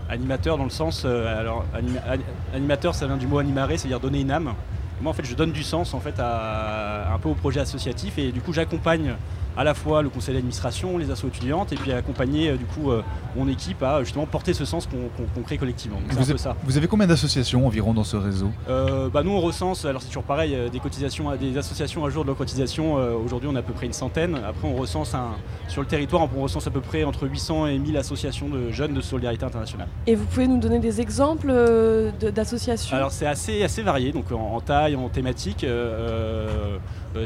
Animateur 0.08 0.56
dans 0.56 0.64
le 0.64 0.70
sens 0.70 1.02
euh, 1.04 1.40
alors 1.40 1.64
anima- 1.74 2.00
ani- 2.08 2.22
animateur 2.54 2.94
ça 2.94 3.06
vient 3.06 3.16
du 3.16 3.26
mot 3.26 3.38
animare, 3.38 3.68
c'est-à-dire 3.70 4.00
donner 4.00 4.20
une 4.20 4.30
âme. 4.30 4.54
Moi 5.00 5.10
en 5.10 5.12
fait 5.14 5.24
je 5.24 5.34
donne 5.34 5.52
du 5.52 5.62
sens 5.62 5.94
en 5.94 6.00
fait 6.00 6.14
à, 6.18 7.12
un 7.12 7.18
peu 7.18 7.28
au 7.28 7.34
projet 7.34 7.60
associatif 7.60 8.16
et 8.18 8.30
du 8.32 8.40
coup 8.40 8.52
j'accompagne 8.52 9.14
à 9.56 9.64
la 9.64 9.74
fois 9.74 10.02
le 10.02 10.08
conseil 10.08 10.34
d'administration, 10.34 10.98
les 10.98 11.10
assos 11.10 11.28
étudiantes 11.28 11.72
et 11.72 11.76
puis 11.76 11.92
accompagner 11.92 12.50
euh, 12.50 12.56
du 12.56 12.64
coup 12.64 12.90
euh, 12.90 13.02
mon 13.36 13.48
équipe 13.48 13.82
à 13.82 14.02
justement 14.04 14.26
porter 14.26 14.52
ce 14.54 14.64
sens 14.64 14.86
qu'on 14.86 15.42
crée 15.42 15.58
collectivement. 15.58 15.98
Donc, 15.98 16.06
C'est 16.10 16.16
un 16.16 16.20
vous, 16.20 16.26
peu 16.26 16.30
avez, 16.32 16.38
ça. 16.38 16.56
vous 16.64 16.76
avez 16.76 16.86
combien 16.88 17.06
d'associations 17.06 17.66
environ 17.66 17.94
dans 17.94 18.04
ce 18.04 18.16
réseau? 18.16 18.50
Euh, 18.68 19.08
bah 19.08 19.22
nous 19.22 19.30
on 19.32 19.40
recense, 19.40 19.84
alors 19.84 20.00
c'est 20.02 20.08
toujours 20.08 20.22
pareil, 20.24 20.56
des 20.70 20.80
cotisations, 20.80 21.34
des 21.36 21.56
associations 21.56 22.04
à 22.04 22.10
jour 22.10 22.22
de 22.24 22.28
leurs 22.28 22.36
cotisations, 22.36 22.98
euh, 22.98 23.12
aujourd'hui 23.14 23.48
on 23.52 23.56
a 23.56 23.60
à 23.60 23.62
peu 23.62 23.72
près 23.72 23.86
une 23.86 23.92
centaine. 23.92 24.34
Après 24.46 24.68
on 24.68 24.74
recense 24.76 25.14
un, 25.14 25.30
sur 25.68 25.80
le 25.82 25.86
territoire, 25.88 26.28
on 26.36 26.42
recense 26.42 26.66
à 26.66 26.70
peu 26.70 26.80
près 26.80 27.04
entre 27.04 27.26
800 27.28 27.66
et 27.68 27.78
1000 27.78 27.96
associations 27.96 28.48
de 28.48 28.70
jeunes 28.70 28.94
de 28.94 29.00
solidarité 29.00 29.44
internationale. 29.44 29.88
Et 30.06 30.14
vous 30.14 30.24
pouvez 30.26 30.46
nous 30.48 30.58
donner 30.58 30.78
des 30.78 31.00
exemples 31.00 31.48
euh, 31.50 32.10
de- 32.20 32.30
d'associations? 32.30 32.96
Alors 32.96 33.10
c'est 33.12 33.26
assez, 33.26 33.62
assez 33.62 33.82
varié, 33.82 34.12
donc 34.12 34.30
en, 34.32 34.36
en 34.54 34.60
taille, 34.60 34.96
en 34.96 35.08
thématique. 35.08 35.64
euh, 35.64 36.76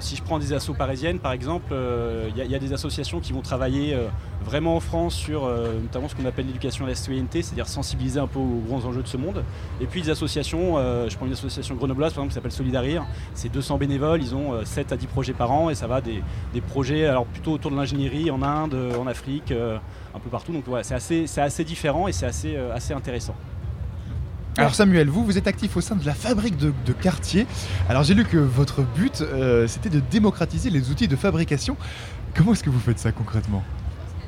si 0.01 0.15
je 0.15 0.23
prends 0.23 0.39
des 0.39 0.53
assos 0.53 0.75
parisiennes 0.75 1.19
par 1.19 1.33
exemple, 1.33 1.73
euh, 1.73 2.29
il 2.31 2.37
y, 2.37 2.41
a- 2.41 2.45
il 2.45 2.51
y 2.51 2.55
a 2.55 2.59
des 2.59 2.73
associations 2.73 3.19
qui 3.19 3.33
vont 3.33 3.41
travailler 3.41 3.95
euh, 3.95 4.09
vraiment 4.45 4.77
en 4.77 4.81
France 4.81 5.15
sur 5.15 5.45
euh, 5.45 5.81
notamment 5.81 6.09
ce 6.09 6.15
qu'on 6.15 6.27
appelle 6.27 6.47
l'éducation 6.47 6.85
à 6.85 6.89
la 6.89 6.95
citoyenneté, 6.95 7.43
c'est-à-dire 7.43 7.67
sensibiliser 7.67 8.21
un 8.21 8.27
peu 8.27 8.39
aux 8.39 8.63
grands 8.67 8.85
enjeux 8.85 9.03
de 9.03 9.09
ce 9.09 9.17
monde. 9.17 9.43
Et 9.81 9.87
puis 9.87 10.03
des 10.03 10.11
associations, 10.11 10.79
euh, 10.79 11.09
je 11.09 11.17
prends 11.17 11.27
une 11.27 11.33
association 11.33 11.75
grenobloise 11.75 12.13
par 12.13 12.23
exemple 12.25 12.31
qui 12.31 12.35
s'appelle 12.35 12.53
Solidarir, 12.53 13.05
c'est 13.35 13.51
200 13.51 13.79
bénévoles, 13.79 14.23
ils 14.23 14.35
ont 14.35 14.55
euh, 14.55 14.65
7 14.65 14.93
à 14.93 14.97
10 14.97 15.07
projets 15.07 15.33
par 15.33 15.51
an 15.51 15.71
et 15.71 15.75
ça 15.75 15.87
va 15.87 16.01
des, 16.01 16.23
projets 16.69 17.07
alors 17.07 17.25
plutôt 17.25 17.53
autour 17.53 17.71
de 17.71 17.77
l'ingénierie 17.77 18.31
en 18.31 18.43
Inde, 18.43 18.75
euh, 18.75 18.97
en 18.99 19.07
Afrique, 19.07 19.51
euh, 19.51 19.79
un 20.15 20.19
peu 20.19 20.29
partout. 20.29 20.53
Donc 20.53 20.69
ouais, 20.69 20.83
c'est 20.85 20.95
assez, 20.95 21.65
différent 21.65 22.07
et 22.07 22.13
c'est 22.13 22.27
euh, 22.57 22.75
assez 22.75 22.93
intéressant. 22.93 23.35
Alors 24.57 24.75
Samuel, 24.75 25.09
vous, 25.09 25.25
vous 25.25 25.39
êtes 25.39 25.47
actif 25.47 25.77
au 25.77 25.81
sein 25.81 25.97
de 25.97 26.05
la 26.05 26.13
fabrique 26.15 26.57
de, 26.57 26.73
de 26.85 26.93
quartier. 26.93 27.47
Alors 27.89 28.03
j'ai 28.03 28.15
lu 28.15 28.25
que 28.25 28.37
votre 28.37 28.83
but, 28.83 29.21
euh, 29.23 29.67
c'était 29.69 29.89
de 29.91 30.01
démocratiser 30.01 30.71
les 30.71 30.91
outils 30.91 31.09
de 31.09 31.17
fabrication. 31.17 31.77
Comment 32.35 32.53
est-ce 32.53 32.65
que 32.65 32.71
vous 32.71 32.81
faites 32.81 32.99
ça 32.99 33.13
concrètement? 33.13 33.63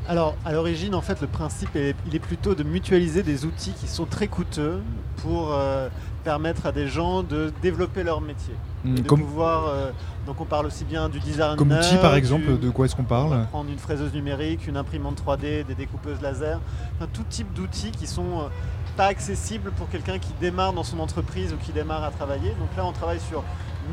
Alors, 0.09 0.35
à 0.45 0.53
l'origine, 0.53 0.97
en 0.97 1.01
fait, 1.01 1.21
le 1.21 1.29
principe, 1.29 1.77
est, 1.77 1.95
il 2.09 2.17
est 2.17 2.21
plutôt 2.21 2.57
de 2.57 2.65
mutualiser 2.65 3.23
des 3.23 3.45
outils 3.45 3.71
qui 3.73 3.87
sont 3.87 4.05
très 4.05 4.27
coûteux 4.27 4.83
pour 5.19 5.53
euh, 5.53 5.89
permettre 6.25 6.67
à 6.67 6.73
des 6.73 6.89
gens 6.89 7.23
de 7.23 7.53
développer 7.63 8.03
leur 8.03 8.21
métier. 8.21 8.55
Hmm, 8.85 8.97
de 8.97 9.03
comme- 9.03 9.21
pouvoir, 9.21 9.69
euh, 9.69 9.93
donc 10.27 10.41
on 10.41 10.45
parle 10.45 10.67
aussi 10.67 10.85
bien 10.85 11.09
du 11.09 11.21
design. 11.21 11.57
Comme 11.57 11.71
outil 11.71 11.97
par 11.99 12.17
exemple, 12.17 12.59
de 12.59 12.71
quoi 12.71 12.87
est-ce 12.87 12.97
qu'on 12.97 13.03
On 13.03 13.05
parle 13.05 13.47
prendre 13.47 13.71
une 13.71 13.79
fraiseuse 13.79 14.13
numérique, 14.13 14.67
une 14.67 14.77
imprimante 14.77 15.23
3D, 15.25 15.65
des 15.65 15.75
découpeuses 15.77 16.21
laser, 16.21 16.59
enfin, 16.97 17.09
tout 17.13 17.25
type 17.31 17.53
d'outils 17.55 17.93
qui 17.93 18.09
sont 18.09 18.49
pas 18.97 19.07
accessibles 19.07 19.71
pour 19.73 19.89
quelqu'un 19.89 20.19
qui 20.19 20.33
démarre 20.41 20.73
dans 20.73 20.85
son 20.85 20.99
entreprise 21.01 21.53
ou 21.53 21.57
qui 21.57 21.73
démarre 21.73 22.05
à 22.05 22.11
travailler. 22.11 22.51
Donc 22.61 22.69
là, 22.77 22.85
on 22.85 22.93
travaille 22.93 23.21
sur 23.21 23.43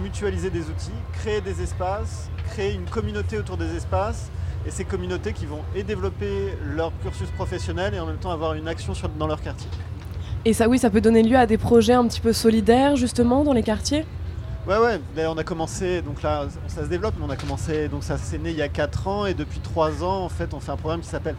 mutualiser 0.01 0.49
des 0.49 0.61
outils, 0.69 0.91
créer 1.13 1.41
des 1.41 1.61
espaces, 1.61 2.29
créer 2.51 2.73
une 2.73 2.85
communauté 2.85 3.37
autour 3.37 3.57
des 3.57 3.75
espaces, 3.75 4.29
et 4.67 4.71
ces 4.71 4.83
communautés 4.83 5.33
qui 5.33 5.45
vont 5.45 5.61
et 5.75 5.83
développer 5.83 6.53
leur 6.75 6.91
cursus 7.01 7.29
professionnel 7.31 7.93
et 7.93 7.99
en 7.99 8.05
même 8.05 8.17
temps 8.17 8.31
avoir 8.31 8.53
une 8.53 8.67
action 8.67 8.93
sur- 8.93 9.09
dans 9.09 9.27
leur 9.27 9.41
quartier. 9.41 9.69
Et 10.45 10.53
ça, 10.53 10.67
oui, 10.67 10.77
ça 10.77 10.89
peut 10.89 11.01
donner 11.01 11.23
lieu 11.23 11.37
à 11.37 11.45
des 11.45 11.57
projets 11.57 11.93
un 11.93 12.05
petit 12.07 12.21
peu 12.21 12.33
solidaires, 12.33 12.95
justement, 12.95 13.43
dans 13.43 13.53
les 13.53 13.63
quartiers? 13.63 14.05
Ouais, 14.67 14.77
ouais, 14.77 15.01
d'ailleurs 15.15 15.33
on 15.33 15.37
a 15.37 15.43
commencé, 15.43 16.01
donc 16.01 16.21
là 16.21 16.45
ça 16.67 16.83
se 16.83 16.89
développe, 16.89 17.15
mais 17.17 17.25
on 17.25 17.29
a 17.29 17.35
commencé, 17.37 17.87
donc 17.87 18.03
ça 18.03 18.17
s'est 18.17 18.37
né 18.37 18.51
il 18.51 18.57
y 18.57 18.61
a 18.61 18.67
4 18.67 19.07
ans 19.07 19.25
et 19.25 19.33
depuis 19.33 19.59
3 19.61 20.03
ans 20.03 20.25
en 20.25 20.29
fait 20.29 20.53
on 20.53 20.59
fait 20.59 20.71
un 20.71 20.77
programme 20.77 20.99
qui 20.99 21.07
s'appelle 21.07 21.35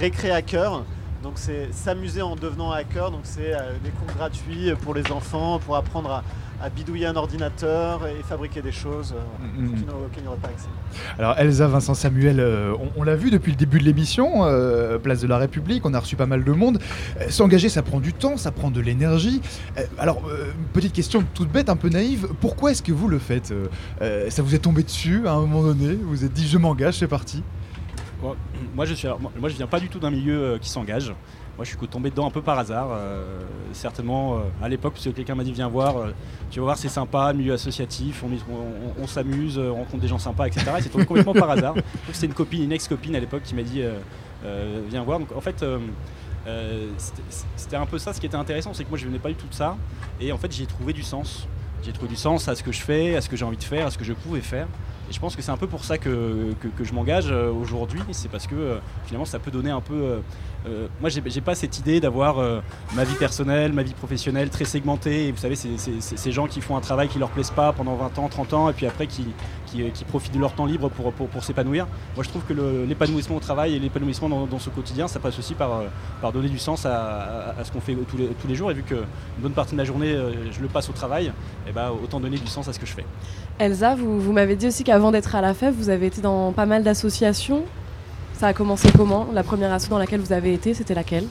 Récré 0.00 0.32
Hacker. 0.32 0.82
Donc 1.22 1.34
c'est 1.36 1.68
s'amuser 1.72 2.20
en 2.22 2.34
devenant 2.34 2.72
hacker, 2.72 3.10
donc 3.10 3.20
c'est 3.24 3.54
euh, 3.54 3.72
des 3.84 3.90
cours 3.90 4.08
gratuits 4.16 4.72
pour 4.82 4.92
les 4.94 5.10
enfants 5.12 5.60
pour 5.64 5.76
apprendre 5.76 6.10
à, 6.10 6.24
à 6.64 6.68
bidouiller 6.68 7.06
un 7.06 7.14
ordinateur 7.14 8.06
et 8.08 8.22
fabriquer 8.24 8.60
des 8.60 8.72
choses 8.72 9.14
euh, 9.16 9.60
Mhm. 9.60 9.74
qui 9.78 9.84
n'auraient- 9.84 10.04
auxquelles 10.06 10.22
ils 10.22 10.24
n'auraient 10.24 10.36
pas 10.38 10.48
accès. 10.48 10.66
Alors 11.20 11.38
Elsa, 11.38 11.68
Vincent, 11.68 11.94
Samuel, 11.94 12.40
euh, 12.40 12.74
on, 12.96 13.00
on 13.00 13.02
l'a 13.04 13.14
vu 13.14 13.30
depuis 13.30 13.52
le 13.52 13.56
début 13.56 13.78
de 13.78 13.84
l'émission, 13.84 14.44
euh, 14.46 14.98
Place 14.98 15.20
de 15.20 15.28
la 15.28 15.38
République, 15.38 15.86
on 15.86 15.94
a 15.94 16.00
reçu 16.00 16.16
pas 16.16 16.26
mal 16.26 16.42
de 16.42 16.52
monde. 16.52 16.80
Euh, 17.20 17.30
S'engager, 17.30 17.68
ça 17.68 17.82
prend 17.82 18.00
du 18.00 18.12
temps, 18.12 18.36
ça 18.36 18.50
prend 18.50 18.70
de 18.72 18.80
l'énergie. 18.80 19.40
Euh, 19.78 19.82
alors, 19.98 20.22
petite 20.72 20.92
question 20.92 21.22
toute 21.34 21.50
bête, 21.52 21.68
un 21.68 21.76
peu 21.76 21.88
naïve, 21.88 22.26
pourquoi 22.40 22.72
est-ce 22.72 22.82
que 22.82 22.92
vous 22.92 23.06
le 23.08 23.18
faites 23.20 23.52
Ça 24.28 24.42
vous 24.42 24.54
est 24.56 24.58
tombé 24.58 24.82
dessus 24.82 25.26
à 25.28 25.32
un 25.34 25.40
moment 25.40 25.62
donné 25.62 25.94
Vous 25.94 26.08
vous 26.10 26.24
êtes 26.24 26.32
dit, 26.32 26.46
je 26.48 26.58
m'engage, 26.58 26.98
c'est 26.98 27.06
parti? 27.06 27.42
Moi, 28.74 28.84
je 28.86 29.56
viens 29.56 29.66
pas 29.66 29.80
du 29.80 29.88
tout 29.88 29.98
d'un 29.98 30.10
milieu 30.10 30.42
euh, 30.42 30.58
qui 30.58 30.68
s'engage. 30.68 31.08
Moi, 31.56 31.64
je 31.64 31.76
suis 31.76 31.88
tombé 31.88 32.10
dedans 32.10 32.26
un 32.26 32.30
peu 32.30 32.40
par 32.40 32.58
hasard. 32.58 32.88
euh, 32.92 33.40
certainement, 33.72 34.36
euh, 34.36 34.40
à 34.62 34.68
l'époque, 34.68 34.94
parce 34.94 35.04
que 35.04 35.10
quelqu'un 35.10 35.34
m'a 35.34 35.44
dit 35.44 35.52
Viens 35.52 35.68
voir, 35.68 35.94
tu 36.50 36.60
vas 36.60 36.64
voir, 36.64 36.78
c'est 36.78 36.88
sympa, 36.88 37.32
milieu 37.32 37.52
associatif, 37.54 38.24
on, 39.00 39.06
s'amuse, 39.06 39.58
on 39.58 39.74
rencontre 39.74 40.00
des 40.02 40.08
gens 40.08 40.18
sympas, 40.18 40.46
etc. 40.46 40.66
Et 40.78 40.82
c'est 40.82 40.88
tombé 40.88 41.04
complètement 41.04 41.34
par 41.34 41.50
hasard. 41.50 41.74
C'était 42.12 42.26
une 42.26 42.34
copine, 42.34 42.62
une 42.64 42.72
ex-copine 42.72 43.14
à 43.16 43.20
l'époque 43.20 43.42
qui 43.42 43.54
m'a 43.54 43.62
dit 43.62 43.82
Viens 44.88 45.02
voir. 45.02 45.18
Donc, 45.18 45.32
en 45.36 45.40
fait, 45.40 45.64
c'était- 46.96 47.22
c'était 47.56 47.76
un 47.76 47.86
peu 47.86 47.98
ça. 47.98 48.12
Ce 48.12 48.20
qui 48.20 48.26
était 48.26 48.36
intéressant, 48.36 48.72
c'est 48.74 48.84
que 48.84 48.88
moi, 48.88 48.98
je 48.98 49.06
venais 49.06 49.18
pas 49.18 49.28
du 49.28 49.34
tout 49.34 49.46
de 49.48 49.54
ça. 49.54 49.76
Et 50.20 50.32
en 50.32 50.38
fait, 50.38 50.50
j'ai 50.52 50.66
trouvé 50.66 50.92
du 50.92 51.02
sens. 51.02 51.46
J'ai 51.84 51.92
trouvé 51.92 52.08
du 52.08 52.16
sens 52.16 52.48
à 52.48 52.54
ce 52.54 52.62
que 52.62 52.72
je 52.72 52.80
fais, 52.80 53.16
à 53.16 53.20
ce 53.20 53.28
que 53.28 53.36
j'ai 53.36 53.44
envie 53.44 53.56
de 53.56 53.62
faire, 53.64 53.86
à 53.86 53.90
ce 53.90 53.98
que 53.98 54.04
je 54.04 54.12
pouvais 54.12 54.40
faire. 54.40 54.68
Et 55.08 55.12
je 55.12 55.20
pense 55.20 55.36
que 55.36 55.42
c'est 55.42 55.50
un 55.50 55.56
peu 55.56 55.66
pour 55.66 55.84
ça 55.84 55.98
que, 55.98 56.54
je 56.80 56.92
m'engage 56.92 57.30
euh, 57.30 57.50
aujourd'hui. 57.50 58.00
C'est 58.12 58.30
parce 58.30 58.46
que 58.46 58.54
euh, 58.54 58.78
finalement, 59.06 59.24
ça 59.24 59.38
peut 59.38 59.50
donner 59.50 59.70
un 59.70 59.80
peu. 59.80 60.20
Euh, 60.66 60.72
euh, 60.72 60.88
moi, 61.00 61.10
j'ai 61.10 61.40
pas 61.40 61.54
cette 61.54 61.78
idée 61.78 62.00
d'avoir 62.00 62.38
euh, 62.38 62.60
ma 62.94 63.04
vie 63.04 63.14
personnelle, 63.14 63.72
ma 63.72 63.82
vie 63.82 63.94
professionnelle 63.94 64.50
très 64.50 64.64
segmentée. 64.64 65.30
Vous 65.30 65.38
savez, 65.38 65.56
c'est 65.56 65.76
ces 66.00 66.32
gens 66.32 66.46
qui 66.46 66.60
font 66.60 66.76
un 66.76 66.80
travail 66.80 67.08
qui 67.08 67.18
leur 67.18 67.30
plaise 67.30 67.50
pas 67.50 67.72
pendant 67.72 67.94
20 67.96 68.18
ans, 68.18 68.28
30 68.28 68.52
ans, 68.54 68.70
et 68.70 68.72
puis 68.72 68.86
après 68.86 69.06
qui, 69.06 69.26
qui, 69.66 69.82
qui 69.90 70.04
profitent 70.04 70.34
de 70.34 70.38
leur 70.38 70.52
temps 70.52 70.66
libre 70.66 70.88
pour, 70.88 71.12
pour, 71.12 71.44
s'épanouir. 71.44 71.86
Moi, 72.14 72.24
je 72.24 72.28
trouve 72.28 72.42
que 72.44 72.52
l'épanouissement 72.86 73.36
au 73.36 73.40
travail 73.40 73.74
et 73.74 73.78
l'épanouissement 73.78 74.28
dans, 74.28 74.58
ce 74.58 74.70
quotidien, 74.70 75.08
ça 75.08 75.20
passe 75.20 75.38
aussi 75.38 75.54
par, 75.54 75.72
euh, 75.72 75.86
par 76.20 76.32
donner 76.32 76.48
du 76.48 76.58
sens 76.58 76.86
à, 76.86 77.54
à- 77.58 77.64
ce 77.64 77.72
qu'on 77.72 77.80
fait 77.80 77.96
tous 78.08 78.16
les, 78.16 78.28
tous 78.28 78.48
les 78.48 78.54
jours. 78.54 78.70
Et 78.70 78.74
vu 78.74 78.82
qu'une 78.82 78.98
bonne 79.38 79.52
partie 79.52 79.72
de 79.72 79.76
ma 79.76 79.84
journée, 79.84 80.12
euh, 80.12 80.52
je 80.52 80.60
le 80.60 80.68
passe 80.68 80.88
au 80.88 80.92
travail, 80.92 81.32
et 81.68 81.72
ben, 81.72 81.90
autant 82.02 82.20
donner 82.20 82.38
du 82.38 82.46
sens 82.46 82.68
à 82.68 82.72
ce 82.72 82.78
que 82.78 82.86
je 82.86 82.92
fais. 82.92 83.04
Elsa, 83.58 83.94
vous, 83.94 84.20
vous 84.20 84.32
m'avez 84.32 84.56
dit 84.56 84.66
aussi 84.68 84.84
qu'avant 84.84 85.10
d'être 85.10 85.34
à 85.34 85.40
la 85.40 85.54
FEF, 85.54 85.74
vous 85.74 85.88
avez 85.90 86.06
été 86.06 86.20
dans 86.20 86.52
pas 86.52 86.66
mal 86.66 86.82
d'associations. 86.82 87.64
Ça 88.38 88.48
a 88.48 88.52
commencé 88.52 88.88
comment 88.96 89.28
La 89.32 89.42
première 89.42 89.72
asso 89.72 89.88
dans 89.88 89.98
laquelle 89.98 90.20
vous 90.20 90.32
avez 90.32 90.54
été, 90.54 90.74
c'était 90.74 90.94
laquelle 90.94 91.24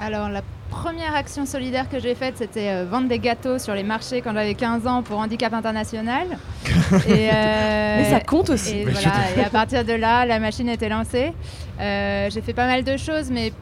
Alors, 0.00 0.28
la 0.28 0.42
première 0.70 1.14
action 1.14 1.46
solidaire 1.46 1.88
que 1.88 2.00
j'ai 2.00 2.14
faite, 2.14 2.34
c'était 2.38 2.70
euh, 2.70 2.86
vendre 2.90 3.06
des 3.08 3.18
gâteaux 3.18 3.58
sur 3.58 3.74
les 3.74 3.82
marchés 3.82 4.22
quand 4.22 4.32
j'avais 4.32 4.54
15 4.54 4.86
ans 4.86 5.02
pour 5.02 5.18
Handicap 5.18 5.52
International. 5.52 6.26
et, 7.06 7.28
euh, 7.32 7.96
Mais 7.98 8.10
ça 8.10 8.20
compte 8.20 8.50
aussi. 8.50 8.78
Et, 8.78 8.84
voilà, 8.84 9.12
et 9.36 9.44
à 9.44 9.50
partir 9.50 9.84
de 9.84 9.92
là, 9.92 10.24
la 10.26 10.38
machine 10.40 10.68
était 10.68 10.88
lancée. 10.88 11.32
Euh, 11.80 12.28
j'ai 12.30 12.40
fait 12.40 12.54
pas 12.54 12.66
mal 12.66 12.82
de 12.84 12.96
choses, 12.96 13.30
mais 13.30 13.52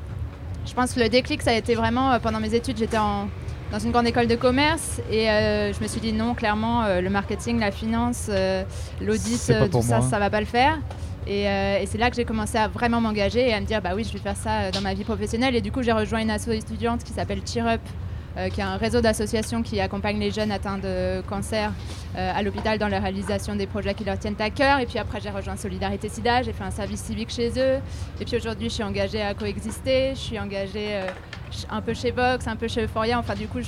je 0.67 0.73
pense 0.73 0.95
que 0.95 1.01
le 1.01 1.09
déclic, 1.09 1.43
ça 1.43 1.51
a 1.51 1.55
été 1.55 1.75
vraiment 1.75 2.13
euh, 2.13 2.19
pendant 2.21 2.41
mes 2.41 2.55
études, 2.55 2.79
j'étais 2.79 2.99
en- 2.99 3.29
dans 3.73 3.79
une 3.79 3.91
grande 3.93 4.07
école 4.07 4.27
de 4.27 4.35
commerce 4.35 5.01
et 5.13 5.31
euh, 5.31 5.73
je 5.73 5.81
me 5.81 5.87
suis 5.89 6.01
dit 6.01 6.13
non, 6.13 6.35
clairement, 6.35 6.83
euh, 6.85 7.01
le 7.01 7.09
marketing, 7.11 7.61
la 7.61 7.71
finance, 7.71 8.27
euh, 8.29 8.63
l'audit, 9.01 9.41
euh, 9.51 9.69
tout 9.69 9.81
ça, 9.83 9.99
moi. 9.99 10.09
ça 10.11 10.19
va 10.19 10.29
pas 10.31 10.41
le 10.41 10.47
faire. 10.47 10.79
Et, 11.31 11.49
euh, 11.49 11.79
et 11.81 11.87
c'est 11.87 11.97
là 11.97 12.11
que 12.11 12.17
j'ai 12.17 12.25
commencé 12.25 12.59
à 12.59 12.67
vraiment 12.67 13.01
m'engager 13.01 13.49
et 13.49 13.55
à 13.55 13.61
me 13.61 13.65
dire 13.65 13.81
bah 13.81 13.91
oui, 13.95 14.03
je 14.03 14.13
vais 14.13 14.19
faire 14.19 14.37
ça 14.37 14.63
euh, 14.63 14.71
dans 14.73 14.81
ma 14.81 14.95
vie 14.95 15.05
professionnelle. 15.05 15.55
Et 15.55 15.61
du 15.61 15.71
coup, 15.71 15.81
j'ai 15.81 15.93
rejoint 15.93 16.19
une 16.19 16.31
asso 16.31 16.49
étudiante 16.49 17.05
qui 17.05 17.13
s'appelle 17.13 17.41
Cheer 17.47 17.69
Up, 17.69 17.81
euh, 18.37 18.49
qui 18.49 18.61
est 18.61 18.65
un 18.65 18.77
réseau 18.77 19.01
d'associations 19.01 19.63
qui 19.63 19.79
accompagne 19.79 20.19
les 20.19 20.33
jeunes 20.33 20.51
atteints 20.51 20.79
de 20.79 21.23
cancer 21.29 21.73
à 22.17 22.43
l'hôpital 22.43 22.77
dans 22.79 22.89
la 22.89 22.99
réalisation 22.99 23.55
des 23.55 23.69
projets 23.69 23.95
qui 23.95 24.03
leur 24.03 24.19
tiennent 24.19 24.35
à 24.41 24.51
cœur. 24.51 24.81
Et 24.81 24.87
puis 24.87 24.99
après, 24.99 25.21
j'ai 25.21 25.31
rejoint 25.31 25.55
Solidarité 25.55 26.09
SIDA, 26.09 26.43
j'ai 26.43 26.53
fait 26.53 26.65
un 26.65 26.73
service 26.73 27.01
civique 27.01 27.31
chez 27.31 27.51
eux. 27.51 27.79
Et 28.21 28.25
puis 28.25 28.35
aujourd'hui, 28.35 28.69
je 28.69 28.75
suis 28.75 28.83
engagée 28.83 29.23
à 29.23 29.33
coexister, 29.33 30.11
je 30.15 30.21
suis 30.21 30.39
engagée 30.41 31.01
un 31.71 31.81
peu 31.81 31.95
chez 31.95 32.11
Vox, 32.11 32.49
un 32.49 32.57
peu 32.57 32.67
chez 32.67 32.83
Euphoria. 32.83 33.21
Enfin, 33.21 33.37
du 33.37 33.47
coup, 33.47 33.61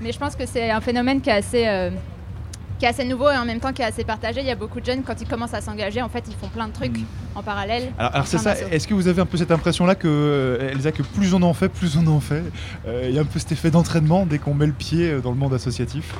mais 0.00 0.12
je 0.12 0.18
pense 0.18 0.34
que 0.34 0.46
c'est 0.46 0.70
un 0.70 0.80
phénomène 0.80 1.20
qui 1.20 1.28
est 1.28 1.34
assez. 1.34 1.90
Qui 2.80 2.86
est 2.86 2.88
assez 2.88 3.04
nouveau 3.04 3.30
et 3.30 3.36
en 3.36 3.44
même 3.44 3.60
temps 3.60 3.72
qui 3.72 3.82
est 3.82 3.84
assez 3.84 4.04
partagé. 4.04 4.40
Il 4.40 4.46
y 4.46 4.50
a 4.50 4.56
beaucoup 4.56 4.80
de 4.80 4.86
jeunes, 4.86 5.02
quand 5.02 5.20
ils 5.20 5.28
commencent 5.28 5.54
à 5.54 5.60
s'engager, 5.60 6.00
en 6.00 6.08
fait, 6.08 6.24
ils 6.26 6.34
font 6.34 6.48
plein 6.48 6.66
de 6.66 6.72
trucs 6.72 6.96
en 7.34 7.42
parallèle. 7.42 7.92
Alors, 7.98 8.14
alors 8.14 8.26
c'est 8.26 8.38
ça, 8.38 8.54
est-ce 8.58 8.88
que 8.88 8.94
vous 8.94 9.06
avez 9.06 9.20
un 9.20 9.26
peu 9.26 9.36
cette 9.36 9.50
impression-là 9.52 9.94
que, 9.94 10.08
euh, 10.08 10.70
Elsa, 10.70 10.90
que 10.90 11.02
plus 11.02 11.34
on 11.34 11.42
en 11.42 11.52
fait, 11.52 11.68
plus 11.68 11.96
on 11.96 12.06
en 12.06 12.20
fait 12.20 12.42
Euh, 12.88 13.06
Il 13.08 13.14
y 13.14 13.18
a 13.18 13.20
un 13.20 13.26
peu 13.26 13.38
cet 13.38 13.52
effet 13.52 13.70
d'entraînement 13.70 14.24
dès 14.24 14.38
qu'on 14.38 14.54
met 14.54 14.66
le 14.66 14.72
pied 14.72 15.10
euh, 15.10 15.20
dans 15.20 15.30
le 15.30 15.36
monde 15.36 15.52
associatif? 15.52 16.14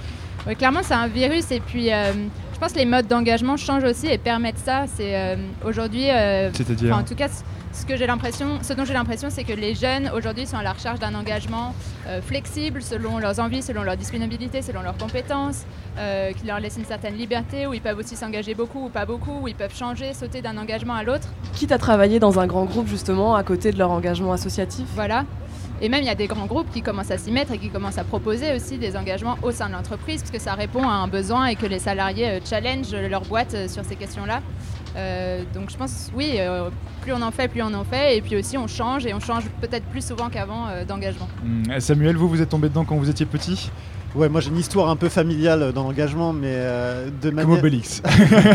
Oui, 0.47 0.55
clairement, 0.55 0.81
c'est 0.83 0.95
un 0.95 1.07
virus. 1.07 1.51
Et 1.51 1.61
puis, 1.61 1.91
euh, 1.93 2.13
je 2.53 2.59
pense 2.59 2.73
que 2.73 2.79
les 2.79 2.85
modes 2.85 3.09
d'engagement 3.09 3.57
changent 3.57 3.85
aussi 3.85 4.09
et 4.09 4.19
permettent 4.19 4.59
ça. 4.59 4.85
C'est 4.95 5.39
aujourd'hui. 5.65 6.11
En 6.11 7.03
tout 7.03 7.15
cas, 7.15 7.29
ce 7.73 7.87
que 7.87 7.97
j'ai 7.97 8.07
l'impression, 8.07 8.59
ce 8.63 8.73
dont 8.73 8.85
j'ai 8.85 8.93
l'impression, 8.93 9.29
c'est 9.31 9.45
que 9.45 9.53
les 9.53 9.75
jeunes 9.75 10.11
aujourd'hui 10.15 10.47
sont 10.47 10.57
à 10.57 10.63
la 10.63 10.73
recherche 10.73 10.99
d'un 10.99 11.15
engagement 11.15 11.75
euh, 12.07 12.21
flexible 12.21 12.83
selon 12.83 13.19
leurs 13.19 13.39
envies, 13.39 13.63
selon 13.63 13.83
leur 13.83 13.97
disponibilité, 13.97 14.61
selon 14.63 14.83
leurs 14.83 14.97
compétences, 14.97 15.65
euh, 15.99 16.33
qui 16.33 16.47
leur 16.47 16.59
laisse 16.59 16.77
une 16.77 16.85
certaine 16.85 17.17
liberté, 17.17 17.67
où 17.67 17.75
ils 17.75 17.81
peuvent 17.81 17.99
aussi 17.99 18.17
s'engager 18.17 18.55
beaucoup 18.55 18.87
ou 18.87 18.89
pas 18.89 19.07
beaucoup, 19.07 19.41
où 19.43 19.49
ils 19.49 19.55
peuvent 19.55 19.75
changer, 19.75 20.15
sauter 20.15 20.43
d'un 20.43 20.57
engagement 20.57 20.95
à 20.95 21.05
l'autre. 21.05 21.29
Quitte 21.55 21.73
à 21.73 21.79
travailler 21.79 22.19
dans 22.19 22.41
un 22.41 22.47
grand 22.47 22.65
groupe 22.65 22.89
justement 22.89 23.37
à 23.37 23.45
côté 23.45 23.71
de 23.71 23.79
leur 23.79 23.91
engagement 23.91 24.33
associatif. 24.33 24.87
Voilà. 24.95 25.25
Et 25.83 25.89
même, 25.89 26.03
il 26.03 26.07
y 26.07 26.11
a 26.11 26.15
des 26.15 26.27
grands 26.27 26.45
groupes 26.45 26.71
qui 26.71 26.83
commencent 26.83 27.11
à 27.11 27.17
s'y 27.17 27.31
mettre 27.31 27.53
et 27.53 27.59
qui 27.59 27.71
commencent 27.71 27.97
à 27.97 28.05
proposer 28.05 28.55
aussi 28.55 28.77
des 28.77 28.99
engagements 28.99 29.39
au 29.43 29.51
sein 29.51 29.69
de 29.69 29.73
l'entreprise, 29.73 30.21
parce 30.21 30.31
que 30.31 30.39
ça 30.39 30.53
répond 30.53 30.87
à 30.87 30.93
un 30.93 31.09
besoin 31.09 31.47
et 31.47 31.55
que 31.55 31.65
les 31.65 31.79
salariés 31.79 32.29
euh, 32.29 32.41
challengent 32.45 32.95
leur 32.95 33.23
boîte 33.23 33.69
sur 33.69 33.85
ces 33.85 33.97
questions-là. 33.97 34.43
Euh, 34.97 35.43
donc 35.55 35.71
je 35.71 35.77
pense, 35.77 36.11
oui, 36.15 36.35
euh, 36.39 36.69
plus 37.03 37.13
on 37.13 37.23
en 37.23 37.31
fait, 37.31 37.49
plus 37.49 37.63
on 37.63 37.73
en 37.75 37.85
fait, 37.85 38.17
et 38.17 38.21
puis 38.21 38.37
aussi 38.37 38.59
on 38.59 38.67
change, 38.67 39.07
et 39.07 39.15
on 39.15 39.21
change 39.21 39.45
peut-être 39.61 39.85
plus 39.87 40.05
souvent 40.05 40.29
qu'avant 40.29 40.67
euh, 40.69 40.85
d'engagement. 40.85 41.29
Hum, 41.45 41.81
Samuel, 41.81 42.17
vous, 42.17 42.29
vous 42.29 42.43
êtes 42.43 42.49
tombé 42.49 42.69
dedans 42.69 42.85
quand 42.85 42.97
vous 42.97 43.09
étiez 43.11 43.27
petit? 43.27 43.71
Ouais, 44.17 44.29
moi 44.29 44.41
j'ai 44.41 44.49
une 44.51 44.57
histoire 44.59 44.89
un 44.91 44.97
peu 44.97 45.09
familiale 45.09 45.73
dans 45.73 45.85
l'engagement, 45.85 46.33
mais 46.33 46.49
euh, 46.51 47.09
de 47.23 47.31
manière. 47.31 47.49
Comme 47.51 47.59
Obélix. 47.61 48.03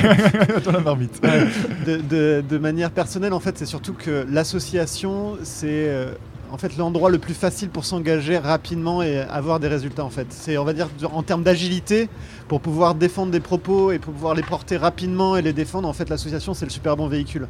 Dans 0.66 0.72
la 0.74 0.82
marmite. 0.82 1.22
Ouais. 1.24 1.48
de, 1.88 2.02
de- 2.02 2.44
de 2.48 2.58
manière 2.58 2.92
personnelle, 2.92 3.32
en 3.32 3.40
fait, 3.40 3.58
c'est 3.58 3.66
surtout 3.66 3.94
que 3.94 4.26
l'association, 4.30 5.38
c'est 5.44 5.68
euh, 5.70 6.12
en 6.52 6.58
fait 6.58 6.78
l'endroit 6.78 7.10
le 7.10 7.20
plus 7.20 7.34
facile 7.34 7.70
pour 7.70 7.86
s'engager 7.86 8.38
rapidement 8.38 9.02
et 9.02 9.20
avoir 9.20 9.60
des 9.60 9.68
résultats. 9.68 10.06
En 10.06 10.10
fait, 10.10 10.28
c'est 10.30 10.58
on 10.58 10.64
va 10.64 10.74
dire 10.74 10.90
en 11.14 11.24
termes 11.24 11.44
d'agilité 11.44 12.10
pour 12.48 12.62
pouvoir 12.62 12.96
défendre 12.96 13.32
des 13.32 13.40
propos 13.40 13.92
et 13.92 14.00
pour 14.00 14.14
pouvoir 14.14 14.36
les 14.36 14.44
porter 14.44 14.78
rapidement 14.78 15.36
et 15.38 15.42
les 15.42 15.54
défendre. 15.54 15.88
En 15.88 15.94
fait, 15.94 16.10
l'association 16.10 16.54
c'est 16.54 16.66
le 16.66 16.72
super 16.72 16.96
bon 16.96 17.08
véhicule. 17.08 17.48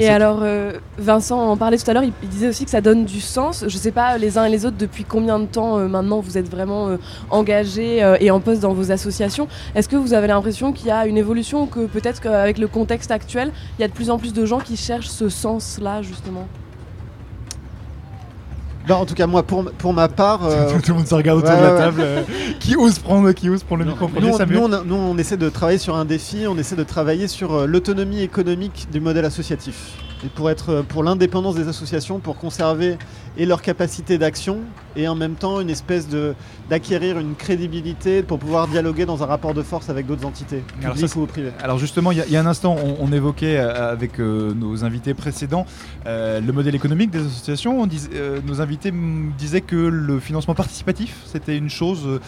Et 0.00 0.08
alors, 0.08 0.38
euh, 0.42 0.72
Vincent 0.96 1.38
en 1.38 1.56
parlait 1.58 1.76
tout 1.76 1.90
à 1.90 1.92
l'heure, 1.92 2.02
il, 2.02 2.12
il 2.22 2.28
disait 2.30 2.48
aussi 2.48 2.64
que 2.64 2.70
ça 2.70 2.80
donne 2.80 3.04
du 3.04 3.20
sens. 3.20 3.64
Je 3.68 3.76
sais 3.76 3.92
pas 3.92 4.16
les 4.16 4.38
uns 4.38 4.46
et 4.46 4.48
les 4.48 4.64
autres 4.64 4.78
depuis 4.78 5.04
combien 5.04 5.38
de 5.38 5.44
temps 5.44 5.78
euh, 5.78 5.88
maintenant 5.88 6.20
vous 6.20 6.38
êtes 6.38 6.48
vraiment 6.48 6.88
euh, 6.88 6.96
engagés 7.28 8.02
euh, 8.02 8.16
et 8.18 8.30
en 8.30 8.40
poste 8.40 8.62
dans 8.62 8.72
vos 8.72 8.90
associations. 8.92 9.46
Est-ce 9.74 9.88
que 9.88 9.96
vous 9.96 10.14
avez 10.14 10.28
l'impression 10.28 10.72
qu'il 10.72 10.86
y 10.86 10.90
a 10.90 11.06
une 11.06 11.18
évolution 11.18 11.64
ou 11.64 11.66
que 11.66 11.80
peut-être 11.80 12.22
qu'avec 12.22 12.56
le 12.56 12.66
contexte 12.66 13.10
actuel, 13.10 13.52
il 13.78 13.82
y 13.82 13.84
a 13.84 13.88
de 13.88 13.92
plus 13.92 14.08
en 14.08 14.16
plus 14.16 14.32
de 14.32 14.46
gens 14.46 14.58
qui 14.58 14.78
cherchent 14.78 15.08
ce 15.08 15.28
sens-là 15.28 16.00
justement? 16.00 16.48
Bah, 18.88 18.96
en 18.96 19.04
tout 19.06 19.14
cas, 19.14 19.26
moi, 19.26 19.42
pour, 19.42 19.64
pour 19.72 19.92
ma 19.92 20.08
part. 20.08 20.40
euh, 20.46 20.70
Tout 20.82 20.92
le 20.92 20.94
monde 20.94 21.06
se 21.06 21.14
regarde 21.14 21.38
autour 21.40 21.50
ouais, 21.50 21.56
de 21.58 21.62
la 21.62 21.72
ouais, 21.74 21.78
table. 21.78 22.00
ouais. 22.00 22.06
euh, 22.06 22.22
qui 22.58 22.74
ose 22.76 22.98
prendre, 22.98 23.30
qui 23.32 23.50
ose 23.50 23.62
prendre 23.62 23.84
le 23.84 23.90
micro 23.90 24.08
premier, 24.08 24.26
Nous, 24.26 24.32
on- 24.34 24.38
Samuel 24.38 24.58
nous, 24.58 24.64
on, 24.66 24.72
a- 24.72 24.82
nous, 24.84 24.94
on 24.94 25.18
essaie 25.18 25.36
de 25.36 25.48
travailler 25.50 25.78
sur 25.78 25.94
un 25.94 26.04
défi, 26.06 26.46
on 26.48 26.56
essaie 26.56 26.76
de 26.76 26.84
travailler 26.84 27.28
sur 27.28 27.52
euh, 27.54 27.66
l'autonomie 27.66 28.22
économique 28.22 28.88
du 28.90 29.00
modèle 29.00 29.24
associatif. 29.26 29.92
Et 30.24 30.28
pour 30.28 30.50
être 30.50 30.70
euh, 30.70 30.82
pour 30.82 31.04
l'indépendance 31.04 31.54
des 31.54 31.68
associations, 31.68 32.18
pour 32.18 32.36
conserver 32.36 32.96
et 33.36 33.46
leur 33.46 33.62
capacité 33.62 34.18
d'action 34.18 34.58
et 34.96 35.06
en 35.06 35.14
même 35.14 35.34
temps 35.36 35.60
une 35.60 35.70
espèce 35.70 36.08
de 36.08 36.34
d'acquérir 36.68 37.18
une 37.20 37.36
crédibilité 37.36 38.22
pour 38.24 38.38
pouvoir 38.40 38.66
dialoguer 38.66 39.06
dans 39.06 39.22
un 39.22 39.26
rapport 39.26 39.54
de 39.54 39.62
force 39.62 39.88
avec 39.90 40.06
d'autres 40.06 40.26
entités, 40.26 40.62
Alors 40.82 40.94
publiques 40.94 41.14
ou 41.16 41.26
privées. 41.26 41.52
Alors 41.62 41.78
justement, 41.78 42.10
il 42.10 42.18
y, 42.18 42.20
a- 42.20 42.26
il 42.26 42.32
y 42.32 42.36
a 42.36 42.40
un 42.40 42.46
instant, 42.46 42.74
on, 42.84 42.96
on 42.98 43.12
évoquait 43.12 43.58
euh, 43.58 43.92
avec 43.92 44.18
euh, 44.18 44.52
nos 44.54 44.84
invités 44.84 45.14
précédents 45.14 45.66
euh, 46.06 46.40
le 46.40 46.52
modèle 46.52 46.74
économique 46.74 47.10
des 47.10 47.20
associations. 47.24 47.80
On 47.80 47.86
dis- 47.86 48.08
euh, 48.14 48.40
nos 48.44 48.60
invités 48.60 48.92
disaient 49.38 49.60
que 49.60 49.76
le 49.76 50.18
financement 50.18 50.54
participatif, 50.56 51.16
c'était 51.26 51.56
une 51.56 51.70
chose 51.70 52.20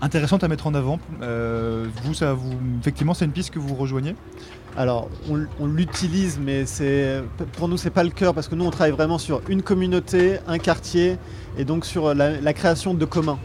intéressante 0.00 0.44
à 0.44 0.48
mettre 0.48 0.66
en 0.66 0.74
avant. 0.74 0.98
Euh, 1.22 1.86
vous, 2.04 2.14
ça, 2.14 2.32
vous, 2.34 2.52
effectivement, 2.80 3.14
c'est 3.14 3.24
une 3.24 3.30
piste 3.32 3.50
que 3.50 3.58
vous 3.58 3.74
rejoignez? 3.74 4.14
Alors, 4.76 5.08
on, 5.30 5.66
l'utilise, 5.66 6.40
mais 6.42 6.64
pour 7.52 7.68
nous 7.68 7.76
c'est 7.76 7.90
pas 7.90 8.02
le 8.02 8.10
cœur 8.10 8.34
parce 8.34 8.48
que 8.48 8.56
nous 8.56 8.64
on 8.64 8.70
travaille 8.70 8.92
vraiment 8.92 9.18
sur 9.18 9.40
une 9.48 9.62
communauté, 9.62 10.38
un 10.48 10.58
quartier, 10.58 11.16
et 11.56 11.64
donc 11.64 11.84
sur 11.84 12.12
la, 12.12 12.40
la 12.40 12.52
création 12.52 12.92
de 12.92 13.04
communs. 13.04 13.38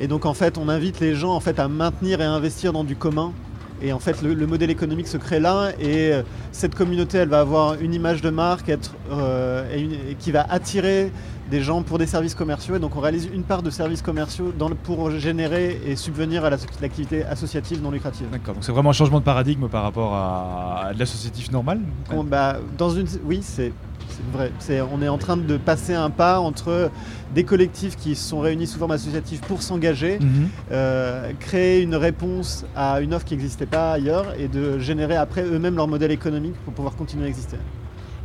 Et 0.00 0.06
donc 0.06 0.24
en 0.24 0.34
fait, 0.34 0.58
on 0.58 0.68
invite 0.68 1.00
les 1.00 1.14
gens 1.14 1.36
à 1.38 1.68
maintenir 1.68 2.20
et 2.20 2.24
investir 2.24 2.72
dans 2.72 2.84
du 2.84 2.94
commun. 2.94 3.32
Et 3.80 3.92
en 3.92 3.98
fait, 3.98 4.22
le, 4.22 4.34
le 4.34 4.46
modèle 4.46 4.70
économique 4.70 5.08
se 5.08 5.16
crée 5.16 5.40
là, 5.40 5.70
et 5.80 6.12
euh, 6.12 6.22
cette 6.52 6.74
communauté, 6.74 7.18
elle 7.18 7.28
va 7.28 7.40
avoir 7.40 7.74
une 7.80 7.94
image 7.94 8.20
de 8.22 8.30
marque, 8.30 8.68
être 8.68 8.92
euh, 9.10 9.64
et 9.74 9.80
une- 9.80 9.92
et 9.92 10.14
qui 10.18 10.30
va 10.30 10.46
attirer 10.48 11.10
des 11.50 11.60
gens 11.60 11.82
pour 11.82 11.98
des 11.98 12.06
services 12.06 12.34
commerciaux. 12.34 12.76
Et 12.76 12.78
donc, 12.78 12.94
on 12.96 13.00
réalise 13.00 13.28
une 13.34 13.42
part 13.42 13.62
de 13.62 13.70
services 13.70 14.00
commerciaux 14.02 14.52
dans 14.56 14.68
le- 14.68 14.74
pour 14.76 15.10
générer 15.10 15.80
et 15.86 15.96
subvenir 15.96 16.44
à 16.44 16.50
la- 16.50 16.56
l'activité 16.80 17.24
associative 17.24 17.82
non 17.82 17.90
lucrative. 17.90 18.26
D'accord, 18.30 18.54
donc 18.54 18.64
c'est 18.64 18.72
vraiment 18.72 18.90
un 18.90 18.94
changement 18.94 19.18
de 19.20 19.24
paradigme 19.24 19.68
par 19.68 19.82
rapport 19.82 20.14
à, 20.14 20.86
à 20.88 20.94
de 20.94 20.98
l'associatif 20.98 21.50
normal 21.50 21.80
bah, 22.24 22.58
dans 22.78 22.90
une, 22.90 23.06
oui, 23.24 23.40
c'est 23.42 23.72
c'est 24.16 24.36
vrai. 24.36 24.52
C'est- 24.58 24.80
on 24.80 25.00
est 25.02 25.08
en 25.08 25.18
train 25.18 25.36
de 25.36 25.56
passer 25.56 25.94
un 25.94 26.10
pas 26.10 26.38
entre 26.40 26.90
des 27.34 27.44
collectifs 27.44 27.96
qui 27.96 28.14
se 28.14 28.28
sont 28.28 28.40
réunis 28.40 28.66
sous 28.66 28.78
forme 28.78 28.90
associative 28.92 29.40
pour 29.40 29.62
s'engager, 29.62 30.18
Mhm. 30.20 30.48
euh, 30.72 31.32
créer 31.40 31.82
une 31.82 31.94
réponse 31.94 32.64
à 32.76 33.00
une 33.00 33.14
offre 33.14 33.24
qui 33.24 33.34
n'existait 33.34 33.66
pas 33.66 33.92
ailleurs 33.92 34.26
et 34.38 34.48
de 34.48 34.78
générer 34.78 35.16
après 35.16 35.42
eux-mêmes 35.44 35.76
leur 35.76 35.88
modèle 35.88 36.10
économique 36.10 36.54
pour 36.64 36.72
pouvoir 36.74 36.94
continuer 36.96 37.24
à 37.24 37.28
exister. 37.28 37.56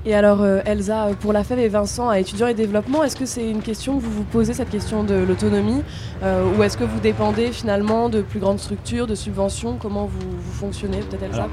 Et 0.06 0.14
alors, 0.14 0.42
euh, 0.42 0.62
Elsa, 0.66 1.10
pour 1.20 1.34
la 1.34 1.44
FEV 1.44 1.60
et 1.60 1.68
Vincent, 1.68 2.08
à 2.08 2.20
étudiants 2.20 2.48
et 2.48 2.54
développement, 2.54 3.04
est-ce 3.04 3.16
que 3.18 3.26
c'est 3.26 3.50
une 3.50 3.62
question 3.62 3.98
que 3.98 4.04
vous 4.04 4.12
vous 4.12 4.24
posez, 4.24 4.54
cette 4.54 4.70
question 4.70 5.04
de 5.04 5.16
l'autonomie 5.16 5.82
euh, 6.24 6.46
Ou 6.58 6.64
est-ce 6.64 6.78
que 6.78 6.84
vous 6.84 7.00
dépendez 7.00 7.52
finalement 7.52 8.08
de 8.08 8.22
plus 8.22 8.40
grandes 8.40 8.60
structures, 8.60 9.06
de 9.08 9.16
subventions? 9.16 9.78
Comment 9.78 10.06
vous, 10.06 10.30
vous 10.38 10.54
fonctionnez 10.54 11.00
Peut-être 11.00 11.24
Elsa? 11.24 11.44
Alors, 11.44 11.50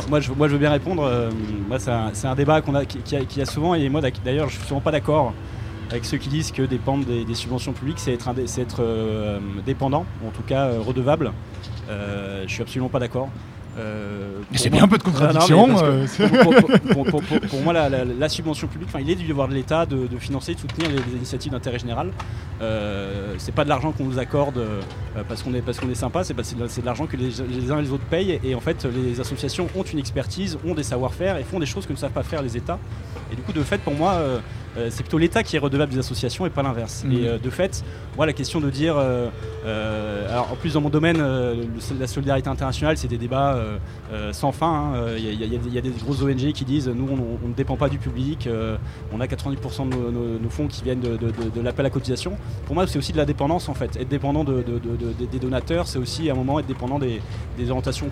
pour 0.00 0.08
Moi, 0.10 0.20
je, 0.20 0.32
moi, 0.32 0.46
je 0.48 0.52
veux 0.52 0.58
bien 0.58 0.70
répondre. 0.70 1.02
euh, 1.02 1.30
moi, 1.68 1.78
c'est 1.80 2.26
un, 2.28 2.34
débat 2.34 2.60
qu'on 2.60 2.74
a, 2.74 2.84
qui, 2.84 2.98
qui 2.98 3.16
a, 3.16 3.24
qui 3.24 3.40
a 3.40 3.46
souvent, 3.46 3.74
et 3.74 3.88
moi 3.88 4.00
d'ailleurs, 4.24 4.48
je 4.48 4.58
suis 4.58 4.66
souvent 4.68 4.80
pas 4.80 4.92
d'accord 4.92 5.32
avec 5.90 6.04
ceux 6.04 6.16
qui 6.16 6.28
disent 6.28 6.52
que 6.52 6.62
dépendre 6.62 7.04
des, 7.04 7.24
des 7.24 7.34
subventions 7.34 7.72
publiques, 7.72 7.98
c'est 7.98 8.12
être, 8.14 8.76
euh, 8.80 9.38
dépendant, 9.66 10.06
ou 10.22 10.28
en 10.28 10.30
tout 10.30 10.42
cas 10.42 10.70
redevable. 10.78 11.32
Je 11.88 12.50
suis 12.50 12.62
absolument 12.62 12.88
pas 12.88 12.98
d'accord. 12.98 13.28
Euh, 13.78 14.32
c'est 14.54 14.68
bien 14.68 14.84
un 14.84 14.88
peu 14.88 14.98
de 14.98 15.02
non, 15.04 15.12
contradiction, 15.12 15.76
euh, 15.82 16.06
pour, 16.42 16.54
pour- 16.54 16.66
pour- 16.66 17.04
pour- 17.06 17.22
pour- 17.22 17.40
pour 17.48 17.60
moi, 17.62 17.72
la, 17.72 17.88
la- 17.88 18.04
la 18.04 18.28
subvention 18.28 18.66
publique, 18.66 18.90
il 19.00 19.08
est 19.08 19.14
du 19.14 19.26
devoir 19.26 19.48
de 19.48 19.54
l'État 19.54 19.86
de, 19.86 20.06
de 20.06 20.18
financer, 20.18 20.54
de 20.54 20.60
soutenir 20.60 20.88
les, 20.90 20.96
les 20.96 21.16
initiatives 21.16 21.52
d'intérêt 21.52 21.78
général. 21.78 22.10
Euh, 22.60 23.34
c'est 23.38 23.54
pas 23.54 23.64
de 23.64 23.70
l'argent 23.70 23.92
qu'on 23.92 24.04
nous 24.04 24.18
accorde 24.18 24.58
euh, 24.58 24.80
parce 25.28 25.42
qu'on 25.42 25.54
est 25.54 25.62
parce 25.62 25.80
qu'on 25.80 25.88
est 25.90 25.94
sympa, 25.94 26.22
c'est 26.22 26.34
de, 26.36 26.42
de 26.42 26.84
l'argent 26.86 27.06
que 27.06 27.16
les, 27.16 27.30
les 27.48 27.70
uns 27.70 27.78
et 27.78 27.82
les 27.82 27.90
autres 27.92 28.04
payent. 28.04 28.38
Et 28.44 28.54
en 28.54 28.60
fait, 28.60 28.84
les 28.84 29.20
associations 29.20 29.66
ont 29.74 29.82
une 29.82 29.98
expertise, 29.98 30.58
ont 30.66 30.74
des 30.74 30.82
savoir-faire 30.82 31.38
et 31.38 31.44
font 31.44 31.58
des 31.58 31.66
choses 31.66 31.86
que 31.86 31.92
ne 31.92 31.98
savent 31.98 32.10
pas 32.12 32.22
faire 32.22 32.42
les 32.42 32.56
États. 32.56 32.78
Et 33.32 33.36
du 33.36 33.42
coup, 33.42 33.52
de 33.52 33.62
fait, 33.62 33.78
pour 33.78 33.94
moi, 33.94 34.12
euh, 34.12 34.38
c'est 34.90 35.02
plutôt 35.02 35.18
l'État 35.18 35.42
qui 35.42 35.56
est 35.56 35.58
redevable 35.58 35.92
des 35.92 35.98
associations 35.98 36.44
et 36.46 36.50
pas 36.50 36.62
l'inverse. 36.62 37.04
Mhm. 37.06 37.12
Et 37.12 37.38
de 37.38 37.50
fait, 37.50 37.82
moi, 38.16 38.26
la 38.26 38.32
question 38.34 38.60
de 38.60 38.68
dire, 38.70 38.96
alors 39.64 40.50
en 40.52 40.56
plus 40.56 40.74
dans 40.74 40.80
mon 40.80 40.88
domaine, 40.88 41.18
euh, 41.20 41.64
la 41.98 42.06
solidarité 42.06 42.48
internationale, 42.48 42.96
c'est 42.96 43.08
des 43.08 43.18
débats 43.18 43.54
euh, 43.54 43.78
euh, 44.12 44.32
sans 44.32 44.52
fin. 44.52 44.66
hein. 44.66 44.94
Euh, 44.96 45.16
Il 45.18 45.24
y, 45.24 45.28
a- 45.28 45.46
il 45.46 45.72
y 45.74 45.78
a- 45.78 45.80
des 45.80 45.90
grosses 45.90 46.22
ONG 46.22 46.52
qui 46.52 46.64
disent, 46.64 46.88
nous, 46.88 47.06
on, 47.10 47.48
ne 47.48 47.54
dépend 47.54 47.76
pas 47.76 47.88
du 47.88 47.98
public, 47.98 48.46
euh, 48.46 48.76
on 49.12 49.20
a 49.20 49.26
90% 49.26 49.86
de 49.88 49.94
nos, 49.96 50.50
fonds 50.50 50.66
qui 50.66 50.82
viennent 50.82 51.00
de, 51.00 51.18
l'appel 51.62 51.86
à 51.86 51.90
cotisation. 51.90 52.32
Pour 52.66 52.74
moi, 52.74 52.86
c'est 52.86 52.98
aussi 52.98 53.12
de 53.12 53.16
la 53.18 53.24
dépendance 53.24 53.68
en 53.68 53.74
fait. 53.74 53.96
Être 53.96 54.08
dépendant 54.08 54.44
de- 54.44 54.62
de- 54.62 54.78
de- 54.78 55.12
de- 55.18 55.26
des 55.26 55.38
donateurs, 55.38 55.86
c'est 55.86 55.98
aussi 55.98 56.28
à 56.28 56.32
un 56.32 56.36
moment 56.36 56.58
être 56.58 56.66
dépendant 56.66 56.98
des, 56.98 57.20
orientations 57.68 58.08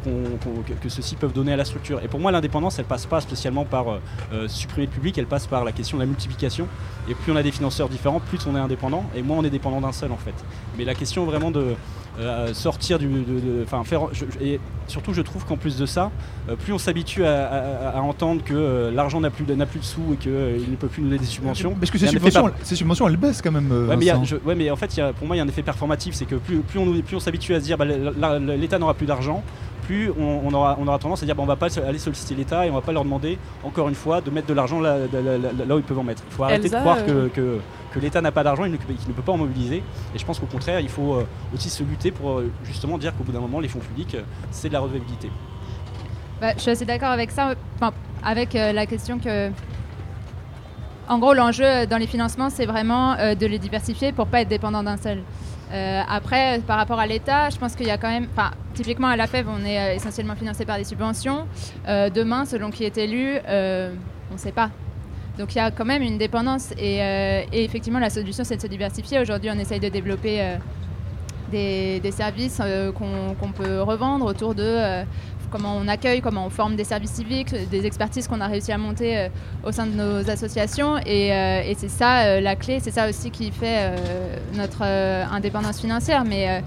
que, 0.81 0.89
ceux-ci 0.89 1.16
peuvent 1.16 1.32
donner 1.32 1.52
à 1.52 1.56
la 1.56 1.64
structure. 1.64 2.01
Et 2.02 2.09
pour 2.09 2.20
moi, 2.20 2.31
l'indépendance, 2.32 2.78
elle 2.78 2.85
passe 2.85 3.06
pas 3.06 3.20
spécialement 3.20 3.64
par 3.64 3.89
euh, 3.89 3.98
euh, 4.32 4.48
supprimer 4.48 4.86
le 4.86 4.93
public, 4.93 5.18
elle 5.18 5.27
passe 5.27 5.47
par 5.47 5.64
la 5.64 5.72
question 5.72 5.97
de 5.97 6.02
la 6.02 6.06
multiplication. 6.06 6.66
Et 7.09 7.14
plus 7.14 7.32
on 7.32 7.36
a 7.36 7.43
des 7.43 7.51
financeurs 7.51 7.89
différents, 7.89 8.20
plus 8.20 8.39
on 8.47 8.55
est 8.56 8.60
indépendant, 8.60 9.05
et 9.16 9.22
moins 9.22 9.39
on 9.39 9.44
est 9.44 9.51
dépendant 9.51 9.81
d'un 9.81 9.93
seul 9.93 10.12
en 10.12 10.16
fait. 10.16 10.35
Mais 10.81 10.86
la 10.86 10.94
question 10.94 11.27
vraiment 11.27 11.51
de 11.51 11.74
euh, 12.19 12.55
sortir 12.55 12.98
du, 12.98 13.07
de- 13.07 13.19
de- 13.40 13.62
enfin 13.65 13.85
faire, 13.85 14.01
je- 14.12 14.24
et 14.44 14.59
surtout 14.89 15.12
je 15.12 15.20
trouve 15.20 15.44
qu'en 15.44 15.57
plus 15.59 15.77
de 15.78 15.85
ça, 15.86 16.11
euh, 16.48 16.57
plus 16.57 16.73
on 16.73 16.78
s'habitue 16.78 17.23
à, 17.24 17.47
à- 17.47 17.98
à 17.98 18.01
entendre 18.01 18.43
que 18.43 18.55
euh, 18.55 18.90
l'argent 18.90 19.20
n'a 19.20 19.28
plus, 19.31 19.44
n'a 19.55 19.66
plus 19.66 19.78
de 19.81 19.85
sous 19.85 20.15
et 20.15 20.16
qu'il 20.16 20.32
ne 20.32 20.77
peut 20.77 20.89
plus 20.89 21.02
nous 21.02 21.09
donner 21.09 21.20
des 21.20 21.27
subventions. 21.27 21.74
Parce 21.78 21.90
que 21.90 21.98
ces 21.98 22.07
subventions, 22.12 22.40
ces 22.62 22.77
subventions, 22.77 23.09
elles 23.09 23.16
baissent 23.19 23.43
quand 23.43 23.52
même. 23.52 23.70
Ouais 23.70 23.97
mais, 23.97 24.05
il 24.05 24.09
y 24.09 24.11
a- 24.11 24.15
Vincent. 24.15 24.24
je- 24.24 24.36
ouais, 24.48 24.55
mais 24.55 24.70
en 24.70 24.77
fait, 24.77 24.97
il 24.97 25.01
y 25.01 25.02
a- 25.02 25.12
pour 25.12 25.27
moi, 25.27 25.36
il 25.36 25.39
y 25.39 25.43
a 25.43 25.44
un 25.44 25.48
effet 25.48 25.62
performatif. 25.62 26.15
C'est 26.15 26.24
que 26.24 26.36
plus, 26.36 26.61
plus 26.61 26.78
on, 26.78 26.86
nous- 26.86 27.02
plus 27.02 27.16
on 27.16 27.20
s'habitue 27.20 27.55
à 27.55 27.61
se 27.61 27.65
dire 27.66 27.77
bah, 27.77 27.85
l'État 27.85 28.78
n'aura 28.78 28.94
plus 28.94 29.07
d'argent, 29.07 29.43
plus 29.86 30.11
on, 30.19 30.40
on 30.47 30.52
aura, 30.55 30.77
on 30.81 30.86
aura 30.89 30.98
tendance 30.98 31.23
à 31.23 31.27
dire 31.27 31.35
bah, 31.36 31.43
on 31.43 31.47
va 31.47 31.57
pas 31.57 31.69
aller 31.86 31.98
solliciter 31.98 32.35
l'État 32.35 32.66
et 32.66 32.70
on 32.70 32.74
va 32.74 32.81
pas 32.81 32.93
leur 32.93 33.05
demander, 33.05 33.39
encore 33.65 33.89
une 33.89 33.94
fois, 33.94 34.20
de 34.20 34.31
mettre 34.31 34.47
de 34.48 34.55
l'argent 34.55 34.81
là, 34.81 34.98
là- 35.12 35.20
là- 35.23 35.39
là- 35.39 35.65
là 35.66 35.74
où 35.77 35.78
ils 35.78 35.85
peuvent 35.85 35.98
en 35.98 36.05
mettre. 36.05 36.23
Il 36.31 36.35
faut 36.35 36.44
arrêter 36.44 36.65
Elsa, 36.66 36.77
de 36.78 36.82
croire 36.82 36.98
euh, 37.09 37.28
que, 37.28 37.35
que, 37.35 37.59
que 37.92 37.98
l'État 37.98 38.20
n'a 38.20 38.32
pas 38.32 38.44
d'argent 38.44 38.64
et 38.64 38.70
qu'il 38.70 39.08
ne 39.08 39.12
peut 39.12 39.22
pas 39.22 39.32
en 39.32 39.38
mobiliser. 39.38 39.82
Et 40.14 40.18
je 40.18 40.24
pense 40.24 40.38
qu'au 40.38 40.46
contraire, 40.46 40.80
il 40.80 40.88
faut 40.88 41.14
euh, 41.14 41.26
aussi 41.54 41.70
se 41.70 41.82
lutter 41.82 42.10
pour 42.10 42.38
euh, 42.38 42.52
justement 42.64 42.98
dire 42.98 43.14
qu'au 43.16 43.24
bout 43.24 43.32
d'un 43.32 43.40
moment, 43.40 43.60
les 43.60 43.68
fonds 43.68 43.80
publics, 43.80 44.14
euh, 44.14 44.22
c'est 44.50 44.68
de 44.68 44.74
la 44.74 44.80
redevabilité. 44.80 45.30
Bah, 46.40 46.52
je 46.56 46.60
suis 46.60 46.70
assez 46.70 46.84
d'accord 46.84 47.10
avec 47.10 47.30
ça, 47.30 47.54
avec 48.22 48.54
la 48.54 48.86
question 48.86 49.18
que. 49.18 49.50
En 51.06 51.18
gros, 51.18 51.34
l'enjeu 51.34 51.86
dans 51.86 51.98
les 51.98 52.06
financements, 52.06 52.48
c'est 52.50 52.64
vraiment 52.64 53.16
de 53.16 53.46
les 53.46 53.58
diversifier 53.58 54.12
pour 54.12 54.26
pas 54.26 54.40
être 54.40 54.48
dépendant 54.48 54.82
d'un 54.82 54.96
seul. 54.96 55.22
Après, 56.08 56.60
par 56.66 56.78
rapport 56.78 56.98
à 56.98 57.06
l'État, 57.06 57.50
je 57.50 57.58
pense 57.58 57.74
qu'il 57.74 57.86
y 57.86 57.90
a 57.90 57.98
quand 57.98 58.08
même. 58.08 58.28
Enfin, 58.32 58.52
typiquement 58.72 59.08
à 59.08 59.16
la 59.16 59.26
FEV, 59.26 59.48
on 59.50 59.66
est 59.66 59.96
essentiellement 59.96 60.36
financé 60.36 60.64
par 60.64 60.78
des 60.78 60.84
subventions. 60.84 61.46
Demain, 61.86 62.46
selon 62.46 62.70
qui 62.70 62.84
est 62.84 62.96
élu, 62.96 63.38
on 63.46 64.34
ne 64.34 64.38
sait 64.38 64.52
pas. 64.52 64.70
Donc 65.40 65.54
il 65.54 65.58
y 65.58 65.60
a 65.62 65.70
quand 65.70 65.86
même 65.86 66.02
une 66.02 66.18
dépendance. 66.18 66.72
Et, 66.72 67.02
euh, 67.02 67.42
et 67.50 67.64
effectivement, 67.64 67.98
la 67.98 68.10
solution, 68.10 68.44
c'est 68.44 68.56
de 68.56 68.60
se 68.60 68.66
diversifier. 68.66 69.18
Aujourd'hui, 69.20 69.50
on 69.50 69.58
essaye 69.58 69.80
de 69.80 69.88
développer 69.88 70.42
euh, 70.42 70.56
des, 71.50 72.10
services 72.10 72.60
euh, 72.62 72.92
qu'on 72.92 73.52
peut 73.52 73.80
revendre 73.80 74.26
autour 74.26 74.54
de 74.54 75.02
comment 75.50 75.74
on 75.76 75.88
accueille, 75.88 76.20
comment 76.20 76.46
on 76.46 76.50
forme 76.50 76.76
des 76.76 76.84
services 76.84 77.12
civiques, 77.12 77.52
des 77.70 77.86
expertises 77.86 78.28
qu'on 78.28 78.40
a 78.40 78.46
réussi 78.46 78.70
à 78.70 78.78
monter 78.78 79.28
au 79.64 79.72
sein 79.72 79.86
de 79.86 79.94
nos 79.94 80.30
associations. 80.30 80.98
Et, 81.06 81.28
et 81.28 81.74
c'est 81.76 81.88
ça 81.88 82.40
la 82.40 82.54
clé, 82.54 82.78
c'est 82.78 82.92
ça 82.92 83.08
aussi 83.08 83.32
qui 83.32 83.50
fait 83.50 83.90
notre 84.54 84.84
indépendance 84.84 85.80
financière. 85.80 86.22
Mais, 86.24 86.62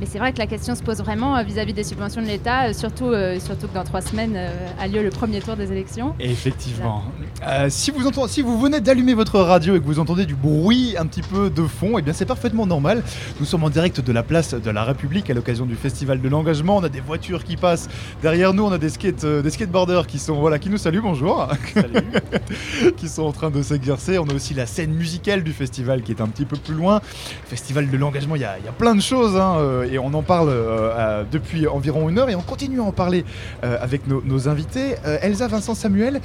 mais 0.00 0.06
c'est 0.06 0.18
vrai 0.18 0.32
que 0.32 0.38
la 0.38 0.46
question 0.46 0.74
se 0.74 0.82
pose 0.82 0.98
vraiment 0.98 1.36
euh, 1.36 1.42
vis-à-vis 1.42 1.72
des 1.72 1.84
subventions 1.84 2.20
de 2.22 2.26
l'État, 2.26 2.66
euh, 2.68 2.72
surtout, 2.72 3.06
euh, 3.06 3.38
surtout 3.40 3.68
que 3.68 3.74
dans 3.74 3.84
trois 3.84 4.00
semaines 4.00 4.34
euh, 4.36 4.48
a 4.80 4.86
lieu 4.88 5.02
le 5.02 5.10
premier 5.10 5.40
tour 5.40 5.56
des 5.56 5.70
élections. 5.72 6.14
Effectivement. 6.20 7.02
Euh, 7.46 7.66
si, 7.70 7.90
vous 7.90 8.06
entendez, 8.06 8.30
si 8.30 8.42
vous 8.42 8.58
venez 8.60 8.80
d'allumer 8.80 9.14
votre 9.14 9.38
radio 9.40 9.76
et 9.76 9.80
que 9.80 9.84
vous 9.84 9.98
entendez 9.98 10.26
du 10.26 10.34
bruit 10.34 10.94
un 10.98 11.06
petit 11.06 11.22
peu 11.22 11.50
de 11.50 11.62
fond, 11.64 11.98
eh 11.98 12.02
bien 12.02 12.12
c'est 12.12 12.24
parfaitement 12.26 12.66
normal. 12.66 13.02
Nous 13.40 13.46
sommes 13.46 13.64
en 13.64 13.70
direct 13.70 14.00
de 14.00 14.12
la 14.12 14.22
place 14.22 14.54
de 14.54 14.70
la 14.70 14.84
République 14.84 15.30
à 15.30 15.34
l'occasion 15.34 15.66
du 15.66 15.74
festival 15.76 16.20
de 16.20 16.28
l'engagement. 16.28 16.76
On 16.78 16.84
a 16.84 16.88
des 16.88 17.00
voitures 17.00 17.44
qui 17.44 17.56
passent 17.56 17.88
derrière 18.22 18.54
nous, 18.54 18.64
on 18.64 18.72
a 18.72 18.78
des, 18.78 18.88
skate, 18.88 19.24
euh, 19.24 19.42
des 19.42 19.50
skateboarders 19.50 20.06
qui 20.06 20.18
sont 20.18 20.34
voilà 20.34 20.58
qui 20.58 20.70
nous 20.70 20.78
saluent. 20.78 21.00
Bonjour. 21.02 21.48
qui 22.96 23.08
sont 23.08 23.22
en 23.22 23.32
train 23.32 23.50
de 23.50 23.62
s'exercer. 23.62 24.18
On 24.18 24.24
a 24.28 24.34
aussi 24.34 24.54
la 24.54 24.66
scène 24.66 24.92
musicale 24.92 25.42
du 25.44 25.52
festival 25.52 26.02
qui 26.02 26.12
est 26.12 26.20
un 26.20 26.28
petit 26.28 26.44
peu 26.44 26.56
plus 26.56 26.74
loin. 26.74 27.00
Festival 27.46 27.90
de 27.90 27.96
l'engagement, 27.96 28.36
il 28.36 28.42
y, 28.42 28.44
a- 28.44 28.58
il 28.58 28.64
y 28.64 28.68
a 28.68 28.72
plein 28.72 28.94
de 28.94 29.00
choses 29.00 29.36
hein, 29.36 29.56
euh, 29.58 29.83
et 29.90 29.98
on 29.98 30.12
en 30.14 30.22
parle 30.22 30.48
euh, 30.50 31.24
depuis 31.30 31.66
environ 31.66 32.08
une 32.08 32.18
heure 32.18 32.30
et 32.30 32.34
on 32.34 32.42
continue 32.42 32.80
à 32.80 32.84
en 32.84 32.92
parler 32.92 33.24
euh, 33.62 33.76
avec 33.80 34.06
nos, 34.06 34.48
invités. 34.48 34.96
Euh, 35.06 35.18
Elsa, 35.22 35.48
Vincent, 35.48 35.74
Samuel, 35.74 36.20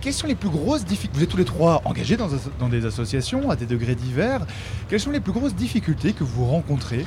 quelles 0.00 0.12
sont 0.12 0.26
les 0.26 0.34
plus 0.34 0.48
grosses 0.48 0.84
difficultés? 0.84 1.18
Vous 1.18 1.24
êtes 1.24 1.30
tous 1.30 1.36
les 1.36 1.44
trois 1.44 1.82
engagés 1.84 2.16
dans, 2.16 2.28
dans 2.58 2.68
des 2.68 2.86
associations 2.86 3.50
à 3.50 3.56
des 3.56 3.66
degrés 3.66 3.94
divers. 3.94 4.46
Quelles 4.88 5.00
sont 5.00 5.10
les 5.10 5.20
plus 5.20 5.32
grosses 5.32 5.54
difficultés 5.54 6.12
que 6.12 6.24
vous 6.24 6.46
rencontrez 6.46 7.06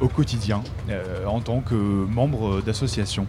au 0.00 0.08
quotidien 0.08 0.62
en 1.26 1.40
tant 1.40 1.60
que 1.60 1.74
membre 1.74 2.60
d'association? 2.62 3.26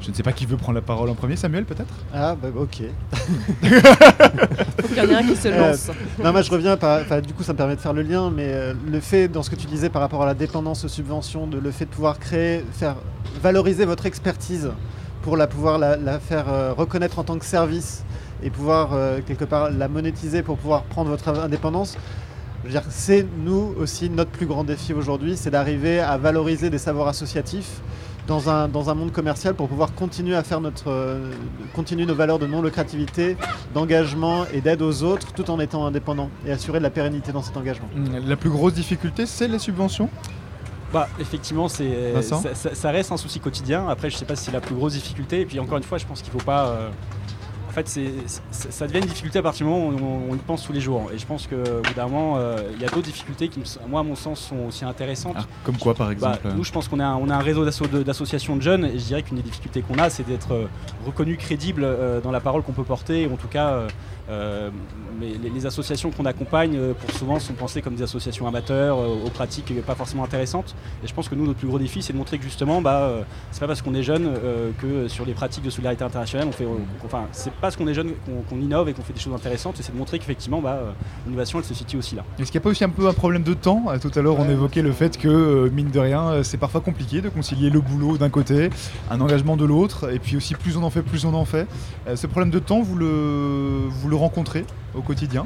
Je 0.00 0.10
ne 0.10 0.14
sais 0.14 0.22
pas 0.22 0.32
qui 0.32 0.46
veut 0.46 0.56
prendre 0.56 0.76
la 0.76 0.82
parole 0.82 1.08
en 1.08 1.14
premier, 1.14 1.36
Samuel 1.36 1.64
peut-être? 1.64 1.92
Ah 2.14 2.34
bah 2.34 2.48
ok. 2.54 2.82
Faut 3.62 4.88
qu'il 4.88 4.96
y 4.96 5.00
en 5.00 5.08
ait 5.08 5.14
un 5.14 5.22
qui 5.22 5.36
se 5.36 5.48
lance. 5.58 5.90
non, 6.22 6.32
moi 6.32 6.42
je 6.42 6.50
reviens, 6.50 6.76
par, 6.76 7.00
du 7.22 7.32
coup 7.32 7.42
ça 7.42 7.52
me 7.52 7.58
permet 7.58 7.76
de 7.76 7.80
faire 7.80 7.92
le 7.92 8.02
lien, 8.02 8.30
mais 8.30 8.48
euh, 8.48 8.74
le 8.90 9.00
fait, 9.00 9.28
dans 9.28 9.42
ce 9.42 9.50
que 9.50 9.56
tu 9.56 9.66
disais 9.66 9.88
par 9.88 10.02
rapport 10.02 10.22
à 10.22 10.26
la 10.26 10.34
dépendance 10.34 10.84
aux 10.84 10.88
subventions, 10.88 11.46
de 11.46 11.58
le 11.58 11.70
fait 11.70 11.86
de 11.86 11.90
pouvoir 11.90 12.18
créer, 12.18 12.64
faire 12.72 12.96
valoriser 13.42 13.84
votre 13.84 14.06
expertise 14.06 14.70
pour 15.22 15.36
la 15.36 15.46
pouvoir 15.46 15.78
la, 15.78 15.96
la 15.96 16.20
faire 16.20 16.48
euh, 16.48 16.72
reconnaître 16.72 17.18
en 17.18 17.24
tant 17.24 17.38
que 17.38 17.44
service 17.44 18.04
et 18.42 18.50
pouvoir 18.50 18.90
euh, 18.92 19.20
quelque 19.26 19.44
part 19.44 19.70
la 19.70 19.88
monétiser 19.88 20.42
pour 20.42 20.58
pouvoir 20.58 20.82
prendre 20.84 21.10
votre 21.10 21.28
indépendance. 21.28 21.96
Je 22.62 22.68
veux 22.68 22.72
dire, 22.72 22.84
c'est 22.90 23.26
nous 23.44 23.74
aussi 23.78 24.10
notre 24.10 24.30
plus 24.30 24.46
grand 24.46 24.64
défi 24.64 24.92
aujourd'hui, 24.92 25.36
c'est 25.36 25.50
d'arriver 25.50 26.00
à 26.00 26.16
valoriser 26.16 26.68
des 26.68 26.78
savoirs 26.78 27.08
associatifs 27.08 27.80
dans 28.26 28.50
un, 28.50 28.68
dans 28.68 28.90
un 28.90 28.94
monde 28.94 29.12
commercial 29.12 29.54
pour 29.54 29.68
pouvoir 29.68 29.94
continuer 29.94 30.34
à 30.34 30.42
faire 30.42 30.60
notre 30.60 30.88
euh, 30.90 31.30
continuer 31.74 32.06
nos 32.06 32.14
valeurs 32.14 32.38
de 32.38 32.46
non 32.46 32.60
lucrativité, 32.62 33.36
d'engagement 33.74 34.46
et 34.52 34.60
d'aide 34.60 34.82
aux 34.82 35.02
autres 35.02 35.32
tout 35.32 35.48
en 35.50 35.60
étant 35.60 35.86
indépendant 35.86 36.28
et 36.46 36.52
assurer 36.52 36.78
de 36.78 36.82
la 36.84 36.90
pérennité 36.90 37.32
dans 37.32 37.42
cet 37.42 37.56
engagement. 37.56 37.88
La 38.26 38.36
plus 38.36 38.50
grosse 38.50 38.74
difficulté, 38.74 39.26
c'est 39.26 39.48
les 39.48 39.58
subventions? 39.58 40.08
Bah, 40.92 41.08
effectivement, 41.20 41.68
c'est 41.68 42.12
ça, 42.22 42.54
ça- 42.54 42.74
ça 42.74 42.90
reste 42.90 43.10
un 43.12 43.16
souci 43.16 43.40
quotidien. 43.40 43.88
Après, 43.88 44.08
je 44.08 44.16
sais 44.16 44.24
pas 44.24 44.36
si 44.36 44.44
c'est 44.46 44.52
la 44.52 44.60
plus 44.60 44.74
grosse 44.74 44.92
difficulté. 44.94 45.40
Et 45.40 45.44
puis, 45.46 45.58
encore 45.58 45.78
une 45.78 45.82
fois, 45.84 45.98
je 45.98 46.06
pense 46.06 46.22
qu'il 46.22 46.32
faut 46.32 46.38
pas. 46.38 46.68
euh, 46.68 46.88
En 47.76 47.82
fait, 47.84 48.00
ça 48.50 48.86
devient 48.86 49.00
une 49.00 49.04
difficulté 49.10 49.38
à 49.38 49.42
partir 49.42 49.66
du 49.66 49.70
moment 49.70 49.88
où 49.88 49.98
on, 50.02 50.32
on 50.32 50.34
y 50.34 50.38
pense 50.38 50.62
tous 50.64 50.72
les 50.72 50.80
jours. 50.80 51.10
Et 51.14 51.18
je 51.18 51.26
pense 51.26 51.46
qu'au 51.46 51.56
bout 51.56 51.94
d'un 51.94 52.06
moment, 52.06 52.36
euh, 52.38 52.56
il 52.74 52.80
y 52.80 52.86
a 52.86 52.88
d'autres 52.88 53.02
difficultés 53.02 53.48
qui, 53.48 53.60
moi, 53.86 54.00
à 54.00 54.02
mon 54.02 54.14
sens, 54.16 54.40
sont 54.40 54.56
aussi 54.68 54.86
intéressantes. 54.86 55.36
Ah, 55.38 55.44
Comme 55.62 55.76
quoi 55.76 55.92
par 55.94 56.06
Bah, 56.06 56.12
exemple 56.14 56.56
nous, 56.56 56.64
je 56.64 56.72
pense 56.72 56.88
qu'on 56.88 57.00
a, 57.00 57.04
un- 57.04 57.16
on 57.16 57.28
a 57.28 57.34
un 57.34 57.40
réseau 57.40 57.66
d'associations 57.66 58.56
de 58.56 58.62
jeunes 58.62 58.86
et 58.86 58.98
je 58.98 59.04
dirais 59.04 59.22
qu'une 59.22 59.36
des 59.36 59.42
difficultés 59.42 59.82
qu'on 59.82 59.98
a, 59.98 60.08
c'est 60.08 60.26
d'être 60.26 60.52
euh, 60.54 60.64
reconnu 61.04 61.36
crédible 61.36 61.82
euh, 61.84 62.18
dans 62.22 62.30
la 62.30 62.40
parole 62.40 62.62
qu'on 62.62 62.72
peut 62.72 62.82
porter. 62.82 63.26
Ou 63.26 63.34
en 63.34 63.36
tout 63.36 63.46
cas, 63.48 63.68
euh, 63.68 63.88
euh, 63.88 63.88
mais 64.28 65.28
les, 65.42 65.50
les 65.50 65.66
associations 65.66 66.10
qu'on 66.10 66.26
accompagne, 66.26 66.76
euh, 66.76 66.92
pour 66.94 67.10
souvent, 67.12 67.38
sont 67.38 67.54
pensées 67.54 67.80
comme 67.82 67.94
des 67.94 68.02
associations 68.02 68.46
amateurs, 68.46 68.98
euh, 68.98 69.24
aux 69.24 69.30
pratiques 69.30 69.70
euh, 69.70 69.80
pas 69.82 69.94
forcément 69.94 70.24
intéressantes. 70.24 70.74
Et 71.02 71.06
je 71.06 71.14
pense 71.14 71.28
que 71.28 71.34
nous, 71.34 71.46
notre 71.46 71.58
plus 71.58 71.68
gros 71.68 71.78
défi, 71.78 72.02
c'est 72.02 72.12
de 72.12 72.18
montrer 72.18 72.38
que 72.38 72.44
justement, 72.44 72.80
bah, 72.82 73.00
euh, 73.02 73.22
c'est 73.52 73.60
pas 73.60 73.66
parce 73.66 73.82
qu'on 73.82 73.94
est 73.94 74.02
jeune 74.02 74.26
euh, 74.26 74.70
que 74.80 75.08
sur 75.08 75.24
les 75.24 75.32
pratiques 75.32 75.64
de 75.64 75.70
solidarité 75.70 76.04
internationale, 76.04 76.48
on 76.48 76.52
fait, 76.52 76.66
on- 76.66 76.80
enfin, 77.04 77.24
c'est 77.32 77.50
pas 77.50 77.56
parce 77.62 77.76
qu'on 77.76 77.86
est 77.88 77.94
jeune 77.94 78.12
qu'on 78.50 78.60
innove 78.60 78.88
et 78.88 78.92
qu'on 78.92 79.02
fait 79.02 79.12
des 79.12 79.20
choses 79.20 79.34
intéressantes. 79.34 79.78
Et 79.80 79.82
c'est 79.82 79.92
de 79.92 79.98
montrer 79.98 80.18
qu'effectivement, 80.18 80.60
bah, 80.60 80.78
euh, 80.82 80.90
l'innovation, 81.26 81.58
elle 81.58 81.64
se 81.64 81.74
situe 81.74 81.96
aussi 81.96 82.14
là. 82.16 82.24
Est-ce 82.38 82.50
qu'il 82.50 82.58
n'y 82.58 82.62
a 82.62 82.64
pas 82.64 82.70
aussi 82.70 82.84
un 82.84 82.88
peu 82.90 83.08
un 83.08 83.12
problème 83.14 83.42
de 83.42 83.54
temps? 83.54 83.84
Euh, 83.88 83.98
Tout 83.98 84.10
à 84.18 84.22
l'heure, 84.22 84.36
on 84.38 84.48
évoquait 84.48 84.82
le 84.82 84.92
fait 84.92 85.16
que, 85.18 85.28
euh, 85.28 85.70
mine 85.70 85.90
de 85.90 85.98
rien, 85.98 86.22
euh, 86.28 86.42
c'est 86.42 86.58
parfois 86.58 86.80
compliqué 86.80 87.20
de 87.20 87.28
concilier 87.28 87.70
le 87.70 87.80
boulot 87.80 88.18
d'un 88.18 88.28
côté, 88.30 88.70
un 89.10 89.20
engagement 89.20 89.56
de 89.56 89.64
l'autre, 89.64 90.12
et 90.12 90.18
puis 90.18 90.36
aussi 90.36 90.54
plus 90.54 90.76
on 90.76 90.82
en 90.82 90.90
fait, 90.90 91.02
plus 91.02 91.24
on 91.24 91.34
en 91.34 91.44
fait. 91.44 91.66
Euh, 92.06 92.16
ce 92.16 92.26
problème 92.26 92.50
de 92.50 92.58
temps, 92.58 92.82
vous 92.82 92.96
le, 92.96 93.86
vous 93.88 94.08
le 94.08 94.15
rencontrez 94.18 94.64
au 94.94 95.00
quotidien 95.02 95.44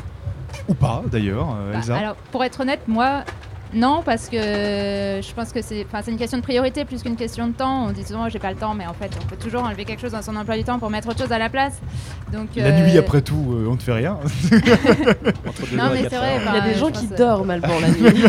Ou 0.68 0.74
pas, 0.74 1.02
d'ailleurs, 1.10 1.48
euh, 1.56 1.72
Bah, 1.72 1.78
Elsa? 1.78 1.96
alors, 1.98 2.16
pour 2.32 2.44
être 2.44 2.60
honnête, 2.60 2.80
moi, 2.88 3.24
non, 3.74 4.02
parce 4.04 4.28
que 4.28 4.36
je 4.36 5.32
pense 5.34 5.52
que 5.52 5.62
c'est 5.62 5.84
enfin, 5.86 6.00
c'est 6.04 6.10
une 6.10 6.18
question 6.18 6.38
de 6.38 6.42
priorité 6.42 6.84
plus 6.84 7.02
qu'une 7.02 7.16
question 7.16 7.46
de 7.46 7.52
temps. 7.52 7.86
On 7.88 7.92
dit 7.92 8.04
souvent, 8.04 8.28
j'ai 8.28 8.38
pas 8.38 8.50
le 8.50 8.56
temps, 8.56 8.74
mais 8.74 8.86
en 8.86 8.94
fait, 8.94 9.10
on 9.22 9.26
peut 9.26 9.36
toujours 9.36 9.62
enlever 9.64 9.84
quelque 9.84 10.00
chose 10.00 10.12
dans 10.12 10.22
son 10.22 10.34
emploi 10.36 10.56
du 10.56 10.64
temps 10.64 10.78
pour 10.78 10.90
mettre 10.90 11.08
autre 11.08 11.18
chose 11.20 11.32
à 11.32 11.38
la 11.38 11.48
place. 11.48 11.80
Donc, 12.32 12.48
La 12.56 12.64
euh, 12.66 12.82
nuit, 12.82 12.98
après 12.98 13.22
tout, 13.22 13.46
euh, 13.52 13.68
on 13.68 13.74
ne 13.74 13.80
fait 13.80 13.92
rien. 13.92 14.18
Non, 15.72 15.90
mais 15.92 16.02
c'est 16.08 16.16
vrai. 16.16 16.38
Il 16.46 16.54
y 16.54 16.58
a 16.58 16.60
des 16.60 16.74
gens 16.78 16.90
qui 16.90 17.06
pense, 17.06 17.12
euh, 17.12 17.16
dorment 17.16 17.50
Alban 17.50 17.68
la 17.80 17.88
nuit. 17.88 18.22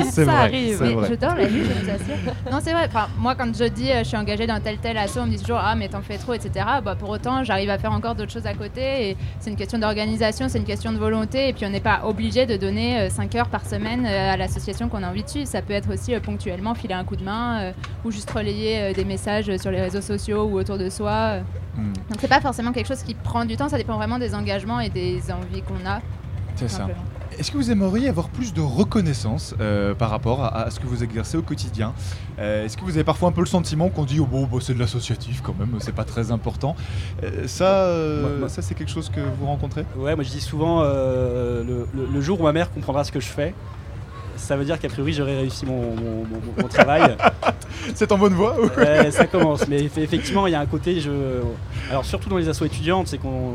C'est 0.10 0.24
Ça 0.24 0.32
vrai, 0.32 0.34
arrive. 0.34 0.76
c'est 0.78 0.84
Mais 0.84 0.94
vrai. 0.94 1.08
je 1.10 1.14
dors 1.14 1.34
la 1.34 1.48
nuit, 1.48 1.62
je 1.64 1.84
vous 1.84 1.90
assure. 1.90 2.32
Non, 2.50 2.58
c'est 2.62 2.72
vrai. 2.72 2.86
Enfin, 2.86 3.08
moi, 3.18 3.34
quand 3.34 3.54
je 3.56 3.64
dis 3.64 3.90
euh, 3.90 3.98
je 4.00 4.04
suis 4.08 4.16
engagée 4.16 4.46
dans 4.46 4.60
tel 4.60 4.78
tel 4.78 4.96
assaut, 4.98 5.20
on 5.20 5.26
me 5.26 5.30
dit 5.30 5.38
toujours 5.40 5.60
ah 5.62 5.74
mais 5.76 5.88
t'en 5.88 6.00
fais 6.02 6.18
trop, 6.18 6.34
etc. 6.34 6.50
Bah, 6.84 6.94
pour 6.98 7.10
autant, 7.10 7.44
j'arrive 7.44 7.70
à 7.70 7.78
faire 7.78 7.92
encore 7.92 8.14
d'autres 8.14 8.32
choses 8.32 8.46
à 8.46 8.54
côté. 8.54 9.10
Et 9.10 9.16
c'est 9.38 9.50
une 9.50 9.56
question 9.56 9.78
d'organisation, 9.78 10.48
c'est 10.48 10.58
une 10.58 10.64
question 10.64 10.92
de 10.92 10.98
volonté. 10.98 11.48
Et 11.48 11.52
puis 11.52 11.64
on 11.66 11.70
n'est 11.70 11.80
pas 11.80 12.00
obligé 12.04 12.46
de 12.46 12.56
donner 12.56 13.08
5 13.10 13.34
heures 13.36 13.48
par 13.48 13.64
semaine 13.66 14.06
euh, 14.06 14.32
à 14.32 14.36
l'association 14.36 14.79
qu'on 14.88 15.02
a 15.02 15.08
envie 15.08 15.22
de 15.24 15.28
suivre. 15.28 15.46
Ça 15.48 15.62
peut 15.62 15.72
être 15.72 15.92
aussi 15.92 16.14
euh, 16.14 16.20
ponctuellement 16.20 16.74
filer 16.74 16.94
un 16.94 17.04
coup 17.04 17.16
de 17.16 17.24
main 17.24 17.60
euh, 17.60 17.72
ou 18.04 18.10
juste 18.10 18.30
relayer 18.30 18.80
euh, 18.80 18.92
des 18.92 19.04
messages 19.04 19.54
sur 19.58 19.70
les 19.70 19.80
réseaux 19.80 20.00
sociaux 20.00 20.44
ou 20.44 20.58
autour 20.58 20.78
de 20.78 20.88
soi. 20.88 21.10
euh. 21.10 21.40
Hmm. 21.76 21.92
Donc 21.92 22.18
c'est 22.20 22.28
pas 22.28 22.40
forcément 22.40 22.72
quelque 22.72 22.88
chose 22.88 23.02
qui 23.02 23.14
prend 23.14 23.44
du 23.44 23.56
temps. 23.56 23.68
Ça 23.68 23.76
dépend 23.78 23.96
vraiment 23.96 24.18
des 24.18 24.34
engagements 24.34 24.80
et 24.80 24.88
des 24.90 25.20
envies 25.30 25.62
qu'on 25.62 25.86
a. 25.88 26.00
C'est 26.56 26.68
ça. 26.68 26.88
Est-ce 27.38 27.52
que 27.52 27.56
vous 27.56 27.70
aimeriez 27.70 28.08
avoir 28.08 28.28
plus 28.28 28.52
de 28.52 28.60
reconnaissance 28.60 29.54
euh, 29.60 29.94
par 29.94 30.10
rapport 30.10 30.42
à, 30.44 30.62
à 30.64 30.70
ce 30.70 30.80
que 30.80 30.86
vous 30.86 31.02
exercez 31.04 31.38
au 31.38 31.42
quotidien? 31.42 31.94
Euh, 32.40 32.64
Est-ce 32.64 32.76
que 32.76 32.82
vous 32.82 32.90
avez 32.90 33.04
parfois 33.04 33.28
un 33.28 33.32
peu 33.32 33.40
le 33.40 33.46
sentiment 33.46 33.88
qu'on 33.88 34.04
dit 34.04 34.18
oh 34.20 34.26
bon, 34.26 34.46
bon, 34.46 34.58
c'est 34.60 34.74
de 34.74 34.78
l'associatif 34.80 35.40
quand 35.40 35.54
même, 35.58 35.76
c'est 35.78 35.94
pas 35.94 36.04
très 36.04 36.32
important? 36.32 36.74
Euh, 37.22 37.46
Ça, 37.46 37.84
euh, 37.84 38.20
Moi- 38.22 38.38
moi- 38.40 38.48
ça 38.48 38.62
c'est 38.62 38.74
quelque 38.74 38.90
chose 38.90 39.08
que 39.10 39.20
vous 39.38 39.46
rencontrez? 39.46 39.84
Ouais, 39.96 40.16
moi 40.16 40.24
je 40.24 40.30
dis 40.30 40.40
souvent 40.40 40.82
euh, 40.82 41.62
le, 41.64 41.86
le- 41.94 42.08
le 42.12 42.20
jour 42.20 42.40
où 42.40 42.42
ma 42.44 42.52
mère 42.52 42.70
comprendra 42.72 43.04
ce 43.04 43.12
que 43.12 43.20
je 43.20 43.28
fais, 43.28 43.54
ça 44.40 44.56
veut 44.56 44.64
dire 44.64 44.78
qu'a 44.78 44.88
priori 44.88 45.12
j'aurais 45.12 45.36
réussi 45.38 45.66
mon, 45.66 45.94
mon- 45.94 46.24
mon- 46.24 46.62
mon 46.62 46.68
travail. 46.68 47.16
C'est 47.94 48.10
en 48.12 48.18
bonne 48.18 48.34
voie 48.34 48.56
ou- 48.60 48.68
Ça 49.10 49.26
commence, 49.26 49.66
mais 49.68 49.82
eff- 49.82 49.98
effectivement 49.98 50.46
il 50.46 50.52
y 50.52 50.54
a 50.54 50.60
un 50.60 50.66
côté, 50.66 51.00
je... 51.00 51.10
alors 51.90 52.04
surtout 52.04 52.28
dans 52.28 52.36
les 52.36 52.48
assos 52.48 52.64
étudiantes, 52.66 53.06
c'est 53.08 53.18
qu'on. 53.18 53.52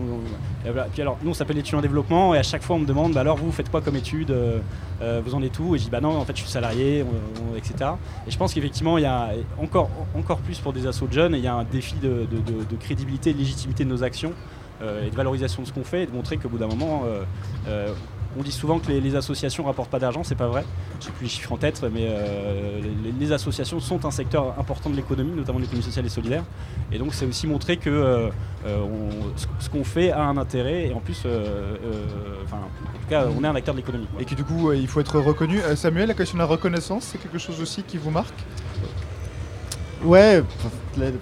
Puis 0.94 1.02
alors 1.02 1.18
nous 1.22 1.30
on 1.32 1.34
s'appelle 1.34 1.58
étudiant 1.60 1.78
en 1.80 1.82
développement 1.82 2.34
et 2.34 2.40
à 2.40 2.44
chaque 2.44 2.64
fois 2.64 2.76
on 2.76 2.80
me 2.80 2.86
demande 2.88 3.14
bah 3.14 3.22
alors 3.22 3.38
vous 3.38 3.52
faites 3.52 3.70
quoi 3.70 3.82
comme 3.82 3.96
études, 3.98 4.32
euh, 4.32 4.60
euh, 5.02 5.22
vous 5.24 5.36
en 5.36 5.44
êtes 5.44 5.60
où? 5.60 5.76
Et 5.76 5.78
je 5.78 5.84
dis 5.84 5.90
bah 5.92 6.02
non 6.02 6.18
en 6.18 6.26
fait 6.26 6.36
je 6.36 6.42
suis 6.42 6.50
salarié, 6.50 7.04
on- 7.04 7.54
on- 7.54 7.56
etc. 7.58 7.92
Et 8.28 8.32
je 8.32 8.38
pense 8.38 8.54
qu'effectivement 8.54 8.98
il 8.98 9.02
y 9.04 9.08
a 9.08 9.30
encore, 9.62 9.90
encore 10.18 10.40
plus 10.40 10.58
pour 10.60 10.74
des 10.74 10.88
assos 10.88 11.08
de 11.08 11.14
jeunes, 11.14 11.34
il 11.36 11.42
y 11.44 11.48
a 11.48 11.54
un 11.54 11.64
défi 11.66 11.96
de, 12.02 12.08
de- 12.32 12.52
de- 12.52 12.64
de 12.64 12.76
crédibilité, 12.80 13.34
de 13.34 13.38
légitimité 13.38 13.84
de 13.86 13.90
nos 13.90 14.04
actions 14.04 14.34
euh, 14.82 15.06
et 15.06 15.10
de 15.12 15.16
valorisation 15.16 15.62
de 15.62 15.68
ce 15.68 15.74
qu'on 15.74 15.84
fait 15.84 16.04
et 16.04 16.06
de 16.08 16.12
montrer 16.12 16.38
qu'au 16.38 16.50
bout 16.50 16.58
d'un 16.58 16.68
moment, 16.68 17.04
euh, 17.06 17.22
euh, 17.68 17.90
on 18.38 18.44
dit 18.44 18.52
souvent 18.52 18.80
que 18.80 18.88
les, 18.88 19.02
les 19.02 19.16
associations 19.16 19.64
rapportent 19.64 19.90
pas 19.90 20.00
d'argent, 20.00 20.24
c'est 20.24 20.36
pas 20.36 20.48
vrai. 20.48 20.66
Je 21.00 21.06
sais 21.06 21.12
plus 21.12 21.24
les 21.24 21.30
chiffres 21.30 21.52
en 21.52 21.58
tête, 21.58 21.84
mais 21.94 22.08
euh, 22.10 22.80
les, 23.20 23.32
associations 23.32 23.80
sont 23.80 24.06
un 24.06 24.12
secteur 24.12 24.58
important 24.60 24.90
de 24.90 24.96
l'économie, 24.96 25.36
notamment 25.36 25.60
l'économie 25.60 25.84
sociale 25.84 26.06
et 26.06 26.10
solidaire. 26.10 26.44
Et 26.92 26.98
donc 26.98 27.14
c'est 27.14 27.26
aussi 27.26 27.48
montrer 27.48 27.78
que 27.78 27.90
euh, 27.90 28.30
euh, 28.66 28.86
ce, 29.60 29.70
qu'on 29.70 29.84
fait 29.84 30.12
a 30.12 30.24
un 30.24 30.38
intérêt 30.38 30.88
et 30.88 30.94
en 30.94 31.00
plus, 31.00 31.26
enfin, 32.46 32.58
en 32.58 33.00
tout 33.00 33.10
cas, 33.10 33.26
on 33.38 33.44
est 33.44 33.48
un 33.48 33.56
acteur 33.56 33.74
de 33.74 33.80
l'économie. 33.80 34.08
Et 34.20 34.26
que 34.26 34.36
du 34.36 34.44
coup, 34.44 34.72
il 34.72 34.88
faut 34.88 35.00
être 35.00 35.20
reconnu. 35.20 35.60
Samuel, 35.76 36.08
la 36.08 36.14
question 36.14 36.38
de 36.38 36.44
la 36.44 36.48
reconnaissance, 36.48 37.04
c'est 37.12 37.18
quelque 37.18 37.40
chose 37.40 37.62
aussi 37.62 37.84
qui 37.84 37.98
vous 37.98 38.12
marque? 38.12 38.44
Ouais, 40.06 40.44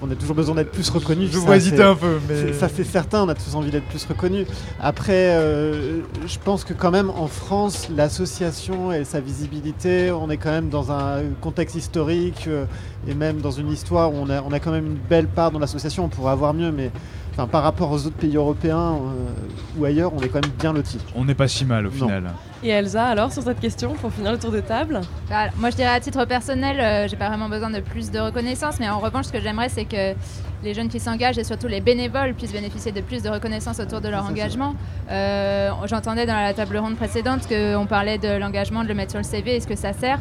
on 0.01 0.11
a 0.11 0.15
toujours 0.15 0.35
besoin 0.35 0.55
d'être 0.55 0.71
plus 0.71 0.89
reconnu. 0.89 1.27
Je 1.31 1.37
vois 1.37 1.55
hésiter 1.57 1.81
un 1.83 1.95
peu, 1.95 2.19
mais- 2.29 2.53
Ça 2.53 2.67
c'est 2.69 2.83
certain, 2.83 3.23
on 3.23 3.29
a 3.29 3.33
tous 3.35 3.55
envie 3.55 3.71
d'être 3.71 3.85
plus 3.87 4.05
reconnu. 4.05 4.45
Après, 4.79 5.35
euh, 5.35 6.01
je 6.27 6.37
pense 6.43 6.63
que 6.63 6.73
quand 6.73 6.91
même 6.91 7.09
en 7.09 7.27
France, 7.27 7.87
l'association 7.95 8.91
et 8.91 9.03
sa 9.03 9.19
visibilité, 9.19 10.11
on 10.11 10.29
est 10.29 10.37
quand 10.37 10.51
même 10.51 10.69
dans 10.69 10.91
un 10.91 11.21
contexte 11.41 11.75
historique 11.75 12.45
euh, 12.47 12.65
et 13.07 13.13
même 13.15 13.37
dans 13.41 13.51
une 13.51 13.71
histoire 13.71 14.11
où 14.13 14.17
on 14.17 14.29
a, 14.29 14.41
on 14.41 14.51
a 14.51 14.59
quand 14.59 14.71
même 14.71 14.85
une 14.85 14.97
belle 15.09 15.27
part 15.27 15.51
dans 15.51 15.59
l'association. 15.59 16.05
On 16.05 16.09
pourrait 16.09 16.31
avoir 16.33 16.53
mieux, 16.53 16.71
mais 16.71 16.91
enfin, 17.33 17.47
par 17.47 17.63
rapport 17.63 17.91
aux 17.91 18.05
autres 18.05 18.15
pays 18.15 18.35
européens 18.35 18.93
euh, 18.93 19.77
ou 19.79 19.85
ailleurs, 19.85 20.11
on 20.15 20.19
est 20.21 20.29
quand 20.29 20.41
même 20.41 20.51
bien 20.59 20.73
lotis. 20.73 20.99
On 21.15 21.25
n'est 21.25 21.35
pas 21.35 21.47
si 21.47 21.65
mal 21.65 21.85
au 21.87 21.89
Non. 21.89 22.07
final. 22.07 22.23
Et 22.63 22.69
Elsa, 22.69 23.05
alors, 23.05 23.31
sur 23.31 23.43
cette 23.43 23.59
question, 23.59 23.93
pour 23.93 24.11
finir 24.13 24.31
le 24.31 24.39
tour 24.39 24.51
de 24.51 24.61
table 24.61 25.01
Bah, 25.29 25.47
moi, 25.57 25.69
je 25.69 25.75
dirais 25.75 25.89
à 25.93 25.99
titre 25.99 26.23
personnel, 26.25 26.79
euh, 26.79 27.07
j'ai 27.09 27.17
pas 27.17 27.27
vraiment 27.27 27.49
besoin 27.49 27.69
de 27.69 27.81
plus 27.81 28.09
de 28.09 28.19
reconnaissance, 28.19 28.79
mais 28.79 28.89
en 28.89 28.99
revanche, 28.99 29.25
ce 29.25 29.31
que 29.33 29.41
j'aimerais, 29.41 29.67
c'est 29.69 29.83
que 29.85 30.13
les 30.63 30.73
jeunes 30.73 30.87
qui 30.87 31.01
s'engagent 31.01 31.37
et 31.37 31.43
surtout 31.43 31.67
les 31.67 31.81
bénévoles 31.81 32.33
puissent 32.35 32.53
bénéficier 32.53 32.93
de 32.93 33.01
plus 33.01 33.21
de 33.21 33.29
reconnaissance 33.29 33.81
autour 33.81 33.99
de 33.99 34.07
leur 34.07 34.23
engagement. 34.25 34.75
Euh, 35.11 35.71
J'entendais 35.87 36.25
dans 36.25 36.35
la 36.39 36.53
table 36.53 36.77
ronde 36.77 36.95
précédente 36.95 37.47
qu'on 37.49 37.85
parlait 37.85 38.17
de 38.17 38.29
l'engagement, 38.37 38.83
de 38.83 38.87
le 38.87 38.93
mettre 38.93 39.11
sur 39.11 39.19
le 39.19 39.25
CV, 39.25 39.57
est-ce 39.57 39.67
que 39.67 39.75
ça 39.75 39.91
sert 39.91 40.19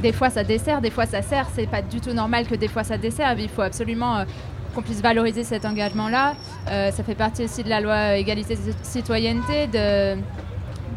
Des 0.00 0.12
fois, 0.12 0.30
ça 0.30 0.44
dessert, 0.44 0.80
des 0.82 0.90
fois, 0.90 1.06
ça 1.06 1.20
sert. 1.20 1.48
C'est 1.52 1.66
pas 1.68 1.82
du 1.82 2.00
tout 2.00 2.12
normal 2.12 2.46
que 2.46 2.54
des 2.54 2.68
fois, 2.68 2.84
ça 2.84 2.96
desserve. 2.96 3.40
Il 3.40 3.48
faut 3.48 3.62
absolument 3.62 4.18
euh, 4.18 4.24
qu'on 4.72 4.82
puisse 4.82 5.00
valoriser 5.00 5.44
cet 5.44 5.64
engagement-là. 5.64 6.34
Euh, 6.68 6.90
ça 6.90 7.02
fait 7.02 7.14
partie 7.14 7.44
aussi 7.44 7.62
de 7.62 7.68
la 7.68 7.80
loi 7.80 8.16
égalité 8.16 8.54
et 8.54 8.72
citoyenneté 8.82 9.66
de 9.66 10.16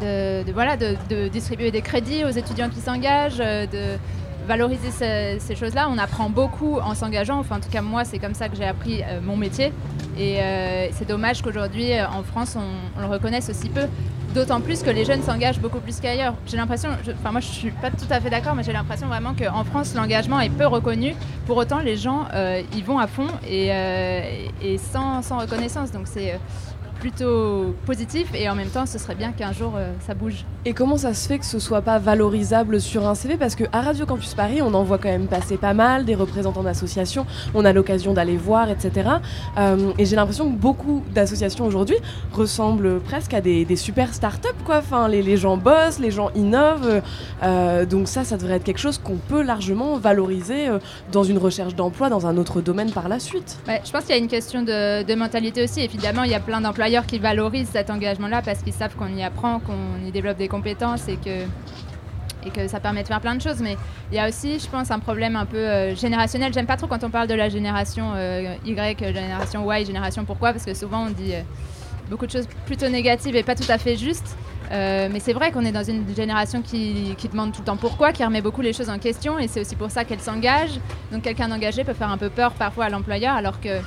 de, 0.00 1.28
distribuer 1.28 1.70
des 1.70 1.82
crédits 1.82 2.24
aux 2.24 2.30
étudiants 2.30 2.68
qui 2.68 2.80
s'engagent, 2.80 3.40
euh, 3.40 3.66
valoriser 4.46 4.90
ce- 4.90 5.36
ces 5.38 5.54
choses-là. 5.56 5.88
On 5.90 5.98
apprend 5.98 6.30
beaucoup 6.30 6.78
en 6.78 6.94
s'engageant. 6.94 7.38
Enfin, 7.38 7.56
en 7.56 7.60
tout 7.60 7.68
cas, 7.70 7.82
moi, 7.82 8.04
c'est 8.04 8.18
comme 8.18 8.34
ça 8.34 8.48
que 8.48 8.56
j'ai 8.56 8.64
appris 8.64 9.02
euh, 9.02 9.20
mon 9.22 9.36
métier. 9.36 9.72
Et 10.18 10.40
euh, 10.40 10.88
c'est 10.92 11.06
dommage 11.08 11.42
qu'aujourd'hui, 11.42 11.92
euh, 11.92 12.06
en 12.08 12.22
France, 12.22 12.56
on, 12.56 13.00
le 13.00 13.06
reconnaisse 13.06 13.50
aussi 13.50 13.68
peu. 13.68 13.82
D'autant 14.34 14.60
plus 14.60 14.82
que 14.82 14.90
les 14.90 15.04
jeunes 15.06 15.22
s'engagent 15.22 15.60
beaucoup 15.60 15.80
plus 15.80 15.98
qu'ailleurs. 15.98 16.34
J'ai 16.46 16.58
l'impression, 16.58 16.90
enfin 17.18 17.32
moi 17.32 17.40
je 17.40 17.46
suis 17.46 17.70
pas 17.70 17.90
tout 17.90 18.04
à 18.10 18.20
fait 18.20 18.28
d'accord, 18.28 18.54
mais 18.54 18.62
j'ai 18.64 18.72
l'impression 18.72 19.06
vraiment 19.06 19.32
qu'en 19.32 19.64
France 19.64 19.94
l'engagement 19.94 20.40
est 20.40 20.50
peu 20.50 20.66
reconnu. 20.66 21.14
Pour 21.46 21.56
autant, 21.56 21.78
les 21.78 21.96
gens 21.96 22.26
y 22.74 22.82
vont 22.82 22.98
à 22.98 23.06
fond 23.06 23.28
et, 23.48 23.70
sans, 24.92 25.22
sans 25.22 25.38
reconnaissance. 25.38 25.90
Donc 25.90 26.02
c'est 26.06 26.38
plutôt 27.10 27.72
positif 27.86 28.26
et 28.34 28.50
en 28.50 28.56
même 28.56 28.66
temps, 28.68 28.84
ce 28.84 28.98
serait 28.98 29.14
bien 29.14 29.30
qu'un 29.30 29.52
jour 29.52 29.74
euh, 29.76 29.92
ça 30.04 30.14
bouge. 30.14 30.44
Et 30.64 30.72
comment 30.72 30.96
ça 30.96 31.14
se 31.14 31.28
fait 31.28 31.38
que 31.38 31.44
ce 31.44 31.60
soit 31.60 31.80
pas 31.82 32.00
valorisable 32.00 32.80
sur 32.80 33.06
un 33.06 33.14
CV 33.14 33.36
Parce 33.36 33.54
qu'à 33.54 33.80
Radio 33.80 34.06
Campus 34.06 34.34
Paris, 34.34 34.60
on 34.60 34.74
en 34.74 34.82
voit 34.82 34.98
quand 34.98 35.08
même 35.08 35.28
passer 35.28 35.56
pas 35.56 35.72
mal, 35.72 36.04
des 36.04 36.16
représentants 36.16 36.64
d'associations, 36.64 37.24
on 37.54 37.64
a 37.64 37.72
l'occasion 37.72 38.12
d'aller 38.12 38.36
voir, 38.36 38.68
etc. 38.70 39.08
Euh, 39.56 39.92
et 39.98 40.04
j'ai 40.04 40.16
l'impression 40.16 40.50
que 40.50 40.56
beaucoup 40.56 41.04
d'associations 41.14 41.64
aujourd'hui 41.64 41.94
ressemblent 42.32 42.98
presque 42.98 43.34
à 43.34 43.40
des, 43.40 43.64
des 43.64 43.76
super 43.76 44.12
startups, 44.12 44.48
quoi. 44.64 44.78
Enfin, 44.78 45.06
les, 45.06 45.22
les 45.22 45.36
gens 45.36 45.56
bossent, 45.56 46.00
les 46.00 46.10
gens 46.10 46.30
innovent. 46.34 47.02
euh, 47.44 47.86
donc 47.86 48.08
ça, 48.08 48.24
ça 48.24 48.36
devrait 48.36 48.56
être 48.56 48.64
quelque 48.64 48.80
chose 48.80 48.98
qu'on 48.98 49.18
peut 49.28 49.42
largement 49.42 49.96
valoriser 49.96 50.70
dans 51.12 51.22
une 51.22 51.38
recherche 51.38 51.76
d'emploi, 51.76 52.08
dans 52.08 52.26
un 52.26 52.36
autre 52.36 52.60
domaine 52.60 52.90
par 52.90 53.08
la 53.08 53.20
suite. 53.20 53.58
Ouais, 53.68 53.80
je 53.84 53.92
pense 53.92 54.02
qu'il 54.06 54.16
y 54.16 54.18
a 54.18 54.20
une 54.20 54.26
question 54.26 54.62
de, 54.62 55.04
de 55.04 55.14
mentalité 55.14 55.62
aussi. 55.62 55.82
Évidemment, 55.82 56.24
il 56.24 56.32
y 56.32 56.34
a 56.34 56.40
plein 56.40 56.60
d'employeurs 56.60 56.95
qui 57.04 57.18
valorisent 57.18 57.68
cet 57.68 57.90
engagement-là 57.90 58.40
parce 58.42 58.62
qu'ils 58.62 58.72
savent 58.72 58.94
qu'on 58.96 59.14
y 59.14 59.22
apprend, 59.22 59.60
qu'on 59.60 60.06
y 60.06 60.10
développe 60.10 60.38
des 60.38 60.48
compétences 60.48 61.08
et 61.08 61.16
que, 61.16 61.42
et 62.46 62.50
que 62.50 62.68
ça 62.68 62.80
permet 62.80 63.02
de 63.02 63.08
faire 63.08 63.20
plein 63.20 63.34
de 63.34 63.42
choses. 63.42 63.60
Mais 63.60 63.76
il 64.10 64.16
y 64.16 64.18
a 64.18 64.28
aussi, 64.28 64.58
je 64.58 64.68
pense, 64.68 64.90
un 64.90 64.98
problème 64.98 65.36
un 65.36 65.46
peu 65.46 65.58
euh, 65.58 65.94
générationnel. 65.94 66.52
J'aime 66.54 66.66
pas 66.66 66.76
trop 66.76 66.86
quand 66.86 67.04
on 67.04 67.10
parle 67.10 67.28
de 67.28 67.34
la 67.34 67.48
génération 67.48 68.12
euh, 68.14 68.54
Y, 68.64 68.98
génération 69.12 69.70
Y, 69.70 69.86
génération 69.86 70.24
pourquoi, 70.24 70.52
parce 70.52 70.64
que 70.64 70.74
souvent 70.74 71.06
on 71.06 71.10
dit 71.10 71.34
euh, 71.34 71.42
beaucoup 72.08 72.26
de 72.26 72.30
choses 72.30 72.48
plutôt 72.64 72.88
négatives 72.88 73.36
et 73.36 73.42
pas 73.42 73.54
tout 73.54 73.70
à 73.70 73.78
fait 73.78 73.96
justes. 73.96 74.36
Mais 74.70 75.20
c'est 75.20 75.32
vrai 75.32 75.52
qu'on 75.52 75.64
est 75.64 75.70
dans 75.70 75.84
une 75.84 76.04
génération 76.16 76.60
qui, 76.60 77.14
qui 77.18 77.28
demande 77.28 77.52
tout 77.52 77.60
le 77.60 77.66
temps 77.66 77.76
pourquoi, 77.76 78.10
qui 78.10 78.24
remet 78.24 78.42
beaucoup 78.42 78.62
les 78.62 78.72
choses 78.72 78.90
en 78.90 78.98
question 78.98 79.38
et 79.38 79.46
c'est 79.46 79.60
aussi 79.60 79.76
pour 79.76 79.92
ça 79.92 80.04
qu'elle 80.04 80.18
s'engage. 80.18 80.80
Donc 81.12 81.22
quelqu'un 81.22 81.46
d'engagé 81.46 81.84
peut 81.84 81.94
faire 81.94 82.10
un 82.10 82.18
peu 82.18 82.30
peur 82.30 82.50
parfois 82.50 82.86
à 82.86 82.88
l'employeur 82.88 83.36
alors 83.36 83.60
que, 83.60 83.80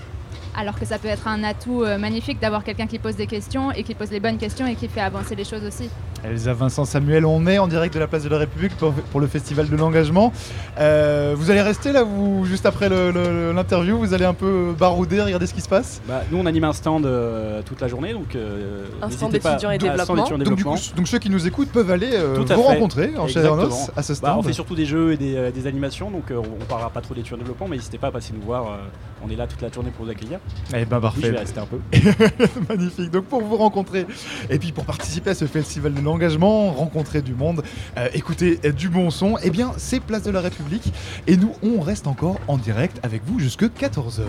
alors 0.56 0.78
que 0.78 0.86
ça 0.86 1.00
peut 1.00 1.08
être 1.08 1.28
un 1.28 1.44
atout 1.44 1.84
euh, 1.84 1.98
magnifique 1.98 2.40
d'avoir 2.40 2.64
quelqu'un 2.64 2.88
qui 2.88 3.00
pose 3.00 3.16
des 3.16 3.28
questions 3.28 3.72
et 3.72 3.84
qui 3.84 3.94
pose 3.94 4.12
les 4.12 4.20
bonnes 4.20 4.38
questions 4.38 4.68
et 4.68 4.76
qui 4.76 4.88
fait 4.88 5.02
avancer 5.02 5.36
les 5.36 5.46
choses 5.46 5.64
aussi. 5.64 5.90
Elsa 6.24 6.54
Vincent 6.54 6.86
Samuel, 6.86 7.26
on 7.26 7.48
est 7.48 7.60
en 7.60 7.68
direct 7.68 7.94
de 7.94 8.00
la 8.00 8.08
place 8.08 8.24
de 8.24 8.30
la 8.30 8.38
République 8.38 8.76
pour, 8.78 8.92
pour 8.94 9.20
le 9.20 9.28
festival 9.28 9.70
de 9.70 9.76
l'engagement. 9.76 10.34
Euh, 10.80 11.34
vous 11.38 11.50
allez 11.50 11.62
rester 11.62 11.92
là, 11.92 12.04
vous, 12.04 12.46
juste 12.46 12.66
après 12.66 12.90
l'interview, 12.90 13.98
vous 13.98 14.14
allez 14.14 14.26
un 14.26 14.34
peu 14.34 14.74
barouder, 14.78 15.22
regarder 15.22 15.48
ce 15.48 15.54
qui 15.54 15.62
se 15.62 15.70
passe 15.70 16.02
Bah, 16.08 16.24
nous, 16.32 16.38
on 16.38 16.46
anime 16.46 16.66
un 16.66 16.74
stand 16.74 17.06
euh, 17.06 17.62
toute 17.64 17.80
la 17.82 17.88
journée, 17.88 18.14
donc 18.14 18.36
euh, 18.36 18.86
Un 19.02 19.10
stand 19.10 19.32
d'étudiants 19.32 19.72
et 19.72 19.78
développement. 19.78 20.16
d'étudiants 20.16 20.36
et 20.42 20.44
donc, 20.44 20.56
du 20.58 20.64
coup, 20.64 20.70
développement. 20.76 20.96
donc 20.98 21.08
ceux 21.08 21.20
qui 21.20 21.30
nous 21.30 21.48
écoutent 21.48 21.72
peuvent 21.72 21.92
aller 21.92 22.10
euh, 22.14 22.36
vous 22.38 22.46
fait. 22.48 22.54
rencontrer 22.54 23.12
en 23.18 23.28
chair 23.28 23.46
et 23.46 23.48
en 23.50 23.58
os 23.60 23.66
Exactement. 23.66 23.88
à 23.98 24.04
ce 24.04 24.12
Bah, 24.14 24.16
stand. 24.18 24.40
on 24.40 24.44
fait 24.44 24.54
surtout 24.54 24.76
des 24.76 24.86
jeux 24.86 25.14
et 25.14 25.18
des, 25.18 25.36
euh, 25.36 25.52
des 25.52 25.68
animations, 25.68 26.12
donc 26.12 26.32
euh, 26.32 26.38
on 26.38 26.66
parlera 26.66 26.90
pas 26.90 27.02
trop 27.02 27.14
d'études 27.14 27.36
en 27.36 27.38
développement, 27.38 27.68
mais 27.70 27.78
n'hésitez 27.78 27.98
pas 27.98 28.08
à 28.08 28.12
passer 28.12 28.34
nous 28.36 28.46
voir. 28.46 28.66
euh, 28.68 28.78
on 29.26 29.30
est 29.30 29.36
là 29.36 29.48
toute 29.48 29.62
la 29.62 29.70
journée 29.72 29.92
pour 29.96 30.06
vous 30.06 30.12
accueillir. 30.12 30.40
Eh 30.74 30.86
ben 30.86 30.96
Oui, 30.98 31.02
parfait. 31.02 31.22
je 31.24 31.28
vais 31.32 31.40
rester 31.40 31.60
un 31.60 31.66
peu. 31.66 31.78
Magnifique. 32.70 33.12
Donc 33.12 33.26
pour 33.26 33.42
vous 33.42 33.58
rencontrer 33.58 34.06
et 34.50 34.58
puis 34.58 34.72
pour 34.72 34.86
participer 34.86 35.32
à 35.32 35.36
ce 35.36 35.44
festival 35.46 35.94
de 35.94 36.00
l'engagement, 36.10 36.72
rencontrer 36.72 37.22
du 37.22 37.36
monde, 37.36 37.64
euh, 37.98 38.08
écouter 38.14 38.60
du 38.76 38.90
bon 38.90 39.12
son, 39.12 39.38
eh 39.44 39.52
bien 39.52 39.72
c'est 39.78 40.00
Place 40.00 40.24
de 40.24 40.32
la 40.32 40.42
République 40.42 40.92
et 41.28 41.38
nous 41.38 41.54
on 41.62 41.82
reste 41.82 42.08
encore 42.08 42.40
en 42.48 42.58
direct 42.58 43.00
avec 43.04 43.22
vous 43.26 43.40
jusque 43.40 43.66
14h. 43.66 44.24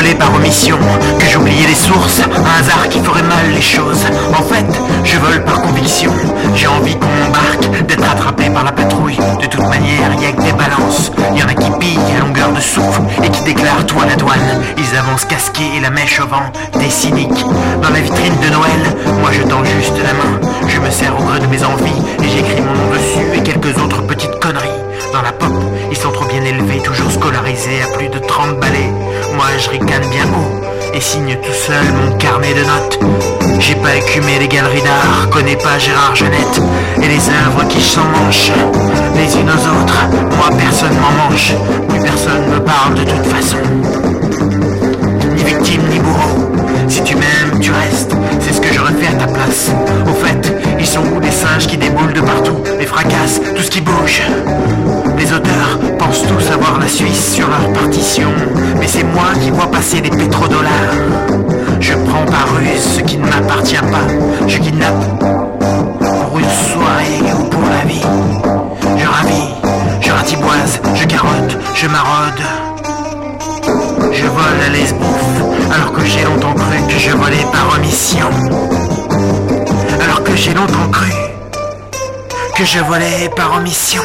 Volais 0.00 0.14
par 0.14 0.34
omission, 0.34 0.78
que 1.18 1.26
j'oubliais 1.26 1.66
les 1.66 1.74
sources, 1.74 2.20
un 2.20 2.60
hasard 2.60 2.88
qui 2.88 3.00
ferait 3.00 3.22
mal 3.22 3.50
les 3.54 3.60
choses. 3.60 4.06
En 4.32 4.42
fait, 4.42 4.64
je 5.04 5.18
vole 5.18 5.44
par 5.44 5.60
conviction. 5.60 6.10
J'ai 6.54 6.68
envie 6.68 6.96
qu'on 6.96 7.08
m'embarque, 7.22 7.86
d'être 7.86 8.10
attrapé 8.10 8.48
par 8.48 8.64
la 8.64 8.72
patrouille. 8.72 9.18
De 9.42 9.46
toute 9.46 9.68
manière, 9.68 10.10
y 10.18 10.26
a 10.26 10.32
que 10.32 10.42
des 10.42 10.52
balances. 10.52 11.12
Y 11.36 11.42
en 11.42 11.48
a 11.48 11.54
qui 11.54 11.70
pillent 11.78 12.16
à 12.16 12.20
longueur 12.20 12.50
de 12.52 12.60
souffle 12.60 13.02
et 13.22 13.28
qui 13.28 13.42
déclarent 13.44 13.84
à 14.02 14.06
la 14.06 14.16
douane. 14.16 14.62
Ils 14.78 14.96
avancent 14.96 15.26
casqués 15.26 15.70
et 15.76 15.80
la 15.80 15.90
mèche 15.90 16.18
au 16.20 16.26
vent, 16.26 16.50
des 16.78 16.90
cyniques. 16.90 17.44
Dans 17.82 17.90
la 17.90 18.00
vitrine 18.00 18.38
de 18.40 18.48
Noël, 18.48 18.82
moi 19.20 19.30
je 19.32 19.42
tends 19.42 19.64
juste 19.64 19.98
la 20.02 20.14
main. 20.14 20.40
Je 20.66 20.80
me 20.80 20.90
sers 20.90 21.14
au 21.18 21.22
gré 21.24 21.40
de 21.40 21.46
mes 21.46 21.62
envies 21.62 22.02
et 22.22 22.28
j'écris 22.28 22.62
mon 22.62 22.72
nom 22.72 22.90
dessus 22.90 23.26
et 23.36 23.42
quelques 23.42 23.76
autres 23.78 24.02
petites 24.06 24.38
conneries. 24.40 24.80
Dans 25.12 25.22
la 25.22 25.32
pop, 25.32 25.52
ils 25.90 25.96
sont 25.96 26.10
trop 26.10 26.24
bien 26.26 26.42
élevés, 26.44 26.80
toujours 26.82 27.10
scolarisés 27.10 27.82
à 27.82 27.96
plus 27.96 28.08
de 28.08 28.18
30 28.18 28.58
balais. 28.60 28.90
Moi 29.34 29.46
je 29.58 29.70
ricane 29.70 30.06
bien 30.10 30.24
haut 30.24 30.94
et 30.94 31.00
signe 31.00 31.36
tout 31.42 31.52
seul 31.52 31.84
mon 31.92 32.16
carnet 32.16 32.54
de 32.54 32.64
notes. 32.64 32.98
J'ai 33.58 33.74
pas 33.74 33.96
écumé 33.96 34.38
les 34.38 34.48
galeries 34.48 34.82
d'art, 34.82 35.28
connais 35.30 35.56
pas 35.56 35.78
Gérard 35.78 36.16
Genette 36.16 36.60
et 37.02 37.08
les 37.08 37.28
œuvres 37.28 37.66
qui 37.68 37.80
s'en 37.80 38.04
manchent 38.04 38.52
les 39.16 39.36
unes 39.36 39.50
aux 39.50 39.82
autres. 39.82 40.06
Moi 40.36 40.48
personne 40.58 40.96
m'en 41.00 41.24
mange, 41.24 41.54
plus 41.88 42.00
personne 42.00 42.46
me 42.52 42.60
parle 42.60 42.94
de 42.94 43.04
toute 43.04 43.26
façon. 43.26 43.58
Ni 45.36 45.42
victime 45.44 45.82
ni 45.90 45.98
bourreau, 45.98 46.50
si 46.88 47.02
tu 47.02 47.16
m'aimes, 47.16 47.60
tu 47.60 47.70
restes, 47.72 48.14
c'est 48.40 48.54
ce 48.54 48.60
que 48.60 48.72
j'aurais 48.72 48.94
fait 48.94 49.08
à 49.08 49.18
ta 49.18 49.26
place. 49.26 49.70
Qui 51.66 51.76
déboulent 51.76 52.12
de 52.12 52.20
partout, 52.20 52.56
les 52.78 52.86
fracasses, 52.86 53.40
tout 53.54 53.62
ce 53.62 53.70
qui 53.70 53.80
bouge 53.80 54.22
Les 55.18 55.32
auteurs 55.32 55.78
pensent 55.98 56.22
tous 56.26 56.50
avoir 56.52 56.78
la 56.78 56.88
Suisse 56.88 57.34
sur 57.34 57.48
leur 57.48 57.72
partition, 57.72 58.28
mais 58.78 58.86
c'est 58.86 59.04
moi 59.04 59.32
qui 59.42 59.50
vois 59.50 59.70
passer 59.70 60.00
des 60.00 60.10
pétrodollars. 60.10 60.94
Je 61.80 61.92
prends 61.94 62.24
par 62.24 62.46
ruse 62.56 62.96
ce 62.96 63.00
qui 63.00 63.18
ne 63.18 63.26
m'appartient 63.26 63.76
pas, 63.76 64.46
je 64.46 64.58
kidnappe 64.58 65.04
pour 65.98 66.38
une 66.38 66.50
soirée 66.50 67.32
ou 67.38 67.44
pour 67.44 67.62
la 67.62 67.84
vie. 67.86 68.02
Je 68.96 69.06
ravis, 69.06 69.48
je 70.00 70.10
ratiboise, 70.10 70.80
je 70.94 71.04
carotte, 71.06 71.58
je 71.74 71.86
maraude. 71.88 72.42
Je 74.12 74.26
vole 74.26 74.60
à 74.66 74.68
l'esbouffe, 74.70 75.74
alors 75.74 75.92
que 75.92 76.04
j'ai 76.04 76.24
longtemps 76.24 76.54
cru 76.54 76.78
que 76.88 76.98
je 76.98 77.10
volais 77.10 77.46
par 77.52 77.76
omission. 77.76 78.28
Alors 80.02 80.22
que 80.24 80.34
j'ai 80.34 80.54
longtemps 80.54 80.88
cru 80.90 81.29
que 82.60 82.66
je 82.66 82.78
volais 82.80 83.30
par 83.34 83.56
omission. 83.56 84.02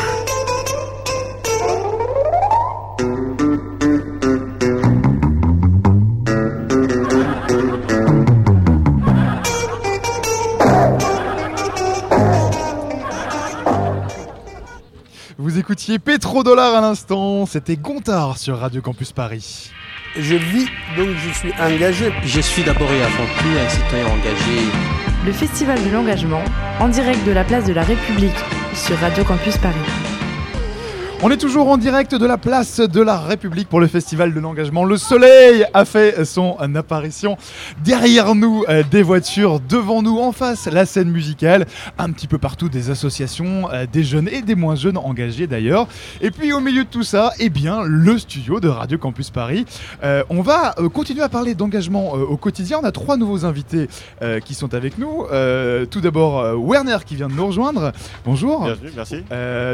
Vous 15.37 15.57
écoutiez 15.57 15.99
Pétrodollar 15.99 16.75
à 16.75 16.79
l'instant, 16.79 17.45
c'était 17.45 17.75
Gontard 17.75 18.37
sur 18.37 18.57
Radio 18.59 18.81
Campus 18.81 19.11
Paris. 19.11 19.69
Je 20.15 20.35
vis, 20.35 20.67
donc 20.95 21.09
je 21.17 21.37
suis 21.37 21.51
engagé. 21.59 22.13
Je 22.23 22.39
suis 22.39 22.63
d'abord 22.63 22.89
et 22.89 23.03
avant 23.03 23.25
tout 23.37 23.49
un 23.59 23.69
citoyen 23.69 24.05
engagé. 24.05 25.04
Le 25.25 25.31
Festival 25.31 25.83
de 25.83 25.89
l'engagement, 25.89 26.43
en 26.79 26.87
direct 26.87 27.25
de 27.25 27.31
la 27.31 27.43
place 27.43 27.65
de 27.65 27.73
la 27.73 27.81
République 27.81 28.37
sur 28.75 28.95
Radio 28.97 29.23
Campus 29.23 29.57
Paris. 29.57 30.04
On 31.23 31.31
est 31.31 31.37
toujours 31.37 31.69
en 31.69 31.77
direct 31.77 32.13
de 32.13 32.25
la 32.25 32.37
place 32.37 32.79
de 32.79 33.01
la 33.01 33.17
République 33.17 33.69
pour 33.69 33.79
le 33.79 33.87
Festival 33.87 34.33
de 34.33 34.39
l'engagement. 34.39 34.83
Le 34.83 34.97
soleil 34.97 35.65
a 35.73 35.85
fait 35.85 36.23
son 36.25 36.57
apparition. 36.75 37.37
Derrière 37.83 38.35
nous, 38.35 38.63
euh, 38.67 38.83
des 38.91 39.01
voitures. 39.01 39.59
Devant 39.59 40.03
nous, 40.03 40.19
en 40.19 40.33
face, 40.33 40.67
la 40.67 40.85
scène 40.85 41.09
musicale. 41.09 41.65
Un 41.97 42.11
petit 42.11 42.27
peu 42.27 42.37
partout, 42.37 42.69
des 42.69 42.89
associations, 42.89 43.69
euh, 43.71 43.85
des 43.91 44.03
jeunes 44.03 44.27
et 44.27 44.41
des 44.41 44.55
moins 44.55 44.75
jeunes 44.75 44.97
engagés 44.97 45.47
d'ailleurs. 45.47 45.87
Et 46.21 46.31
puis 46.31 46.53
au 46.53 46.59
milieu 46.59 46.83
de 46.83 46.89
tout 46.89 47.03
ça, 47.03 47.31
eh 47.39 47.49
bien, 47.49 47.83
le 47.83 48.17
studio 48.19 48.59
de 48.59 48.67
Radio 48.67 48.97
Campus 48.97 49.29
Paris. 49.29 49.65
Euh, 50.03 50.23
on 50.29 50.41
va 50.41 50.75
continuer 50.93 51.23
à 51.23 51.29
parler 51.29 51.55
d'engagement 51.55 52.13
au 52.13 52.37
quotidien. 52.37 52.79
On 52.83 52.85
a 52.85 52.91
trois 52.91 53.17
nouveaux 53.17 53.45
invités 53.45 53.87
euh, 54.21 54.39
qui 54.41 54.53
sont 54.53 54.73
avec 54.73 54.97
nous. 54.97 55.25
Euh, 55.31 55.85
tout 55.85 56.01
d'abord, 56.01 56.43
Werner 56.69 56.97
qui 57.05 57.15
vient 57.15 57.29
de 57.29 57.33
nous 57.33 57.47
rejoindre. 57.47 57.93
Bonjour. 58.25 58.65
Bienvenue, 58.65 58.91
merci. 58.95 59.23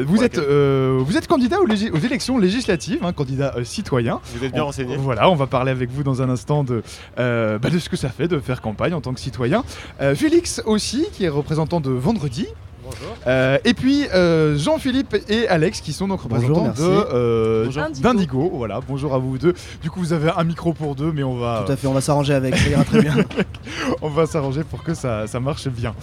Vous, 0.05 0.23
êtes, 0.23 0.39
vous 0.39 1.18
êtes 1.18 1.27
candidat 1.32 1.58
aux, 1.62 1.98
élections 1.99 2.38
législatives, 2.38 2.99
hein, 3.06 3.14
candidat 3.14 3.53
euh, 3.56 3.64
citoyen. 3.64 4.20
Vous 4.36 4.44
êtes 4.44 4.52
bien 4.52 4.64
On- 4.64 4.66
renseigné. 4.66 4.98
Voilà, 4.98 5.30
on 5.30 5.36
va 5.36 5.48
parler 5.48 5.72
avec 5.72 5.90
vous 5.90 6.03
dans 6.03 6.22
un 6.22 6.30
instant 6.30 6.66
de, 6.66 6.84
euh, 7.20 7.58
bah, 7.58 7.70
de 7.70 7.80
ce 7.80 7.88
que 7.88 7.95
ça 7.95 8.10
fait 8.10 8.28
de 8.28 8.38
faire 8.40 8.62
campagne 8.62 8.94
en 8.94 8.99
tant 8.99 9.14
que 9.14 9.20
citoyen. 9.22 9.64
Euh, 10.02 10.14
Félix 10.14 10.62
aussi, 10.66 11.06
qui 11.14 11.24
est 11.24 11.30
représentant 11.30 11.80
de 11.80 11.90
Vendredi. 11.90 12.48
Bonjour. 12.91 13.15
Euh, 13.27 13.57
et 13.63 13.73
puis 13.73 14.07
euh, 14.13 14.57
Jean-Philippe 14.57 15.15
et 15.30 15.47
Alex 15.47 15.81
qui 15.81 15.93
sont 15.93 16.07
donc 16.07 16.22
représentants 16.22 16.73
euh, 16.80 17.65
Bonjour. 17.65 17.84
d'Indigo. 18.01 18.51
Voilà, 18.53 18.80
bonjour 18.88 19.13
à 19.13 19.18
vous 19.18 19.38
deux. 19.38 19.53
Du 19.81 19.89
coup, 19.89 19.99
vous 19.99 20.13
avez 20.13 20.31
un 20.35 20.43
micro 20.43 20.73
pour 20.73 20.95
deux, 20.95 21.11
mais 21.11 21.23
on 21.23 21.35
va. 21.35 21.63
Tout 21.65 21.72
à 21.72 21.76
fait, 21.76 21.88
on 21.88 21.93
va 21.93 22.01
s'arranger 22.01 22.34
avec, 22.34 22.57
ça 22.57 22.69
ira 22.69 22.84
très 22.84 23.01
bien. 23.01 23.15
on 24.01 24.09
va 24.09 24.26
s'arranger 24.26 24.63
pour 24.63 24.84
que 24.84 24.93
ça, 24.93 25.27
ça 25.27 25.39
marche 25.39 25.68
bien. 25.68 25.93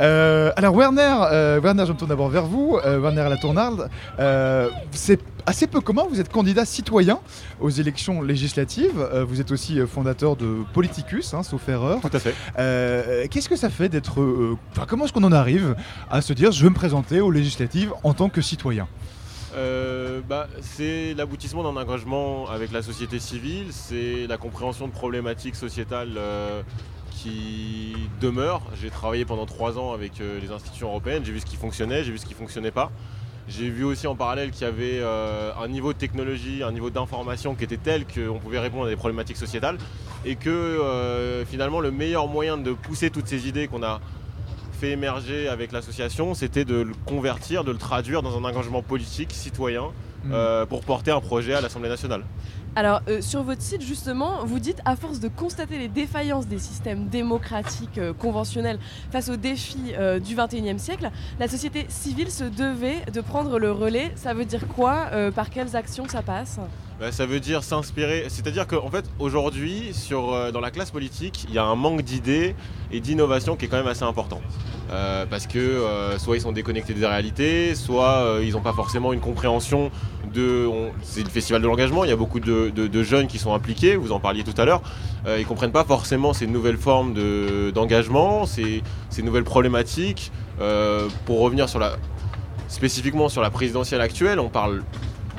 Euh, 0.00 0.50
alors 0.56 0.74
Werner, 0.74 1.16
euh, 1.30 1.60
Werner, 1.60 1.84
je 1.86 1.92
me 1.92 1.96
tourne 1.96 2.10
d'abord 2.10 2.28
vers 2.28 2.44
vous. 2.44 2.78
Euh, 2.84 2.98
Werner 2.98 3.28
Latournarde, 3.28 3.88
euh, 4.18 4.68
c'est 4.90 5.20
assez 5.46 5.66
peu 5.66 5.80
commun. 5.80 6.04
Vous 6.08 6.20
êtes 6.20 6.30
candidat 6.30 6.64
citoyen 6.64 7.20
aux 7.60 7.70
élections 7.70 8.22
législatives. 8.22 9.00
Euh, 9.00 9.24
vous 9.24 9.40
êtes 9.40 9.50
aussi 9.50 9.80
euh, 9.80 9.86
fondateur 9.86 10.36
de 10.36 10.64
Politicus, 10.72 11.34
hein, 11.34 11.42
sauf 11.42 11.68
erreur. 11.68 12.00
Tout 12.00 12.10
à 12.12 12.18
fait. 12.18 12.34
Euh, 12.58 13.26
Qu'est-ce 13.30 13.48
que 13.48 13.56
ça 13.56 13.70
fait 13.70 13.88
d'être... 13.88 14.56
enfin, 14.72 14.86
comment 14.88 15.04
est-ce 15.04 15.12
qu'on 15.12 15.24
en 15.24 15.32
arrive 15.32 15.76
à 16.10 16.20
se 16.20 16.32
dire 16.32 16.52
je 16.52 16.62
veux 16.64 16.70
me 16.70 16.74
présenter 16.74 17.20
aux 17.20 17.30
législatives 17.30 17.92
en 18.02 18.14
tant 18.14 18.28
que 18.28 18.40
citoyen? 18.40 18.88
Euh, 19.54 20.20
bah, 20.26 20.48
c'est 20.62 21.14
l'aboutissement 21.14 21.62
d'un 21.62 21.78
engagement 21.78 22.48
avec 22.48 22.72
la 22.72 22.82
société 22.82 23.18
civile, 23.18 23.66
c'est 23.70 24.26
la 24.26 24.38
compréhension 24.38 24.88
de 24.88 24.92
problématiques 24.92 25.56
sociétales 25.56 26.14
euh, 26.16 26.62
qui 27.10 27.94
demeurent. 28.20 28.62
J'ai 28.80 28.88
travaillé 28.88 29.24
pendant 29.26 29.44
trois 29.44 29.78
ans 29.78 29.92
avec 29.92 30.20
euh, 30.20 30.40
les 30.40 30.50
institutions 30.50 30.88
européennes, 30.88 31.22
j'ai 31.24 31.32
vu 31.32 31.40
ce 31.40 31.46
qui 31.46 31.56
fonctionnait, 31.56 32.02
j'ai 32.02 32.12
vu 32.12 32.18
ce 32.18 32.24
qui 32.24 32.34
fonctionnait 32.34 32.70
pas. 32.70 32.90
J'ai 33.48 33.68
vu 33.68 33.84
aussi 33.84 34.06
en 34.06 34.14
parallèle 34.14 34.50
qu'il 34.50 34.62
y 34.62 34.70
avait 34.70 35.00
euh, 35.00 35.50
un 35.60 35.68
niveau 35.68 35.92
de 35.92 35.98
technologie, 35.98 36.62
un 36.62 36.72
niveau 36.72 36.90
d'information 36.90 37.54
qui 37.54 37.64
était 37.64 37.76
tel 37.76 38.04
qu'on 38.06 38.38
pouvait 38.38 38.60
répondre 38.60 38.86
à 38.86 38.88
des 38.88 38.96
problématiques 38.96 39.36
sociétales 39.36 39.78
et 40.24 40.36
que 40.36 40.48
euh, 40.48 41.44
finalement 41.44 41.80
le 41.80 41.90
meilleur 41.90 42.28
moyen 42.28 42.56
de 42.56 42.72
pousser 42.72 43.10
toutes 43.10 43.26
ces 43.26 43.48
idées 43.48 43.66
qu'on 43.66 43.82
a 43.82 44.00
fait 44.72 44.90
émerger 44.92 45.48
avec 45.48 45.72
l'association, 45.72 46.34
c'était 46.34 46.64
de 46.64 46.76
le 46.76 46.92
convertir, 47.06 47.64
de 47.64 47.72
le 47.72 47.78
traduire 47.78 48.22
dans 48.22 48.36
un 48.38 48.44
engagement 48.44 48.82
politique, 48.82 49.32
citoyen, 49.32 49.90
Mm. 50.24 50.32
euh, 50.32 50.66
pour 50.66 50.82
porter 50.82 51.10
un 51.10 51.20
projet 51.20 51.54
à 51.54 51.60
l'Assemblée 51.60 51.88
nationale. 51.88 52.22
Alors, 52.74 53.02
euh, 53.08 53.20
sur 53.20 53.42
votre 53.42 53.60
site, 53.60 53.82
justement, 53.82 54.46
vous 54.46 54.58
dites, 54.58 54.80
à 54.86 54.96
force 54.96 55.20
de 55.20 55.28
constater 55.28 55.78
les 55.78 55.88
défaillances 55.88 56.46
des 56.46 56.58
systèmes 56.58 57.08
démocratiques 57.08 57.98
euh, 57.98 58.14
conventionnels 58.14 58.78
face 59.10 59.28
aux 59.28 59.36
défis 59.36 59.92
euh, 59.98 60.18
du 60.18 60.34
21e 60.34 60.78
siècle, 60.78 61.10
la 61.38 61.48
société 61.48 61.84
civile 61.90 62.30
se 62.30 62.44
devait 62.44 63.04
de 63.12 63.20
prendre 63.20 63.58
le 63.58 63.70
relais. 63.70 64.10
Ça 64.14 64.32
veut 64.32 64.46
dire 64.46 64.66
quoi 64.68 65.10
Par 65.34 65.50
quelles 65.50 65.76
actions 65.76 66.08
ça 66.08 66.22
passe? 66.22 66.58
Bah, 67.02 67.10
ça 67.10 67.26
veut 67.26 67.40
dire 67.40 67.64
s'inspirer, 67.64 68.26
c'est-à-dire 68.28 68.68
qu'en 68.68 68.88
fait 68.88 69.04
aujourd'hui 69.18 69.90
euh, 70.12 70.52
dans 70.52 70.60
la 70.60 70.70
classe 70.70 70.92
politique 70.92 71.46
il 71.48 71.52
y 71.52 71.58
a 71.58 71.64
un 71.64 71.74
manque 71.74 72.02
d'idées 72.02 72.54
et 72.92 73.00
d'innovation 73.00 73.56
qui 73.56 73.64
est 73.64 73.68
quand 73.68 73.76
même 73.76 73.88
assez 73.88 74.04
important. 74.04 74.40
Euh, 74.92 75.26
parce 75.26 75.48
que 75.48 75.58
euh, 75.58 76.16
soit 76.20 76.36
ils 76.36 76.42
sont 76.42 76.52
déconnectés 76.52 76.94
des 76.94 77.04
réalités, 77.04 77.74
soit 77.74 78.38
ils 78.44 78.52
n'ont 78.52 78.60
pas 78.60 78.72
forcément 78.72 79.12
une 79.12 79.18
compréhension 79.18 79.90
de... 80.32 80.68
c'est 81.02 81.24
le 81.24 81.28
festival 81.28 81.60
de 81.60 81.66
l'engagement, 81.66 82.04
il 82.04 82.10
y 82.10 82.12
a 82.12 82.16
beaucoup 82.16 82.38
de, 82.38 83.02
jeunes 83.02 83.26
qui 83.26 83.38
sont 83.38 83.52
impliqués, 83.52 83.96
vous 83.96 84.12
en 84.12 84.20
parliez 84.20 84.44
tout 84.44 84.54
à 84.56 84.64
l'heure, 84.64 84.82
ils 85.26 85.44
comprennent 85.44 85.72
pas 85.72 85.82
forcément 85.82 86.32
ces 86.32 86.46
nouvelles 86.46 86.78
formes 86.78 87.14
de- 87.14 87.72
d'engagement, 87.74 88.46
ces, 88.46 88.80
ces 89.10 89.24
nouvelles 89.24 89.42
problématiques. 89.42 90.30
Pour 91.26 91.40
revenir 91.40 91.68
sur 91.68 91.80
la, 91.80 91.96
spécifiquement 92.68 93.28
sur 93.28 93.42
la 93.42 93.50
présidentielle 93.50 94.00
actuelle, 94.00 94.38
on 94.38 94.50
parle 94.50 94.84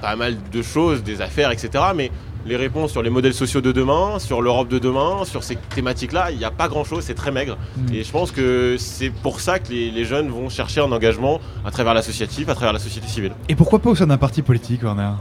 pas 0.03 0.17
mal 0.17 0.35
de 0.51 0.61
choses, 0.61 1.01
des 1.01 1.21
affaires, 1.21 1.49
etc. 1.51 1.69
Mais 1.95 2.11
les 2.45 2.57
réponses 2.57 2.91
sur 2.91 3.01
les 3.01 3.09
modèles 3.09 3.34
sociaux 3.34 3.61
de 3.61 3.71
demain, 3.71 4.19
sur 4.19 4.41
l'Europe 4.41 4.67
de 4.67 4.77
demain, 4.77 5.23
sur 5.23 5.45
ces 5.45 5.55
thématiques-là, 5.55 6.31
il 6.31 6.38
n'y 6.38 6.43
a 6.43 6.51
pas 6.51 6.67
grand-chose, 6.67 7.05
c'est 7.05 7.13
très 7.13 7.31
maigre. 7.31 7.57
Mm. 7.77 7.93
Et 7.93 8.03
je 8.03 8.11
pense 8.11 8.31
que 8.31 8.75
c'est 8.77 9.11
pour 9.11 9.39
ça 9.39 9.59
que 9.59 9.71
les, 9.71 9.91
les 9.91 10.03
jeunes 10.03 10.27
vont 10.27 10.49
chercher 10.49 10.81
un 10.81 10.91
engagement 10.91 11.39
à 11.65 11.71
travers 11.71 11.93
l'associatif, 11.93 12.49
à 12.49 12.53
travers 12.53 12.73
la 12.73 12.80
société 12.80 13.07
civile. 13.07 13.31
Et 13.47 13.55
pourquoi 13.55 13.80
pas 13.80 13.91
au 13.91 13.95
sein 13.95 14.07
d'un 14.07 14.17
parti 14.17 14.41
politique, 14.41 14.84
Werner? 14.84 15.11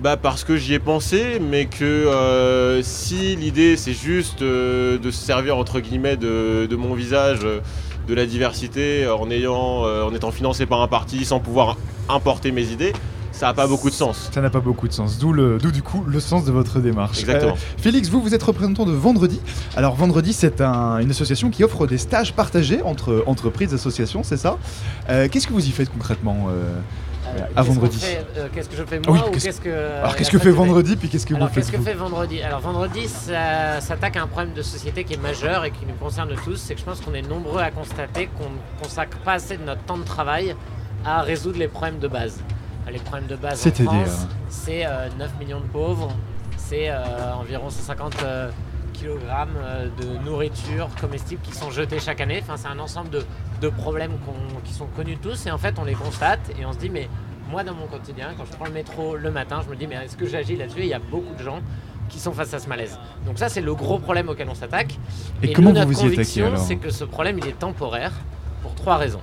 Bah 0.00 0.16
parce 0.16 0.44
que 0.44 0.56
j'y 0.56 0.74
ai 0.74 0.78
pensé, 0.78 1.40
mais 1.40 1.66
que 1.66 1.84
euh, 1.84 2.82
si 2.84 3.34
l'idée 3.34 3.76
c'est 3.76 3.92
juste 3.92 4.42
euh, 4.42 4.96
de 4.96 5.10
se 5.10 5.22
servir 5.22 5.58
entre 5.58 5.80
guillemets 5.80 6.16
de, 6.16 6.66
de 6.70 6.76
mon 6.76 6.94
visage, 6.94 7.40
euh, 7.42 7.58
de 8.08 8.14
la 8.14 8.26
diversité, 8.26 9.06
en, 9.06 9.30
ayant, 9.30 9.82
en 9.82 10.14
étant 10.14 10.30
financé 10.30 10.66
par 10.66 10.80
un 10.80 10.88
parti 10.88 11.24
sans 11.24 11.38
pouvoir 11.38 11.76
importer 12.08 12.50
mes 12.50 12.72
idées, 12.72 12.92
ça 13.40 13.46
n'a 13.46 13.54
pas 13.54 13.66
beaucoup 13.66 13.88
de 13.90 13.94
sens. 13.94 14.28
Ça 14.32 14.40
n'a 14.40 14.50
pas 14.50 14.60
beaucoup 14.60 14.86
de 14.86 14.92
sens, 14.92 15.18
d'où 15.18 15.32
le- 15.32 15.58
d'où 15.58 15.70
du 15.70 15.82
coup 15.82 16.04
le 16.06 16.20
sens 16.20 16.44
de 16.44 16.52
votre 16.52 16.78
démarche. 16.78 17.20
Exactement. 17.20 17.52
Euh, 17.54 17.78
Félix, 17.82 18.08
vous, 18.08 18.20
vous 18.20 18.34
êtes 18.34 18.42
représentant 18.42 18.84
de 18.84 18.92
Vendredi. 18.92 19.40
Alors 19.76 19.94
Vendredi, 19.94 20.32
c'est 20.32 20.60
un- 20.60 20.98
une 20.98 21.10
association 21.10 21.50
qui 21.50 21.64
offre 21.64 21.86
des 21.86 21.98
stages 21.98 22.34
partagés 22.34 22.82
entre 22.82 23.24
entreprises, 23.26 23.72
associations, 23.74 24.22
c'est 24.22 24.36
ça? 24.36 24.58
Euh, 25.08 25.26
Qu'est-ce 25.30 25.46
que 25.46 25.52
vous 25.54 25.66
y 25.66 25.70
faites 25.70 25.90
concrètement 25.90 26.48
euh, 26.50 26.74
à 27.56 27.62
Qu'est-ce 27.62 27.66
Vendredi? 27.68 28.00
euh, 28.36 28.48
Qu'est-ce 28.52 28.68
que 28.68 28.76
je 28.76 28.84
fais 28.84 28.98
Oui, 28.98 29.02
moi 29.18 29.28
ou 29.28 29.30
qu'est-ce- 29.30 29.44
qu'est-ce 29.46 29.60
que. 29.60 29.70
Alors 29.70 30.10
la 30.12 30.14
qu'est-ce 30.18 30.30
que 30.30 30.38
fait 30.38 30.50
Vendredi, 30.50 30.96
puis 30.96 31.08
qu'est-ce 31.08 31.24
que 31.26 31.34
Alors 31.34 31.48
vous 31.48 31.54
faites 31.54 31.64
qu'est-ce 31.64 31.76
que 31.78 31.82
fait 31.82 31.94
Vendredi? 31.94 32.42
Alors 32.42 32.60
Vendredi, 32.60 33.08
ça 33.08 33.80
s'attaque 33.80 34.16
à 34.16 34.22
un 34.22 34.26
problème 34.26 34.52
de 34.54 34.62
société 34.62 35.04
qui 35.04 35.14
est 35.14 35.22
majeur 35.22 35.64
et 35.64 35.70
qui 35.70 35.86
nous 35.86 35.94
concerne 35.94 36.34
tous. 36.44 36.56
C'est 36.56 36.74
que 36.74 36.80
je 36.80 36.84
pense 36.84 37.00
qu'on 37.00 37.14
est 37.14 37.26
nombreux 37.26 37.60
à 37.62 37.70
constater 37.70 38.28
qu'on 38.36 38.44
ne 38.50 38.82
consacre 38.82 39.16
pas 39.18 39.32
assez 39.34 39.56
de 39.56 39.62
notre 39.64 39.82
temps 39.84 39.98
de 39.98 40.04
travail 40.04 40.54
à 41.06 41.22
résoudre 41.22 41.58
les 41.58 41.68
problèmes 41.68 41.98
de 41.98 42.08
base. 42.08 42.38
Les 42.90 42.98
problèmes 42.98 43.26
de 43.28 43.36
base 43.36 43.64
en 43.66 43.70
France, 43.70 44.26
c'est 44.48 44.84
euh, 44.84 45.08
9 45.18 45.38
millions 45.38 45.60
de 45.60 45.66
pauvres, 45.66 46.08
c'est 46.56 46.90
euh, 46.90 46.98
environ 47.34 47.70
150 47.70 48.16
euh, 48.22 48.50
kilogrammes 48.94 49.56
euh, 49.58 49.88
de 50.00 50.24
nourriture 50.24 50.88
comestible 51.00 51.40
qui 51.42 51.52
sont 51.52 51.70
jetés 51.70 52.00
chaque 52.00 52.20
année. 52.20 52.40
Enfin, 52.42 52.56
c'est 52.56 52.68
un 52.68 52.78
ensemble 52.80 53.10
de, 53.10 53.24
de 53.60 53.68
problèmes 53.68 54.12
qui 54.64 54.72
sont 54.72 54.86
connus 54.96 55.18
tous 55.18 55.46
et 55.46 55.50
en 55.50 55.58
fait 55.58 55.78
on 55.78 55.84
les 55.84 55.94
constate 55.94 56.40
et 56.58 56.64
on 56.66 56.72
se 56.72 56.78
dit 56.78 56.90
mais 56.90 57.08
moi 57.48 57.62
dans 57.62 57.74
mon 57.74 57.86
quotidien 57.86 58.28
quand 58.36 58.44
je 58.44 58.52
prends 58.56 58.66
le 58.66 58.72
métro 58.72 59.16
le 59.16 59.30
matin 59.30 59.60
je 59.64 59.70
me 59.70 59.76
dis 59.76 59.86
mais 59.86 59.96
est-ce 59.96 60.16
que 60.16 60.26
j'agis 60.26 60.56
là-dessus? 60.56 60.80
Et 60.80 60.84
Il 60.84 60.88
y 60.88 60.94
a 60.94 60.98
beaucoup 60.98 61.34
de 61.34 61.42
gens 61.42 61.60
qui 62.08 62.18
sont 62.18 62.32
face 62.32 62.52
à 62.54 62.58
ce 62.58 62.68
malaise. 62.68 62.98
Donc 63.24 63.38
ça 63.38 63.48
c'est 63.48 63.60
le 63.60 63.74
gros 63.74 63.98
problème 64.00 64.28
auquel 64.28 64.48
on 64.48 64.54
s'attaque. 64.54 64.98
Et 65.42 65.52
comment 65.52 65.70
nous, 65.70 65.74
vous 65.76 65.80
notre 65.80 65.92
vous 65.92 65.94
y 65.94 66.06
attaquez, 66.06 66.16
conviction, 66.16 66.46
alors? 66.46 66.58
c'est 66.58 66.76
que 66.76 66.90
ce 66.90 67.04
problème 67.04 67.38
il 67.38 67.46
est 67.46 67.58
temporaire 67.58 68.12
pour 68.62 68.74
trois 68.74 68.96
raisons. 68.96 69.20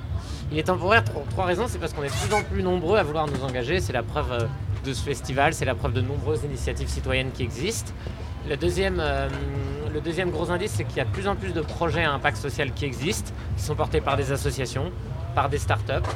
Il 0.52 0.58
est 0.58 0.64
temporaire 0.64 1.04
pour 1.04 1.26
trois 1.28 1.46
raisons, 1.46 1.66
c'est 1.68 1.78
parce 1.78 1.94
qu'on 1.94 2.04
est 2.04 2.10
de 2.10 2.26
plus 2.28 2.34
en 2.34 2.42
plus 2.42 2.64
nombreux 2.64 2.98
à 2.98 3.04
vouloir 3.04 3.28
nous 3.28 3.44
engager, 3.44 3.82
c'est 3.82 3.92
la 3.92 4.04
preuve 4.04 4.32
euh, 4.32 4.46
de 4.86 4.94
ce 4.94 5.04
festival, 5.04 5.54
c'est 5.54 5.66
la 5.66 5.76
preuve 5.76 5.92
de 5.92 6.02
nombreuses 6.02 6.44
initiatives 6.46 6.88
citoyennes 6.88 7.32
qui 7.34 7.44
existent. 7.44 7.92
Le 8.48 8.56
deuxième, 8.56 9.00
euh, 9.02 9.28
le 9.94 10.00
deuxième 10.00 10.32
gros 10.32 10.50
indice, 10.50 10.72
c'est 10.72 10.86
qu'il 10.86 10.98
y 10.98 11.02
a 11.02 11.06
de 11.06 11.10
plus 11.10 11.28
en 11.28 11.36
plus 11.36 11.52
de 11.52 11.60
projets 11.60 12.06
à 12.06 12.14
impact 12.14 12.38
social 12.38 12.72
qui 12.72 12.86
existent, 12.86 13.34
qui 13.58 13.64
sont 13.64 13.76
portés 13.76 14.00
par 14.00 14.16
des 14.16 14.32
associations, 14.32 14.90
par 15.36 15.50
des 15.50 15.58
startups, 15.58 16.08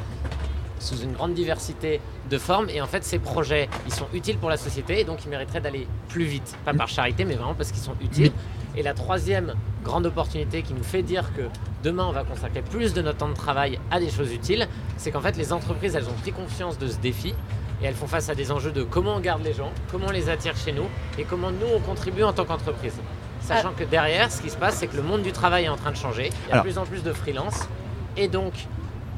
sous 0.79 1.01
une 1.01 1.11
grande 1.11 1.33
diversité 1.33 1.99
de 2.29 2.37
formes. 2.37 2.69
Et 2.69 2.81
en 2.81 2.87
fait, 2.87 3.03
ces 3.03 3.19
projets, 3.19 3.67
ils 3.85 3.93
sont 3.93 4.07
utiles 4.13 4.37
pour 4.37 4.49
la 4.49 4.55
société 4.55 5.01
et 5.01 5.03
donc 5.03 5.25
ils 5.25 5.29
mériteraient 5.29 5.59
d'aller 5.59 5.87
plus 6.07 6.23
vite. 6.23 6.55
Pas 6.63 6.73
par 6.73 6.87
charité, 6.87 7.25
mais 7.25 7.35
vraiment 7.35 7.53
parce 7.53 7.71
qu'ils 7.71 7.83
sont 7.83 7.95
utiles. 8.01 8.31
Et 8.75 8.83
la 8.83 8.93
troisième 8.93 9.53
grande 9.83 10.05
opportunité 10.05 10.61
qui 10.61 10.73
nous 10.73 10.83
fait 10.83 11.03
dire 11.03 11.33
que 11.35 11.41
demain, 11.83 12.05
on 12.05 12.11
va 12.11 12.23
consacrer 12.23 12.61
plus 12.61 12.93
de 12.93 13.01
notre 13.01 13.17
temps 13.17 13.29
de 13.29 13.33
travail 13.33 13.79
à 13.89 13.99
des 13.99 14.09
choses 14.09 14.31
utiles, 14.31 14.67
c'est 14.97 15.11
qu'en 15.11 15.21
fait, 15.21 15.37
les 15.37 15.51
entreprises, 15.51 15.95
elles 15.95 16.07
ont 16.07 16.21
pris 16.21 16.31
conscience 16.31 16.77
de 16.77 16.87
ce 16.87 16.97
défi 16.97 17.33
et 17.81 17.85
elles 17.85 17.95
font 17.95 18.07
face 18.07 18.29
à 18.29 18.35
des 18.35 18.51
enjeux 18.51 18.71
de 18.71 18.83
comment 18.83 19.15
on 19.15 19.19
garde 19.19 19.43
les 19.43 19.53
gens, 19.53 19.71
comment 19.89 20.07
on 20.07 20.11
les 20.11 20.29
attire 20.29 20.55
chez 20.55 20.71
nous 20.71 20.85
et 21.17 21.23
comment 21.23 21.51
nous, 21.51 21.67
on 21.75 21.79
contribue 21.79 22.23
en 22.23 22.33
tant 22.33 22.45
qu'entreprise. 22.45 22.99
Sachant 23.41 23.71
que 23.73 23.83
derrière, 23.83 24.31
ce 24.31 24.41
qui 24.41 24.51
se 24.51 24.57
passe, 24.57 24.75
c'est 24.75 24.87
que 24.87 24.95
le 24.95 25.01
monde 25.01 25.23
du 25.23 25.31
travail 25.31 25.65
est 25.65 25.69
en 25.69 25.75
train 25.75 25.91
de 25.91 25.97
changer. 25.97 26.29
Il 26.47 26.51
y 26.51 26.53
a 26.53 26.57
de 26.57 26.61
plus 26.61 26.77
en 26.77 26.85
plus 26.85 27.03
de 27.03 27.11
freelance 27.11 27.67
et 28.15 28.27
donc 28.27 28.53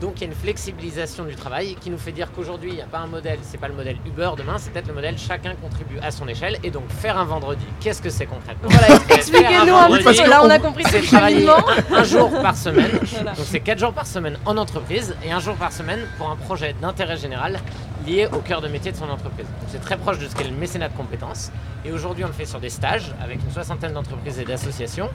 Donc 0.01 0.15
il 0.17 0.21
y 0.21 0.23
a 0.25 0.27
une 0.27 0.35
flexibilisation 0.37 1.23
du 1.23 1.35
travail 1.35 1.75
qui 1.79 1.89
nous 1.89 1.97
fait 1.97 2.11
dire 2.11 2.31
qu'aujourd'hui 2.33 2.71
il 2.71 2.75
n'y 2.75 2.81
a 2.81 2.85
pas 2.87 2.99
un 2.99 3.07
modèle, 3.07 3.39
c'est 3.41 3.57
pas 3.59 3.67
le 3.67 3.73
modèle 3.73 3.97
Uber, 4.05 4.31
demain 4.37 4.55
c'est 4.57 4.71
peut-être 4.71 4.87
le 4.87 4.93
modèle 4.93 5.17
chacun 5.17 5.55
contribue 5.55 5.97
à 5.99 6.11
son 6.11 6.27
échelle. 6.27 6.57
Et 6.63 6.71
donc 6.71 6.89
faire 6.89 7.17
un 7.17 7.25
vendredi, 7.25 7.63
qu'est-ce 7.79 8.01
que 8.01 8.09
c'est 8.09 8.25
concrètement 8.25 8.69
Voilà, 8.69 8.99
expliquez-nous 9.09 9.73
un 9.75 9.89
petit 9.97 10.03
peu, 10.21 10.29
là, 10.29 10.41
on 10.43 10.49
a 10.49 10.59
compris 10.59 10.83
c'est 10.89 11.01
travailler 11.01 11.47
un, 11.47 11.95
un 11.95 12.03
jour 12.03 12.29
par 12.41 12.55
semaine, 12.57 12.91
Voilà. 13.13 13.31
donc 13.31 13.45
c'est 13.45 13.59
4 13.61 13.79
jours 13.79 13.93
par 13.93 14.07
semaine 14.07 14.37
en 14.45 14.57
entreprise 14.57 15.15
et 15.23 15.31
un 15.31 15.39
jour 15.39 15.55
par 15.55 15.71
semaine 15.71 16.01
pour 16.17 16.29
un 16.29 16.35
projet 16.35 16.75
d'intérêt 16.81 17.17
général 17.17 17.59
lié 18.05 18.27
au 18.33 18.39
cœur 18.39 18.59
de 18.59 18.67
métier 18.67 18.91
de 18.91 18.97
son 18.97 19.09
entreprise. 19.09 19.45
Donc 19.45 19.69
c'est 19.69 19.79
très 19.81 19.95
proche 19.97 20.19
de 20.19 20.27
ce 20.27 20.35
qu'est 20.35 20.43
le 20.43 20.51
mécénat 20.55 20.89
de 20.89 20.97
compétences. 20.97 21.51
Et 21.85 21.91
aujourd'hui 21.91 22.25
on 22.25 22.27
le 22.27 22.33
fait 22.33 22.45
sur 22.45 22.59
des 22.59 22.69
stages 22.69 23.13
avec 23.23 23.41
une 23.41 23.51
soixantaine 23.51 23.93
d'entreprises 23.93 24.39
et 24.39 24.43
d'associations. 24.43 25.09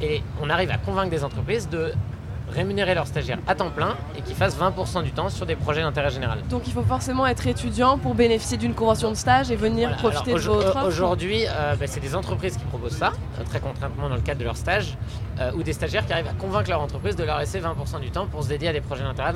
Et 0.00 0.22
on 0.40 0.48
arrive 0.48 0.70
à 0.70 0.78
convaincre 0.78 1.10
des 1.10 1.22
entreprises 1.24 1.68
de 1.68 1.92
rémunérer 2.52 2.94
leurs 2.94 3.06
stagiaires 3.06 3.38
à 3.46 3.54
temps 3.54 3.70
plein 3.70 3.96
et 4.16 4.22
qu'ils 4.22 4.34
fassent 4.36 4.58
20% 4.58 5.02
du 5.02 5.12
temps 5.12 5.28
sur 5.28 5.46
des 5.46 5.56
projets 5.56 5.82
d'intérêt 5.82 6.10
général. 6.10 6.38
Donc 6.48 6.66
il 6.66 6.72
faut 6.72 6.82
forcément 6.82 7.26
être 7.26 7.46
étudiant 7.46 7.98
pour 7.98 8.14
bénéficier 8.14 8.56
d'une 8.58 8.74
convention 8.74 9.10
de 9.10 9.16
stage 9.16 9.50
et 9.50 9.56
venir 9.56 9.88
Voilà, 9.88 10.02
profiter 10.02 10.32
alors, 10.32 10.58
de 10.58 10.64
votre 10.64 10.76
offre. 10.76 10.86
Aujourd'hui, 10.86 11.44
euh, 11.48 11.74
bah, 11.76 11.86
c'est 11.86 12.00
des 12.00 12.14
entreprises 12.14 12.56
qui 12.56 12.64
proposent 12.64 12.96
ça, 12.96 13.12
euh, 13.38 13.44
très 13.44 13.60
concrètement 13.60 14.08
dans 14.08 14.16
le 14.16 14.20
cadre 14.20 14.40
de 14.40 14.44
leur 14.44 14.56
stage, 14.56 14.96
euh, 15.40 15.52
ou 15.54 15.62
des 15.62 15.72
stagiaires 15.72 16.06
qui 16.06 16.12
arrivent 16.12 16.28
à 16.28 16.34
convaincre 16.34 16.70
leur 16.70 16.80
entreprise 16.80 17.16
de 17.16 17.24
leur 17.24 17.38
laisser 17.38 17.60
20% 17.60 18.00
du 18.00 18.10
temps 18.10 18.26
pour 18.26 18.42
se 18.44 18.48
dédier 18.48 18.68
à 18.68 18.72
des 18.72 18.80
projets 18.80 19.02
d'intérêt 19.02 19.34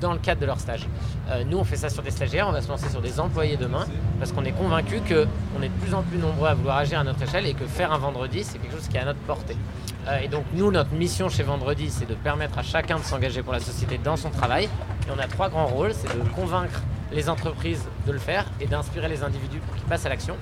dans 0.00 0.12
le 0.12 0.18
cadre 0.18 0.40
de 0.40 0.46
leur 0.46 0.60
stage. 0.60 0.86
Euh, 1.30 1.44
nous, 1.44 1.58
on 1.58 1.64
fait 1.64 1.76
ça 1.76 1.88
sur 1.88 2.02
des 2.02 2.10
stagiaires, 2.10 2.48
on 2.48 2.52
va 2.52 2.62
se 2.62 2.68
lancer 2.68 2.88
sur 2.88 3.00
des 3.00 3.20
employés 3.20 3.56
demain, 3.56 3.86
parce 4.18 4.32
qu'on 4.32 4.44
est 4.44 4.52
convaincu 4.52 5.00
qu'on 5.00 5.62
est 5.62 5.68
de 5.68 5.74
plus 5.80 5.94
en 5.94 6.02
plus 6.02 6.18
nombreux 6.18 6.48
à 6.48 6.54
vouloir 6.54 6.78
agir 6.78 7.00
à 7.00 7.04
notre 7.04 7.22
échelle 7.22 7.46
et 7.46 7.54
que 7.54 7.66
faire 7.66 7.92
un 7.92 7.98
vendredi, 7.98 8.44
c'est 8.44 8.58
quelque 8.58 8.74
chose 8.74 8.88
qui 8.88 8.96
est 8.96 9.00
à 9.00 9.04
notre 9.04 9.20
portée. 9.20 9.56
Euh, 10.08 10.20
et 10.20 10.28
donc 10.28 10.44
nous, 10.54 10.70
notre 10.70 10.92
mission 10.92 11.28
chez 11.28 11.42
Vendredi, 11.42 11.90
c'est 11.90 12.08
de 12.08 12.14
permettre 12.14 12.58
à 12.58 12.62
chacun 12.62 12.98
de 12.98 13.04
s'engager 13.04 13.42
pour 13.42 13.52
la 13.52 13.60
société 13.60 13.98
dans 13.98 14.16
son 14.16 14.30
travail. 14.30 14.64
Et 14.64 15.10
on 15.14 15.18
a 15.18 15.26
trois 15.26 15.48
grands 15.48 15.66
rôles, 15.66 15.92
c'est 15.94 16.08
de 16.08 16.28
convaincre 16.30 16.82
les 17.12 17.28
entreprises 17.28 17.84
de 18.06 18.12
le 18.12 18.18
faire 18.18 18.46
et 18.60 18.66
d'inspirer 18.66 19.08
les 19.08 19.22
individus 19.22 19.58
pour 19.60 19.74
qu'ils 19.76 19.84
passent 19.84 20.06
à 20.06 20.08
l'action. 20.08 20.36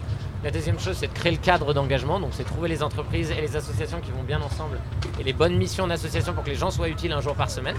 La 0.47 0.53
deuxième 0.53 0.79
chose, 0.79 0.95
c'est 0.97 1.09
de 1.09 1.13
créer 1.13 1.33
le 1.33 1.39
cadre 1.39 1.75
d'engagement, 1.75 2.21
donc 2.21 2.29
c'est 2.31 2.45
trouver 2.45 2.69
les 2.69 2.81
entreprises 2.85 3.33
et 3.37 3.41
les 3.41 3.57
associations 3.57 3.99
qui 4.01 4.13
vont 4.13 4.23
bien 4.25 4.39
ensemble 4.41 4.79
et 5.19 5.25
les 5.25 5.33
bonnes 5.33 5.57
missions 5.57 5.89
d'association 5.89 6.35
pour 6.35 6.45
que 6.45 6.51
les 6.51 6.55
gens 6.55 6.71
soient 6.71 6.89
utiles 6.89 7.11
un 7.11 7.21
jour 7.21 7.35
par 7.35 7.51
semaine. 7.51 7.75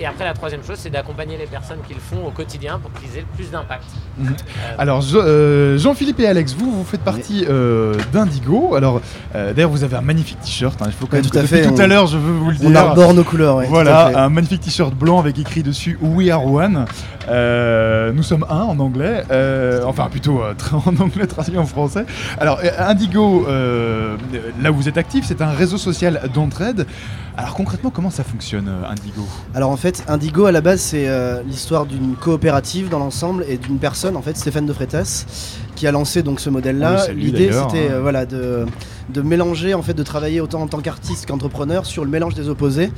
Et 0.00 0.06
après, 0.06 0.24
la 0.24 0.32
troisième 0.32 0.62
chose, 0.64 0.78
c'est 0.78 0.88
d'accompagner 0.88 1.36
les 1.36 1.44
personnes 1.46 1.78
qui 1.86 1.92
le 1.92 2.00
font 2.00 2.26
au 2.26 2.30
quotidien 2.30 2.78
pour 2.78 2.90
qu'ils 2.94 3.18
aient 3.18 3.20
le 3.20 3.26
plus 3.36 3.50
d'impact. 3.50 3.84
Mhm. 4.16 4.28
Euh, 4.30 4.74
Alors 4.78 5.02
euh, 5.14 5.76
Jean-Philippe 5.76 6.20
et 6.20 6.26
Alex, 6.26 6.54
vous, 6.54 6.70
vous 6.70 6.84
faites 6.84 7.02
partie 7.02 7.44
euh, 7.50 7.94
d'Indigo. 8.14 8.74
Alors 8.76 9.02
euh, 9.34 9.52
d'ailleurs, 9.52 9.70
vous 9.70 9.84
avez 9.84 9.96
un 9.96 10.00
magnifique 10.02 10.40
t-shirt. 10.40 10.80
hein. 10.80 10.86
Il 10.88 10.92
faut 10.92 11.04
quand 11.06 11.16
Ouais, 11.18 11.22
même 11.22 11.30
tout 11.30 11.38
à 11.38 11.42
fait, 11.42 11.66
tout 11.68 11.78
à 11.80 11.84
on- 11.84 11.86
l'heure, 11.86 12.06
je 12.06 12.16
veux 12.16 12.32
vous 12.32 12.50
le 12.50 12.56
on 12.62 12.70
dire. 12.70 12.78
arbore 12.80 13.12
nos 13.12 13.24
couleurs, 13.24 13.56
ouais, 13.56 13.64
tout 13.66 13.76
à 13.76 13.82
Voilà, 13.84 14.06
fait. 14.08 14.14
un 14.16 14.28
magnifique 14.30 14.62
t-shirt 14.62 14.94
blanc 14.94 15.18
avec 15.18 15.38
écrit 15.38 15.62
dessus 15.62 15.98
We 16.00 16.30
Are 16.30 16.46
One. 16.46 16.86
Euh, 17.28 18.12
nous 18.12 18.22
sommes 18.22 18.46
un 18.48 18.60
en 18.62 18.78
anglais, 18.78 19.24
Euh, 19.30 19.82
enfin 19.86 20.08
plutôt 20.10 20.42
euh, 20.42 20.54
en 20.72 20.96
anglais 21.02 21.26
traduit 21.26 21.58
en 21.58 21.66
français. 21.66 22.05
Alors 22.38 22.60
euh, 22.62 22.70
Indigo, 22.78 23.46
euh, 23.48 24.16
là 24.60 24.72
où 24.72 24.74
vous 24.74 24.88
êtes 24.88 24.98
actif, 24.98 25.24
c'est 25.26 25.42
un 25.42 25.50
réseau 25.50 25.78
social 25.78 26.20
d'entraide. 26.34 26.86
Alors 27.36 27.54
concrètement, 27.54 27.90
comment 27.90 28.10
ça 28.10 28.24
fonctionne, 28.24 28.68
euh, 28.68 28.88
Indigo? 28.88 29.22
Alors 29.54 29.70
en 29.70 29.76
fait, 29.76 30.04
Indigo 30.08 30.46
à 30.46 30.52
la 30.52 30.62
base 30.62 30.80
c'est 30.80 31.06
euh, 31.06 31.42
l'histoire 31.46 31.84
d'une 31.84 32.16
coopérative 32.16 32.88
dans 32.88 32.98
l'ensemble 32.98 33.44
et 33.46 33.58
d'une 33.58 33.78
personne 33.78 34.16
en 34.16 34.22
fait, 34.22 34.36
Stéphane 34.36 34.64
de 34.64 34.72
Freitas, 34.72 35.26
qui 35.74 35.86
a 35.86 35.92
lancé 35.92 36.22
donc 36.22 36.40
ce 36.40 36.48
modèle-là. 36.48 36.98
salue, 36.98 37.18
L'idée 37.18 37.50
c'était 37.52 37.88
hein. 37.88 37.96
euh, 37.96 38.00
voilà 38.00 38.24
de, 38.24 38.64
de 39.08 39.22
mélanger 39.22 39.74
en 39.74 39.82
fait, 39.82 39.94
de 39.94 40.02
travailler 40.02 40.40
autant 40.40 40.62
en 40.62 40.66
tant 40.66 40.80
qu'artiste 40.80 41.26
qu'entrepreneur 41.26 41.86
sur 41.86 42.04
le 42.04 42.10
mélange 42.10 42.34
des 42.34 42.48
opposés. 42.48 42.90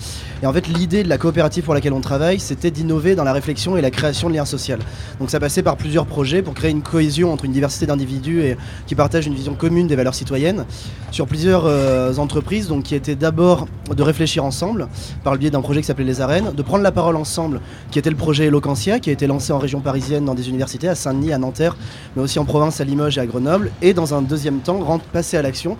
Et 0.43 0.47
en 0.47 0.53
fait, 0.53 0.67
l'idée 0.69 1.03
de 1.03 1.09
la 1.09 1.19
coopérative 1.19 1.65
pour 1.65 1.75
laquelle 1.75 1.93
on 1.93 2.01
travaille, 2.01 2.41
c'était 2.41 2.71
d'innover 2.71 3.15
dans 3.15 3.25
la 3.25 3.33
réflexion 3.33 3.77
et 3.77 3.81
la 3.81 3.91
création 3.91 4.29
de 4.29 4.35
liens 4.35 4.45
sociaux. 4.45 4.77
Donc 5.21 5.31
ça 5.31 5.41
passait 5.41 5.63
par 5.63 5.77
plusieurs 5.77 6.07
projets 6.07 6.43
pour 6.43 6.55
créer 6.55 6.71
une 6.71 6.83
cohésion 6.83 7.33
entre 7.33 7.45
une 7.45 7.53
diversité 7.53 7.87
d'individus 7.87 8.43
et 8.43 8.57
qui 8.87 8.95
partagent 8.95 9.27
une 9.27 9.35
vision 9.35 9.55
commune 9.55 9.87
des 9.87 9.97
valeurs 9.97 10.15
citoyennes 10.15 10.65
sur 11.11 11.27
plusieurs 11.27 11.65
euh, 11.67 12.15
entreprises, 12.17 12.69
donc 12.69 12.85
qui 12.85 12.95
étaient 12.95 13.17
d'abord 13.17 13.67
de 13.95 14.03
réfléchir 14.03 14.45
ensemble 14.45 14.89
par 15.25 15.33
le 15.33 15.39
biais 15.39 15.51
d'un 15.51 15.63
projet 15.63 15.81
qui 15.81 15.87
s'appelait 15.87 16.05
Les 16.05 16.21
Arènes, 16.21 16.53
de 16.55 16.63
prendre 16.63 16.83
la 16.83 16.93
parole 16.93 17.17
ensemble, 17.17 17.61
qui 17.91 17.99
était 17.99 18.11
le 18.11 18.17
projet 18.17 18.47
Eloquentia, 18.47 19.01
qui 19.01 19.11
a 19.11 19.13
été 19.13 19.27
lancé 19.27 19.53
en 19.53 19.59
région 19.59 19.81
parisienne 19.81 20.25
dans 20.25 20.35
des 20.35 20.49
universités, 20.49 20.89
à 20.89 20.95
Saint-Denis, 20.95 21.33
à 21.33 21.39
Nanterre, 21.39 21.77
mais 22.15 22.23
aussi 22.23 22.39
en 22.39 22.45
province, 22.45 22.81
à 22.81 22.85
Limoges 22.85 23.19
et 23.19 23.21
à 23.21 23.27
Grenoble, 23.27 23.71
et 23.81 23.95
dans 23.95 24.15
un 24.15 24.23
deuxième 24.23 24.59
temps, 24.59 25.01
passer 25.13 25.37
à 25.37 25.43
l'action 25.43 25.77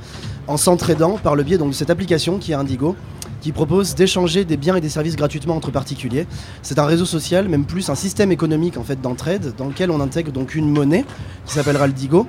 en 0.47 0.57
s'entraidant 0.57 1.19
par 1.23 1.35
le 1.35 1.43
biais 1.43 1.59
de 1.59 1.73
cette 1.73 1.91
application 1.91 2.39
qui 2.39 2.53
est 2.53 2.55
Indigo 2.55 2.97
qui 3.41 3.53
propose 3.53 3.95
d'échanger 3.95 4.45
des 4.45 4.57
biens 4.57 4.77
et 4.77 4.81
des 4.81 4.89
services 4.89 5.17
gratuitement 5.17 5.57
entre 5.57 5.71
particuliers. 5.71 6.27
C'est 6.63 6.79
un 6.79 6.87
réseau 6.87 7.05
social, 7.05 7.49
même 7.49 7.65
plus 7.65 7.89
un 7.91 7.95
système 7.95 8.33
économique 8.33 8.77
en 8.77 8.83
fait 8.85 9.01
d'entraide, 9.01 9.53
dans 9.57 9.67
lequel 9.67 9.91
on 9.91 10.01
intègre 10.01 10.33
donc 10.33 10.55
une 10.55 10.71
monnaie 10.71 11.05
qui 11.47 11.55
s'appellera 11.55 11.87
le 11.87 11.93
Digo 11.93 12.27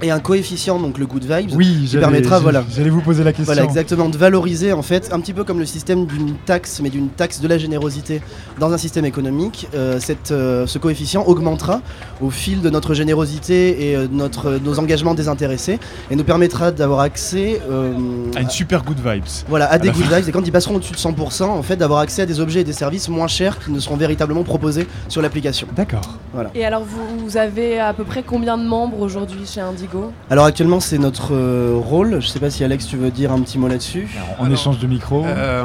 et 0.00 0.12
un 0.12 0.20
coefficient 0.20 0.78
donc 0.78 0.96
le 0.98 1.06
Good 1.06 1.24
Vibes 1.24 1.50
Oui, 1.56 1.86
qui 1.90 1.96
permettra 1.96 2.38
voilà 2.38 2.64
j'allais 2.72 2.88
vous 2.88 3.00
poser 3.00 3.24
la 3.24 3.32
question. 3.32 3.46
voilà 3.52 3.64
exactement 3.64 4.08
de 4.08 4.16
valoriser 4.16 4.72
en 4.72 4.82
fait 4.82 5.12
un 5.12 5.18
petit 5.18 5.32
peu 5.32 5.42
comme 5.42 5.58
le 5.58 5.66
système 5.66 6.06
d'une 6.06 6.34
taxe 6.34 6.78
mais 6.80 6.88
d'une 6.90 7.08
taxe 7.08 7.40
de 7.40 7.48
la 7.48 7.58
générosité 7.58 8.20
dans 8.60 8.72
un 8.72 8.78
système 8.78 9.04
économique 9.04 9.66
euh, 9.74 9.98
cette, 9.98 10.30
euh, 10.30 10.68
ce 10.68 10.78
coefficient 10.78 11.24
augmentera 11.26 11.80
au 12.20 12.30
fil 12.30 12.60
de 12.60 12.70
notre 12.70 12.94
générosité 12.94 13.90
et 13.90 13.96
euh, 13.96 14.06
de 14.06 14.14
notre, 14.14 14.60
nos 14.64 14.78
engagements 14.78 15.14
désintéressés 15.14 15.80
et 16.12 16.16
nous 16.16 16.24
permettra 16.24 16.70
d'avoir 16.70 17.00
accès 17.00 17.60
euh, 17.68 17.92
À 18.36 18.40
une 18.42 18.50
super 18.50 18.84
good 18.84 18.98
vibes. 19.04 19.24
voilà, 19.48 19.66
à 19.68 19.78
des 19.80 19.88
la 19.88 19.94
good 19.94 20.02
vibes 20.04 20.28
et 20.28 20.32
quand 20.32 20.46
ils 20.48 20.52
passeront 20.52 20.76
au-dessus 20.76 20.94
de 20.94 20.98
100%, 20.98 21.44
en 21.44 21.62
fait, 21.62 21.76
d'avoir 21.76 22.00
accès 22.00 22.22
à 22.22 22.26
des 22.26 22.40
objets 22.40 22.62
et 22.62 22.64
des 22.64 22.72
services 22.72 23.10
moins 23.10 23.26
chers 23.26 23.58
qui 23.58 23.70
ne 23.70 23.78
seront 23.80 23.96
véritablement 23.96 24.44
proposés 24.44 24.88
sur 25.08 25.20
l'application. 25.20 25.68
D'accord. 25.76 26.18
Voilà. 26.32 26.50
Et 26.54 26.64
alors 26.64 26.84
vous, 26.84 27.18
vous 27.18 27.36
avez 27.36 27.78
à 27.78 27.92
peu 27.92 28.04
près 28.04 28.22
combien 28.22 28.56
de 28.56 28.64
membres 28.64 28.98
aujourd'hui 29.00 29.44
chez 29.46 29.60
Indigo? 29.60 30.10
Alors 30.30 30.46
actuellement, 30.46 30.80
c'est 30.80 30.96
notre 30.96 31.34
euh, 31.34 31.74
rôle. 31.76 32.20
Je 32.20 32.28
sais 32.28 32.40
pas 32.40 32.48
si 32.48 32.64
Alex, 32.64 32.86
tu 32.86 32.96
veux 32.96 33.10
dire 33.10 33.30
un 33.30 33.40
petit 33.40 33.58
mot 33.58 33.68
là-dessus? 33.68 34.08
En 34.38 34.50
échange 34.50 34.78
de 34.78 34.86
micro. 34.86 35.22
Euh, 35.26 35.64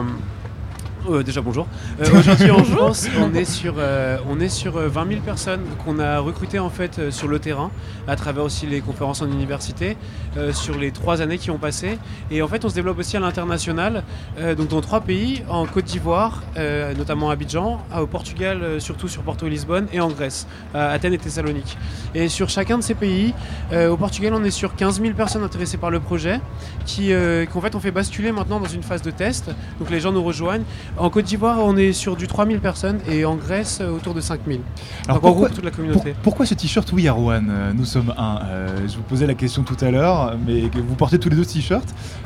euh, 1.09 1.23
déjà 1.23 1.41
bonjour. 1.41 1.67
Euh, 2.01 2.05
Aujourd'hui 2.19 2.51
en 2.51 2.63
France, 2.63 3.07
on 3.19 3.33
est 3.33 3.45
sur, 3.45 3.75
euh, 3.77 4.17
on 4.29 4.39
est 4.39 4.49
sur 4.49 4.77
euh, 4.77 4.87
20 4.87 5.07
000 5.09 5.21
personnes 5.21 5.61
qu'on 5.83 5.99
a 5.99 6.19
recrutées 6.19 6.59
en 6.59 6.69
fait 6.69 7.09
sur 7.11 7.27
le 7.27 7.39
terrain, 7.39 7.71
à 8.07 8.15
travers 8.15 8.43
aussi 8.43 8.65
les 8.67 8.81
conférences 8.81 9.21
en 9.21 9.27
université, 9.27 9.97
sur 10.53 10.77
les 10.77 10.91
trois 10.91 11.21
années 11.21 11.37
qui 11.37 11.51
ont 11.51 11.57
passé. 11.57 11.97
Et 12.31 12.41
en 12.41 12.47
fait, 12.47 12.65
on 12.65 12.69
se 12.69 12.75
développe 12.75 12.97
aussi 12.99 13.15
à 13.17 13.19
l'international, 13.19 14.03
donc 14.57 14.67
dans 14.69 14.81
trois 14.81 15.01
pays, 15.01 15.43
en 15.49 15.65
Côte 15.65 15.85
d'Ivoire, 15.85 16.41
notamment 16.97 17.29
à 17.29 17.33
Abidjan, 17.33 17.79
à- 17.91 18.01
au 18.03 18.07
Portugal, 18.07 18.79
surtout 18.81 19.07
sur 19.07 19.21
Porto 19.21 19.45
et 19.45 19.49
Lisbonne, 19.49 19.87
et 19.93 19.99
en 19.99 20.09
Grèce, 20.09 20.47
à 20.73 20.89
Athènes 20.89 21.13
et 21.13 21.17
Thessalonique. 21.17 21.77
Et 22.15 22.29
sur 22.29 22.49
chacun 22.49 22.77
de 22.77 22.83
ces 22.83 22.95
pays, 22.95 23.33
au 23.73 23.97
Portugal, 23.97 24.33
on 24.35 24.43
est 24.43 24.51
sur 24.51 24.75
15 24.75 25.01
000 25.01 25.13
personnes 25.13 25.43
intéressées 25.43 25.77
par 25.77 25.91
le 25.91 25.99
projet, 25.99 26.39
qui, 26.85 27.11
qu'en 27.51 27.61
fait 27.61 27.75
on 27.75 27.79
fait 27.79 27.91
basculer 27.91 28.31
maintenant 28.31 28.59
dans 28.59 28.67
une 28.67 28.83
phase 28.83 29.01
de 29.01 29.11
test. 29.11 29.51
Donc 29.79 29.89
les 29.89 29.99
gens 29.99 30.11
nous 30.11 30.23
rejoignent. 30.23 30.63
En 30.97 31.09
Côte 31.09 31.25
d'Ivoire, 31.25 31.57
on 31.59 31.75
est 31.75 31.91
sur 31.91 32.15
du 32.15 32.27
3000 32.27 32.59
personnes 32.59 32.99
et 33.09 33.25
en 33.25 33.35
Grèce, 33.35 33.79
euh, 33.81 33.89
autour 33.95 34.13
de 34.13 34.21
5000. 34.21 34.59
Alors 35.07 35.21
Donc 35.21 35.31
en 35.31 35.33
gros, 35.33 35.45
pour 35.47 35.55
toute 35.55 35.65
la 35.65 35.71
communauté. 35.71 36.11
pour- 36.11 36.21
pourquoi 36.21 36.45
ce 36.45 36.53
t-shirt 36.53 36.87
Are 37.07 37.19
One 37.19 37.49
euh, 37.51 37.71
Nous 37.73 37.85
sommes 37.85 38.13
un. 38.17 38.39
Euh, 38.45 38.67
je 38.87 38.95
vous 38.97 39.01
posais 39.03 39.25
la 39.25 39.33
question 39.33 39.63
tout 39.63 39.77
à 39.83 39.89
l'heure, 39.89 40.37
mais 40.45 40.61
vous 40.75 40.95
portez 40.95 41.17
tous 41.17 41.29
les 41.29 41.35
deux 41.35 41.43
ce 41.43 41.53
t-shirt. 41.53 41.83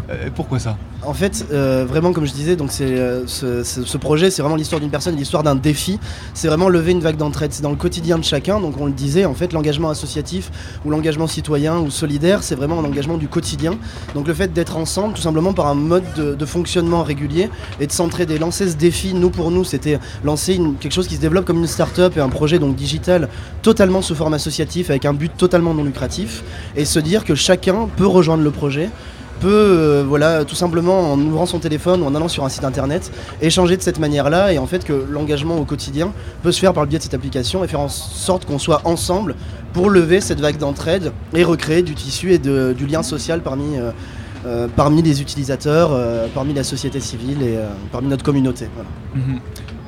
Euh, 0.09 0.29
pourquoi 0.35 0.59
ça? 0.59 0.77
En 1.03 1.13
fait, 1.13 1.45
euh, 1.51 1.85
vraiment, 1.87 2.11
comme 2.11 2.25
je 2.25 2.33
disais, 2.33 2.55
donc 2.57 2.71
c'est 2.71 2.85
euh, 2.85 3.25
ce, 3.27 3.63
ce- 3.63 3.83
ce 3.85 3.97
projet, 3.97 4.29
c'est 4.31 4.41
vraiment 4.41 4.55
l'histoire 4.57 4.81
d'une 4.81 4.89
personne, 4.89 5.15
l'histoire 5.15 5.43
d'un 5.43 5.55
défi. 5.55 5.97
C'est 6.33 6.47
vraiment 6.49 6.67
lever 6.67 6.91
une 6.91 6.99
vague 7.01 7.17
d'entraide. 7.17 7.53
C'est 7.53 7.63
dans 7.63 7.69
le 7.69 7.75
quotidien 7.77 8.17
de 8.17 8.23
chacun. 8.23 8.59
Donc, 8.59 8.75
on 8.79 8.85
le 8.85 8.91
disait, 8.91 9.25
en 9.25 9.33
fait, 9.33 9.53
l'engagement 9.53 9.89
associatif 9.89 10.51
ou 10.85 10.89
l'engagement 10.89 11.27
citoyen 11.27 11.77
ou 11.79 11.89
solidaire, 11.89 12.43
c'est 12.43 12.55
vraiment 12.55 12.79
un 12.79 12.83
engagement 12.85 13.17
du 13.17 13.27
quotidien. 13.29 13.75
Donc, 14.13 14.27
le 14.27 14.33
fait 14.33 14.51
d'être 14.51 14.75
ensemble, 14.75 15.13
tout 15.13 15.21
simplement 15.21 15.53
par 15.53 15.67
un 15.67 15.75
mode 15.75 16.03
de, 16.17 16.35
de 16.35 16.45
fonctionnement 16.45 17.03
régulier 17.03 17.49
et 17.79 17.87
de 17.87 17.91
s'entraider. 17.91 18.37
Ce 18.57 18.63
défi, 18.75 19.13
nous 19.13 19.29
pour 19.29 19.51
nous, 19.51 19.63
c'était 19.63 19.99
lancer 20.23 20.59
quelque 20.79 20.91
chose 20.91 21.07
qui 21.07 21.15
se 21.15 21.21
développe 21.21 21.45
comme 21.45 21.59
une 21.59 21.67
start-up 21.67 22.17
et 22.17 22.21
un 22.21 22.29
projet 22.29 22.57
donc 22.57 22.75
digital 22.75 23.29
totalement 23.61 24.01
sous 24.01 24.15
forme 24.15 24.33
associatif 24.33 24.89
avec 24.89 25.05
un 25.05 25.13
but 25.13 25.31
totalement 25.37 25.75
non 25.75 25.83
lucratif 25.83 26.43
et 26.75 26.83
se 26.83 26.97
dire 26.97 27.23
que 27.23 27.35
chacun 27.35 27.87
peut 27.97 28.07
rejoindre 28.07 28.43
le 28.43 28.49
projet 28.49 28.89
peut, 29.39 29.47
euh, 29.51 30.03
voilà, 30.07 30.43
tout 30.43 30.55
simplement 30.55 31.13
en 31.13 31.19
ouvrant 31.19 31.45
son 31.45 31.59
téléphone 31.59 32.01
ou 32.01 32.05
en 32.07 32.15
allant 32.15 32.27
sur 32.27 32.43
un 32.45 32.49
site 32.49 32.63
internet, 32.63 33.11
échanger 33.43 33.77
de 33.77 33.83
cette 33.83 33.99
manière-là 33.99 34.51
et 34.51 34.57
en 34.57 34.65
fait 34.65 34.83
que 34.83 35.05
l'engagement 35.07 35.57
au 35.57 35.63
quotidien 35.63 36.11
peut 36.41 36.51
se 36.51 36.59
faire 36.59 36.73
par 36.73 36.83
le 36.83 36.89
biais 36.89 36.97
de 36.97 37.03
cette 37.03 37.13
application 37.13 37.63
et 37.63 37.67
faire 37.67 37.81
en 37.81 37.89
sorte 37.89 38.45
qu'on 38.45 38.57
soit 38.57 38.81
ensemble 38.85 39.35
pour 39.73 39.91
lever 39.91 40.19
cette 40.19 40.39
vague 40.39 40.57
d'entraide 40.57 41.11
et 41.35 41.43
recréer 41.43 41.83
du 41.83 41.93
tissu 41.93 42.33
et 42.33 42.39
du 42.39 42.87
lien 42.87 43.03
social 43.03 43.41
parmi, 43.41 43.77
euh, 43.77 43.91
parmi 44.75 45.01
les 45.01 45.21
utilisateurs, 45.21 45.89
euh, 45.91 46.27
parmi 46.33 46.53
la 46.53 46.63
société 46.63 46.99
civile 46.99 47.41
et 47.41 47.57
euh, 47.57 47.67
parmi 47.91 48.07
notre 48.07 48.23
communauté. 48.23 48.67
Mhm. 49.15 49.39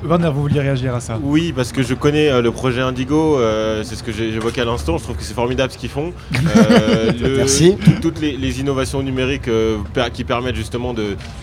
Werner, 0.02 0.30
vous 0.32 0.40
vouliez 0.42 0.60
réagir 0.60 0.94
à 0.94 1.00
ça 1.00 1.18
Oui, 1.22 1.52
parce 1.54 1.72
que 1.72 1.82
je 1.82 1.92
connais 1.94 2.30
euh, 2.30 2.40
le 2.40 2.50
projet 2.50 2.80
Indigo, 2.80 3.36
euh, 3.38 3.82
c'est 3.84 3.96
ce 3.96 4.02
que 4.02 4.12
j'ai 4.12 4.28
évoqué 4.30 4.62
à 4.62 4.64
l'instant, 4.64 4.96
je 4.96 5.04
trouve 5.04 5.16
que 5.16 5.22
c'est 5.22 5.34
formidable 5.34 5.70
ce 5.72 5.78
qu'ils 5.78 5.90
font. 5.90 6.12
Euh, 6.56 7.12
le- 7.20 7.36
Merci. 7.36 7.76
tout- 7.76 7.90
Toutes 8.00 8.20
les, 8.20 8.36
les 8.36 8.60
innovations 8.60 9.02
numériques 9.02 9.46
euh, 9.48 9.76
qui 10.12 10.24
permettent 10.24 10.56
justement 10.56 10.94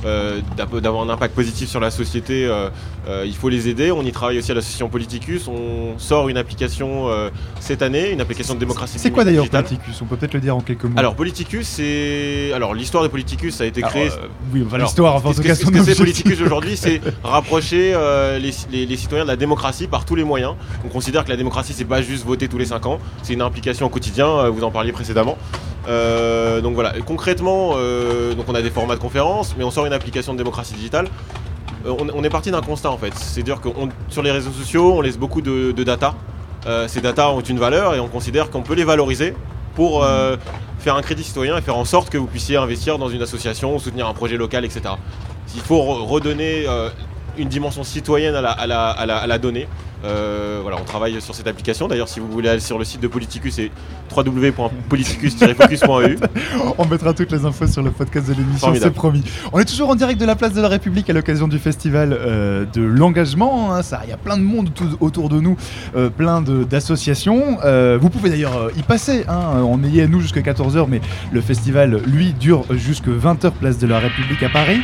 euh, 0.06 0.40
d'avoir 0.82 1.04
un 1.04 1.10
impact 1.10 1.34
positif 1.36 1.70
sur 1.70 1.80
la 1.80 1.92
société, 1.92 2.46
euh, 2.46 2.70
euh, 3.08 3.24
il 3.26 3.36
faut 3.36 3.48
les 3.50 3.70
aider. 3.70 3.92
On 3.92 4.04
y 4.04 4.12
travaille 4.12 4.40
aussi 4.40 4.52
à 4.52 4.56
l'association 4.56 4.90
Politicus, 4.90 5.48
on 5.48 5.98
sort 5.98 6.30
une 6.30 6.38
application 6.38 7.10
euh, 7.10 7.30
cette 7.60 7.82
année, 7.84 8.12
une 8.12 8.22
application 8.22 8.56
de 8.56 8.60
démocratie 8.60 8.98
C'est 9.00 9.12
quoi 9.12 9.24
d'ailleurs. 9.24 9.48
Politicus? 9.50 10.02
On 10.02 10.06
peut 10.06 10.18
peut-être 10.18 10.34
le 10.34 10.40
dire 10.42 10.56
en 10.58 10.62
quelques 10.62 10.84
mots. 10.86 10.98
Alors 10.98 11.16
Politicus, 11.16 11.68
c'est 11.68 12.52
alors 12.54 12.74
l'histoire 12.74 13.04
de 13.04 13.08
Politicus, 13.10 13.56
ça 13.56 13.64
a 13.64 13.68
été 13.68 13.82
Alors, 13.82 13.92
créé. 13.92 14.08
euh, 14.08 14.28
oui, 14.54 14.64
enfin, 14.66 14.76
Alors, 14.76 14.88
l'histoire, 14.88 15.16
enfin, 15.16 15.30
en 15.30 15.34
tout 15.34 15.42
cas, 15.44 15.56
ce 15.56 15.66
que 15.66 15.84
c'est. 15.84 15.96
Politicus 15.96 16.42
aujourd'hui, 16.42 16.76
c'est 16.76 17.02
rapprocher 17.24 17.92
euh, 17.94 18.40
les, 18.72 18.98
citoyens 18.98 19.24
de 19.24 19.30
la 19.30 19.36
démocratie 19.36 19.88
par 19.88 20.06
tous 20.06 20.16
les 20.16 20.24
moyens. 20.24 20.54
On 20.86 20.90
considère 20.90 21.24
que 21.24 21.30
la 21.30 21.38
démocratie, 21.38 21.74
c'est 21.74 21.86
pas 21.86 22.02
juste 22.02 22.26
voter 22.26 22.48
tous 22.48 22.58
les 22.58 22.66
5 22.66 22.86
ans, 22.86 23.00
c'est 23.24 23.34
une 23.34 23.42
implication 23.42 23.86
au 23.86 23.90
quotidien. 23.90 24.28
euh, 24.28 24.50
Vous 24.50 24.64
en 24.64 24.72
parliez 24.72 24.92
précédemment. 24.92 25.38
Euh, 25.88 26.60
donc 26.62 26.74
voilà. 26.74 26.94
Concrètement, 27.06 27.74
euh, 27.78 28.34
donc 28.34 28.46
on 28.50 28.56
a 28.56 28.62
des 28.62 28.70
formats 28.70 28.96
de 28.96 29.00
conférences, 29.02 29.56
mais 29.58 29.64
on 29.64 29.72
sort 29.72 29.86
une 29.86 29.94
application 29.94 30.34
de 30.34 30.38
démocratie 30.38 30.74
digitale. 30.74 31.08
On, 31.86 32.22
est 32.24 32.30
parti 32.30 32.52
d'un 32.52 32.60
constat 32.62 32.92
en 32.92 32.98
fait, 32.98 33.14
c'est-à-dire 33.16 33.62
que 33.62 33.70
sur 34.10 34.22
les 34.22 34.32
réseaux 34.32 34.52
sociaux, 34.52 34.96
on 34.98 35.02
laisse 35.02 35.18
beaucoup 35.18 35.42
de, 35.42 35.72
data. 35.84 36.16
Ces 36.88 37.00
data 37.00 37.30
ont 37.32 37.40
une 37.40 37.60
valeur 37.60 37.96
et 37.96 38.02
on 38.02 38.10
considère 38.10 38.50
qu'on 38.50 38.62
peut 38.62 38.74
les 38.74 38.84
valoriser 38.84 39.34
pour 39.74 40.06
faire 40.80 40.96
un 40.96 41.02
crédit 41.02 41.24
citoyen 41.24 41.58
et 41.58 41.62
faire 41.62 41.78
en 41.78 41.86
sorte 41.86 42.10
que 42.10 42.18
vous 42.18 42.26
puissiez 42.28 42.58
investir 42.58 42.98
dans 42.98 43.08
une 43.08 43.22
association 43.22 43.74
ou 43.74 43.80
soutenir 43.80 44.06
un 44.08 44.14
projet 44.14 44.36
local, 44.36 44.66
etc. 44.66 44.82
Il 45.56 45.62
faut 45.62 45.78
re- 45.80 46.06
redonner 46.06 46.66
une 47.38 47.50
dimension 47.50 47.84
citoyenne 47.84 48.36
à 48.36 48.42
la, 48.42 48.52
à 48.52 48.68
la- 48.68 48.90
à 48.90 49.06
la- 49.06 49.18
à 49.18 49.28
la 49.28 49.38
donnée. 49.38 49.68
Euh, 50.06 50.60
voilà, 50.62 50.78
on 50.80 50.84
travaille 50.84 51.20
sur 51.22 51.34
cette 51.34 51.48
application. 51.48 51.88
D'ailleurs, 51.88 52.08
si 52.08 52.20
vous 52.20 52.28
voulez 52.30 52.50
aller 52.50 52.60
sur 52.60 52.78
le 52.78 52.86
site 52.86 53.02
de 53.02 53.08
Politicus, 53.08 53.56
c'est 53.56 53.72
www.politicus-focus.eu. 54.16 56.18
On 56.78 56.86
mettra 56.86 57.14
toutes 57.14 57.32
les 57.32 57.46
infos 57.46 57.66
sur 57.68 57.82
le 57.82 57.90
podcast 57.92 58.28
de 58.28 58.34
l'émission, 58.36 58.74
c'est 58.76 58.92
promis. 58.92 59.24
On 59.52 59.60
est 59.60 59.66
toujours 59.66 59.90
en 59.90 59.96
direct 59.96 60.20
de 60.22 60.26
la 60.26 60.36
place 60.36 60.54
de 60.54 60.62
la 60.62 60.68
République 60.68 61.10
à 61.10 61.14
l'occasion 61.14 61.48
du 61.48 61.58
festival 61.60 62.14
euh, 62.14 62.66
de 62.72 62.82
l'engagement. 62.84 63.74
hein. 63.74 63.82
Il 64.04 64.10
y 64.10 64.14
a 64.14 64.18
plein 64.18 64.38
de 64.38 64.44
monde 64.44 64.72
tout- 64.74 64.98
autour 65.00 65.30
de 65.30 65.40
nous, 65.40 65.58
euh, 65.96 66.10
plein 66.10 66.42
d'associations. 66.42 67.58
Vous 68.00 68.10
pouvez 68.10 68.30
d'ailleurs 68.30 68.70
y 68.78 68.84
passer. 68.84 69.26
Hein. 69.28 69.62
On 69.68 69.84
est 69.84 70.02
à 70.02 70.08
nous 70.08 70.22
jusqu'à 70.22 70.42
14h, 70.42 70.86
mais 70.88 71.02
le 71.32 71.42
festival, 71.42 72.02
lui, 72.06 72.34
dure 72.34 72.66
jusqu'à 72.72 73.12
20h 73.12 73.52
place 73.52 73.78
de 73.80 73.88
la 73.88 74.00
République 74.00 74.44
à 74.44 74.50
Paris. 74.50 74.80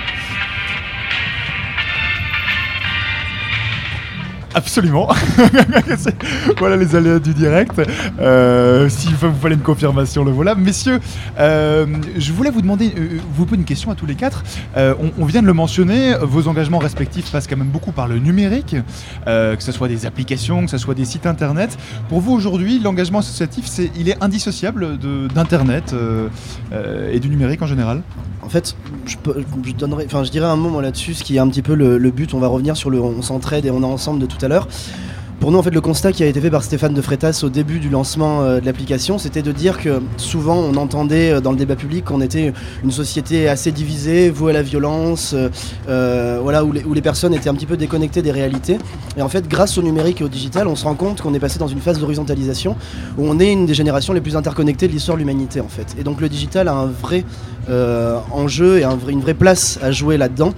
Absolument. 4.55 5.07
Voilà 6.57 6.75
les 6.77 6.95
aléas 6.95 7.19
du 7.19 7.33
direct. 7.33 7.81
Euh, 8.19 8.87
S'il 8.89 9.15
vous 9.15 9.33
fallait 9.41 9.55
une 9.55 9.61
confirmation, 9.61 10.23
le 10.23 10.31
voilà. 10.31 10.55
Messieurs, 10.55 10.99
euh, 11.39 11.85
je 12.17 12.31
voulais 12.33 12.49
vous 12.51 12.61
demander, 12.61 12.93
euh, 12.97 13.19
vous 13.35 13.45
poser 13.45 13.57
une 13.59 13.65
question 13.65 13.91
à 13.91 13.95
tous 13.95 14.05
les 14.05 14.15
quatre. 14.15 14.43
Euh, 14.77 14.93
on, 15.17 15.25
vient 15.25 15.41
de 15.41 15.47
le 15.47 15.53
mentionner, 15.53 16.13
vos 16.21 16.47
engagements 16.47 16.77
respectifs 16.79 17.31
passent 17.31 17.47
quand 17.47 17.57
même 17.57 17.67
beaucoup 17.67 17.91
par 17.91 18.07
le 18.07 18.19
numérique, 18.19 18.75
euh, 19.27 19.55
que 19.55 19.63
ce 19.63 19.71
soit 19.71 19.87
des 19.87 20.05
applications, 20.05 20.65
que 20.65 20.71
ce 20.71 20.77
soit 20.77 20.93
des 20.93 21.05
sites 21.05 21.25
internet. 21.25 21.77
Pour 22.09 22.21
vous 22.21 22.33
aujourd'hui, 22.33 22.79
l'engagement 22.79 23.19
associatif, 23.19 23.65
il 23.95 24.09
est 24.09 24.21
indissociable 24.23 24.97
d'internet 25.33 25.91
euh, 25.93 26.27
euh, 26.73 27.11
et 27.11 27.19
du 27.19 27.29
numérique 27.29 27.61
en 27.61 27.67
général? 27.67 28.01
En 28.41 28.49
fait, 28.49 28.75
je, 29.05 29.15
peux- 29.17 29.35
je 29.39 30.23
je 30.25 30.31
dirais 30.31 30.45
un 30.47 30.55
mot 30.57 30.81
là-dessus, 30.81 31.13
ce 31.13 31.23
qui 31.23 31.37
est 31.37 31.39
un 31.39 31.47
petit 31.47 31.61
peu 31.61 31.75
le, 31.75 31.97
le 31.97 32.11
but. 32.11 32.33
On 32.33 32.39
va 32.39 32.47
revenir 32.47 32.75
sur 32.75 32.89
le 32.89 32.99
on 33.01 33.21
s'entraide 33.21 33.65
et 33.65 33.71
on 33.71 33.81
est 33.81 33.85
ensemble 33.85 34.19
de 34.19 34.25
tout 34.25 34.42
Pour 35.43 35.51
nous, 35.51 35.59
en 35.59 35.61
fait, 35.63 35.73
le 35.73 35.81
constat 35.81 36.13
qui 36.13 36.23
a 36.23 36.27
été 36.27 36.39
fait 36.39 36.49
par 36.49 36.63
Stéphane 36.63 36.93
de 36.93 37.01
Freitas 37.01 37.41
au 37.43 37.49
début 37.49 37.79
du 37.79 37.89
lancement 37.89 38.43
euh, 38.43 38.61
de 38.61 38.65
l'application, 38.65 39.17
c'était 39.17 39.41
de 39.41 39.51
dire 39.51 39.77
que 39.77 40.01
souvent 40.15 40.55
on 40.55 40.77
entendait 40.77 41.33
euh, 41.33 41.41
dans 41.41 41.51
le 41.51 41.57
débat 41.57 41.75
public 41.75 42.05
qu'on 42.05 42.21
était 42.21 42.53
une 42.81 42.91
société 42.91 43.49
assez 43.49 43.73
divisée, 43.73 44.29
vouée 44.29 44.51
à 44.51 44.53
la 44.53 44.61
violence, 44.61 45.35
euh, 45.89 46.39
voilà, 46.41 46.63
où 46.63 46.71
les, 46.71 47.01
personnes 47.01 47.33
étaient 47.33 47.49
un 47.49 47.55
petit 47.55 47.65
peu 47.65 47.75
déconnectées 47.75 48.21
des 48.21 48.31
réalités. 48.31 48.77
Et 49.17 49.21
en 49.21 49.27
fait, 49.27 49.45
grâce 49.49 49.77
au 49.77 49.81
numérique 49.81 50.21
et 50.21 50.23
au 50.23 50.29
digital, 50.29 50.65
on 50.65 50.77
se 50.77 50.85
rend 50.85 50.95
compte 50.95 51.19
qu'on 51.19 51.33
est 51.33 51.39
passé 51.39 51.59
dans 51.59 51.67
une 51.67 51.81
phase 51.81 51.99
d'horizontalisation 51.99 52.77
où 53.17 53.27
on 53.27 53.37
est 53.41 53.51
une 53.51 53.65
des 53.65 53.73
générations 53.73 54.13
les 54.13 54.21
plus 54.21 54.37
interconnectées 54.37 54.87
de 54.87 54.93
l'histoire 54.93 55.17
de 55.17 55.23
l'humanité, 55.23 55.59
en 55.59 55.67
fait. 55.67 55.93
Et 55.99 56.03
donc 56.03 56.21
le 56.21 56.29
digital 56.29 56.69
a 56.69 56.73
un 56.73 56.85
vrai 56.85 57.25
enjeu 58.31 58.79
et 58.79 58.85
une 59.09 59.19
vraie 59.19 59.33
place 59.33 59.77
à 59.81 59.91
jouer 59.91 60.15
là-dedans. 60.15 60.53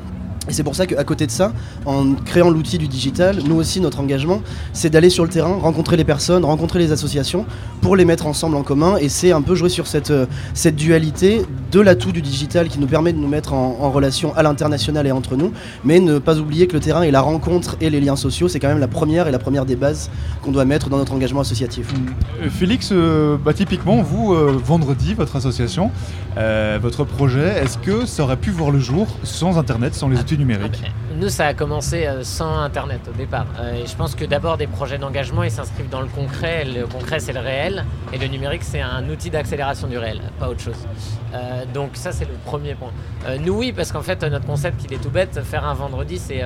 Et 0.48 0.54
c'est 0.54 0.64
pour 0.64 0.76
ça 0.76 0.86
qu'à 0.86 1.04
côté 1.04 1.26
de 1.26 1.32
ça, 1.32 1.54
en 1.86 2.14
créant 2.14 2.50
l'outil 2.50 2.78
du 2.78 2.88
digital, 2.88 3.40
nous 3.46 3.56
aussi, 3.56 3.80
notre 3.82 4.00
engagement, 4.00 4.42
c'est 4.74 4.90
d'aller 4.90 5.10
sur 5.10 5.24
le 5.24 5.30
terrain, 5.30 5.56
rencontrer 5.56 5.98
les 5.98 6.04
personnes, 6.04 6.46
rencontrer 6.46 6.80
les 6.80 6.92
associations, 6.92 7.46
pour 7.82 7.96
les 7.96 8.06
mettre 8.06 8.28
ensemble 8.28 8.56
en 8.56 8.64
commun. 8.64 8.98
Et 8.98 9.10
c'est 9.10 9.32
un 9.32 9.42
peu 9.42 9.56
jouer 9.56 9.70
sur 9.70 9.88
cette, 9.88 10.12
euh, 10.12 10.26
cette 10.54 10.76
dualité 10.76 11.42
de 11.72 11.80
l'atout 11.80 12.12
du 12.12 12.22
digital 12.22 12.68
qui 12.68 12.80
nous 12.80 12.88
permet 12.88 13.14
de 13.14 13.18
nous 13.18 13.28
mettre 13.28 13.54
en, 13.54 13.78
en 13.82 13.92
relation 13.92 14.36
à 14.36 14.44
l'international 14.44 15.08
et 15.08 15.12
entre 15.12 15.36
nous, 15.36 15.52
mais 15.84 16.00
ne 16.00 16.20
pas 16.20 16.38
oublier 16.38 16.68
que 16.68 16.74
le 16.74 16.80
terrain 16.80 17.02
et 17.02 17.12
la 17.12 17.22
rencontre 17.22 17.76
et 17.82 17.90
les 17.90 18.00
liens 18.00 18.16
sociaux, 18.16 18.48
c'est 18.48 18.60
quand 18.60 18.68
même 18.68 18.80
la 18.80 18.88
première 18.88 19.28
et 19.28 19.32
la 19.32 19.40
première 19.40 19.66
des 19.66 19.76
bases 19.76 20.10
qu'on 20.42 20.52
doit 20.52 20.66
mettre 20.66 20.90
dans 20.90 20.98
notre 20.98 21.14
engagement 21.14 21.42
associatif. 21.42 21.88
Euh, 22.42 22.50
Félix, 22.50 22.90
euh, 22.92 23.38
bah, 23.44 23.54
typiquement, 23.54 24.02
vous, 24.02 24.34
euh, 24.34 24.60
vendredi, 24.64 25.14
votre 25.14 25.36
association, 25.36 25.92
votre 26.82 27.06
projet, 27.06 27.48
est-ce 27.64 27.78
que 27.78 28.06
ça 28.06 28.24
aurait 28.24 28.36
pu 28.36 28.52
voir 28.52 28.70
le 28.70 28.80
jour 28.80 29.08
sans 29.24 29.58
Internet, 29.58 29.96
sans 29.96 30.10
les 30.10 30.18
outils 30.20 30.35
Nous, 31.16 31.30
ça 31.30 31.48
a 31.48 31.53
commencé 31.53 32.06
euh, 32.06 32.24
sans 32.24 32.60
Internet 32.60 33.02
au 33.10 33.16
départ. 33.16 33.45
Euh, 33.60 33.86
je 33.86 33.95
pense 33.95 34.16
que 34.16 34.26
d'abord, 34.26 34.57
des 34.57 34.68
projets 34.68 34.98
d'engagement, 34.98 35.44
ils 35.44 35.52
s'inscrivent 35.52 35.90
dans 35.90 36.02
le 36.02 36.07
concret. 36.07 36.66
Le 36.66 36.86
concret, 36.88 37.20
c'est 37.20 37.34
le 37.34 37.40
réel. 37.40 37.86
Et 38.12 38.18
le 38.18 38.28
numérique, 38.28 38.64
c'est 38.64 38.82
un 38.82 39.07
outil 39.10 39.30
d'accélération 39.30 39.88
du 39.88 39.98
réel, 39.98 40.22
pas 40.40 40.49
autre 40.49 40.62
chose. 40.62 40.88
Euh, 41.34 41.64
donc 41.74 41.91
ça, 41.94 42.12
c'est 42.12 42.26
le 42.26 42.36
premier 42.45 42.76
point. 42.76 42.91
Nous, 43.40 43.53
oui, 43.53 43.72
parce 43.72 43.91
qu'en 43.91 44.02
fait, 44.02 44.24
notre 44.24 44.45
concept, 44.45 44.84
il 44.84 44.94
est 44.94 45.02
tout 45.02 45.10
bête. 45.10 45.41
Faire 45.44 45.66
un 45.66 45.74
vendredi, 45.74 46.20
c'est 46.20 46.44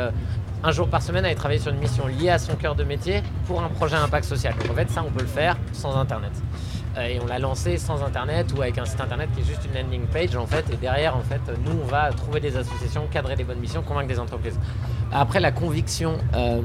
un 0.64 0.72
jour 0.72 0.88
par 0.88 1.02
semaine 1.02 1.26
aller 1.26 1.36
travailler 1.36 1.60
sur 1.60 1.72
une 1.72 1.80
mission 1.80 2.08
liée 2.08 2.30
à 2.30 2.40
son 2.40 2.56
cœur 2.56 2.76
de 2.76 2.84
métier 2.84 3.24
pour 3.48 3.62
un 3.62 3.70
projet 3.70 3.96
à 3.96 4.04
impact 4.04 4.26
social. 4.26 4.54
Donc 4.62 4.72
en 4.72 4.76
fait, 4.76 4.90
ça, 4.90 5.04
on 5.06 5.12
peut 5.12 5.22
le 5.22 5.28
faire 5.28 5.58
sans 5.74 5.96
Internet. 5.96 6.32
Euh, 7.00 7.08
et 7.08 7.20
on 7.20 7.26
l'a 7.26 7.40
lancé 7.40 7.78
sans 7.78 8.04
internet 8.04 8.48
ou 8.58 8.62
avec 8.62 8.78
un 8.78 8.86
site 8.86 9.02
internet 9.02 9.30
qui 9.34 9.42
est 9.42 9.46
juste 9.46 9.62
une 9.66 9.82
landing 9.82 10.06
page 10.08 10.36
en 10.36 10.46
fait. 10.46 10.66
Et 10.72 10.78
derrière 10.78 11.16
en 11.16 11.22
fait 11.22 11.42
nous 11.66 11.80
on 11.84 11.88
va 11.88 12.12
trouver 12.12 12.40
des 12.40 12.58
associations 12.58 13.08
cadrer 13.12 13.36
des 13.36 13.44
bonnes 13.44 13.60
missions 13.60 13.82
convaincre 13.82 14.08
des 14.08 14.20
entreprises. 14.20 14.60
Après 15.12 15.40
la 15.40 15.52
conviction 15.52 16.18
euh, 16.36 16.62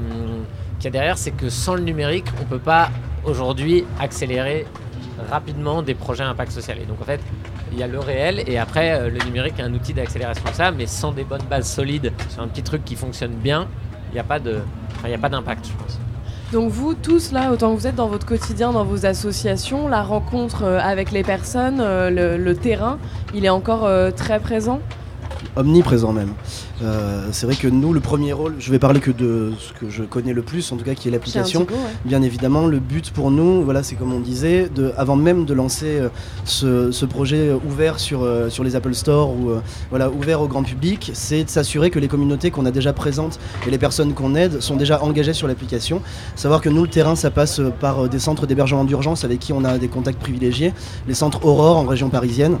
qu'il 0.79 0.85
y 0.85 0.87
a 0.87 0.91
derrière 0.91 1.17
c'est 1.17 1.31
que 1.31 1.49
sans 1.49 1.75
le 1.75 1.81
numérique 1.81 2.27
on 2.41 2.45
peut 2.45 2.59
pas 2.59 2.89
aujourd'hui 3.23 3.85
accélérer 3.99 4.65
rapidement 5.29 5.81
des 5.81 5.95
projets 5.95 6.23
à 6.23 6.29
impact 6.29 6.51
social. 6.51 6.77
Et 6.79 6.85
donc 6.85 7.01
en 7.01 7.05
fait 7.05 7.21
il 7.71 7.79
y 7.79 7.83
a 7.83 7.87
le 7.87 7.99
réel 7.99 8.43
et 8.47 8.57
après 8.57 8.91
euh, 8.93 9.09
le 9.09 9.19
numérique 9.25 9.59
est 9.59 9.63
un 9.63 9.73
outil 9.73 9.93
d'accélération 9.93 10.43
de 10.45 10.55
ça 10.55 10.71
mais 10.71 10.85
sans 10.85 11.11
des 11.11 11.23
bonnes 11.23 11.43
bases 11.49 11.69
solides 11.69 12.13
sur 12.29 12.41
un 12.41 12.47
petit 12.47 12.63
truc 12.63 12.85
qui 12.85 12.95
fonctionne 12.95 13.33
bien 13.33 13.67
il 14.11 14.13
n'y 14.13 14.19
a 14.19 14.23
pas 14.23 14.39
de 14.39 14.59
enfin, 14.95 15.11
a 15.11 15.17
pas 15.17 15.29
d'impact 15.29 15.67
je 15.67 15.73
pense 15.83 15.99
Donc 16.55 16.71
vous 16.71 16.93
tous 16.93 17.33
là, 17.33 17.51
autant 17.51 17.75
que 17.75 17.81
vous 17.81 17.85
êtes 17.85 17.95
dans 17.95 18.07
votre 18.07 18.25
quotidien, 18.25 18.71
dans 18.71 18.85
vos 18.85 19.05
associations, 19.05 19.89
la 19.89 20.01
rencontre 20.03 20.63
euh, 20.63 20.79
avec 20.79 21.11
les 21.11 21.21
personnes, 21.21 21.81
euh, 21.81 22.09
le, 22.09 22.41
le 22.41 22.55
terrain, 22.55 22.97
il 23.33 23.43
est 23.43 23.49
encore 23.49 23.83
euh, 23.83 24.09
très 24.09 24.39
présent? 24.39 24.79
Omniprésent 25.57 26.13
même. 26.13 26.33
Euh, 26.81 27.29
c'est 27.31 27.45
vrai 27.45 27.55
que 27.55 27.67
nous, 27.67 27.93
le 27.93 27.99
premier 27.99 28.33
rôle, 28.33 28.55
je 28.59 28.71
vais 28.71 28.79
parler 28.79 28.99
que 28.99 29.11
de 29.11 29.53
ce 29.59 29.73
que 29.73 29.89
je 29.89 30.03
connais 30.03 30.33
le 30.33 30.41
plus, 30.41 30.71
en 30.71 30.77
tout 30.77 30.83
cas 30.83 30.93
qui 30.93 31.07
est 31.07 31.11
l'application. 31.11 31.61
Ouais. 31.61 31.75
Bien 32.03 32.21
évidemment, 32.21 32.67
le 32.67 32.79
but 32.79 33.11
pour 33.11 33.31
nous, 33.31 33.63
voilà, 33.63 33.83
c'est 33.83 33.95
comme 33.95 34.13
on 34.13 34.19
disait, 34.19 34.69
de, 34.73 34.91
avant 34.97 35.15
même 35.15 35.45
de 35.45 35.53
lancer 35.53 35.97
euh, 35.99 36.09
ce, 36.43 36.91
ce 36.91 37.05
projet 37.05 37.51
ouvert 37.65 37.99
sur, 37.99 38.23
euh, 38.23 38.49
sur 38.49 38.63
les 38.63 38.75
Apple 38.75 38.93
Store 38.93 39.29
ou 39.29 39.51
voilà, 39.89 40.09
ouvert 40.09 40.41
au 40.41 40.47
grand 40.47 40.63
public, 40.63 41.11
c'est 41.13 41.43
de 41.43 41.49
s'assurer 41.49 41.89
que 41.89 41.99
les 41.99 42.07
communautés 42.07 42.51
qu'on 42.51 42.65
a 42.65 42.71
déjà 42.71 42.93
présentes 42.93 43.39
et 43.67 43.71
les 43.71 43.77
personnes 43.77 44.13
qu'on 44.13 44.35
aide 44.35 44.61
sont 44.61 44.75
déjà 44.75 45.01
engagées 45.01 45.33
sur 45.33 45.47
l'application. 45.47 46.01
Savoir 46.35 46.61
que 46.61 46.69
nous, 46.69 46.83
le 46.83 46.89
terrain, 46.89 47.15
ça 47.15 47.31
passe 47.31 47.61
par 47.79 48.09
des 48.09 48.19
centres 48.19 48.45
d'hébergement 48.47 48.83
d'urgence 48.83 49.23
avec 49.23 49.39
qui 49.39 49.53
on 49.53 49.63
a 49.63 49.77
des 49.77 49.87
contacts 49.87 50.19
privilégiés, 50.19 50.73
les 51.07 51.13
centres 51.13 51.45
Aurore 51.45 51.77
en 51.77 51.85
région 51.85 52.09
parisienne. 52.09 52.57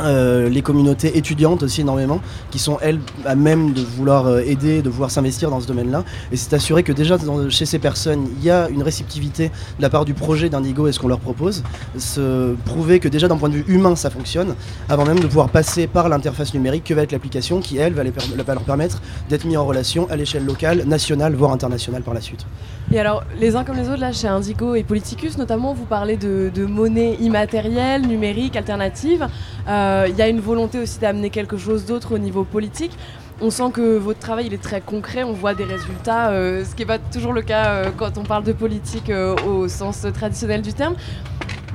Euh, 0.00 0.48
les 0.48 0.62
communautés 0.62 1.16
étudiantes 1.16 1.62
aussi 1.62 1.82
énormément, 1.82 2.20
qui 2.50 2.58
sont 2.58 2.78
elles 2.80 2.98
à 3.24 3.36
même 3.36 3.72
de 3.72 3.80
vouloir 3.80 4.26
euh, 4.26 4.40
aider, 4.40 4.82
de 4.82 4.90
vouloir 4.90 5.10
s'investir 5.10 5.50
dans 5.50 5.60
ce 5.60 5.68
domaine-là. 5.68 6.04
Et 6.32 6.36
c'est 6.36 6.52
assuré 6.52 6.82
que 6.82 6.92
déjà 6.92 7.16
chez 7.48 7.64
ces 7.64 7.78
personnes, 7.78 8.26
il 8.38 8.44
y 8.44 8.50
a 8.50 8.68
une 8.68 8.82
réceptivité 8.82 9.48
de 9.48 9.82
la 9.82 9.90
part 9.90 10.04
du 10.04 10.14
projet 10.14 10.48
d'Indigo 10.48 10.88
et 10.88 10.92
ce 10.92 10.98
qu'on 10.98 11.08
leur 11.08 11.20
propose. 11.20 11.62
Se 11.96 12.54
prouver 12.64 12.98
que 12.98 13.08
déjà 13.08 13.28
d'un 13.28 13.36
point 13.36 13.48
de 13.48 13.54
vue 13.54 13.64
humain 13.68 13.94
ça 13.94 14.10
fonctionne, 14.10 14.54
avant 14.88 15.04
même 15.04 15.20
de 15.20 15.26
pouvoir 15.26 15.48
passer 15.48 15.86
par 15.86 16.08
l'interface 16.08 16.54
numérique 16.54 16.84
que 16.84 16.94
va 16.94 17.02
être 17.02 17.12
l'application 17.12 17.60
qui 17.60 17.76
elle 17.76 17.94
va 17.94 18.02
leur 18.02 18.64
permettre 18.64 19.00
d'être 19.28 19.44
mis 19.44 19.56
en 19.56 19.64
relation 19.64 20.08
à 20.10 20.16
l'échelle 20.16 20.44
locale, 20.44 20.84
nationale, 20.86 21.34
voire 21.34 21.52
internationale 21.52 22.02
par 22.02 22.14
la 22.14 22.20
suite. 22.20 22.46
Et 22.92 23.00
alors, 23.00 23.24
les 23.40 23.56
uns 23.56 23.64
comme 23.64 23.76
les 23.76 23.88
autres, 23.88 24.00
là, 24.00 24.12
chez 24.12 24.28
Indigo 24.28 24.74
et 24.74 24.82
Politicus, 24.82 25.38
notamment, 25.38 25.72
vous 25.72 25.84
parlez 25.86 26.16
de, 26.16 26.66
monnaie 26.66 27.14
immatérielle, 27.20 28.02
numérique, 28.02 28.56
alternative. 28.56 29.26
Euh, 29.68 30.06
Il 30.08 30.16
y 30.16 30.22
a 30.22 30.28
une 30.28 30.40
volonté 30.40 30.78
aussi 30.78 30.98
d'amener 30.98 31.30
quelque 31.30 31.56
chose 31.56 31.86
d'autre 31.86 32.14
au 32.14 32.18
niveau 32.18 32.44
politique. 32.44 32.92
on 33.40 33.50
sent 33.50 33.70
que 33.72 33.98
votre 33.98 34.20
travail 34.20 34.46
il 34.46 34.54
est 34.54 34.62
très 34.62 34.80
concret, 34.80 35.24
on 35.24 35.32
voit 35.32 35.54
des 35.54 35.64
résultats, 35.64 36.28
euh, 36.30 36.64
ce 36.64 36.76
qui 36.76 36.82
n'est 36.82 36.86
pas 36.86 36.98
toujours 36.98 37.32
le 37.32 37.42
cas 37.42 37.66
euh, 37.66 37.90
quand 37.96 38.16
on 38.16 38.22
parle 38.22 38.44
de 38.44 38.52
politique 38.52 39.10
au 39.44 39.66
sens 39.66 40.06
traditionnel 40.14 40.62
du 40.62 40.72
terme. 40.72 40.94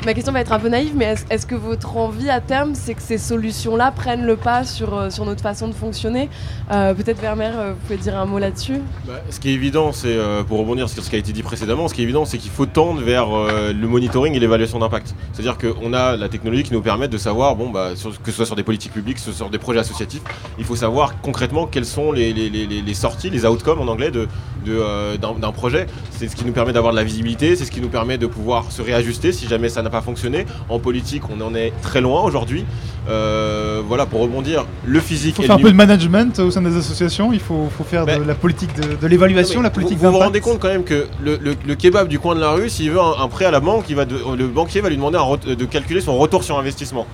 Ma 0.05 0.13
question 0.13 0.31
va 0.31 0.39
être 0.39 0.53
un 0.53 0.59
peu 0.59 0.69
naïve, 0.69 0.93
mais 0.95 1.13
est-ce 1.29 1.45
que 1.45 1.55
votre 1.55 1.97
envie 1.97 2.29
à 2.29 2.39
terme, 2.39 2.73
c'est 2.73 2.93
que 2.93 3.01
ces 3.01 3.17
solutions-là 3.17 3.91
prennent 3.91 4.25
le 4.25 4.37
pas 4.37 4.63
sur, 4.63 4.97
euh, 4.97 5.09
sur 5.09 5.25
notre 5.25 5.41
façon 5.41 5.67
de 5.67 5.73
fonctionner 5.73 6.29
Euh, 6.71 6.93
Peut-être 6.93 7.19
Vermeer, 7.19 7.51
euh, 7.57 7.73
vous 7.73 7.85
pouvez 7.85 7.97
dire 7.97 8.17
un 8.17 8.25
mot 8.25 8.39
là-dessus 8.39 8.77
Bah, 9.05 9.15
ce 9.29 9.41
qui 9.41 9.49
est 9.49 9.53
évident, 9.53 9.91
c'est 9.91 10.17
pour 10.47 10.59
rebondir 10.59 10.87
sur 10.87 11.03
ce 11.03 11.09
qui 11.09 11.17
a 11.17 11.19
été 11.19 11.33
dit 11.33 11.43
précédemment, 11.43 11.89
ce 11.89 11.93
qui 11.93 12.01
est 12.01 12.05
évident, 12.05 12.23
c'est 12.23 12.37
qu'il 12.37 12.49
faut 12.49 12.65
tendre 12.65 13.01
vers 13.01 13.27
le 13.29 13.87
monitoring 13.87 14.33
et 14.33 14.39
l'évaluation 14.39 14.79
d'impact. 14.79 15.13
C'est-à-dire 15.33 15.57
qu'on 15.57 15.93
a 15.93 16.15
la 16.15 16.29
technologie 16.29 16.63
qui 16.63 16.73
nous 16.73 16.81
permet 16.81 17.09
de 17.09 17.17
savoir, 17.17 17.55
bon, 17.57 17.69
bah, 17.69 17.89
que 18.23 18.31
ce 18.31 18.37
soit 18.37 18.45
sur 18.45 18.55
des 18.55 18.63
politiques 18.63 18.93
publiques, 18.93 19.15
que 19.17 19.21
ce 19.21 19.31
soit 19.31 19.37
sur 19.37 19.49
des 19.49 19.57
projets 19.57 19.79
associatifs, 19.79 20.21
il 20.57 20.63
faut 20.63 20.77
savoir 20.77 21.19
concrètement 21.21 21.65
quelles 21.67 21.85
sont 21.85 22.13
les, 22.13 22.93
sorties, 22.93 23.29
les 23.29 23.45
outcomes 23.45 23.81
en 23.81 23.87
anglais 23.87 24.11
de, 24.11 24.27
de, 24.65 25.17
d'un, 25.17 25.33
d'un 25.33 25.51
projet. 25.51 25.87
C'est 26.11 26.29
ce 26.29 26.35
qui 26.37 26.45
nous 26.45 26.53
permet 26.53 26.71
d'avoir 26.71 26.93
de 26.93 26.97
la 26.97 27.03
visibilité, 27.03 27.55
c'est 27.57 27.65
ce 27.65 27.71
qui 27.71 27.81
nous 27.81 27.89
permet 27.89 28.17
de 28.17 28.27
pouvoir 28.27 28.71
se 28.71 28.81
réajuster 28.81 29.33
si 29.33 29.47
jamais 29.47 29.67
ça 29.69 29.81
n'a 29.81 29.88
pas 29.89 30.01
fonctionné. 30.01 30.45
En 30.69 30.79
politique, 30.79 31.23
on 31.29 31.41
en 31.41 31.53
est 31.55 31.73
très 31.81 32.01
loin 32.01 32.21
aujourd'hui. 32.23 32.65
Euh, 33.09 33.81
voilà, 33.87 34.05
pour 34.05 34.21
rebondir, 34.21 34.65
le 34.85 34.99
physique 34.99 35.35
Il 35.39 35.41
faut 35.41 35.41
faire 35.43 35.55
un 35.55 35.59
peu 35.59 35.71
de 35.71 35.75
management 35.75 36.37
au 36.39 36.51
sein 36.51 36.61
des 36.61 36.75
associations, 36.77 37.33
il 37.33 37.39
faut, 37.39 37.67
faut 37.75 37.83
faire 37.83 38.05
de 38.05 38.23
la 38.23 38.35
politique 38.35 38.73
de, 38.75 38.95
de 38.95 39.07
l'évaluation, 39.07 39.61
la 39.61 39.69
politique 39.71 39.97
vous, 39.97 40.11
vous 40.11 40.17
rendez 40.25 40.41
compte 40.41 40.59
quand 40.59 40.67
même 40.67 40.83
que 40.83 41.07
le, 41.23 41.37
le- 41.37 41.55
le 41.65 41.75
kebab 41.75 42.07
du 42.07 42.19
coin 42.19 42.35
de 42.35 42.39
la 42.41 42.51
rue, 42.51 42.69
s'il 42.69 42.91
veut 42.91 42.99
un, 42.99 43.15
un 43.19 43.27
prêt 43.27 43.45
à 43.45 43.51
la 43.51 43.59
banque, 43.61 43.85
il 43.89 43.95
va 43.95 44.05
de- 44.05 44.19
le 44.37 44.47
banquier 44.47 44.81
va 44.81 44.89
lui 44.89 44.95
demander 44.97 45.17
un 45.17 45.53
de 45.55 45.65
calculer 45.65 46.01
son 46.01 46.17
retour 46.17 46.43
sur 46.43 46.59
investissement. 46.59 47.07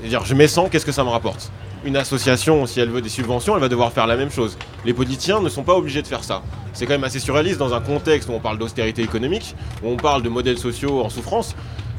C'est-à-dire, 0.00 0.24
je 0.24 0.34
mets 0.34 0.46
100, 0.48 0.68
qu'est-ce 0.68 0.86
que 0.86 0.92
ça 0.92 1.04
me 1.04 1.08
rapporte? 1.08 1.50
Une 1.84 1.96
association, 1.96 2.66
si 2.66 2.80
elle 2.80 2.88
veut 2.90 3.00
des 3.00 3.08
subventions, 3.08 3.54
elle 3.54 3.60
va 3.60 3.68
devoir 3.68 3.92
faire 3.92 4.06
la 4.06 4.16
même 4.16 4.30
chose. 4.30 4.58
Les 4.84 4.92
politiciens 4.92 5.40
ne 5.40 5.48
sont 5.48 5.62
pas 5.62 5.74
obligés 5.74 6.02
de 6.02 6.06
faire 6.06 6.24
ça. 6.24 6.42
C'est 6.72 6.86
quand 6.86 6.92
même 6.92 7.04
assez 7.04 7.18
surréaliste 7.20 7.58
dans 7.58 7.72
un 7.72 7.80
contexte 7.80 8.28
où 8.28 8.32
on 8.32 8.40
parle 8.40 8.58
d'austérité 8.58 9.02
économique, 9.02 9.54
où 9.82 9.88
on 9.90 9.96
parle 9.96 10.22
de 10.22 10.28
modèles 10.28 10.58
sociaux 10.58 11.02
en 11.04 11.08
souffrance. 11.08 11.54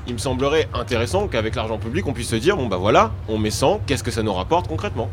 Il 0.10 0.14
me 0.16 0.18
semblerait 0.20 0.68
intéressant 0.74 1.28
qu'avec 1.28 1.56
l'argent 1.56 1.78
public, 1.78 2.06
on 2.08 2.14
puisse 2.14 2.30
se 2.30 2.36
dire 2.36 2.58
bon 2.58 2.68
bah 2.68 2.78
voilà, 2.78 3.12
on 3.28 3.38
met 3.38 3.52
100, 3.52 3.82
qu'est-ce 3.86 4.04
que 4.04 4.12
ça 4.12 4.24
nous 4.24 4.34
rapporte 4.34 4.68
concrètement. 4.68 5.08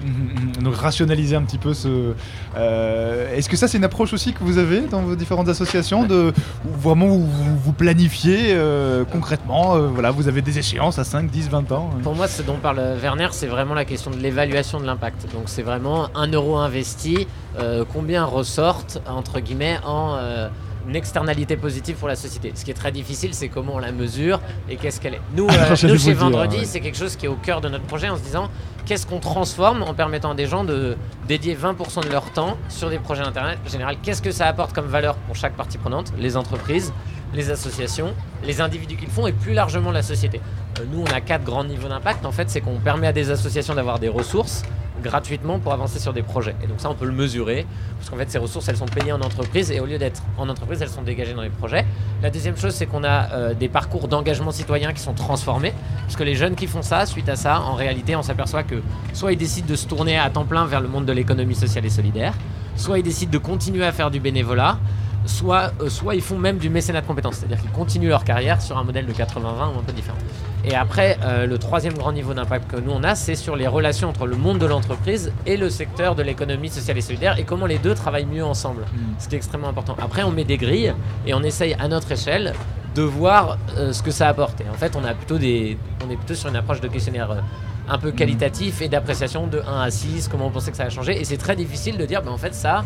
Donc 0.62 0.76
rationaliser 0.76 1.34
un 1.36 1.42
petit 1.42 1.58
peu 1.58 1.74
ce. 1.74 2.12
euh, 2.56 3.34
Est-ce 3.36 3.48
que 3.48 3.56
ça 3.56 3.66
c'est 3.68 3.78
une 3.78 3.84
approche 3.84 4.12
aussi 4.12 4.32
que 4.32 4.38
vous 4.44 4.58
avez 4.58 4.80
dans 4.82 5.02
vos 5.02 5.16
différentes 5.16 5.48
associations 5.48 6.04
de 6.04 6.32
vraiment 6.64 7.06
où 7.06 7.24
vous, 7.24 7.58
vous 7.58 7.72
planifiez 7.72 8.52
euh, 8.52 9.04
concrètement 9.04 9.74
euh, 9.76 9.88
Voilà, 9.88 10.10
vous 10.12 10.28
avez 10.28 10.42
des 10.42 10.58
échéances 10.58 10.98
à 10.98 11.04
5, 11.04 11.28
10, 11.30 11.48
20 11.50 11.72
ans. 11.72 11.90
euh. 11.98 12.02
Pour 12.02 12.14
moi, 12.14 12.28
ce 12.28 12.42
dont 12.42 12.56
parle 12.56 12.80
Werner, 13.02 13.28
c'est 13.32 13.46
vraiment 13.48 13.74
la 13.74 13.84
question 13.84 14.10
de 14.10 14.16
l'évaluation 14.16 14.78
de 14.80 14.86
l'impact. 14.86 15.26
Donc, 15.32 15.44
c'est 15.46 15.62
vraiment 15.62 16.08
un 16.14 16.28
euro 16.30 16.56
investi, 16.56 17.26
euh, 17.58 17.84
combien 17.92 18.24
ressortent, 18.24 19.00
entre 19.08 19.40
guillemets, 19.40 19.78
en 19.84 20.16
euh, 20.18 20.48
une 20.88 20.96
externalité 20.96 21.56
positive 21.56 21.96
pour 21.96 22.08
la 22.08 22.16
société. 22.16 22.52
Ce 22.54 22.64
qui 22.64 22.70
est 22.70 22.74
très 22.74 22.92
difficile, 22.92 23.34
c'est 23.34 23.48
comment 23.48 23.74
on 23.74 23.78
la 23.78 23.92
mesure 23.92 24.40
et 24.68 24.76
qu'est-ce 24.76 25.00
qu'elle 25.00 25.14
est. 25.14 25.20
Nous, 25.34 25.48
euh, 25.50 25.76
nous 25.88 25.98
chez 25.98 26.12
Vendredi, 26.12 26.58
ouais. 26.58 26.64
c'est 26.64 26.80
quelque 26.80 26.96
chose 26.98 27.16
qui 27.16 27.26
est 27.26 27.28
au 27.28 27.36
cœur 27.36 27.60
de 27.60 27.68
notre 27.68 27.84
projet 27.84 28.08
en 28.08 28.16
se 28.16 28.22
disant 28.22 28.48
qu'est-ce 28.84 29.06
qu'on 29.06 29.18
transforme 29.18 29.82
en 29.82 29.94
permettant 29.94 30.30
à 30.30 30.34
des 30.34 30.46
gens 30.46 30.64
de 30.64 30.96
dédier 31.26 31.56
20% 31.56 32.04
de 32.04 32.10
leur 32.10 32.30
temps 32.32 32.56
sur 32.68 32.88
des 32.88 32.98
projets 32.98 33.22
d'intérêt 33.22 33.58
général? 33.66 33.96
Qu'est-ce 34.02 34.22
que 34.22 34.30
ça 34.30 34.46
apporte 34.46 34.72
comme 34.72 34.86
valeur 34.86 35.16
pour 35.16 35.36
chaque 35.36 35.54
partie 35.54 35.78
prenante? 35.78 36.12
Les 36.18 36.36
entreprises, 36.36 36.92
les 37.34 37.50
associations, 37.50 38.14
les 38.44 38.60
individus 38.60 38.96
qui 38.96 39.06
le 39.06 39.10
font 39.10 39.26
et 39.26 39.32
plus 39.32 39.52
largement 39.52 39.90
la 39.90 40.02
société. 40.02 40.40
Euh, 40.78 40.84
nous, 40.90 41.02
on 41.02 41.14
a 41.14 41.20
quatre 41.20 41.44
grands 41.44 41.64
niveaux 41.64 41.88
d'impact. 41.88 42.24
En 42.24 42.32
fait, 42.32 42.48
c'est 42.48 42.60
qu'on 42.60 42.78
permet 42.78 43.08
à 43.08 43.12
des 43.12 43.30
associations 43.30 43.74
d'avoir 43.74 43.98
des 43.98 44.08
ressources 44.08 44.62
gratuitement 45.06 45.58
pour 45.58 45.72
avancer 45.72 45.98
sur 45.98 46.12
des 46.12 46.22
projets. 46.22 46.54
Et 46.62 46.66
donc 46.66 46.80
ça, 46.80 46.90
on 46.90 46.94
peut 46.94 47.06
le 47.06 47.12
mesurer, 47.12 47.66
parce 47.98 48.10
qu'en 48.10 48.16
fait, 48.16 48.30
ces 48.30 48.38
ressources, 48.38 48.68
elles 48.68 48.76
sont 48.76 48.86
payées 48.86 49.12
en 49.12 49.20
entreprise, 49.20 49.70
et 49.70 49.80
au 49.80 49.86
lieu 49.86 49.98
d'être 49.98 50.22
en 50.38 50.48
entreprise, 50.48 50.82
elles 50.82 50.88
sont 50.88 51.02
dégagées 51.02 51.34
dans 51.34 51.42
les 51.42 51.50
projets. 51.50 51.84
La 52.22 52.30
deuxième 52.30 52.56
chose, 52.56 52.74
c'est 52.74 52.86
qu'on 52.86 53.04
a 53.04 53.30
euh, 53.32 53.54
des 53.54 53.68
parcours 53.68 54.08
d'engagement 54.08 54.50
citoyen 54.50 54.92
qui 54.92 55.00
sont 55.00 55.14
transformés, 55.14 55.72
parce 56.02 56.16
que 56.16 56.24
les 56.24 56.34
jeunes 56.34 56.54
qui 56.54 56.66
font 56.66 56.82
ça, 56.82 57.06
suite 57.06 57.28
à 57.28 57.36
ça, 57.36 57.60
en 57.60 57.74
réalité, 57.74 58.16
on 58.16 58.22
s'aperçoit 58.22 58.62
que 58.62 58.76
soit 59.12 59.32
ils 59.32 59.38
décident 59.38 59.68
de 59.68 59.76
se 59.76 59.86
tourner 59.86 60.18
à 60.18 60.28
temps 60.30 60.44
plein 60.44 60.66
vers 60.66 60.80
le 60.80 60.88
monde 60.88 61.06
de 61.06 61.12
l'économie 61.12 61.54
sociale 61.54 61.86
et 61.86 61.90
solidaire, 61.90 62.34
soit 62.76 62.98
ils 62.98 63.04
décident 63.04 63.32
de 63.32 63.38
continuer 63.38 63.84
à 63.84 63.92
faire 63.92 64.10
du 64.10 64.20
bénévolat, 64.20 64.78
soit, 65.26 65.72
euh, 65.80 65.88
soit 65.88 66.14
ils 66.14 66.22
font 66.22 66.38
même 66.38 66.58
du 66.58 66.70
mécénat 66.70 67.00
de 67.00 67.06
compétences, 67.06 67.36
c'est-à-dire 67.36 67.60
qu'ils 67.60 67.70
continuent 67.70 68.08
leur 68.08 68.24
carrière 68.24 68.60
sur 68.62 68.78
un 68.78 68.84
modèle 68.84 69.06
de 69.06 69.12
80-20 69.12 69.74
ou 69.74 69.78
un 69.78 69.82
peu 69.84 69.92
différent. 69.92 70.18
Et 70.66 70.74
après, 70.74 71.16
euh, 71.22 71.46
le 71.46 71.58
troisième 71.58 71.94
grand 71.94 72.12
niveau 72.12 72.34
d'impact 72.34 72.68
que 72.70 72.76
nous 72.76 72.90
on 72.90 73.04
a, 73.04 73.14
c'est 73.14 73.36
sur 73.36 73.54
les 73.54 73.68
relations 73.68 74.08
entre 74.08 74.26
le 74.26 74.36
monde 74.36 74.58
de 74.58 74.66
l'entreprise 74.66 75.32
et 75.46 75.56
le 75.56 75.70
secteur 75.70 76.16
de 76.16 76.22
l'économie 76.22 76.68
sociale 76.68 76.98
et 76.98 77.00
solidaire 77.00 77.38
et 77.38 77.44
comment 77.44 77.66
les 77.66 77.78
deux 77.78 77.94
travaillent 77.94 78.26
mieux 78.26 78.44
ensemble. 78.44 78.84
C'est 79.18 79.32
extrêmement 79.34 79.68
important. 79.68 79.96
Après, 80.02 80.24
on 80.24 80.32
met 80.32 80.44
des 80.44 80.56
grilles 80.56 80.92
et 81.24 81.34
on 81.34 81.42
essaye 81.44 81.74
à 81.78 81.86
notre 81.86 82.10
échelle 82.10 82.52
de 82.96 83.02
voir 83.02 83.58
euh, 83.76 83.92
ce 83.92 84.02
que 84.02 84.10
ça 84.10 84.26
apporte. 84.26 84.60
Et 84.60 84.68
en 84.68 84.74
fait, 84.74 84.96
on 84.96 85.04
a 85.04 85.14
plutôt 85.14 85.38
des, 85.38 85.78
on 86.04 86.10
est 86.10 86.16
plutôt 86.16 86.34
sur 86.34 86.48
une 86.48 86.56
approche 86.56 86.80
de 86.80 86.88
questionnaire. 86.88 87.30
euh, 87.30 87.40
un 87.88 87.98
peu 87.98 88.12
qualitatif 88.12 88.82
et 88.82 88.88
d'appréciation 88.88 89.46
de 89.46 89.60
1 89.60 89.80
à 89.80 89.90
6, 89.90 90.28
comment 90.28 90.46
on 90.46 90.50
pensait 90.50 90.70
que 90.70 90.76
ça 90.76 90.84
va 90.84 90.90
changer. 90.90 91.20
Et 91.20 91.24
c'est 91.24 91.36
très 91.36 91.56
difficile 91.56 91.96
de 91.96 92.04
dire, 92.04 92.22
ben, 92.22 92.32
en 92.32 92.36
fait, 92.36 92.54
ça, 92.54 92.84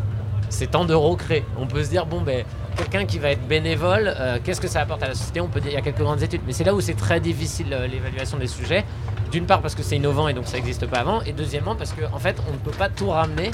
c'est 0.50 0.70
tant 0.72 0.84
d'euros 0.84 1.16
créés. 1.16 1.44
On 1.58 1.66
peut 1.66 1.82
se 1.82 1.88
dire, 1.88 2.04
bon, 2.04 2.20
ben, 2.20 2.44
quelqu'un 2.76 3.06
qui 3.06 3.18
va 3.18 3.30
être 3.30 3.46
bénévole, 3.46 4.12
euh, 4.14 4.38
qu'est-ce 4.44 4.60
que 4.60 4.68
ça 4.68 4.80
apporte 4.82 5.02
à 5.02 5.08
la 5.08 5.14
société? 5.14 5.40
On 5.40 5.48
peut 5.48 5.60
dire, 5.60 5.70
il 5.70 5.74
y 5.74 5.78
a 5.78 5.80
quelques 5.80 6.00
grandes 6.00 6.22
études, 6.22 6.42
mais 6.46 6.52
c'est 6.52 6.64
là 6.64 6.74
où 6.74 6.80
c'est 6.80 6.94
très 6.94 7.20
difficile 7.20 7.72
euh, 7.72 7.86
l'évaluation 7.86 8.36
des 8.36 8.46
sujets. 8.46 8.84
D'une 9.32 9.46
part 9.46 9.62
parce 9.62 9.74
que 9.74 9.82
c'est 9.82 9.96
innovant 9.96 10.28
et 10.28 10.34
donc 10.34 10.46
ça 10.46 10.56
n'existe 10.56 10.86
pas 10.86 10.98
avant, 10.98 11.22
et 11.22 11.32
deuxièmement 11.32 11.76
parce 11.76 11.92
qu'en 11.92 12.14
en 12.14 12.18
fait, 12.18 12.36
on 12.48 12.52
ne 12.52 12.58
peut 12.58 12.76
pas 12.76 12.88
tout 12.88 13.10
ramener 13.10 13.52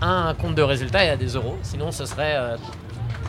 à 0.00 0.28
un 0.28 0.34
compte 0.34 0.54
de 0.54 0.62
résultat 0.62 1.04
et 1.04 1.10
à 1.10 1.16
des 1.16 1.28
euros. 1.28 1.56
Sinon, 1.62 1.92
ce 1.92 2.06
serait 2.06 2.34
euh, 2.36 2.56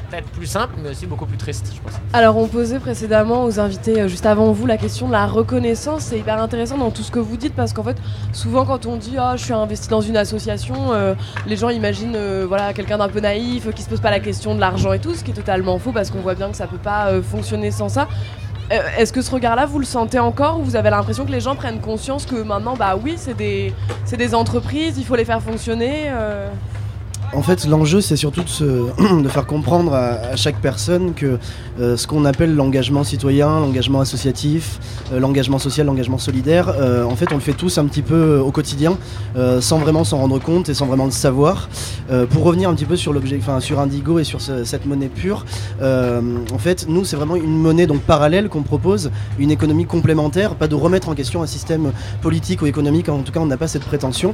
peut-être 0.09 0.27
plus 0.29 0.45
simple, 0.45 0.73
mais 0.81 0.89
aussi 0.89 1.05
beaucoup 1.05 1.25
plus 1.25 1.37
triste, 1.37 1.71
je 1.73 1.81
pense. 1.81 1.99
Alors, 2.13 2.37
on 2.37 2.47
posait 2.47 2.79
précédemment 2.79 3.43
aux 3.45 3.59
invités, 3.59 4.01
euh, 4.01 4.07
juste 4.07 4.25
avant 4.25 4.51
vous, 4.51 4.65
la 4.65 4.77
question 4.77 5.07
de 5.07 5.11
la 5.11 5.27
reconnaissance. 5.27 6.03
C'est 6.03 6.19
hyper 6.19 6.41
intéressant 6.41 6.77
dans 6.77 6.91
tout 6.91 7.03
ce 7.03 7.11
que 7.11 7.19
vous 7.19 7.37
dites 7.37 7.53
parce 7.55 7.73
qu'en 7.73 7.83
fait, 7.83 7.97
souvent 8.33 8.65
quand 8.65 8.85
on 8.85 8.97
dit 8.97 9.15
Ah, 9.17 9.35
je 9.35 9.43
suis 9.43 9.53
investi 9.53 9.89
dans 9.89 10.01
une 10.01 10.17
association, 10.17 10.93
euh, 10.93 11.13
les 11.45 11.55
gens 11.55 11.69
imaginent 11.69 12.15
euh, 12.15 12.45
voilà, 12.47 12.73
quelqu'un 12.73 12.97
d'un 12.97 13.09
peu 13.09 13.19
naïf, 13.19 13.69
qui 13.73 13.81
se 13.81 13.89
pose 13.89 14.01
pas 14.01 14.11
la 14.11 14.19
question 14.19 14.55
de 14.55 14.59
l'argent 14.59 14.93
et 14.93 14.99
tout, 14.99 15.13
ce 15.13 15.23
qui 15.23 15.31
est 15.31 15.35
totalement 15.35 15.77
faux 15.79 15.91
parce 15.91 16.11
qu'on 16.11 16.19
voit 16.19 16.35
bien 16.35 16.49
que 16.49 16.57
ça 16.57 16.67
peut 16.67 16.77
pas 16.77 17.21
fonctionner 17.21 17.71
sans 17.71 17.89
ça. 17.89 18.07
Est-ce 18.69 19.11
que 19.11 19.23
ce 19.23 19.31
regard-là, 19.31 19.65
vous 19.65 19.79
le 19.79 19.85
sentez 19.85 20.19
encore 20.19 20.59
ou 20.59 20.63
vous 20.63 20.75
avez 20.75 20.91
l'impression 20.91 21.25
que 21.25 21.31
les 21.31 21.39
gens 21.39 21.55
prennent 21.55 21.79
conscience 21.79 22.27
que 22.27 22.35
maintenant, 22.35 22.75
bah 22.75 22.99
oui, 23.01 23.15
c'est 23.17 23.35
des, 23.35 23.73
des 24.15 24.35
entreprises, 24.35 24.99
il 24.99 25.05
faut 25.05 25.15
les 25.15 25.25
faire 25.25 25.41
fonctionner 25.41 26.11
En 27.31 27.43
fait, 27.43 27.67
l'enjeu, 27.67 28.01
c'est 28.01 28.15
surtout 28.15 28.41
de, 28.41 29.29
faire 29.29 29.45
comprendre 29.45 29.93
à, 29.93 30.35
chaque 30.35 30.59
personne 30.59 31.13
que 31.13 31.37
euh, 31.79 31.95
ce 31.95 32.07
qu'on 32.07 32.25
appelle 32.25 32.55
l'engagement 32.55 33.03
citoyen, 33.03 33.59
l'engagement 33.59 34.01
associatif, 34.01 34.79
euh, 35.13 35.19
l'engagement 35.19 35.59
social, 35.59 35.85
l'engagement 35.85 36.17
solidaire, 36.17 36.73
euh, 36.79 37.03
en 37.03 37.15
fait, 37.15 37.27
on 37.31 37.35
le 37.35 37.41
fait 37.41 37.53
tous 37.53 37.77
un 37.77 37.85
petit 37.85 38.01
peu 38.01 38.39
au 38.39 38.51
quotidien, 38.51 38.97
sans 39.59 39.77
vraiment 39.77 40.03
s'en 40.03 40.17
rendre 40.17 40.39
compte 40.39 40.69
et 40.69 40.73
sans 40.73 40.87
vraiment 40.87 41.05
le 41.05 41.11
savoir. 41.11 41.69
Pour 42.31 42.43
revenir 42.43 42.69
un 42.69 42.73
petit 42.73 42.85
peu 42.85 42.95
sur 42.95 43.13
l'objet, 43.13 43.37
enfin 43.39 43.59
sur 43.59 43.79
Indigo 43.79 44.17
et 44.19 44.23
sur 44.23 44.41
ce- 44.41 44.63
cette 44.63 44.85
monnaie 44.85 45.07
pure, 45.09 45.45
en 45.81 46.57
fait, 46.57 46.87
nous, 46.89 47.05
c'est 47.05 47.15
vraiment 47.15 47.35
une 47.35 47.57
monnaie 47.57 47.85
donc 47.87 48.01
parallèle 48.01 48.49
qu'on 48.49 48.63
propose, 48.63 49.11
une 49.37 49.51
économie 49.51 49.85
complémentaire, 49.85 50.55
pas 50.55 50.67
de 50.67 50.75
remettre 50.75 51.09
en 51.09 51.13
question 51.15 51.41
un 51.43 51.47
système 51.47 51.91
politique 52.21 52.61
ou 52.63 52.65
économique. 52.65 53.07
En 53.09 53.19
tout 53.19 53.31
cas, 53.31 53.39
on 53.39 53.45
n'a 53.45 53.57
pas 53.57 53.67
cette 53.67 53.83
prétention 53.85 54.33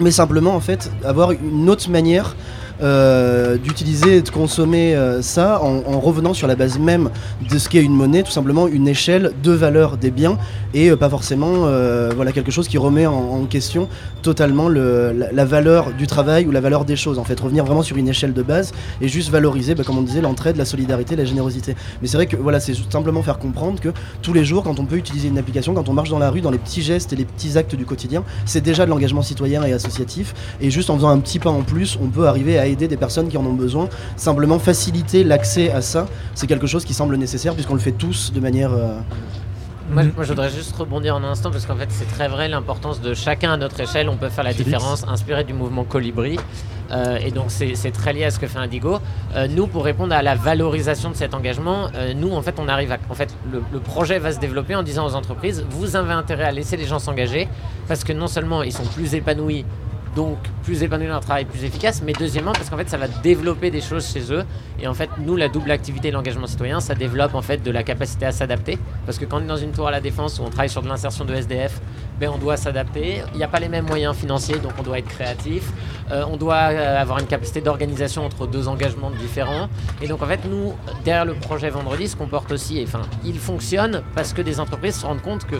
mais 0.00 0.10
simplement 0.10 0.54
en 0.54 0.60
fait 0.60 0.90
avoir 1.04 1.32
une 1.32 1.68
autre 1.70 1.90
manière 1.90 2.34
euh, 2.82 3.56
d'utiliser 3.56 4.22
de 4.22 4.28
consommer 4.30 4.94
euh, 4.94 5.22
ça 5.22 5.62
en, 5.62 5.82
en 5.86 6.00
revenant 6.00 6.34
sur 6.34 6.46
la 6.46 6.56
base 6.56 6.78
même 6.78 7.10
de 7.50 7.58
ce 7.58 7.68
qu'est 7.68 7.82
une 7.82 7.94
monnaie, 7.94 8.22
tout 8.22 8.30
simplement 8.30 8.66
une 8.68 8.88
échelle 8.88 9.32
de 9.42 9.52
valeur 9.52 9.96
des 9.96 10.10
biens 10.10 10.38
et 10.74 10.90
euh, 10.90 10.96
pas 10.96 11.08
forcément 11.08 11.64
euh, 11.66 12.10
voilà 12.14 12.32
quelque 12.32 12.50
chose 12.50 12.68
qui 12.68 12.78
remet 12.78 13.06
en, 13.06 13.44
question 13.46 13.88
totalement 14.22 14.68
le- 14.68 15.12
la, 15.32 15.44
valeur 15.44 15.92
du 15.92 16.06
travail 16.06 16.46
ou 16.46 16.50
la 16.50 16.60
valeur 16.60 16.84
des 16.84 16.96
choses 16.96 17.18
en 17.18 17.24
fait 17.24 17.38
revenir 17.38 17.64
vraiment 17.64 17.82
sur 17.82 17.96
une 17.96 18.08
échelle 18.08 18.32
de 18.32 18.42
base 18.42 18.72
et 19.00 19.06
juste 19.08 19.30
valoriser 19.30 19.74
bah, 19.74 19.84
comme 19.84 19.98
on 19.98 20.02
disait 20.02 20.20
l'entraide, 20.20 20.56
la 20.56 20.64
solidarité, 20.64 21.14
la 21.14 21.24
générosité. 21.24 21.76
Mais 22.02 22.08
c'est 22.08 22.16
vrai 22.16 22.26
que 22.26 22.36
voilà 22.36 22.58
c'est 22.58 22.74
simplement 22.90 23.22
faire 23.22 23.38
comprendre 23.38 23.80
que 23.80 23.90
tous 24.22 24.32
les 24.32 24.44
jours 24.44 24.64
quand 24.64 24.80
on 24.80 24.84
peut 24.84 24.96
utiliser 24.96 25.28
une 25.28 25.38
application, 25.38 25.74
quand 25.74 25.88
on 25.88 25.92
marche 25.92 26.10
dans 26.10 26.18
la 26.18 26.30
rue, 26.30 26.40
dans 26.40 26.50
les 26.50 26.58
petits 26.58 26.82
gestes 26.82 27.12
et 27.12 27.16
les 27.16 27.24
petits 27.24 27.56
actes 27.56 27.74
du 27.76 27.84
quotidien, 27.86 28.24
c'est 28.46 28.60
déjà 28.62 28.84
de 28.84 28.90
l'engagement 28.90 29.22
citoyen 29.22 29.62
et 29.64 29.72
associatif. 29.72 30.34
Et 30.60 30.70
juste 30.70 30.90
en 30.90 30.96
faisant 30.96 31.10
un 31.10 31.18
petit 31.18 31.38
pas 31.38 31.50
en 31.50 31.62
plus, 31.62 31.98
on 32.02 32.08
peut 32.08 32.26
arriver 32.26 32.58
à 32.58 32.65
aider 32.66 32.88
des 32.88 32.96
personnes 32.96 33.28
qui 33.28 33.36
en 33.36 33.44
ont 33.46 33.52
besoin. 33.54 33.88
Simplement 34.16 34.58
faciliter 34.58 35.24
l'accès 35.24 35.70
à 35.72 35.80
ça, 35.82 36.06
c'est 36.34 36.46
quelque 36.46 36.66
chose 36.66 36.84
qui 36.84 36.94
semble 36.94 37.16
nécessaire 37.16 37.54
puisqu'on 37.54 37.74
le 37.74 37.80
fait 37.80 37.92
tous 37.92 38.32
de 38.32 38.40
manière. 38.40 38.72
euh, 38.72 38.98
Moi, 39.90 40.02
moi, 40.16 40.24
je 40.24 40.28
voudrais 40.30 40.50
juste 40.50 40.74
rebondir 40.76 41.14
en 41.16 41.22
un 41.22 41.30
instant 41.30 41.50
parce 41.50 41.64
qu'en 41.66 41.76
fait, 41.76 41.88
c'est 41.90 42.08
très 42.10 42.28
vrai 42.28 42.48
l'importance 42.48 43.00
de 43.00 43.14
chacun 43.14 43.52
à 43.52 43.56
notre 43.56 43.78
échelle. 43.80 44.08
On 44.08 44.16
peut 44.16 44.28
faire 44.30 44.44
la 44.44 44.52
différence, 44.52 45.04
inspiré 45.08 45.44
du 45.44 45.52
mouvement 45.52 45.84
Colibri. 45.84 46.38
Euh, 46.92 47.18
et 47.18 47.32
donc, 47.32 47.46
c'est 47.48 47.74
c'est 47.74 47.90
très 47.90 48.12
lié 48.12 48.24
à 48.24 48.30
ce 48.30 48.38
que 48.38 48.46
fait 48.46 48.58
Indigo. 48.60 48.98
Euh, 49.34 49.48
nous, 49.48 49.66
pour 49.66 49.84
répondre 49.84 50.14
à 50.14 50.22
la 50.22 50.36
valorisation 50.36 51.10
de 51.10 51.16
cet 51.16 51.34
engagement, 51.34 51.88
euh, 51.96 52.14
nous, 52.14 52.32
en 52.32 52.42
fait, 52.42 52.54
on 52.58 52.68
arrive 52.68 52.92
à. 52.92 52.98
En 53.10 53.14
fait, 53.14 53.34
le, 53.52 53.60
le 53.72 53.80
projet 53.80 54.18
va 54.20 54.32
se 54.32 54.38
développer 54.38 54.74
en 54.76 54.84
disant 54.84 55.04
aux 55.06 55.14
entreprises 55.16 55.64
vous 55.68 55.96
avez 55.96 56.12
intérêt 56.12 56.44
à 56.44 56.52
laisser 56.52 56.76
les 56.76 56.84
gens 56.86 57.00
s'engager 57.00 57.48
parce 57.88 58.04
que 58.04 58.12
non 58.12 58.28
seulement 58.28 58.62
ils 58.62 58.72
sont 58.72 58.84
plus 58.84 59.14
épanouis 59.14 59.64
donc 60.16 60.38
plus 60.64 60.82
épanouis 60.82 61.06
dans 61.06 61.12
leur 61.12 61.20
travail, 61.20 61.44
plus 61.44 61.62
efficaces, 61.62 62.02
mais 62.02 62.14
deuxièmement 62.14 62.52
parce 62.52 62.70
qu'en 62.70 62.78
fait 62.78 62.88
ça 62.88 62.96
va 62.96 63.06
développer 63.06 63.70
des 63.70 63.82
choses 63.82 64.10
chez 64.10 64.32
eux. 64.32 64.42
Et 64.80 64.88
en 64.88 64.94
fait 64.94 65.10
nous 65.18 65.36
la 65.36 65.48
double 65.48 65.70
activité 65.70 66.08
de 66.08 66.14
l'engagement 66.14 66.46
citoyen 66.46 66.80
ça 66.80 66.94
développe 66.94 67.34
en 67.34 67.42
fait 67.42 67.62
de 67.62 67.70
la 67.70 67.82
capacité 67.84 68.24
à 68.24 68.32
s'adapter. 68.32 68.78
Parce 69.04 69.18
que 69.18 69.26
quand 69.26 69.38
on 69.38 69.44
est 69.44 69.46
dans 69.46 69.56
une 69.56 69.72
tour 69.72 69.86
à 69.86 69.90
la 69.90 70.00
défense 70.00 70.40
où 70.40 70.42
on 70.42 70.48
travaille 70.48 70.70
sur 70.70 70.82
de 70.82 70.88
l'insertion 70.88 71.24
de 71.26 71.34
SDF, 71.34 71.80
ben 72.18 72.30
on 72.34 72.38
doit 72.38 72.56
s'adapter, 72.56 73.22
il 73.32 73.38
n'y 73.38 73.44
a 73.44 73.48
pas 73.48 73.60
les 73.60 73.68
mêmes 73.68 73.86
moyens 73.86 74.16
financiers 74.16 74.58
donc 74.58 74.72
on 74.78 74.82
doit 74.82 74.98
être 74.98 75.08
créatif, 75.08 75.72
Euh, 76.12 76.24
on 76.30 76.36
doit 76.36 76.70
euh, 76.70 77.02
avoir 77.02 77.18
une 77.18 77.26
capacité 77.26 77.60
d'organisation 77.60 78.24
entre 78.24 78.46
deux 78.46 78.68
engagements 78.68 79.10
différents. 79.10 79.68
Et 80.00 80.06
donc 80.06 80.22
en 80.22 80.26
fait 80.26 80.40
nous 80.48 80.72
derrière 81.04 81.24
le 81.24 81.34
projet 81.34 81.68
vendredi 81.68 82.06
se 82.06 82.14
comporte 82.14 82.52
aussi, 82.52 82.80
enfin 82.86 83.02
il 83.24 83.38
fonctionne 83.38 84.02
parce 84.14 84.32
que 84.32 84.40
des 84.40 84.60
entreprises 84.60 84.96
se 85.00 85.06
rendent 85.06 85.22
compte 85.22 85.44
que 85.46 85.56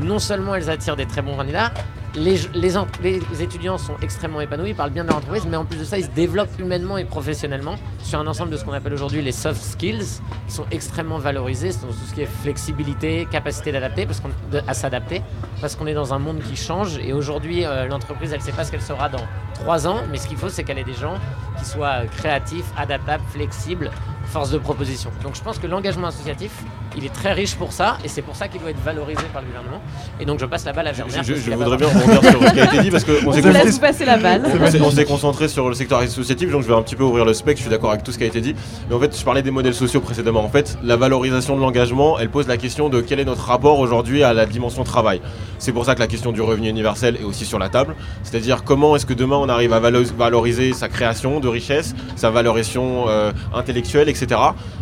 non 0.00 0.18
seulement 0.18 0.56
elles 0.56 0.68
attirent 0.68 0.96
des 0.96 1.06
très 1.06 1.22
bons 1.22 1.36
candidats, 1.36 1.70
les, 2.16 2.38
les, 2.54 2.72
les 3.02 3.42
étudiants 3.42 3.78
sont 3.78 3.94
extrêmement 4.02 4.40
épanouis, 4.40 4.70
ils 4.70 4.74
parlent 4.74 4.90
bien 4.90 5.02
de 5.04 5.08
leur 5.08 5.18
entreprise, 5.18 5.46
mais 5.48 5.56
en 5.56 5.64
plus 5.64 5.78
de 5.78 5.84
ça, 5.84 5.98
ils 5.98 6.04
se 6.04 6.10
développent 6.10 6.58
humainement 6.60 6.96
et 6.96 7.04
professionnellement 7.04 7.74
sur 8.02 8.20
un 8.20 8.26
ensemble 8.26 8.50
de 8.50 8.56
ce 8.56 8.64
qu'on 8.64 8.72
appelle 8.72 8.94
aujourd'hui 8.94 9.20
les 9.22 9.32
soft 9.32 9.60
skills, 9.60 10.20
qui 10.46 10.54
sont 10.54 10.66
extrêmement 10.70 11.18
valorisés, 11.18 11.72
c'est 11.72 11.80
tout 11.80 11.92
ce 12.08 12.14
qui 12.14 12.22
est 12.22 12.32
flexibilité, 12.42 13.26
capacité 13.30 13.72
d'adapter, 13.72 14.06
parce 14.06 14.20
qu'on 14.20 14.30
à 14.66 14.74
s'adapter, 14.74 15.22
parce 15.60 15.74
qu'on 15.74 15.88
est 15.88 15.93
dans 15.94 16.12
un 16.12 16.18
monde 16.18 16.40
qui 16.40 16.56
change. 16.56 16.98
Et 16.98 17.12
aujourd'hui, 17.12 17.64
euh, 17.64 17.86
l'entreprise, 17.86 18.32
elle 18.32 18.40
ne 18.40 18.44
sait 18.44 18.52
pas 18.52 18.64
ce 18.64 18.70
qu'elle 18.70 18.82
sera 18.82 19.08
dans 19.08 19.26
trois 19.54 19.86
ans, 19.86 20.00
mais 20.10 20.18
ce 20.18 20.26
qu'il 20.26 20.36
faut, 20.36 20.48
c'est 20.48 20.64
qu'elle 20.64 20.78
ait 20.78 20.84
des 20.84 20.94
gens 20.94 21.14
qui 21.58 21.64
soient 21.64 22.06
créatifs, 22.16 22.66
adaptables, 22.76 23.24
flexibles, 23.30 23.90
force 24.26 24.50
de 24.50 24.58
proposition. 24.58 25.10
Donc 25.22 25.36
je 25.36 25.42
pense 25.42 25.58
que 25.58 25.66
l'engagement 25.66 26.08
associatif, 26.08 26.64
il 26.96 27.04
est 27.04 27.12
très 27.12 27.32
riche 27.32 27.54
pour 27.56 27.72
ça, 27.72 27.98
et 28.04 28.08
c'est 28.08 28.22
pour 28.22 28.36
ça 28.36 28.48
qu'il 28.48 28.60
doit 28.60 28.70
être 28.70 28.82
valorisé 28.84 29.22
par 29.32 29.42
le 29.42 29.48
gouvernement. 29.48 29.80
Et 30.20 30.24
donc 30.24 30.40
je 30.40 30.46
passe 30.46 30.64
la 30.64 30.72
balle 30.72 30.88
à 30.88 30.92
Werner. 30.92 31.12
Je, 31.22 31.50
voudrais 31.52 31.76
bien 31.76 31.88
rebondir 31.88 32.22
sur 32.30 32.48
ce 32.48 32.52
qui 32.52 32.60
a 32.60 32.64
été 32.64 32.80
dit 32.82 32.90
parce 32.90 33.04
qu'on 33.04 33.12
On 33.26 33.32
s'est 33.32 33.40
vous 33.40 33.48
laisse 33.48 33.56
concentré- 33.64 33.70
vous 33.70 33.78
passer 33.80 34.04
la 34.04 34.16
balle. 34.16 34.42
on 34.46 34.70
s'est- 34.70 34.80
on 34.80 34.90
s'est 34.90 35.04
concentré 35.04 35.48
sur 35.48 35.68
le 35.68 35.74
secteur 35.74 35.98
associatif, 36.00 36.50
donc 36.50 36.62
je 36.62 36.68
vais 36.68 36.74
un 36.74 36.82
petit 36.82 36.96
peu 36.96 37.04
ouvrir 37.04 37.24
le 37.24 37.34
spectre. 37.34 37.58
Je 37.58 37.62
suis 37.64 37.70
d'accord 37.70 37.90
avec 37.90 38.02
tout 38.04 38.12
ce 38.12 38.18
qui 38.18 38.24
a 38.24 38.26
été 38.26 38.40
dit. 38.40 38.54
Mais 38.88 38.94
en 38.94 39.00
fait, 39.00 39.16
je 39.18 39.24
parlais 39.24 39.42
des 39.42 39.50
modèles 39.50 39.74
sociaux 39.74 40.00
précédemment. 40.00 40.44
En 40.44 40.48
fait, 40.48 40.76
la 40.82 40.96
valorisation 40.96 41.56
de 41.56 41.60
l'engagement, 41.60 42.18
elle 42.18 42.30
pose 42.30 42.46
la 42.48 42.56
question 42.56 42.88
de 42.88 43.00
quel 43.00 43.20
est 43.20 43.24
notre 43.24 43.44
rapport 43.46 43.78
aujourd'hui 43.78 44.22
à 44.22 44.32
la 44.32 44.46
dimension 44.46 44.84
travail. 44.84 45.20
C'est 45.58 45.72
pour 45.72 45.84
ça 45.84 45.94
que 45.94 46.00
la 46.00 46.06
question 46.06 46.32
du 46.32 46.40
revenu 46.42 46.68
universel 46.68 47.16
est 47.20 47.24
aussi 47.24 47.44
sur 47.44 47.58
la 47.58 47.68
table. 47.68 47.94
C'est-à-dire 48.22 48.64
comment 48.64 48.96
est-ce 48.96 49.06
que 49.06 49.14
demain 49.14 49.36
on 49.36 49.48
arrive 49.48 49.72
à 49.72 49.80
valo- 49.80 50.04
valoriser 50.16 50.72
sa 50.72 50.88
création 50.88 51.40
de 51.40 51.48
richesse, 51.48 51.94
sa 52.16 52.30
valorisation 52.30 53.06
euh, 53.08 53.32
intellectuelle, 53.54 54.08
etc. 54.08 54.40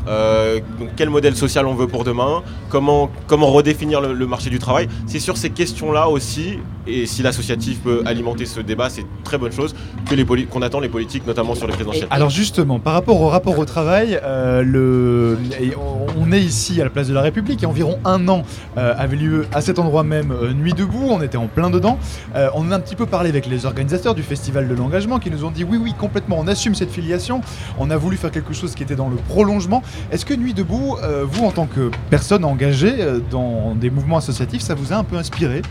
Euh, 0.09 0.61
donc 0.79 0.91
quel 0.97 1.11
modèle 1.11 1.37
social 1.37 1.67
on 1.67 1.75
veut 1.75 1.87
pour 1.87 2.02
demain, 2.05 2.43
comment, 2.69 3.11
redéfinir 3.29 4.01
le, 4.01 4.27
marché 4.27 4.51
du 4.51 4.59
travail. 4.59 4.89
C'est 5.07 5.19
sur 5.19 5.37
ces 5.37 5.51
questions-là 5.51 6.09
aussi, 6.09 6.59
et 6.87 7.07
si 7.07 7.23
l'associatif 7.23 7.81
peut 7.81 8.03
alimenter 8.07 8.47
ce 8.47 8.61
débat, 8.61 8.89
c'est 8.89 9.05
très 9.25 9.39
bonne 9.39 9.53
chose 9.53 9.75
que 10.09 10.15
les 10.15 10.25
qu'on 10.47 10.63
attend 10.63 10.81
les 10.81 10.89
politiques, 10.89 11.27
notamment 11.27 11.55
sur 11.55 11.67
les 11.67 11.73
présidentielles. 11.75 12.09
Alors 12.11 12.31
justement, 12.31 12.79
par 12.79 12.95
rapport 12.95 13.21
au 13.21 13.29
rapport 13.29 13.59
au 13.59 13.65
travail, 13.65 14.19
euh, 14.23 15.37
et 15.61 15.73
on- 15.77 16.33
est 16.33 16.41
ici 16.41 16.81
à 16.81 16.85
la 16.85 16.91
place 16.91 17.09
de 17.09 17.13
la 17.15 17.21
République. 17.21 17.63
A 17.63 17.69
environ 17.69 17.99
un 18.07 18.27
an 18.29 18.43
euh, 18.79 18.95
avait 18.97 19.17
lieu 19.17 19.47
à 19.53 19.61
cet 19.61 19.79
endroit 19.79 20.03
même 20.03 20.31
euh, 20.31 20.55
Nuit 20.55 20.73
debout. 20.73 21.09
On 21.11 21.21
était 21.21 21.37
en 21.37 21.47
plein 21.47 21.69
dedans. 21.69 21.99
On 22.55 22.71
a 22.73 22.77
un 22.77 22.81
petit 22.81 22.97
peu 22.97 23.05
parlé 23.05 23.29
avec 23.29 23.47
les 23.47 23.67
organisateurs 23.67 24.15
du 24.15 24.23
Festival 24.23 24.67
de 24.67 24.75
l'engagement 24.75 25.19
qui 25.19 25.31
nous 25.31 25.45
ont 25.45 25.51
dit 25.51 25.63
oui, 25.63 25.77
oui, 25.77 25.93
complètement. 25.99 26.39
On 26.39 26.47
assume 26.47 26.75
cette 26.75 26.91
filiation. 26.91 27.43
On 27.79 27.91
a 27.91 27.99
voulu 27.99 28.17
faire 28.17 28.31
quelque 28.31 28.55
chose 28.55 28.75
qui 28.75 28.83
était 28.83 28.95
dans 28.95 29.11
le 29.11 29.17
prolongement. 29.17 29.83
Est-ce 30.11 30.25
que 30.25 30.33
Nuit 30.33 30.55
debout, 30.55 30.97
vous 31.31 31.45
en 31.45 31.51
tant 31.51 31.67
que 31.67 31.91
personne 32.11 32.45
engagée 32.45 32.97
euh, 33.01 33.21
dans 33.31 33.75
des 33.75 33.91
mouvements 33.91 34.19
associatifs, 34.19 34.63
ça 34.63 34.75
vous 34.75 34.93
a 34.93 34.97
un 34.97 35.05
peu 35.05 35.17
inspiré 35.17 35.63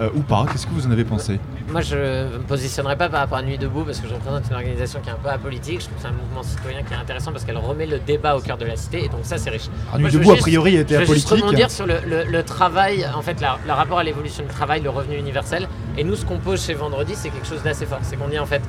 euh, 0.00 0.08
ou 0.14 0.20
pas? 0.20 0.46
Qu'est-ce 0.50 0.66
que 0.66 0.72
vous 0.72 0.86
en 0.86 0.90
avez 0.90 1.04
pensé? 1.04 1.38
Moi, 1.70 1.82
je 1.82 1.94
me 1.96 2.38
positionnerai 2.48 2.96
pas 2.96 3.08
par 3.08 3.20
rapport 3.20 3.38
à 3.38 3.42
Nuit 3.42 3.58
debout 3.58 3.84
parce 3.84 3.98
que 4.00 4.08
je 4.08 4.14
représente 4.14 4.44
une 4.48 4.54
organisation 4.56 5.00
qui 5.00 5.08
est 5.08 5.12
un 5.12 5.16
peu 5.22 5.28
apolitique. 5.28 5.80
Je 5.80 5.84
trouve 5.86 5.96
que 5.96 6.02
c'est 6.02 6.08
un 6.08 6.12
mouvement 6.12 6.42
citoyen 6.42 6.82
qui 6.82 6.92
est 6.92 6.96
intéressant 6.96 7.32
parce 7.32 7.44
qu'elle 7.44 7.58
remet 7.58 7.86
le 7.86 7.98
débat 7.98 8.36
au 8.36 8.40
cœur 8.40 8.56
de 8.58 8.64
la 8.64 8.76
cité 8.76 9.04
et 9.04 9.08
donc 9.08 9.20
ça, 9.24 9.38
c'est 9.38 9.50
riche. 9.50 9.68
Ah, 9.92 9.98
Moi, 9.98 10.08
Nuit 10.08 10.16
veux 10.16 10.18
debout, 10.20 10.32
a 10.32 10.36
priori, 10.36 10.76
était 10.76 10.94
Je 10.94 11.00
veux 11.00 11.14
juste 11.14 11.26
apolitique. 11.26 11.44
rebondir 11.46 11.70
sur 11.70 11.86
le, 11.86 11.94
le- 12.08 12.24
le 12.24 12.42
travail, 12.42 13.06
en 13.14 13.22
fait, 13.22 13.40
la- 13.40 13.58
le 13.66 13.72
rapport 13.72 13.98
à 13.98 14.04
l'évolution 14.04 14.42
du 14.42 14.48
travail, 14.50 14.80
le 14.80 14.90
revenu 14.90 15.16
universel. 15.16 15.68
Et 15.98 16.04
nous, 16.04 16.16
ce 16.16 16.24
qu'on 16.24 16.38
pose 16.38 16.64
chez 16.64 16.74
Vendredi, 16.74 17.12
c'est 17.14 17.28
quelque 17.30 17.46
chose 17.46 17.62
d'assez 17.62 17.86
fort. 17.86 17.98
C'est 18.02 18.16
qu'on 18.16 18.28
dit 18.28 18.38
en 18.38 18.46
fait, 18.46 18.62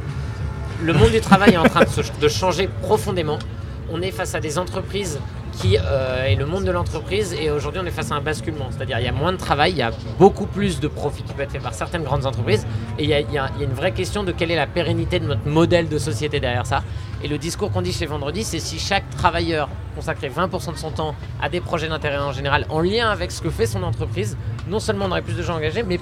le 0.83 0.93
monde 0.93 1.11
du 1.11 1.21
travail 1.21 1.53
est 1.53 1.57
en 1.57 1.63
train 1.63 1.83
de, 1.85 1.89
se- 1.89 2.01
de 2.19 2.27
changer 2.27 2.67
profondément. 2.81 3.39
On 3.93 4.01
est 4.01 4.11
face 4.11 4.35
à 4.35 4.39
des 4.39 4.57
entreprises 4.57 5.19
qui 5.51 5.77
euh, 5.77 6.25
et 6.25 6.35
le 6.35 6.45
monde 6.45 6.63
de 6.63 6.71
l'entreprise 6.71 7.33
et 7.33 7.51
aujourd'hui 7.51 7.81
on 7.83 7.85
est 7.85 7.91
face 7.91 8.11
à 8.11 8.15
un 8.15 8.21
basculement, 8.21 8.67
c'est-à-dire 8.69 8.99
il 8.99 9.05
y 9.05 9.07
a 9.07 9.11
moins 9.11 9.31
de 9.31 9.37
travail, 9.37 9.71
il 9.71 9.77
y 9.77 9.81
a 9.81 9.91
beaucoup 10.17 10.45
plus 10.45 10.79
de 10.79 10.87
profit 10.87 11.23
qui 11.23 11.33
peut 11.33 11.43
être 11.43 11.51
fait 11.51 11.59
par 11.59 11.73
certaines 11.73 12.03
grandes 12.03 12.25
entreprises 12.25 12.65
et 12.97 13.03
il 13.03 13.09
y 13.09 13.13
a, 13.13 13.49
une 13.59 13.73
vraie 13.73 13.91
question 13.91 14.23
de 14.23 14.31
quelle 14.31 14.51
est 14.51 14.55
la 14.55 14.67
pérennité 14.67 15.19
de 15.19 15.25
notre 15.25 15.47
modèle 15.47 15.89
de 15.89 15.97
société 15.97 16.39
derrière 16.39 16.65
ça. 16.65 16.83
Et 17.23 17.27
le 17.27 17.37
discours 17.37 17.71
qu'on 17.71 17.81
dit 17.81 17.93
chez 17.93 18.05
Vendredi, 18.05 18.43
c'est 18.43 18.59
si 18.59 18.79
chaque 18.79 19.09
travailleur 19.11 19.69
consacrait 19.95 20.29
20% 20.29 20.73
de 20.73 20.77
son 20.77 20.91
temps 20.91 21.15
à 21.41 21.49
des 21.49 21.61
projets 21.61 21.87
d'intérêt 21.87 22.17
en 22.17 22.31
général 22.31 22.65
en 22.69 22.79
lien 22.79 23.09
avec 23.09 23.31
ce 23.31 23.41
que 23.41 23.49
fait 23.49 23.67
son 23.67 23.83
entreprise, 23.83 24.37
non 24.67 24.79
seulement 24.79 25.05
on 25.05 25.11
aurait 25.11 25.21
plus 25.21 25.35
de 25.35 25.43
gens 25.43 25.55
engagés, 25.55 25.83
mais 25.83 25.99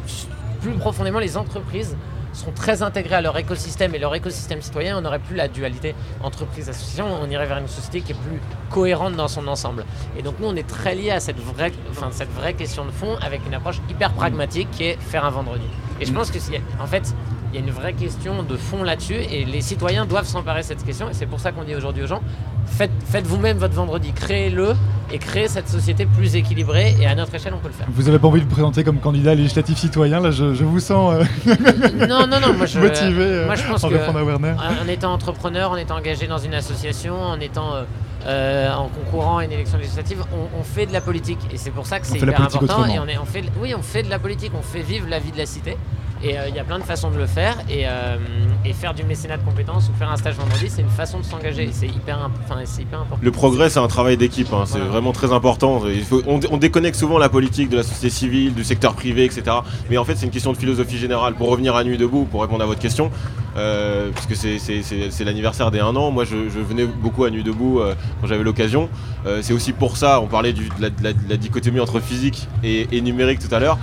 plus 0.61 0.73
profondément 0.73 1.19
les 1.19 1.37
entreprises 1.37 1.95
seront 2.33 2.51
très 2.51 2.81
intégrées 2.83 3.15
à 3.15 3.21
leur 3.21 3.37
écosystème 3.37 3.95
et 3.95 3.99
leur 3.99 4.13
écosystème 4.15 4.61
citoyen, 4.61 4.97
on 4.97 5.01
n'aurait 5.01 5.19
plus 5.19 5.35
la 5.35 5.47
dualité 5.47 5.95
entreprise-association, 6.21 7.05
on 7.21 7.29
irait 7.29 7.47
vers 7.47 7.57
une 7.57 7.67
société 7.67 8.01
qui 8.01 8.11
est 8.11 8.15
plus 8.15 8.39
cohérente 8.69 9.15
dans 9.15 9.27
son 9.27 9.47
ensemble. 9.47 9.85
Et 10.17 10.21
donc 10.21 10.35
nous, 10.39 10.47
on 10.47 10.55
est 10.55 10.67
très 10.67 10.95
lié 10.95 11.11
à 11.11 11.19
cette 11.19 11.39
vraie, 11.39 11.71
enfin, 11.89 12.09
cette 12.11 12.31
vraie 12.33 12.53
question 12.53 12.85
de 12.85 12.91
fond 12.91 13.17
avec 13.21 13.41
une 13.47 13.53
approche 13.53 13.81
hyper 13.89 14.13
pragmatique 14.13 14.69
qui 14.71 14.83
est 14.83 14.99
faire 14.99 15.25
un 15.25 15.31
vendredi. 15.31 15.65
Et 15.99 16.05
je 16.05 16.13
pense 16.13 16.31
que 16.31 16.37
en 16.81 16.87
fait, 16.87 17.13
il 17.51 17.59
y 17.59 17.63
a 17.63 17.65
une 17.65 17.71
vraie 17.71 17.93
question 17.93 18.43
de 18.43 18.55
fond 18.57 18.83
là-dessus 18.83 19.15
et 19.15 19.45
les 19.45 19.61
citoyens 19.61 20.05
doivent 20.05 20.27
s'emparer 20.27 20.61
de 20.61 20.65
cette 20.65 20.83
question 20.85 21.09
et 21.09 21.13
c'est 21.13 21.25
pour 21.25 21.39
ça 21.39 21.51
qu'on 21.51 21.63
dit 21.63 21.75
aujourd'hui 21.75 22.03
aux 22.03 22.07
gens, 22.07 22.21
faites, 22.65 22.91
faites 23.05 23.25
vous-même 23.25 23.57
votre 23.57 23.73
vendredi, 23.73 24.11
créez-le 24.13 24.73
et 25.11 25.17
créez 25.17 25.47
cette 25.47 25.67
société 25.67 26.05
plus 26.05 26.35
équilibrée 26.35 26.95
et 26.99 27.07
à 27.07 27.15
notre 27.15 27.33
échelle, 27.33 27.53
on 27.55 27.59
peut 27.59 27.69
le 27.69 27.73
faire. 27.73 27.87
Vous 27.91 28.07
avez 28.07 28.19
pas 28.19 28.27
envie 28.27 28.41
de 28.41 28.45
vous 28.45 28.51
présenter 28.51 28.83
comme 28.83 28.99
candidat 28.99 29.33
législatif 29.33 29.77
citoyen 29.79 30.19
Là, 30.19 30.29
je, 30.31 30.53
je 30.53 30.63
vous 30.63 30.79
sens 30.79 31.13
euh, 31.15 31.55
Non, 32.07 32.27
non, 32.27 32.39
non, 32.39 32.53
moi 32.53 32.67
je, 32.67 32.79
motivé 32.79 33.23
euh, 33.23 33.45
moi, 33.45 33.55
je 33.55 33.67
pense 33.67 33.83
en 33.83 33.89
que 33.89 33.95
en 33.95 34.87
étant 34.87 35.13
entrepreneur, 35.13 35.71
en 35.71 35.77
étant 35.77 35.97
engagé 35.97 36.27
dans 36.27 36.37
une 36.37 36.53
association, 36.53 37.19
en 37.19 37.39
étant 37.39 37.73
euh, 37.73 37.83
euh, 38.25 38.71
en 38.73 38.89
concourant 38.89 39.37
à 39.37 39.45
une 39.45 39.51
élection 39.51 39.77
législative, 39.77 40.23
on, 40.33 40.59
on 40.59 40.63
fait 40.63 40.85
de 40.85 40.93
la 40.93 41.01
politique 41.01 41.39
et 41.51 41.57
c'est 41.57 41.71
pour 41.71 41.87
ça 41.87 41.99
que 41.99 42.05
c'est 42.05 42.17
hyper 42.17 42.41
important. 42.41 42.85
Et 42.85 42.99
on 42.99 43.07
est, 43.07 43.17
on 43.17 43.25
fait, 43.25 43.43
oui, 43.61 43.73
on 43.75 43.81
fait 43.81 44.03
de 44.03 44.09
la 44.09 44.19
politique, 44.19 44.51
on 44.57 44.61
fait 44.61 44.81
vivre 44.81 45.07
la 45.09 45.19
vie 45.19 45.31
de 45.31 45.37
la 45.37 45.45
cité. 45.45 45.77
Et 46.23 46.37
euh, 46.37 46.49
il 46.49 46.55
y 46.55 46.59
a 46.59 46.63
plein 46.65 46.79
de 46.79 46.83
façons 46.83 47.09
de 47.11 47.17
le 47.17 47.25
faire. 47.27 47.55
Et, 47.69 47.83
euh, 47.87 48.17
et 48.65 48.73
faire 48.73 48.93
du 48.93 49.03
mécénat 49.03 49.37
de 49.37 49.43
compétences 49.43 49.89
ou 49.89 49.97
faire 49.97 50.11
un 50.11 50.17
stage 50.17 50.35
vendredi, 50.35 50.65
c'est 50.69 50.81
une 50.81 50.89
façon 50.89 51.19
de 51.19 51.23
s'engager. 51.23 51.63
Et 51.63 51.69
C'est 51.71 51.87
hyper, 51.87 52.21
imp- 52.21 52.33
enfin, 52.43 52.59
c'est 52.65 52.81
hyper 52.81 52.99
important. 53.01 53.21
Le 53.23 53.31
progrès, 53.31 53.69
c'est 53.69 53.79
un 53.79 53.87
travail 53.87 54.17
d'équipe, 54.17 54.51
hein, 54.51 54.63
c'est 54.65 54.79
vraiment 54.79 55.13
très 55.13 55.31
important. 55.31 55.81
Il 55.87 56.03
faut- 56.03 56.21
on, 56.27 56.39
on 56.51 56.57
déconnecte 56.57 56.97
souvent 56.97 57.17
la 57.19 57.29
politique 57.29 57.69
de 57.69 57.77
la 57.77 57.83
société 57.83 58.09
civile, 58.09 58.53
du 58.53 58.63
secteur 58.65 58.93
privé, 58.95 59.23
etc. 59.23 59.43
Mais 59.89 59.97
en 59.97 60.03
fait, 60.03 60.15
c'est 60.17 60.25
une 60.25 60.31
question 60.31 60.51
de 60.51 60.57
philosophie 60.57 60.97
générale. 60.97 61.35
Pour 61.35 61.49
revenir 61.49 61.75
à 61.75 61.83
Nuit 61.85 61.97
debout, 61.97 62.25
pour 62.29 62.41
répondre 62.41 62.63
à 62.63 62.67
votre 62.67 62.81
question, 62.81 63.11
euh, 63.57 64.09
puisque 64.13 64.35
c'est- 64.35 65.23
l'anniversaire 65.23 65.71
des 65.71 65.79
un 65.79 65.95
an, 65.95 66.11
moi 66.11 66.25
je, 66.25 66.49
je 66.49 66.59
venais 66.59 66.85
beaucoup 66.85 67.23
à 67.23 67.29
Nuit 67.29 67.43
debout 67.43 67.79
euh, 67.79 67.95
quand 68.21 68.27
j'avais 68.27 68.43
l'occasion. 68.43 68.89
Euh, 69.25 69.39
c'est 69.41 69.53
aussi 69.53 69.71
pour 69.73 69.95
ça, 69.97 70.19
on 70.21 70.27
parlait 70.27 70.53
du- 70.53 70.67
de, 70.69 70.81
la, 70.81 70.89
de 70.89 71.03
la- 71.03 71.13
de 71.13 71.29
la 71.29 71.37
dichotomie 71.37 71.79
entre 71.79 71.99
physique 72.01 72.47
et, 72.63 72.87
et 72.91 73.01
numérique 73.01 73.39
tout 73.39 73.53
à 73.53 73.59
l'heure. 73.59 73.77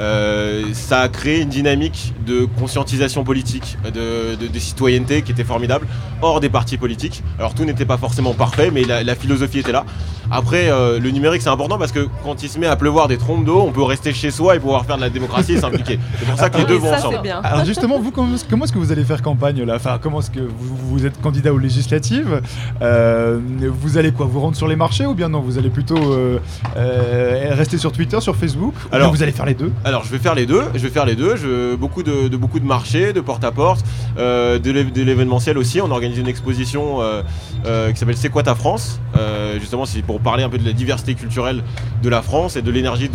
Euh, 0.00 0.62
ça 0.72 1.00
a 1.00 1.08
créé 1.08 1.40
une 1.40 1.48
dynamique 1.48 2.14
de 2.26 2.46
conscientisation 2.58 3.24
politique, 3.24 3.76
de, 3.84 4.36
de- 4.36 4.48
de 4.48 4.58
citoyenneté 4.58 5.22
qui 5.22 5.32
était 5.32 5.44
formidable, 5.44 5.86
hors 6.22 6.40
des 6.40 6.48
partis 6.48 6.76
politiques. 6.76 7.22
Alors 7.38 7.54
tout 7.54 7.64
n'était 7.64 7.84
pas 7.84 7.96
forcément 7.98 8.32
parfait, 8.34 8.70
mais 8.72 8.84
la, 8.84 9.02
la 9.02 9.14
philosophie 9.14 9.58
était 9.60 9.72
là. 9.72 9.84
Après, 10.30 10.70
euh, 10.70 10.98
le 10.98 11.10
numérique 11.10 11.42
c'est 11.42 11.48
important 11.50 11.78
parce 11.78 11.92
que 11.92 12.06
quand 12.24 12.42
il 12.42 12.48
se 12.48 12.58
met 12.58 12.66
à 12.66 12.76
pleuvoir 12.76 13.06
des 13.08 13.18
trompes 13.18 13.44
d'eau, 13.44 13.60
on 13.66 13.72
peut 13.72 13.82
rester 13.82 14.12
chez 14.14 14.30
soi 14.30 14.56
et 14.56 14.60
pouvoir 14.60 14.86
faire 14.86 14.96
de 14.96 15.02
la 15.02 15.10
démocratie 15.10 15.54
et 15.54 15.60
s'impliquer. 15.60 15.98
C'est 16.18 16.26
pour 16.26 16.38
ça 16.38 16.48
que 16.48 16.58
les 16.58 16.64
deux 16.64 16.76
vont 16.76 16.88
ensemble. 16.98 17.16
Alors 17.44 17.64
justement, 17.66 17.98
vous, 18.00 18.12
comment, 18.12 18.34
comment 18.48 18.64
est-ce 18.64 18.72
que 18.72 18.78
vous 18.78 18.92
allez 18.92 19.04
faire 19.04 19.20
campagne 19.20 19.62
là? 19.64 19.74
Enfin, 19.76 19.98
comment 20.00 20.20
est-ce 20.20 20.30
que 20.30 20.40
vous, 20.40 20.76
vous 20.76 21.04
êtes 21.06 21.20
candidat 21.20 21.52
aux 21.52 21.58
législatives? 21.58 22.40
Euh, 22.80 23.38
Vous 23.80 23.98
allez 23.98 24.12
quoi 24.12 24.26
Vous 24.26 24.40
rendre 24.40 24.56
sur 24.56 24.68
les 24.68 24.76
marchés 24.76 25.04
ou 25.06 25.14
bien 25.14 25.28
non? 25.28 25.40
Vous 25.40 25.58
allez 25.58 25.70
plutôt 25.70 25.98
euh, 25.98 26.38
euh, 26.76 27.50
rester 27.52 27.76
sur 27.78 27.92
Twitter, 27.92 28.20
sur 28.20 28.36
Facebook? 28.36 28.74
Ou 28.86 28.88
bien 28.90 29.08
vous 29.08 29.22
allez 29.22 29.32
faire 29.32 29.46
les 29.46 29.54
deux? 29.54 29.72
Alors 29.84 30.04
je 30.04 30.10
vais 30.10 30.18
faire 30.18 30.36
les 30.36 30.46
deux, 30.46 30.62
je 30.74 30.78
vais 30.78 30.90
faire 30.90 31.04
les 31.04 31.16
deux, 31.16 31.34
je, 31.34 31.74
beaucoup, 31.74 32.04
de, 32.04 32.28
beaucoup 32.36 32.60
de 32.60 32.64
marchés, 32.64 33.12
de 33.12 33.20
porte-à-porte, 33.20 33.84
euh, 34.16 34.60
de 34.60 34.70
l'é- 34.70 34.84
de 34.84 35.02
l'événementiel 35.02 35.58
aussi. 35.58 35.80
On 35.80 35.90
organise 35.90 36.18
une 36.18 36.28
exposition 36.28 37.00
euh, 37.02 37.22
euh, 37.66 37.90
qui 37.90 37.98
s'appelle 37.98 38.16
C'est 38.16 38.28
quoi 38.28 38.44
ta 38.44 38.54
France? 38.54 39.00
Euh, 39.16 39.58
Justement 39.58 39.84
c'est 39.84 40.02
pour 40.02 40.20
parler 40.20 40.44
un 40.44 40.48
peu 40.48 40.58
de 40.58 40.64
la 40.64 40.72
diversité 40.72 41.14
culturelle 41.14 41.64
de 42.02 42.08
la 42.08 42.22
France 42.22 42.54
et 42.56 42.62
de 42.62 42.70
l'énergie 42.70 43.10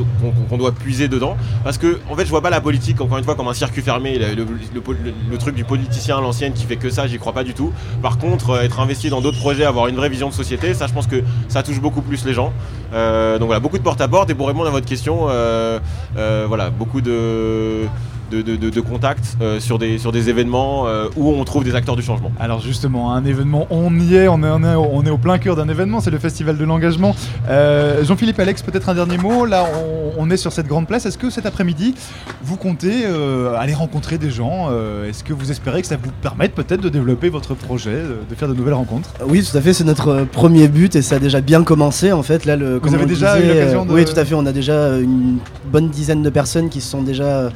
qu'on 0.49 0.57
doit 0.57 0.73
puiser 0.73 1.07
dedans. 1.07 1.37
Parce 1.63 1.77
que 1.77 1.99
en 2.09 2.15
fait 2.15 2.25
je 2.25 2.29
vois 2.29 2.41
pas 2.41 2.49
la 2.49 2.59
politique 2.61 2.99
encore 2.99 3.17
une 3.17 3.23
fois 3.23 3.35
comme 3.35 3.47
un 3.47 3.53
circuit 3.53 3.81
fermé, 3.81 4.17
le, 4.19 4.35
le- 4.35 5.37
truc 5.37 5.55
du 5.55 5.63
politicien 5.63 6.17
à 6.17 6.21
l'ancienne 6.21 6.51
qui 6.53 6.65
fait 6.65 6.75
que 6.75 6.89
ça, 6.89 7.07
j'y 7.07 7.17
crois 7.17 7.31
pas 7.33 7.43
du 7.45 7.53
tout. 7.53 7.71
Par 8.01 8.17
contre 8.17 8.49
euh, 8.51 8.61
être 8.63 8.79
investi 8.81 9.09
dans 9.09 9.21
d'autres 9.21 9.39
projets, 9.39 9.63
avoir 9.63 9.87
une 9.87 9.95
vraie 9.95 10.09
vision 10.09 10.27
de 10.27 10.33
société, 10.33 10.73
ça 10.73 10.87
je 10.87 10.93
pense 10.93 11.07
que 11.07 11.23
ça 11.47 11.63
touche 11.63 11.79
beaucoup 11.79 12.01
plus 12.01 12.25
les 12.25 12.33
gens. 12.33 12.51
Euh, 12.93 13.37
donc 13.37 13.47
voilà, 13.47 13.59
beaucoup 13.59 13.77
de 13.77 13.83
porte-à-porte 13.83 14.29
et 14.29 14.35
pour 14.35 14.47
répondre 14.47 14.67
à 14.67 14.71
votre 14.71 14.85
question, 14.85 15.27
euh, 15.29 15.79
euh, 16.17 16.45
voilà, 16.47 16.69
beaucoup 16.69 17.01
de 17.01 17.85
de, 18.31 18.41
de- 18.41 18.55
de- 18.55 18.69
de 18.69 18.81
contact 18.81 19.37
euh, 19.41 19.59
sur, 19.59 19.77
des, 19.79 19.97
sur 19.97 20.11
des 20.11 20.29
événements 20.29 20.87
euh, 20.87 21.07
où 21.15 21.29
on 21.31 21.43
trouve 21.43 21.63
des 21.63 21.75
acteurs 21.75 21.95
du 21.95 22.01
changement. 22.01 22.31
Alors 22.39 22.61
justement, 22.61 23.13
un 23.13 23.23
événement, 23.25 23.67
on 23.69 23.97
y 23.99 24.15
est, 24.15 24.27
on 24.27 24.43
est, 24.43 24.49
on 24.49 24.63
est, 24.63 24.75
on 24.75 25.03
est 25.05 25.09
au 25.09 25.17
plein 25.17 25.37
cœur 25.37 25.55
d'un 25.55 25.69
événement, 25.69 25.99
c'est 25.99 26.11
le 26.11 26.19
Festival 26.19 26.57
de 26.57 26.63
l'engagement. 26.65 27.15
Euh, 27.49 28.03
Jean-Philippe 28.03 28.39
Alex, 28.39 28.61
peut-être 28.61 28.89
un 28.89 28.93
dernier 28.95 29.17
mot. 29.17 29.45
Là, 29.45 29.65
on, 30.17 30.21
on 30.23 30.29
est 30.29 30.37
sur 30.37 30.51
cette 30.51 30.67
grande 30.67 30.87
place. 30.87 31.05
Est-ce 31.05 31.17
que 31.17 31.29
cet 31.29 31.45
après-midi, 31.45 31.95
vous 32.43 32.55
comptez 32.57 33.05
euh, 33.05 33.55
aller 33.57 33.73
rencontrer 33.73 34.17
des 34.17 34.29
gens 34.31 34.67
Euh, 34.71 35.07
Est-ce 35.09 35.23
que 35.23 35.33
vous 35.33 35.51
espérez 35.51 35.81
que 35.81 35.87
ça 35.87 35.97
vous 36.01 36.11
permette 36.21 36.53
peut-être 36.53 36.81
de 36.81 36.89
développer 36.89 37.29
votre 37.29 37.53
projet, 37.55 37.95
de, 38.29 38.35
faire 38.35 38.47
de 38.47 38.53
nouvelles 38.53 38.73
rencontres? 38.73 39.09
Oui, 39.27 39.43
tout 39.43 39.55
à 39.57 39.61
fait, 39.61 39.73
c'est 39.73 39.83
notre 39.83 40.25
premier 40.31 40.67
but 40.67 40.95
et 40.95 41.01
ça 41.01 41.15
a 41.15 41.19
déjà 41.19 41.41
bien 41.41 41.63
commencé 41.63 42.11
en 42.11 42.23
fait. 42.23 42.45
Là, 42.45 42.55
le, 42.55 42.79
comme 42.79 42.93
avez 42.95 43.05
déjà 43.05 43.39
eu 43.39 43.47
l'occasion 43.47 43.85
de- 43.85 43.93
Oui, 43.93 44.05
tout 44.05 44.19
à 44.19 44.25
fait, 44.25 44.35
on 44.35 44.45
a 44.45 44.51
déjà 44.51 44.97
une 44.97 45.37
bonne 45.71 45.89
dizaine 45.89 46.23
de 46.23 46.29
personnes 46.29 46.69
qui 46.69 46.81
se 46.81 46.89
sont 46.89 47.01
déjà 47.03 47.49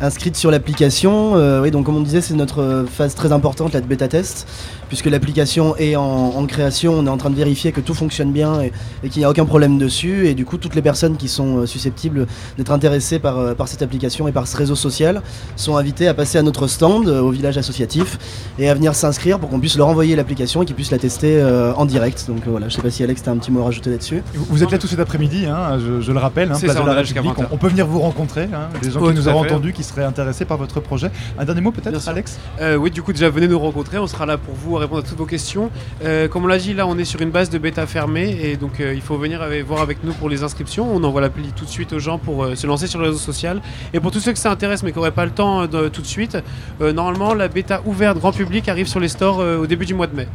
inscrites 0.00 0.36
sur 0.36 0.50
l'application. 0.50 1.36
Euh, 1.36 1.62
oui, 1.62 1.70
donc 1.70 1.86
comme 1.86 1.96
on 1.96 2.00
disait, 2.00 2.20
c'est 2.20 2.34
notre 2.34 2.62
euh, 2.62 2.86
phase 2.86 3.14
très 3.14 3.32
importante, 3.32 3.72
la 3.72 3.80
de 3.80 3.86
bêta 3.86 4.08
test, 4.08 4.46
puisque 4.88 5.06
l'application 5.06 5.76
est 5.76 5.96
en, 5.96 6.02
en 6.02 6.46
création, 6.46 6.94
on 6.94 7.06
est 7.06 7.10
en 7.10 7.16
train 7.16 7.30
de 7.30 7.36
vérifier 7.36 7.72
que 7.72 7.80
tout 7.80 7.94
fonctionne 7.94 8.32
bien 8.32 8.60
et, 8.60 8.72
et 9.02 9.08
qu'il 9.08 9.20
n'y 9.20 9.24
a 9.24 9.30
aucun 9.30 9.44
problème 9.44 9.78
dessus. 9.78 10.26
Et 10.26 10.34
du 10.34 10.44
coup, 10.44 10.56
toutes 10.58 10.74
les 10.74 10.82
personnes 10.82 11.16
qui 11.16 11.28
sont 11.28 11.58
euh, 11.58 11.66
susceptibles 11.66 12.26
d'être 12.56 12.72
intéressées 12.72 13.18
par, 13.18 13.38
euh, 13.38 13.54
par 13.54 13.68
cette 13.68 13.82
application 13.82 14.28
et 14.28 14.32
par 14.32 14.46
ce 14.46 14.56
réseau 14.56 14.74
social 14.74 15.22
sont 15.56 15.76
invitées 15.76 16.08
à 16.08 16.14
passer 16.14 16.38
à 16.38 16.42
notre 16.42 16.66
stand 16.66 17.08
euh, 17.08 17.20
au 17.20 17.30
village 17.30 17.58
associatif 17.58 18.18
et 18.58 18.68
à 18.68 18.74
venir 18.74 18.94
s'inscrire 18.94 19.38
pour 19.38 19.48
qu'on 19.50 19.60
puisse 19.60 19.76
leur 19.76 19.88
envoyer 19.88 20.16
l'application 20.16 20.62
et 20.62 20.66
qu'ils 20.66 20.74
puissent 20.76 20.90
la 20.90 20.98
tester 20.98 21.40
euh, 21.40 21.72
en 21.74 21.84
direct. 21.84 22.24
Donc 22.28 22.38
euh, 22.46 22.50
voilà, 22.50 22.68
je 22.68 22.74
sais 22.76 22.82
pas 22.82 22.90
si 22.90 23.02
Alex, 23.02 23.22
tu 23.22 23.28
as 23.28 23.32
un 23.32 23.36
petit 23.36 23.50
mot 23.50 23.60
à 23.62 23.64
rajouter 23.64 23.90
là-dessus. 23.90 24.22
Vous- 24.34 24.62
êtes 24.62 24.70
là 24.72 24.78
tout 24.78 24.86
cet 24.88 25.00
après-midi, 25.00 25.46
hein, 25.46 25.78
je, 25.78 26.00
je 26.00 26.12
le 26.12 26.18
rappelle, 26.18 26.50
hein, 26.50 26.54
C'est 26.58 26.66
place 26.66 26.76
ça, 26.76 26.82
de 26.82 26.88
on 26.88 26.92
la 26.92 26.98
République. 27.00 27.36
20 27.38 27.44
On, 27.50 27.54
on 27.54 27.56
peut 27.58 27.68
venir 27.68 27.86
vous 27.86 28.00
rencontrer, 28.00 28.44
hein, 28.52 28.68
des 28.82 28.90
gens 28.90 29.00
qui 29.06 29.14
nous 29.14 29.28
auront 29.28 29.44
fait. 29.44 29.50
entendus, 29.52 29.72
qui 29.72 29.82
seraient 29.84 30.04
intéressés 30.04 30.44
par 30.44 30.56
votre 30.56 30.80
projet. 30.80 31.10
Un 31.38 31.44
dernier 31.44 31.60
mot 31.60 31.70
peut-être, 31.72 32.08
Alex? 32.08 32.38
Euh, 32.60 32.76
oui, 32.76 32.90
du 32.90 33.02
coup, 33.02 33.12
déjà 33.12 33.28
venez 33.30 33.46
nous 33.48 33.58
rencontrer. 33.58 33.98
On 33.98 34.06
sera 34.06 34.26
là 34.26 34.36
pour 34.36 34.54
vous 34.54 34.77
répondre 34.78 35.04
à 35.04 35.08
toutes 35.08 35.18
vos 35.18 35.26
questions. 35.26 35.70
Euh, 36.04 36.28
comme 36.28 36.44
on 36.44 36.46
l'a 36.46 36.58
dit, 36.58 36.74
là, 36.74 36.86
on 36.86 36.96
est 36.98 37.04
sur 37.04 37.20
une 37.20 37.30
base 37.30 37.50
de 37.50 37.58
bêta 37.58 37.86
fermée 37.86 38.38
et 38.42 38.56
donc 38.56 38.80
euh, 38.80 38.94
il 38.94 39.00
faut 39.00 39.16
venir 39.16 39.46
voir 39.66 39.80
avec 39.80 40.04
nous 40.04 40.12
pour 40.12 40.28
les 40.28 40.42
inscriptions. 40.42 40.88
On 40.90 41.02
envoie 41.04 41.20
l'appli 41.20 41.52
tout 41.52 41.64
de 41.64 41.70
suite 41.70 41.92
aux 41.92 41.98
gens 41.98 42.18
pour 42.18 42.44
euh, 42.44 42.54
se 42.54 42.66
lancer 42.66 42.86
sur 42.86 42.98
le 43.00 43.06
réseau 43.06 43.18
social. 43.18 43.60
Et 43.92 44.00
pour 44.00 44.10
tous 44.10 44.20
ceux 44.20 44.32
que 44.32 44.38
ça 44.38 44.50
intéresse 44.50 44.82
mais 44.82 44.92
qui 44.92 44.98
n'auraient 44.98 45.10
pas 45.10 45.24
le 45.24 45.30
temps 45.30 45.66
tout 45.66 46.02
de 46.02 46.06
suite, 46.06 46.38
normalement, 46.80 47.34
la 47.34 47.48
bêta 47.48 47.82
ouverte 47.84 48.18
grand 48.18 48.32
public 48.32 48.68
arrive 48.68 48.86
sur 48.86 49.00
les 49.00 49.08
stores 49.08 49.38
au 49.38 49.66
début 49.66 49.86
du 49.86 49.94
mois 49.94 50.06
de 50.06 50.14
mai. 50.14 50.28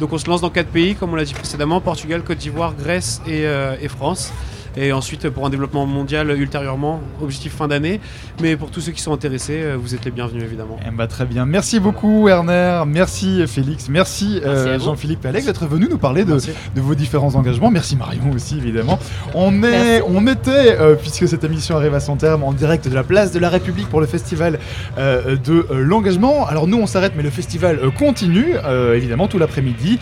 Donc 0.00 0.12
on 0.12 0.18
se 0.18 0.28
lance 0.28 0.40
dans 0.40 0.50
quatre 0.50 0.68
pays, 0.68 0.94
comme 0.94 1.12
on 1.12 1.16
l'a 1.16 1.24
dit 1.24 1.34
précédemment 1.34 1.80
Portugal, 1.80 2.22
Côte 2.22 2.38
d'Ivoire, 2.38 2.74
Grèce 2.74 3.22
et 3.26 3.88
France. 3.88 4.32
Et 4.76 4.92
ensuite, 4.92 5.28
pour 5.30 5.46
un 5.46 5.50
développement 5.50 5.86
mondial 5.86 6.30
ultérieurement, 6.30 7.00
objectif 7.22 7.54
fin 7.54 7.68
d'année. 7.68 8.00
Mais 8.42 8.56
pour 8.56 8.70
tous 8.70 8.80
ceux 8.80 8.92
qui 8.92 9.00
sont 9.00 9.12
intéressés, 9.12 9.62
euh, 9.62 9.76
vous 9.78 9.94
êtes 9.94 10.04
les 10.04 10.10
bienvenus 10.10 10.42
évidemment. 10.42 10.78
Eh 10.86 10.90
ben, 10.90 11.06
très 11.06 11.24
bien. 11.24 11.46
Merci 11.46 11.80
beaucoup, 11.80 12.26
Werner. 12.26 12.82
Merci, 12.86 13.46
Félix. 13.46 13.88
Merci, 13.88 14.40
euh. 14.44 14.78
Jean-Philippe 14.78 15.24
et 15.24 15.28
Alex, 15.28 15.46
d'être 15.46 15.66
venus 15.66 15.88
nous 15.90 15.98
parler 15.98 16.24
de, 16.24 16.38
vos 16.76 16.94
différents 16.94 17.34
engagements. 17.34 17.70
Merci, 17.70 17.96
Marion, 17.96 18.30
aussi, 18.34 18.58
évidemment. 18.58 18.98
On, 19.34 19.62
est, 19.62 20.02
on 20.06 20.26
était, 20.26 20.76
euh, 20.78 20.94
puisque 20.94 21.26
cette 21.26 21.44
émission 21.44 21.76
arrive 21.76 21.94
à 21.94 22.00
son 22.00 22.16
terme, 22.16 22.42
en 22.42 22.52
direct 22.52 22.88
de 22.88 22.94
la 22.94 23.02
place 23.02 23.32
de 23.32 23.38
la 23.38 23.48
République 23.48 23.88
pour 23.88 24.00
le 24.00 24.06
festival 24.06 24.58
euh, 24.98 25.36
de 25.36 25.66
euh, 25.70 25.82
l'engagement. 25.82 26.46
Alors, 26.46 26.66
nous, 26.66 26.78
on 26.78 26.86
s'arrête, 26.86 27.12
mais 27.16 27.22
le 27.22 27.30
festival 27.30 27.78
euh, 27.82 27.90
continue, 27.90 28.54
euh, 28.64 28.94
évidemment, 28.94 29.28
tout 29.28 29.38
l'après-midi. 29.38 29.98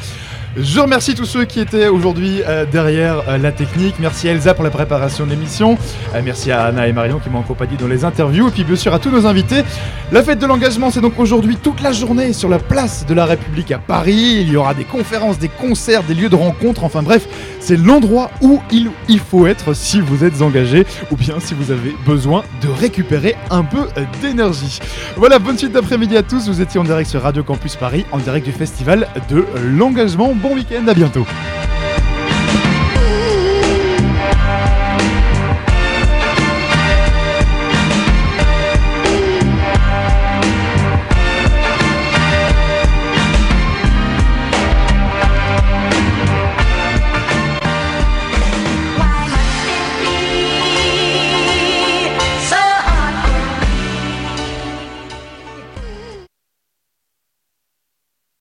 Je 0.56 0.78
remercie 0.78 1.16
tous 1.16 1.24
ceux 1.24 1.44
qui 1.46 1.58
étaient 1.58 1.88
aujourd'hui 1.88 2.40
euh, 2.46 2.64
derrière 2.64 3.28
euh, 3.28 3.38
la 3.38 3.50
technique. 3.50 3.96
Merci 3.98 4.28
à 4.28 4.32
Elsa 4.32 4.54
pour 4.54 4.62
la 4.62 4.70
préparation 4.70 5.24
de 5.24 5.30
l'émission. 5.30 5.76
Euh, 6.14 6.20
merci 6.24 6.52
à 6.52 6.66
Anna 6.66 6.86
et 6.86 6.92
Marion 6.92 7.18
qui 7.18 7.28
m'ont 7.28 7.40
accompagné 7.40 7.76
dans 7.76 7.88
les 7.88 8.04
interviews. 8.04 8.46
Et 8.46 8.50
puis 8.52 8.62
bien 8.62 8.76
sûr 8.76 8.94
à 8.94 9.00
tous 9.00 9.10
nos 9.10 9.26
invités. 9.26 9.64
La 10.12 10.22
fête 10.22 10.38
de 10.38 10.46
l'engagement, 10.46 10.92
c'est 10.92 11.00
donc 11.00 11.18
aujourd'hui 11.18 11.56
toute 11.56 11.80
la 11.80 11.90
journée 11.90 12.32
sur 12.32 12.48
la 12.48 12.60
place 12.60 13.04
de 13.04 13.14
la 13.14 13.24
République 13.24 13.72
à 13.72 13.78
Paris. 13.78 14.42
Il 14.42 14.48
y 14.48 14.56
aura 14.56 14.74
des 14.74 14.84
conférences, 14.84 15.40
des 15.40 15.48
concerts, 15.48 16.04
des 16.04 16.14
lieux 16.14 16.28
de 16.28 16.36
rencontre. 16.36 16.84
Enfin 16.84 17.02
bref, 17.02 17.26
c'est 17.64 17.78
l'endroit 17.78 18.30
où 18.42 18.60
il, 18.70 19.18
faut 19.18 19.46
être 19.46 19.72
si 19.72 19.98
vous 19.98 20.22
êtes 20.22 20.42
engagé 20.42 20.84
ou 21.10 21.16
bien 21.16 21.40
si 21.40 21.54
vous 21.54 21.70
avez 21.70 21.94
besoin 22.04 22.44
de 22.60 22.68
récupérer 22.68 23.36
un 23.50 23.64
peu 23.64 23.88
euh, 23.96 24.04
d'énergie. 24.20 24.80
Voilà, 25.16 25.38
bonne 25.38 25.56
suite 25.56 25.72
d'après-midi 25.72 26.14
à 26.18 26.22
tous. 26.22 26.46
Vous 26.46 26.60
étiez 26.60 26.78
en 26.78 26.84
direct 26.84 27.08
sur 27.08 27.22
Radio 27.22 27.42
Campus 27.42 27.76
Paris, 27.76 28.04
en 28.12 28.18
direct 28.18 28.44
du 28.44 28.52
festival 28.52 29.08
de 29.30 29.46
l'engagement. 29.78 30.34
Bon 30.34 30.54
week-end, 30.54 30.86
à 30.88 30.92
bientôt. 30.92 31.26